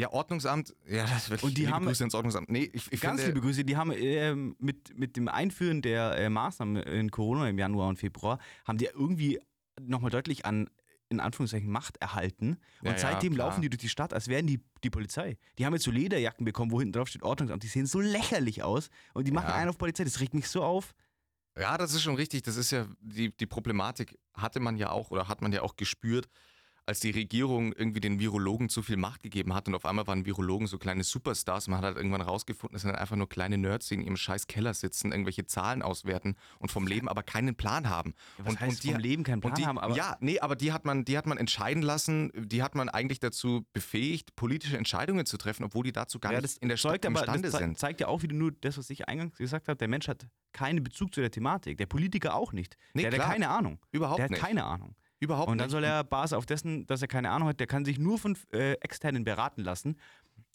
Ja, 0.00 0.10
Ordnungsamt, 0.10 0.74
ja, 0.86 1.04
das 1.06 1.30
wird 1.30 1.42
Und 1.42 1.56
die 1.56 1.62
liebe 1.62 1.72
haben- 1.74 1.86
Grüße 1.86 2.02
ins 2.04 2.14
Ordnungsamt. 2.14 2.50
Nee, 2.50 2.70
ich, 2.72 2.90
ich 2.92 3.00
Ganz 3.00 3.20
finde, 3.20 3.34
liebe 3.34 3.46
Grüße, 3.46 3.64
die 3.64 3.76
haben 3.76 3.92
ähm, 3.94 4.56
mit, 4.58 4.96
mit 4.98 5.16
dem 5.16 5.28
Einführen 5.28 5.82
der 5.82 6.16
äh, 6.16 6.28
Maßnahmen 6.30 6.76
in 6.82 7.10
Corona 7.10 7.48
im 7.48 7.58
Januar 7.58 7.88
und 7.88 7.96
Februar, 7.98 8.38
haben 8.66 8.78
die 8.78 8.86
irgendwie 8.86 9.38
nochmal 9.80 10.10
deutlich 10.10 10.44
an, 10.46 10.68
in 11.08 11.20
Anführungszeichen, 11.20 11.68
Macht 11.70 11.96
erhalten. 11.98 12.58
Und 12.80 12.86
Ja, 12.86 12.92
ja, 12.92 12.98
seitdem 12.98 13.34
klar. 13.34 13.48
laufen 13.48 13.62
die 13.62 13.68
durch 13.70 13.80
die 13.80 13.88
Stadt, 13.88 14.12
als 14.14 14.28
wären 14.28 14.46
die 14.46 14.60
die 14.84 14.90
Polizei. 14.90 15.38
Die 15.58 15.66
haben 15.66 15.72
jetzt 15.74 15.84
so 15.84 15.90
Lederjacken 15.90 16.44
bekommen, 16.44 16.70
wo 16.70 16.78
hinten 16.78 16.92
drauf 16.92 17.08
steht 17.08 17.22
Ordnungsamt. 17.22 17.62
Die 17.62 17.68
sehen 17.68 17.86
so 17.86 18.00
lächerlich 18.00 18.62
aus 18.62 18.90
und 19.14 19.26
die 19.26 19.32
machen 19.32 19.48
Ja. 19.48 19.54
einen 19.56 19.70
auf 19.70 19.78
Polizei. 19.78 20.04
Das 20.04 20.20
regt 20.20 20.34
mich 20.34 20.48
so 20.48 20.62
auf. 20.62 20.94
Ja, 21.58 21.76
das 21.76 21.92
ist 21.94 22.02
schon 22.02 22.14
richtig. 22.14 22.42
Das 22.42 22.56
ist 22.56 22.70
ja 22.70 22.86
die, 23.00 23.36
die 23.36 23.46
Problematik, 23.46 24.16
hatte 24.34 24.60
man 24.60 24.76
ja 24.76 24.90
auch 24.90 25.10
oder 25.10 25.26
hat 25.28 25.42
man 25.42 25.50
ja 25.52 25.62
auch 25.62 25.74
gespürt, 25.76 26.28
als 26.90 26.98
die 26.98 27.12
Regierung 27.12 27.72
irgendwie 27.72 28.00
den 28.00 28.18
Virologen 28.18 28.68
zu 28.68 28.82
viel 28.82 28.96
Macht 28.96 29.22
gegeben 29.22 29.54
hat 29.54 29.68
und 29.68 29.76
auf 29.76 29.86
einmal 29.86 30.08
waren 30.08 30.26
Virologen 30.26 30.66
so 30.66 30.76
kleine 30.76 31.04
Superstars. 31.04 31.68
Man 31.68 31.78
hat 31.78 31.84
halt 31.84 31.96
irgendwann 31.96 32.20
rausgefunden, 32.20 32.74
es 32.74 32.82
sind 32.82 32.90
einfach 32.96 33.14
nur 33.14 33.28
kleine 33.28 33.58
Nerds, 33.58 33.86
die 33.86 33.94
in 33.94 34.02
ihrem 34.02 34.16
scheiß 34.16 34.48
Keller 34.48 34.74
sitzen, 34.74 35.12
irgendwelche 35.12 35.46
Zahlen 35.46 35.82
auswerten 35.82 36.34
und 36.58 36.72
vom 36.72 36.88
Leben 36.88 37.08
aber 37.08 37.22
keinen 37.22 37.54
Plan 37.54 37.88
haben. 37.88 38.12
Was 38.38 38.54
und, 38.54 38.60
heißt 38.60 38.72
und 38.72 38.82
die, 38.82 38.90
vom 38.90 39.00
Leben 39.00 39.22
keinen 39.22 39.40
Plan 39.40 39.54
die, 39.54 39.66
haben, 39.66 39.78
aber 39.78 39.94
ja, 39.94 40.16
nee, 40.18 40.40
aber 40.40 40.56
die 40.56 40.72
hat 40.72 40.84
man, 40.84 41.04
die 41.04 41.16
hat 41.16 41.26
man 41.26 41.38
entscheiden 41.38 41.84
lassen, 41.84 42.32
die 42.34 42.60
hat 42.60 42.74
man 42.74 42.88
eigentlich 42.88 43.20
dazu 43.20 43.64
befähigt, 43.72 44.34
politische 44.34 44.76
Entscheidungen 44.76 45.26
zu 45.26 45.38
treffen, 45.38 45.62
obwohl 45.62 45.84
die 45.84 45.92
dazu 45.92 46.18
gar 46.18 46.32
ja, 46.32 46.40
nicht 46.40 46.56
das 46.56 46.56
in 46.56 46.68
der 46.68 46.76
Stadt 46.76 47.04
imstande 47.04 47.50
das 47.50 47.60
sind. 47.60 47.78
zeigt 47.78 48.00
ja 48.00 48.08
auch 48.08 48.22
wieder 48.22 48.34
nur 48.34 48.50
das, 48.50 48.78
was 48.78 48.90
ich 48.90 49.08
eingangs 49.08 49.36
gesagt 49.36 49.68
habe. 49.68 49.76
Der 49.76 49.86
Mensch 49.86 50.08
hat 50.08 50.26
keinen 50.52 50.82
Bezug 50.82 51.14
zu 51.14 51.20
der 51.20 51.30
Thematik. 51.30 51.78
Der 51.78 51.86
Politiker 51.86 52.34
auch 52.34 52.52
nicht. 52.52 52.76
Nee, 52.94 53.02
der 53.02 53.12
hat 53.12 53.18
ja 53.18 53.24
keine 53.26 53.48
Ahnung. 53.48 53.78
Überhaupt 53.92 54.18
der 54.18 54.24
hat 54.24 54.30
nicht. 54.32 54.42
keine 54.42 54.64
Ahnung. 54.64 54.96
Überhaupt 55.20 55.50
Und 55.50 55.58
dann 55.58 55.66
nicht. 55.66 55.72
soll 55.72 55.84
er 55.84 56.02
Basis 56.02 56.32
auf 56.32 56.46
dessen, 56.46 56.86
dass 56.86 57.02
er 57.02 57.08
keine 57.08 57.30
Ahnung 57.30 57.48
hat, 57.48 57.60
der 57.60 57.66
kann 57.66 57.84
sich 57.84 57.98
nur 57.98 58.18
von 58.18 58.36
äh, 58.52 58.72
Externen 58.80 59.22
beraten 59.24 59.62
lassen. 59.62 59.96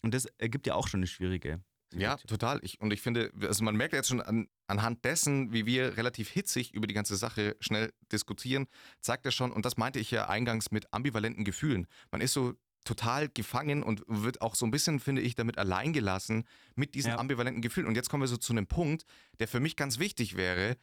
Und 0.02 0.12
das 0.12 0.26
ergibt 0.38 0.66
ja 0.66 0.74
auch 0.74 0.88
schon 0.88 0.98
eine 0.98 1.06
schwierige 1.06 1.60
Ja, 1.94 2.16
total. 2.16 2.58
Ich, 2.62 2.80
und 2.80 2.92
ich 2.92 3.00
finde, 3.00 3.32
also 3.42 3.62
man 3.64 3.76
merkt 3.76 3.94
jetzt 3.94 4.08
schon 4.08 4.20
an, 4.20 4.48
anhand 4.66 5.04
dessen, 5.04 5.52
wie 5.52 5.66
wir 5.66 5.96
relativ 5.96 6.28
hitzig 6.30 6.74
über 6.74 6.86
die 6.88 6.94
ganze 6.94 7.16
Sache 7.16 7.56
schnell 7.60 7.92
diskutieren, 8.12 8.66
zeigt 9.00 9.24
er 9.24 9.32
schon, 9.32 9.52
und 9.52 9.64
das 9.64 9.76
meinte 9.76 10.00
ich 10.00 10.10
ja 10.10 10.28
eingangs 10.28 10.70
mit 10.72 10.92
ambivalenten 10.92 11.44
Gefühlen. 11.44 11.86
Man 12.10 12.20
ist 12.20 12.32
so 12.32 12.54
total 12.84 13.28
gefangen 13.28 13.82
und 13.82 14.02
wird 14.06 14.40
auch 14.42 14.54
so 14.54 14.64
ein 14.64 14.70
bisschen, 14.70 15.00
finde 15.00 15.22
ich, 15.22 15.34
damit 15.34 15.58
allein 15.58 15.92
gelassen 15.92 16.44
mit 16.76 16.94
diesen 16.94 17.10
Ja. 17.12 17.18
ambivalenten 17.18 17.60
Gefühlen. 17.62 17.88
Und 17.88 17.96
jetzt 17.96 18.08
kommen 18.10 18.22
wir 18.22 18.28
so 18.28 18.36
zu 18.36 18.52
einem 18.52 18.66
Punkt, 18.68 19.04
der 19.40 19.48
für 19.48 19.58
mich 19.60 19.74
ganz 19.76 19.98
wichtig 19.98 20.36
wäre, 20.36 20.76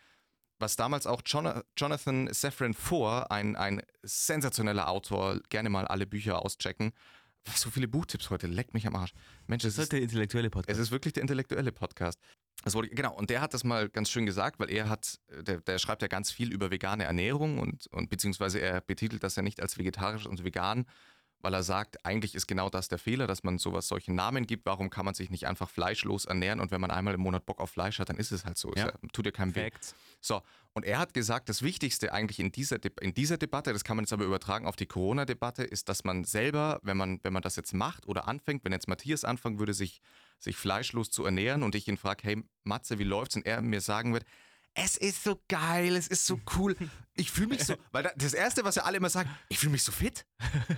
was 0.63 0.75
damals 0.77 1.05
auch 1.05 1.21
Jona- 1.25 1.63
Jonathan 1.77 2.29
Safran 2.33 2.73
Foer, 2.73 3.29
ein, 3.31 3.55
ein 3.55 3.81
sensationeller 4.01 4.87
Autor, 4.87 5.39
gerne 5.49 5.69
mal 5.69 5.85
alle 5.85 6.05
Bücher 6.07 6.43
auschecken. 6.43 6.93
So 7.55 7.69
viele 7.69 7.89
Buchtipps 7.89 8.29
heute, 8.29 8.47
leckt 8.47 8.73
mich 8.73 8.87
am 8.87 8.95
Arsch. 8.95 9.11
Mensch, 9.47 9.65
es 9.65 9.75
Das 9.75 9.79
ist 9.79 9.83
ist 9.83 9.91
der 9.91 10.01
intellektuelle 10.01 10.49
Podcast. 10.49 10.79
es 10.79 10.81
ist 10.87 10.91
wirklich 10.91 11.11
der 11.13 11.21
intellektuelle 11.21 11.73
Podcast. 11.73 12.17
Das 12.63 12.73
wurde, 12.75 12.87
genau, 12.87 13.13
und 13.13 13.29
der 13.29 13.41
hat 13.41 13.53
das 13.53 13.65
mal 13.65 13.89
ganz 13.89 14.09
schön 14.09 14.25
gesagt, 14.25 14.59
weil 14.59 14.71
er 14.71 14.87
hat, 14.87 15.19
der, 15.41 15.59
der 15.59 15.77
schreibt 15.79 16.01
ja 16.01 16.07
ganz 16.07 16.31
viel 16.31 16.53
über 16.53 16.71
vegane 16.71 17.03
Ernährung 17.03 17.59
und, 17.59 17.87
und 17.87 18.09
beziehungsweise 18.09 18.61
er 18.61 18.79
betitelt 18.79 19.23
das 19.23 19.35
ja 19.35 19.41
nicht 19.41 19.61
als 19.61 19.77
vegetarisch 19.77 20.25
und 20.25 20.45
vegan, 20.45 20.85
weil 21.43 21.53
er 21.53 21.61
sagt, 21.61 22.03
eigentlich 22.05 22.35
ist 22.35 22.47
genau 22.47 22.69
das 22.69 22.87
der 22.87 22.97
Fehler, 22.97 23.27
dass 23.27 23.43
man 23.43 23.57
sowas 23.57 23.87
solchen 23.87 24.15
Namen 24.15 24.47
gibt. 24.47 24.65
Warum 24.65 24.89
kann 24.89 25.03
man 25.03 25.13
sich 25.13 25.29
nicht 25.29 25.45
einfach 25.45 25.69
fleischlos 25.69 26.23
ernähren 26.23 26.61
und 26.61 26.71
wenn 26.71 26.79
man 26.79 26.89
einmal 26.89 27.13
im 27.13 27.19
Monat 27.19 27.45
Bock 27.45 27.59
auf 27.59 27.69
Fleisch 27.69 27.99
hat, 27.99 28.07
dann 28.07 28.17
ist 28.17 28.31
es 28.31 28.45
halt 28.45 28.57
so. 28.57 28.73
Ja. 28.75 28.93
tut 29.11 29.25
dir 29.25 29.33
keinem 29.33 29.53
weh. 29.53 29.69
So, 30.21 30.41
und 30.71 30.85
er 30.85 30.99
hat 30.99 31.13
gesagt, 31.13 31.49
das 31.49 31.61
Wichtigste 31.61 32.13
eigentlich 32.13 32.39
in 32.39 32.53
dieser, 32.53 32.79
De 32.79 32.91
in 33.01 33.13
dieser 33.13 33.37
Debatte, 33.37 33.73
das 33.73 33.83
kann 33.83 33.97
man 33.97 34.05
jetzt 34.05 34.13
aber 34.13 34.23
übertragen 34.23 34.65
auf 34.65 34.77
die 34.77 34.85
Corona-Debatte, 34.85 35.63
ist, 35.63 35.89
dass 35.89 36.05
man 36.05 36.23
selber, 36.23 36.79
wenn 36.81 36.95
man, 36.95 37.19
wenn 37.23 37.33
man 37.33 37.41
das 37.41 37.57
jetzt 37.57 37.73
macht 37.73 38.07
oder 38.07 38.27
anfängt, 38.27 38.63
wenn 38.63 38.71
jetzt 38.71 38.87
Matthias 38.87 39.25
anfangen 39.25 39.59
würde, 39.59 39.73
sich, 39.73 40.01
sich 40.39 40.55
fleischlos 40.55 41.11
zu 41.11 41.25
ernähren 41.25 41.61
und 41.61 41.75
ich 41.75 41.89
ihn 41.89 41.97
frage, 41.97 42.23
hey 42.23 42.43
Matze, 42.63 42.99
wie 42.99 43.03
läuft's? 43.03 43.35
Und 43.35 43.45
er 43.45 43.61
mir 43.61 43.81
sagen 43.81 44.13
wird, 44.13 44.25
es 44.75 44.97
ist 44.97 45.23
so 45.23 45.39
geil, 45.47 45.95
es 45.95 46.07
ist 46.07 46.25
so 46.25 46.39
cool. 46.57 46.75
Ich 47.15 47.29
fühle 47.29 47.49
mich 47.49 47.63
so, 47.63 47.75
weil 47.91 48.01
da, 48.01 48.11
das 48.15 48.33
Erste, 48.33 48.63
was 48.63 48.73
ja 48.73 48.85
alle 48.85 48.97
immer 48.97 49.07
sagen, 49.07 49.29
ich 49.47 49.59
fühle 49.59 49.73
mich 49.73 49.83
so 49.83 49.91
fit. 49.91 50.25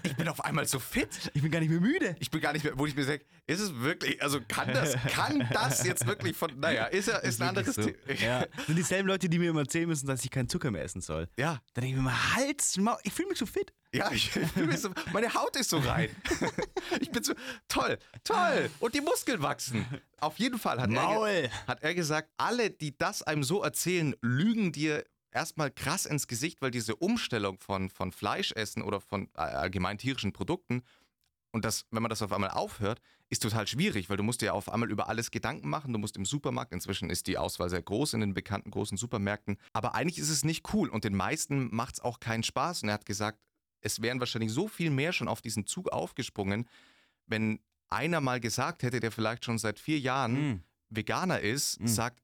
Ich 0.03 0.17
bin 0.17 0.27
auf 0.27 0.43
einmal 0.43 0.65
so 0.67 0.79
fit. 0.79 1.07
Ich 1.33 1.41
bin 1.41 1.49
gar 1.49 1.61
nicht 1.61 1.69
mehr 1.69 1.79
müde. 1.79 2.13
Ich 2.19 2.29
bin 2.29 2.41
gar 2.41 2.51
nicht 2.51 2.65
mehr, 2.65 2.77
wo 2.77 2.85
ich 2.85 2.93
mir 2.93 3.05
sage, 3.05 3.23
ist 3.47 3.61
es 3.61 3.73
wirklich, 3.73 4.21
also 4.21 4.41
kann 4.45 4.73
das, 4.73 4.95
kann 5.13 5.47
das 5.53 5.85
jetzt 5.85 6.05
wirklich 6.05 6.35
von, 6.35 6.59
naja, 6.59 6.87
ist 6.87 7.07
ja, 7.07 7.19
ist, 7.19 7.41
ein 7.41 7.47
anderes 7.47 7.77
wirklich 7.77 7.95
Thema. 8.05 8.17
so. 8.19 8.25
Ja. 8.25 8.45
Sind 8.67 8.75
dieselben 8.75 9.07
Leute, 9.07 9.29
die 9.29 9.39
mir 9.39 9.49
immer 9.51 9.61
erzählen 9.61 9.87
müssen, 9.87 10.07
dass 10.07 10.25
ich 10.25 10.29
keinen 10.29 10.49
Zucker 10.49 10.71
mehr 10.71 10.83
essen 10.83 10.99
soll. 10.99 11.29
ja. 11.37 11.61
Da 11.73 11.79
denke 11.79 11.95
ich 11.95 11.95
mir 11.95 12.09
mal, 12.09 12.35
Hals, 12.35 12.75
Maul, 12.79 12.97
ich 13.03 13.13
fühle 13.13 13.29
mich 13.29 13.37
so 13.37 13.45
fit. 13.45 13.71
Ja, 13.95 14.11
ich 14.11 14.31
so, 14.77 14.89
meine 15.13 15.33
Haut 15.33 15.55
ist 15.55 15.69
so 15.69 15.77
rein. 15.79 16.09
Ich 16.99 17.11
bin 17.11 17.23
so, 17.23 17.33
toll, 17.67 17.97
toll. 18.23 18.69
Und 18.79 18.93
die 18.93 19.01
Muskeln 19.01 19.41
wachsen. 19.41 19.85
Auf 20.19 20.37
jeden 20.37 20.59
Fall 20.59 20.79
hat, 20.79 20.91
er, 20.91 21.01
Maul. 21.01 21.49
hat 21.67 21.81
er 21.81 21.95
gesagt, 21.95 22.29
alle, 22.37 22.69
die 22.69 22.95
das 22.97 23.23
einem 23.23 23.43
so 23.43 23.63
erzählen, 23.63 24.15
lügen 24.21 24.71
dir 24.71 25.03
erstmal 25.31 25.71
krass 25.71 26.05
ins 26.05 26.27
Gesicht, 26.27 26.61
weil 26.61 26.71
diese 26.71 26.95
Umstellung 26.95 27.59
von, 27.59 27.89
von 27.89 28.11
Fleischessen 28.11 28.83
oder 28.83 29.01
von 29.01 29.29
äh, 29.35 29.41
allgemein 29.41 29.97
tierischen 29.97 30.31
Produkten 30.31 30.83
und 31.55 31.63
das, 31.63 31.85
wenn 31.89 32.03
man 32.03 32.09
das 32.09 32.21
auf 32.21 32.33
einmal 32.33 32.49
aufhört, 32.49 32.99
ist 33.29 33.41
total 33.41 33.65
schwierig, 33.65 34.09
weil 34.09 34.17
du 34.17 34.23
musst 34.23 34.41
dir 34.41 34.53
auf 34.53 34.69
einmal 34.69 34.91
über 34.91 35.07
alles 35.07 35.31
Gedanken 35.31 35.69
machen. 35.69 35.93
Du 35.93 35.99
musst 35.99 36.17
im 36.17 36.25
Supermarkt, 36.25 36.73
inzwischen 36.73 37.09
ist 37.09 37.27
die 37.27 37.37
Auswahl 37.37 37.69
sehr 37.69 37.81
groß 37.81 38.13
in 38.15 38.19
den 38.19 38.33
bekannten 38.33 38.71
großen 38.71 38.97
Supermärkten, 38.97 39.55
aber 39.71 39.95
eigentlich 39.95 40.19
ist 40.19 40.29
es 40.29 40.43
nicht 40.43 40.73
cool 40.73 40.89
und 40.89 41.05
den 41.05 41.15
meisten 41.15 41.73
macht 41.73 41.93
es 41.93 42.01
auch 42.01 42.19
keinen 42.19 42.43
Spaß. 42.43 42.83
Und 42.83 42.89
er 42.89 42.95
hat 42.95 43.05
gesagt, 43.05 43.39
es 43.85 44.01
wären 44.01 44.19
wahrscheinlich 44.19 44.51
so 44.51 44.67
viel 44.67 44.89
mehr 44.89 45.13
schon 45.13 45.27
auf 45.27 45.41
diesen 45.41 45.65
Zug 45.67 45.89
aufgesprungen, 45.91 46.67
wenn 47.27 47.59
einer 47.89 48.19
mal 48.19 48.39
gesagt 48.39 48.83
hätte, 48.83 48.99
der 48.99 49.11
vielleicht 49.11 49.45
schon 49.45 49.57
seit 49.57 49.79
vier 49.79 49.99
Jahren 49.99 50.33
Mm. 50.51 50.63
Veganer 50.89 51.39
ist, 51.39 51.79
Mm. 51.79 51.87
sagt, 51.87 52.21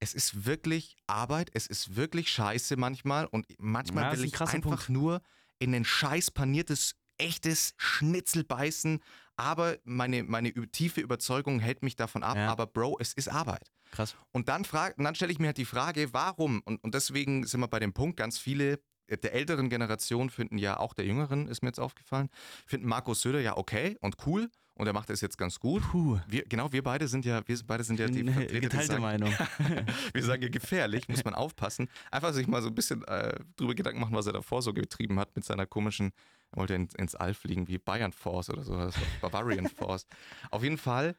es 0.00 0.14
ist 0.14 0.44
wirklich 0.46 0.96
Arbeit, 1.06 1.50
es 1.54 1.66
ist 1.66 1.96
wirklich 1.96 2.30
scheiße 2.30 2.76
manchmal 2.76 3.26
und 3.26 3.46
manchmal 3.58 4.04
Ja, 4.04 4.12
will 4.12 4.20
ein 4.20 4.26
ich 4.26 4.40
einfach 4.40 4.60
Punkt. 4.60 4.88
nur 4.90 5.22
in 5.58 5.74
ein 5.74 5.84
scheiß 5.84 6.30
paniertes, 6.30 6.94
echtes 7.16 7.74
Schnitzel 7.78 8.44
beißen, 8.44 9.00
aber 9.36 9.78
meine, 9.84 10.22
meine 10.24 10.52
tiefe 10.70 11.00
Überzeugung 11.00 11.58
hält 11.58 11.82
mich 11.82 11.96
davon 11.96 12.22
ab, 12.22 12.36
Ja. 12.36 12.48
aber 12.50 12.66
Bro, 12.66 12.98
es 13.00 13.12
ist 13.14 13.28
Arbeit. 13.28 13.72
Krass. 13.90 14.14
Und 14.32 14.48
dann, 14.48 14.64
frag, 14.64 14.96
und 14.98 15.04
dann 15.04 15.14
stelle 15.14 15.32
ich 15.32 15.38
mir 15.38 15.48
halt 15.48 15.56
die 15.58 15.64
Frage, 15.64 16.12
warum? 16.12 16.60
Und, 16.64 16.82
und 16.84 16.94
deswegen 16.94 17.44
sind 17.46 17.60
wir 17.60 17.68
bei 17.68 17.80
dem 17.80 17.92
Punkt, 17.94 18.16
ganz 18.18 18.38
viele 18.38 18.78
der 19.08 19.32
älteren 19.32 19.68
Generation 19.68 20.30
finden 20.30 20.58
ja, 20.58 20.78
auch 20.78 20.94
der 20.94 21.06
jüngeren 21.06 21.48
ist 21.48 21.62
mir 21.62 21.68
jetzt 21.68 21.80
aufgefallen, 21.80 22.28
finden 22.66 22.88
Markus 22.88 23.20
Söder 23.20 23.40
ja 23.40 23.56
okay 23.56 23.96
und 24.00 24.16
cool 24.26 24.48
und 24.78 24.86
er 24.86 24.92
macht 24.92 25.10
es 25.10 25.20
jetzt 25.20 25.36
ganz 25.36 25.58
gut. 25.58 25.82
Puh. 25.90 26.20
Wir, 26.28 26.44
genau, 26.44 26.72
wir 26.72 26.84
beide 26.84 27.08
sind 27.08 27.24
ja, 27.24 27.42
wir 27.46 27.58
beide 27.66 27.82
sind 27.82 27.98
ja 27.98 28.06
die 28.06 28.22
Vertreter, 28.22 28.54
die 28.54 28.60
Geteilte 28.60 28.86
sagen, 28.86 29.02
Meinung. 29.02 29.34
wir 30.12 30.22
sagen 30.22 30.40
ja 30.40 30.48
gefährlich, 30.48 31.08
muss 31.08 31.24
man 31.24 31.34
aufpassen. 31.34 31.88
Einfach 32.12 32.32
sich 32.32 32.46
mal 32.46 32.62
so 32.62 32.68
ein 32.68 32.76
bisschen 32.76 33.02
äh, 33.08 33.40
drüber 33.56 33.74
Gedanken 33.74 34.00
machen, 34.00 34.14
was 34.14 34.28
er 34.28 34.34
davor 34.34 34.62
so 34.62 34.72
getrieben 34.72 35.18
hat 35.18 35.34
mit 35.34 35.44
seiner 35.44 35.66
komischen, 35.66 36.12
er 36.52 36.58
wollte 36.58 36.74
in, 36.74 36.88
ins 36.96 37.16
All 37.16 37.34
fliegen 37.34 37.66
wie 37.66 37.78
Bayern 37.78 38.12
Force 38.12 38.50
oder 38.50 38.62
so, 38.62 38.88
Bavarian 39.20 39.68
Force. 39.76 40.06
Auf 40.52 40.62
jeden 40.62 40.78
Fall, 40.78 41.16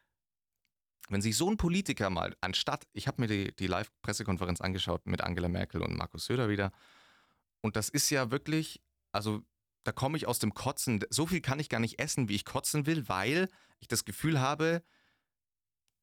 wenn 1.09 1.21
sich 1.21 1.35
so 1.35 1.51
ein 1.51 1.57
Politiker 1.57 2.09
mal, 2.09 2.37
anstatt, 2.39 2.87
ich 2.93 3.07
habe 3.09 3.21
mir 3.21 3.27
die, 3.27 3.53
die 3.57 3.67
Live-Pressekonferenz 3.67 4.61
angeschaut 4.61 5.05
mit 5.05 5.19
Angela 5.19 5.49
Merkel 5.49 5.81
und 5.81 5.97
Markus 5.97 6.25
Söder 6.25 6.47
wieder, 6.47 6.71
und 7.61 7.75
das 7.75 7.89
ist 7.89 8.09
ja 8.09 8.31
wirklich, 8.31 8.81
also 9.11 9.41
da 9.83 9.91
komme 9.91 10.17
ich 10.17 10.27
aus 10.27 10.39
dem 10.39 10.53
Kotzen. 10.53 11.03
So 11.09 11.25
viel 11.25 11.41
kann 11.41 11.59
ich 11.59 11.69
gar 11.69 11.79
nicht 11.79 11.99
essen, 11.99 12.29
wie 12.29 12.35
ich 12.35 12.45
kotzen 12.45 12.85
will, 12.85 13.07
weil 13.09 13.47
ich 13.79 13.87
das 13.87 14.05
Gefühl 14.05 14.39
habe, 14.39 14.83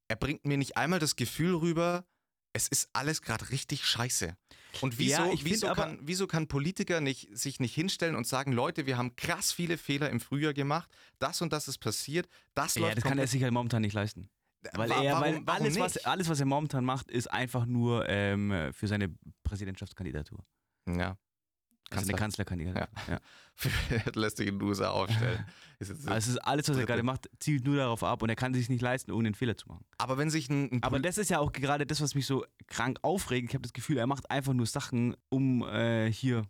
er 0.09 0.15
bringt 0.15 0.45
mir 0.45 0.57
nicht 0.57 0.77
einmal 0.77 0.99
das 0.99 1.15
Gefühl 1.15 1.55
rüber, 1.55 2.05
Es 2.53 2.67
ist 2.69 2.89
alles 2.93 3.21
gerade 3.21 3.49
richtig 3.51 3.85
scheiße. 3.85 4.35
Und 4.81 4.97
wieso, 4.97 5.21
Ja, 5.31 5.39
wieso, 5.43 5.67
kann, 5.73 5.99
wieso 6.01 6.25
kann 6.27 6.47
Politiker 6.47 7.01
nicht, 7.01 7.29
sich 7.37 7.59
nicht 7.59 7.75
hinstellen 7.75 8.15
und 8.15 8.25
sagen, 8.25 8.51
Leute, 8.51 8.85
wir 8.87 8.97
haben 8.97 9.15
krass 9.15 9.51
viele 9.51 9.77
Fehler 9.77 10.09
im 10.09 10.19
Frühjahr 10.19 10.53
gemacht, 10.55 10.89
das 11.19 11.41
und 11.41 11.53
das 11.53 11.67
ist 11.67 11.77
passiert, 11.77 12.27
das 12.55 12.75
Ja, 12.75 12.81
läuft 12.83 12.97
das 12.97 13.03
kann 13.03 13.19
er 13.19 13.27
sich 13.27 13.43
halt 13.43 13.53
momentan 13.53 13.81
nicht 13.83 13.93
leisten. 13.93 14.29
Weil, 14.73 14.89
Wa- 14.89 15.03
er, 15.03 15.13
warum- 15.13 15.21
weil 15.21 15.45
warum 15.45 15.61
alles, 15.65 15.79
was, 15.79 15.95
nicht? 15.95 16.07
alles, 16.07 16.29
was 16.29 16.39
er 16.39 16.45
momentan 16.47 16.83
macht, 16.83 17.11
ist 17.11 17.27
einfach 17.31 17.65
nur 17.67 18.07
ähm, 18.09 18.71
für 18.73 18.87
seine 18.87 19.13
Präsidentschaftskandidatur. 19.43 20.43
Ja. 20.87 21.17
Also 21.89 22.03
eine 22.03 22.17
Kanzler- 22.17 22.43
Kanzlerkandidatur. 22.45 22.87
Ja. 23.07 23.19
lässt 24.15 24.37
sich 24.37 24.47
in 24.47 24.59
den 24.59 24.67
USA 24.67 24.89
aufstellen. 24.89 25.45
Ist 25.79 25.91
Also 25.91 26.11
es 26.11 26.27
ist 26.27 26.37
alles, 26.39 26.67
was 26.69 26.77
er 26.77 26.85
gerade 26.87 27.03
macht, 27.03 27.29
zielt 27.39 27.63
nur 27.63 27.75
darauf 27.75 28.03
ab 28.03 28.23
und 28.23 28.29
er 28.29 28.35
kann 28.35 28.51
sich 28.51 28.67
nicht 28.67 28.81
leisten, 28.81 29.11
irgendeinen 29.11 29.35
Fehler 29.35 29.55
zu 29.57 29.67
machen. 29.67 29.85
aber 29.99 30.17
wenn 30.17 30.31
sich 30.31 30.49
ein, 30.49 30.71
ein 30.71 30.83
Aber 30.83 30.99
das 30.99 31.19
ist 31.19 31.29
ja 31.29 31.37
auch 31.37 31.51
gerade 31.51 31.85
das, 31.85 32.01
was 32.01 32.15
mich 32.15 32.25
so 32.25 32.45
krank 32.65 32.97
aufregt. 33.03 33.49
Ich 33.49 33.53
habe 33.53 33.61
das 33.61 33.73
Gefühl, 33.73 33.97
er 33.97 34.07
macht 34.07 34.31
einfach 34.31 34.53
nur 34.53 34.65
Sachen, 34.65 35.15
um 35.29 35.61
äh, 35.67 36.11
hier 36.11 36.47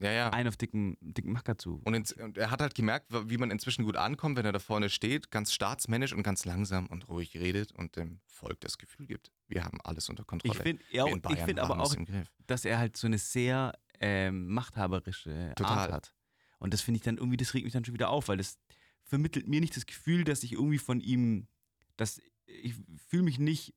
ja, 0.00 0.10
ja. 0.10 0.30
einen 0.30 0.48
auf 0.48 0.56
dicken, 0.56 0.96
dicken 1.00 1.32
Macker 1.32 1.56
zu. 1.56 1.80
Und, 1.84 1.94
ins, 1.94 2.12
und 2.12 2.36
er 2.36 2.50
hat 2.50 2.60
halt 2.60 2.74
gemerkt, 2.74 3.06
wie 3.10 3.38
man 3.38 3.50
inzwischen 3.52 3.84
gut 3.84 3.96
ankommt, 3.96 4.36
wenn 4.36 4.44
er 4.44 4.52
da 4.52 4.58
vorne 4.58 4.88
steht, 4.90 5.30
ganz 5.30 5.52
staatsmännisch 5.52 6.12
und 6.12 6.22
ganz 6.22 6.44
langsam 6.44 6.86
und 6.88 7.08
ruhig 7.08 7.36
redet 7.36 7.72
und 7.72 7.94
dem 7.96 8.20
Volk 8.26 8.60
das 8.60 8.76
Gefühl 8.76 9.06
gibt, 9.06 9.30
wir 9.46 9.64
haben 9.64 9.80
alles 9.82 10.08
unter 10.08 10.24
Kontrolle. 10.24 10.56
Ich 10.56 10.62
finde 10.62 10.82
ja, 10.90 11.06
find 11.06 11.60
aber 11.60 11.80
auch, 11.80 11.94
im 11.94 12.06
Griff. 12.06 12.28
dass 12.46 12.64
er 12.64 12.78
halt 12.78 12.96
so 12.96 13.06
eine 13.06 13.18
sehr 13.18 13.72
ähm, 14.00 14.48
machthaberische 14.48 15.52
Total. 15.56 15.78
Art 15.78 15.92
hat. 15.92 16.14
Und 16.58 16.72
das 16.72 16.80
finde 16.80 16.96
ich 16.98 17.02
dann 17.04 17.18
irgendwie, 17.18 17.36
das 17.36 17.54
regt 17.54 17.64
mich 17.64 17.72
dann 17.72 17.84
schon 17.84 17.94
wieder 17.94 18.10
auf, 18.10 18.28
weil 18.28 18.38
das 18.38 18.58
vermittelt 19.02 19.48
mir 19.48 19.60
nicht 19.60 19.76
das 19.76 19.86
Gefühl, 19.86 20.24
dass 20.24 20.42
ich 20.42 20.52
irgendwie 20.52 20.78
von 20.78 21.00
ihm, 21.00 21.48
dass 21.96 22.20
ich 22.46 22.74
fühle 23.08 23.22
mich 23.24 23.38
nicht 23.38 23.74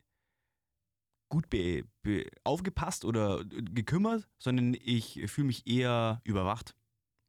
gut 1.30 1.50
be, 1.50 1.84
be, 2.02 2.30
aufgepasst 2.44 3.04
oder 3.04 3.44
gekümmert, 3.46 4.30
sondern 4.38 4.74
ich 4.80 5.22
fühle 5.28 5.48
mich 5.48 5.68
eher 5.68 6.22
überwacht 6.24 6.76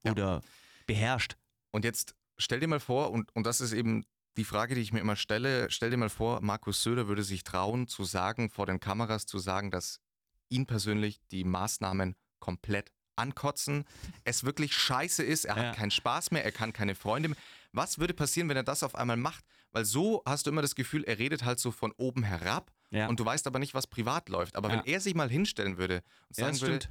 Ja. 0.04 0.12
oder 0.12 0.42
beherrscht. 0.86 1.36
Und 1.72 1.84
jetzt 1.84 2.14
stell 2.36 2.60
dir 2.60 2.68
mal 2.68 2.80
vor, 2.80 3.10
und, 3.10 3.34
und 3.34 3.44
das 3.44 3.60
ist 3.60 3.72
eben 3.72 4.04
die 4.36 4.44
Frage, 4.44 4.76
die 4.76 4.80
ich 4.80 4.92
mir 4.92 5.00
immer 5.00 5.16
stelle, 5.16 5.68
stell 5.70 5.90
dir 5.90 5.96
mal 5.96 6.08
vor, 6.08 6.40
Markus 6.40 6.82
Söder 6.82 7.08
würde 7.08 7.24
sich 7.24 7.42
trauen 7.42 7.88
zu 7.88 8.04
sagen, 8.04 8.50
vor 8.50 8.66
den 8.66 8.78
Kameras 8.78 9.26
zu 9.26 9.38
sagen, 9.40 9.72
dass 9.72 10.00
ihn 10.48 10.66
persönlich 10.66 11.20
die 11.32 11.42
Maßnahmen 11.42 12.14
komplett 12.40 12.90
ankotzen, 13.16 13.84
es 14.24 14.44
wirklich 14.44 14.72
scheiße 14.74 15.22
ist, 15.24 15.44
er 15.44 15.56
Ja. 15.56 15.62
hat 15.64 15.76
keinen 15.76 15.90
Spaß 15.90 16.30
mehr, 16.30 16.44
er 16.44 16.52
kann 16.52 16.72
keine 16.72 16.94
Freunde 16.94 17.30
mehr. 17.30 17.38
Was 17.72 17.98
würde 17.98 18.14
passieren, 18.14 18.48
wenn 18.48 18.56
er 18.56 18.62
das 18.62 18.82
auf 18.84 18.94
einmal 18.94 19.16
macht? 19.16 19.44
Weil 19.72 19.84
so 19.84 20.22
hast 20.24 20.46
du 20.46 20.50
immer 20.50 20.62
das 20.62 20.74
Gefühl, 20.76 21.02
er 21.04 21.18
redet 21.18 21.44
halt 21.44 21.58
so 21.58 21.70
von 21.72 21.92
oben 21.96 22.22
herab 22.22 22.72
Ja, 22.90 23.06
und 23.08 23.18
du 23.20 23.24
weißt 23.24 23.46
aber 23.46 23.58
nicht, 23.58 23.74
was 23.74 23.86
privat 23.86 24.28
läuft. 24.28 24.56
Aber 24.56 24.68
Ja. 24.70 24.76
wenn 24.78 24.84
er 24.86 25.00
sich 25.00 25.14
mal 25.14 25.28
hinstellen 25.28 25.76
würde 25.78 26.02
und 26.28 26.36
sagen 26.36 26.60
würde. 26.60 26.88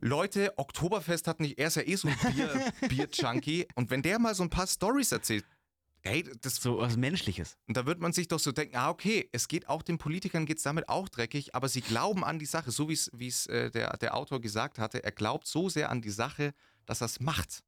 Leute, 0.00 0.52
Oktoberfest 0.58 1.26
hat 1.26 1.40
nicht, 1.40 1.58
er 1.58 1.68
ist 1.68 1.76
ja 1.76 1.82
eh 1.82 1.96
so 1.96 2.08
ein 2.08 2.16
Bier, 2.32 2.72
Bier-Junkie. 2.88 3.66
Und 3.74 3.90
wenn 3.90 4.02
der 4.02 4.18
mal 4.18 4.34
so 4.34 4.42
ein 4.42 4.50
paar 4.50 4.66
Stories 4.66 5.10
erzählt, 5.12 5.44
hey, 6.06 6.24
das, 6.40 6.56
So 6.56 6.78
was 6.78 6.96
Menschliches. 6.96 7.56
und 7.66 7.76
da 7.76 7.86
wird 7.86 8.00
man 8.00 8.12
sich 8.12 8.28
doch 8.28 8.38
so 8.38 8.52
denken, 8.52 8.76
ah, 8.76 8.90
okay, 8.90 9.28
es 9.32 9.48
geht 9.48 9.68
auch 9.68 9.82
den 9.82 9.98
Politikern 9.98 10.46
geht's 10.46 10.62
damit 10.62 10.88
auch 10.88 11.08
dreckig, 11.08 11.54
aber 11.54 11.68
sie 11.68 11.80
glauben 11.80 12.24
an 12.24 12.38
die 12.38 12.46
Sache, 12.46 12.70
so 12.70 12.88
wie 12.88 12.92
es 12.94 13.10
es, 13.18 13.46
äh, 13.46 13.70
der, 13.70 13.96
der 13.98 14.14
Autor 14.16 14.40
gesagt 14.40 14.78
hatte, 14.78 15.02
er 15.04 15.12
glaubt 15.12 15.46
so 15.46 15.68
sehr 15.68 15.90
an 15.90 16.00
die 16.02 16.10
Sache, 16.10 16.52
dass 16.86 17.00
er 17.02 17.06
es 17.06 17.20
macht. 17.20 17.62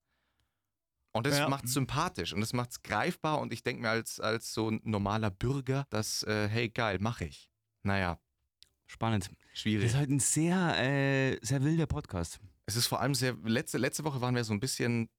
Und 1.12 1.26
das 1.26 1.39
Ja. 1.39 1.49
macht 1.49 1.68
sympathisch 1.68 2.32
und 2.32 2.41
das 2.41 2.53
macht 2.53 2.70
es 2.70 2.82
greifbar 2.82 3.41
und 3.41 3.53
ich 3.53 3.62
denke 3.62 3.82
mir 3.82 3.91
als, 3.91 4.20
als 4.20 4.53
so 4.53 4.70
ein 4.70 4.80
normaler 4.84 5.30
Bürger, 5.30 5.86
dass, 5.91 6.22
äh, 6.24 6.49
hey, 6.49 6.68
geil, 6.68 6.99
mache 7.01 7.24
ich. 7.24 7.51
Naja, 7.82 8.18
Spannend. 8.91 9.28
Das 9.53 9.61
schwierig. 9.61 9.84
ist 9.84 9.97
halt 9.97 10.09
ein 10.09 10.18
sehr, 10.20 10.74
äh, 10.78 11.39
sehr 11.43 11.62
wilder 11.62 11.86
Podcast. 11.86 12.41
Es 12.64 12.74
ist 12.74 12.86
vor 12.86 13.01
allem 13.03 13.14
sehr, 13.14 13.34
letzte, 13.45 13.76
letzte 13.76 14.03
Woche 14.05 14.20
waren 14.22 14.34
wir 14.34 14.45
so 14.45 14.55
ein 14.55 14.61
bisschen 14.61 15.11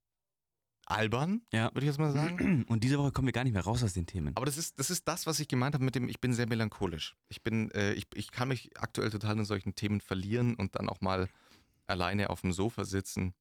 albern, 0.90 1.42
Ja. 1.54 1.66
würde 1.74 1.82
ich 1.82 1.86
jetzt 1.88 2.00
mal 2.00 2.12
sagen. 2.12 2.66
Und 2.70 2.84
diese 2.84 2.98
Woche 2.98 3.12
kommen 3.12 3.28
wir 3.28 3.32
gar 3.32 3.44
nicht 3.44 3.54
mehr 3.54 3.64
raus 3.64 3.84
aus 3.84 3.94
den 3.94 4.06
Themen. 4.06 4.36
Aber 4.36 4.46
das 4.46 4.58
ist, 4.58 4.80
das 4.80 4.90
ist 4.90 5.08
das, 5.08 5.26
was 5.26 5.40
ich 5.40 5.48
gemeint 5.48 5.74
habe 5.76 5.86
mit 5.86 5.96
dem, 5.96 6.10
ich 6.10 6.20
bin 6.20 6.34
sehr 6.34 6.48
melancholisch. 6.48 7.16
Ich 7.30 7.42
bin, 7.44 7.72
äh, 7.72 7.94
ich, 7.94 8.08
ich 8.16 8.32
kann 8.32 8.48
mich 8.50 8.78
aktuell 8.80 9.10
total 9.10 9.38
in 9.38 9.46
solchen 9.46 9.76
Themen 9.76 10.02
verlieren 10.02 10.56
und 10.56 10.76
dann 10.76 10.90
auch 10.90 11.02
mal 11.02 11.30
alleine 11.88 12.30
auf 12.30 12.42
dem 12.42 12.52
Sofa 12.52 12.84
sitzen 12.86 13.34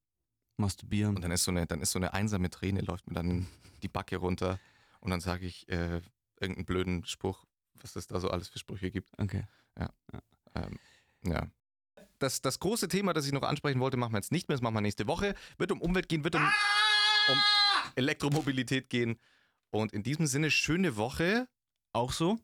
Masturbieren. 0.57 1.15
und 1.15 1.21
dann 1.21 1.31
ist 1.31 1.43
so 1.43 1.51
eine, 1.51 1.65
dann 1.67 1.81
ist 1.81 1.91
so 1.91 1.99
eine 1.99 2.13
einsame 2.13 2.49
Träne, 2.49 2.81
läuft 2.81 3.07
mir 3.07 3.13
dann 3.13 3.47
die 3.81 3.87
Backe 3.87 4.17
runter 4.17 4.59
und 4.99 5.11
dann 5.11 5.21
sage 5.21 5.45
ich 5.45 5.69
äh, 5.69 6.01
irgendeinen 6.39 6.65
blöden 6.65 7.05
Spruch, 7.05 7.45
was 7.75 7.95
es 7.95 8.07
da 8.07 8.19
so 8.19 8.29
alles 8.29 8.49
für 8.49 8.59
Sprüche 8.59 8.91
gibt. 8.91 9.09
Okay. 9.17 9.43
Ähm, 10.55 10.77
ja. 11.23 11.47
Das, 12.17 12.41
das 12.41 12.59
große 12.59 12.89
Thema, 12.89 13.13
das 13.13 13.25
ich 13.25 13.31
noch 13.31 13.43
ansprechen 13.43 13.79
wollte, 13.79 13.95
machen 13.95 14.11
wir 14.11 14.17
jetzt 14.17 14.31
nicht 14.33 14.49
mehr, 14.49 14.55
das 14.55 14.61
machen 14.61 14.73
wir 14.73 14.81
nächste 14.81 15.07
Woche. 15.07 15.35
Wird 15.57 15.71
um 15.71 15.79
Umwelt 15.81 16.09
gehen, 16.09 16.23
wird 16.25 16.35
um, 16.35 16.41
um 17.31 17.37
Elektromobilität 17.95 18.89
gehen. 18.89 19.17
Und 19.71 19.93
in 19.93 20.03
diesem 20.03 20.25
Sinne, 20.27 20.51
schöne 20.51 20.95
Woche 20.95 21.47
Auch 21.93 22.11
so? 22.11 22.39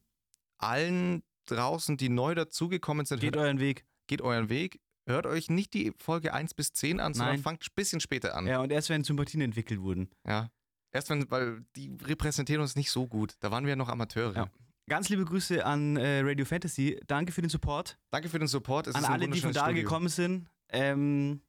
allen 0.58 1.24
draußen, 1.46 1.98
die 1.98 2.10
neu 2.10 2.36
dazugekommen 2.36 3.06
sind. 3.06 3.20
Geht 3.20 3.36
hört, 3.36 3.46
euren 3.46 3.60
Weg. 3.60 3.86
geht 4.08 4.22
euren 4.22 4.50
Weg. 4.50 4.80
Hört 5.08 5.28
euch 5.28 5.50
nicht 5.50 5.74
die 5.74 5.94
Folge 5.98 6.34
1 6.34 6.56
bis 6.56 6.74
10 6.74 7.00
an, 7.00 7.14
sondern 7.14 7.36
Nein. 7.36 7.44
fangt 7.44 7.64
ein 7.64 7.74
bisschen 7.76 8.00
später 8.00 8.36
an. 8.36 8.48
Ja, 8.48 8.60
und 8.62 8.72
erst 8.72 8.90
wenn 8.90 9.04
Sympathien 9.04 9.42
entwickelt 9.42 9.80
wurden. 9.82 10.10
Ja. 10.26 10.50
Erst 10.92 11.10
wenn, 11.10 11.30
weil 11.30 11.64
die 11.76 11.96
repräsentieren 12.04 12.62
uns 12.62 12.76
nicht 12.76 12.90
so 12.90 13.06
gut. 13.08 13.36
Da 13.42 13.52
waren 13.52 13.66
wir 13.66 13.72
ja 13.72 13.76
noch 13.76 13.90
Amateure. 13.90 14.36
Ja. 14.36 14.50
Ganz 14.88 15.10
liebe 15.10 15.26
Grüße 15.26 15.66
an 15.66 15.98
äh, 15.98 16.22
Radio 16.22 16.46
Fantasy. 16.46 17.00
Danke 17.08 17.32
für 17.32 17.42
den 17.42 17.50
Support. 17.50 17.98
Danke 18.12 18.30
für 18.30 18.40
den 18.40 18.48
Support. 18.48 18.88
Es 18.88 18.96
an 18.96 19.06
alle, 19.06 19.28
die 19.28 19.42
von 19.42 19.52
da 19.52 19.66
Studio. 19.66 19.84
gekommen 19.84 20.10
sind. 20.10 20.48
Ähm, 20.70 21.42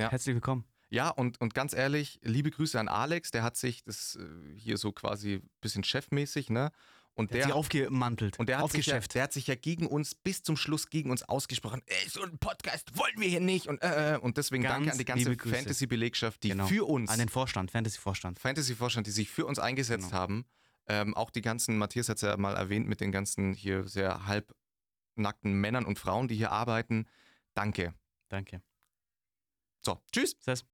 Ja. 0.00 0.10
Herzlich 0.10 0.34
willkommen. 0.34 0.64
Ja, 0.90 1.08
und, 1.08 1.40
und 1.40 1.54
ganz 1.54 1.72
ehrlich, 1.72 2.18
liebe 2.22 2.50
Grüße 2.50 2.78
an 2.78 2.88
Alex, 2.88 3.30
der 3.30 3.42
hat 3.44 3.56
sich 3.56 3.84
das 3.84 4.16
äh, 4.16 4.58
hier 4.58 4.76
so 4.76 4.90
quasi 4.92 5.34
ein 5.36 5.50
bisschen 5.60 5.84
chefmäßig, 5.84 6.50
ne? 6.50 6.72
Und 7.14 7.30
Der, 7.32 7.38
der, 7.38 7.44
hat 7.44 7.48
sich 7.48 7.54
aufgemantelt. 7.54 8.38
und 8.38 8.48
der 8.48 8.58
hat, 8.58 8.70
sich 8.72 8.86
ja, 8.86 8.98
der 8.98 9.24
hat 9.24 9.32
sich 9.32 9.46
ja 9.46 9.54
gegen 9.54 9.86
uns, 9.86 10.14
bis 10.14 10.42
zum 10.42 10.56
Schluss 10.56 10.88
gegen 10.90 11.10
uns 11.10 11.22
ausgesprochen. 11.22 11.82
Ey, 11.86 12.08
so 12.08 12.22
einen 12.22 12.38
Podcast 12.38 12.96
wollen 12.96 13.14
wir 13.18 13.28
hier 13.28 13.40
nicht. 13.40 13.66
Und, 13.66 13.82
äh, 13.82 14.14
äh, 14.14 14.18
und 14.18 14.36
deswegen 14.38 14.62
Ganz 14.62 14.74
danke 14.86 14.92
an 14.92 14.98
die 14.98 15.04
ganze. 15.04 15.36
Fantasy-Belegschaft, 15.36 16.42
die 16.42 16.50
Genau. 16.50 16.66
für 16.66 16.86
uns, 16.88 17.10
an 17.10 17.18
den 17.18 17.28
Vorstand, 17.28 17.70
Fantasy-Vorstand. 17.72 18.38
Fantasy-Vorstand, 18.38 19.06
die 19.06 19.10
sich 19.10 19.28
für 19.28 19.44
uns 19.44 19.58
eingesetzt 19.58 20.08
Genau. 20.10 20.18
haben. 20.18 20.44
Ähm, 20.86 21.14
auch 21.14 21.30
die 21.30 21.42
ganzen, 21.42 21.78
Matthias 21.78 22.08
hat 22.08 22.16
es 22.16 22.22
ja 22.22 22.36
mal 22.36 22.56
erwähnt, 22.56 22.88
mit 22.88 23.00
den 23.00 23.12
ganzen 23.12 23.52
hier 23.52 23.86
sehr 23.86 24.26
halbnackten 24.26 25.52
Männern 25.52 25.84
und 25.84 25.98
Frauen, 25.98 26.26
die 26.26 26.36
hier 26.36 26.52
arbeiten. 26.52 27.06
Danke. 27.54 27.92
Danke. 28.28 28.62
So, 29.82 30.00
tschüss. 30.12 30.36
Servus. 30.40 30.64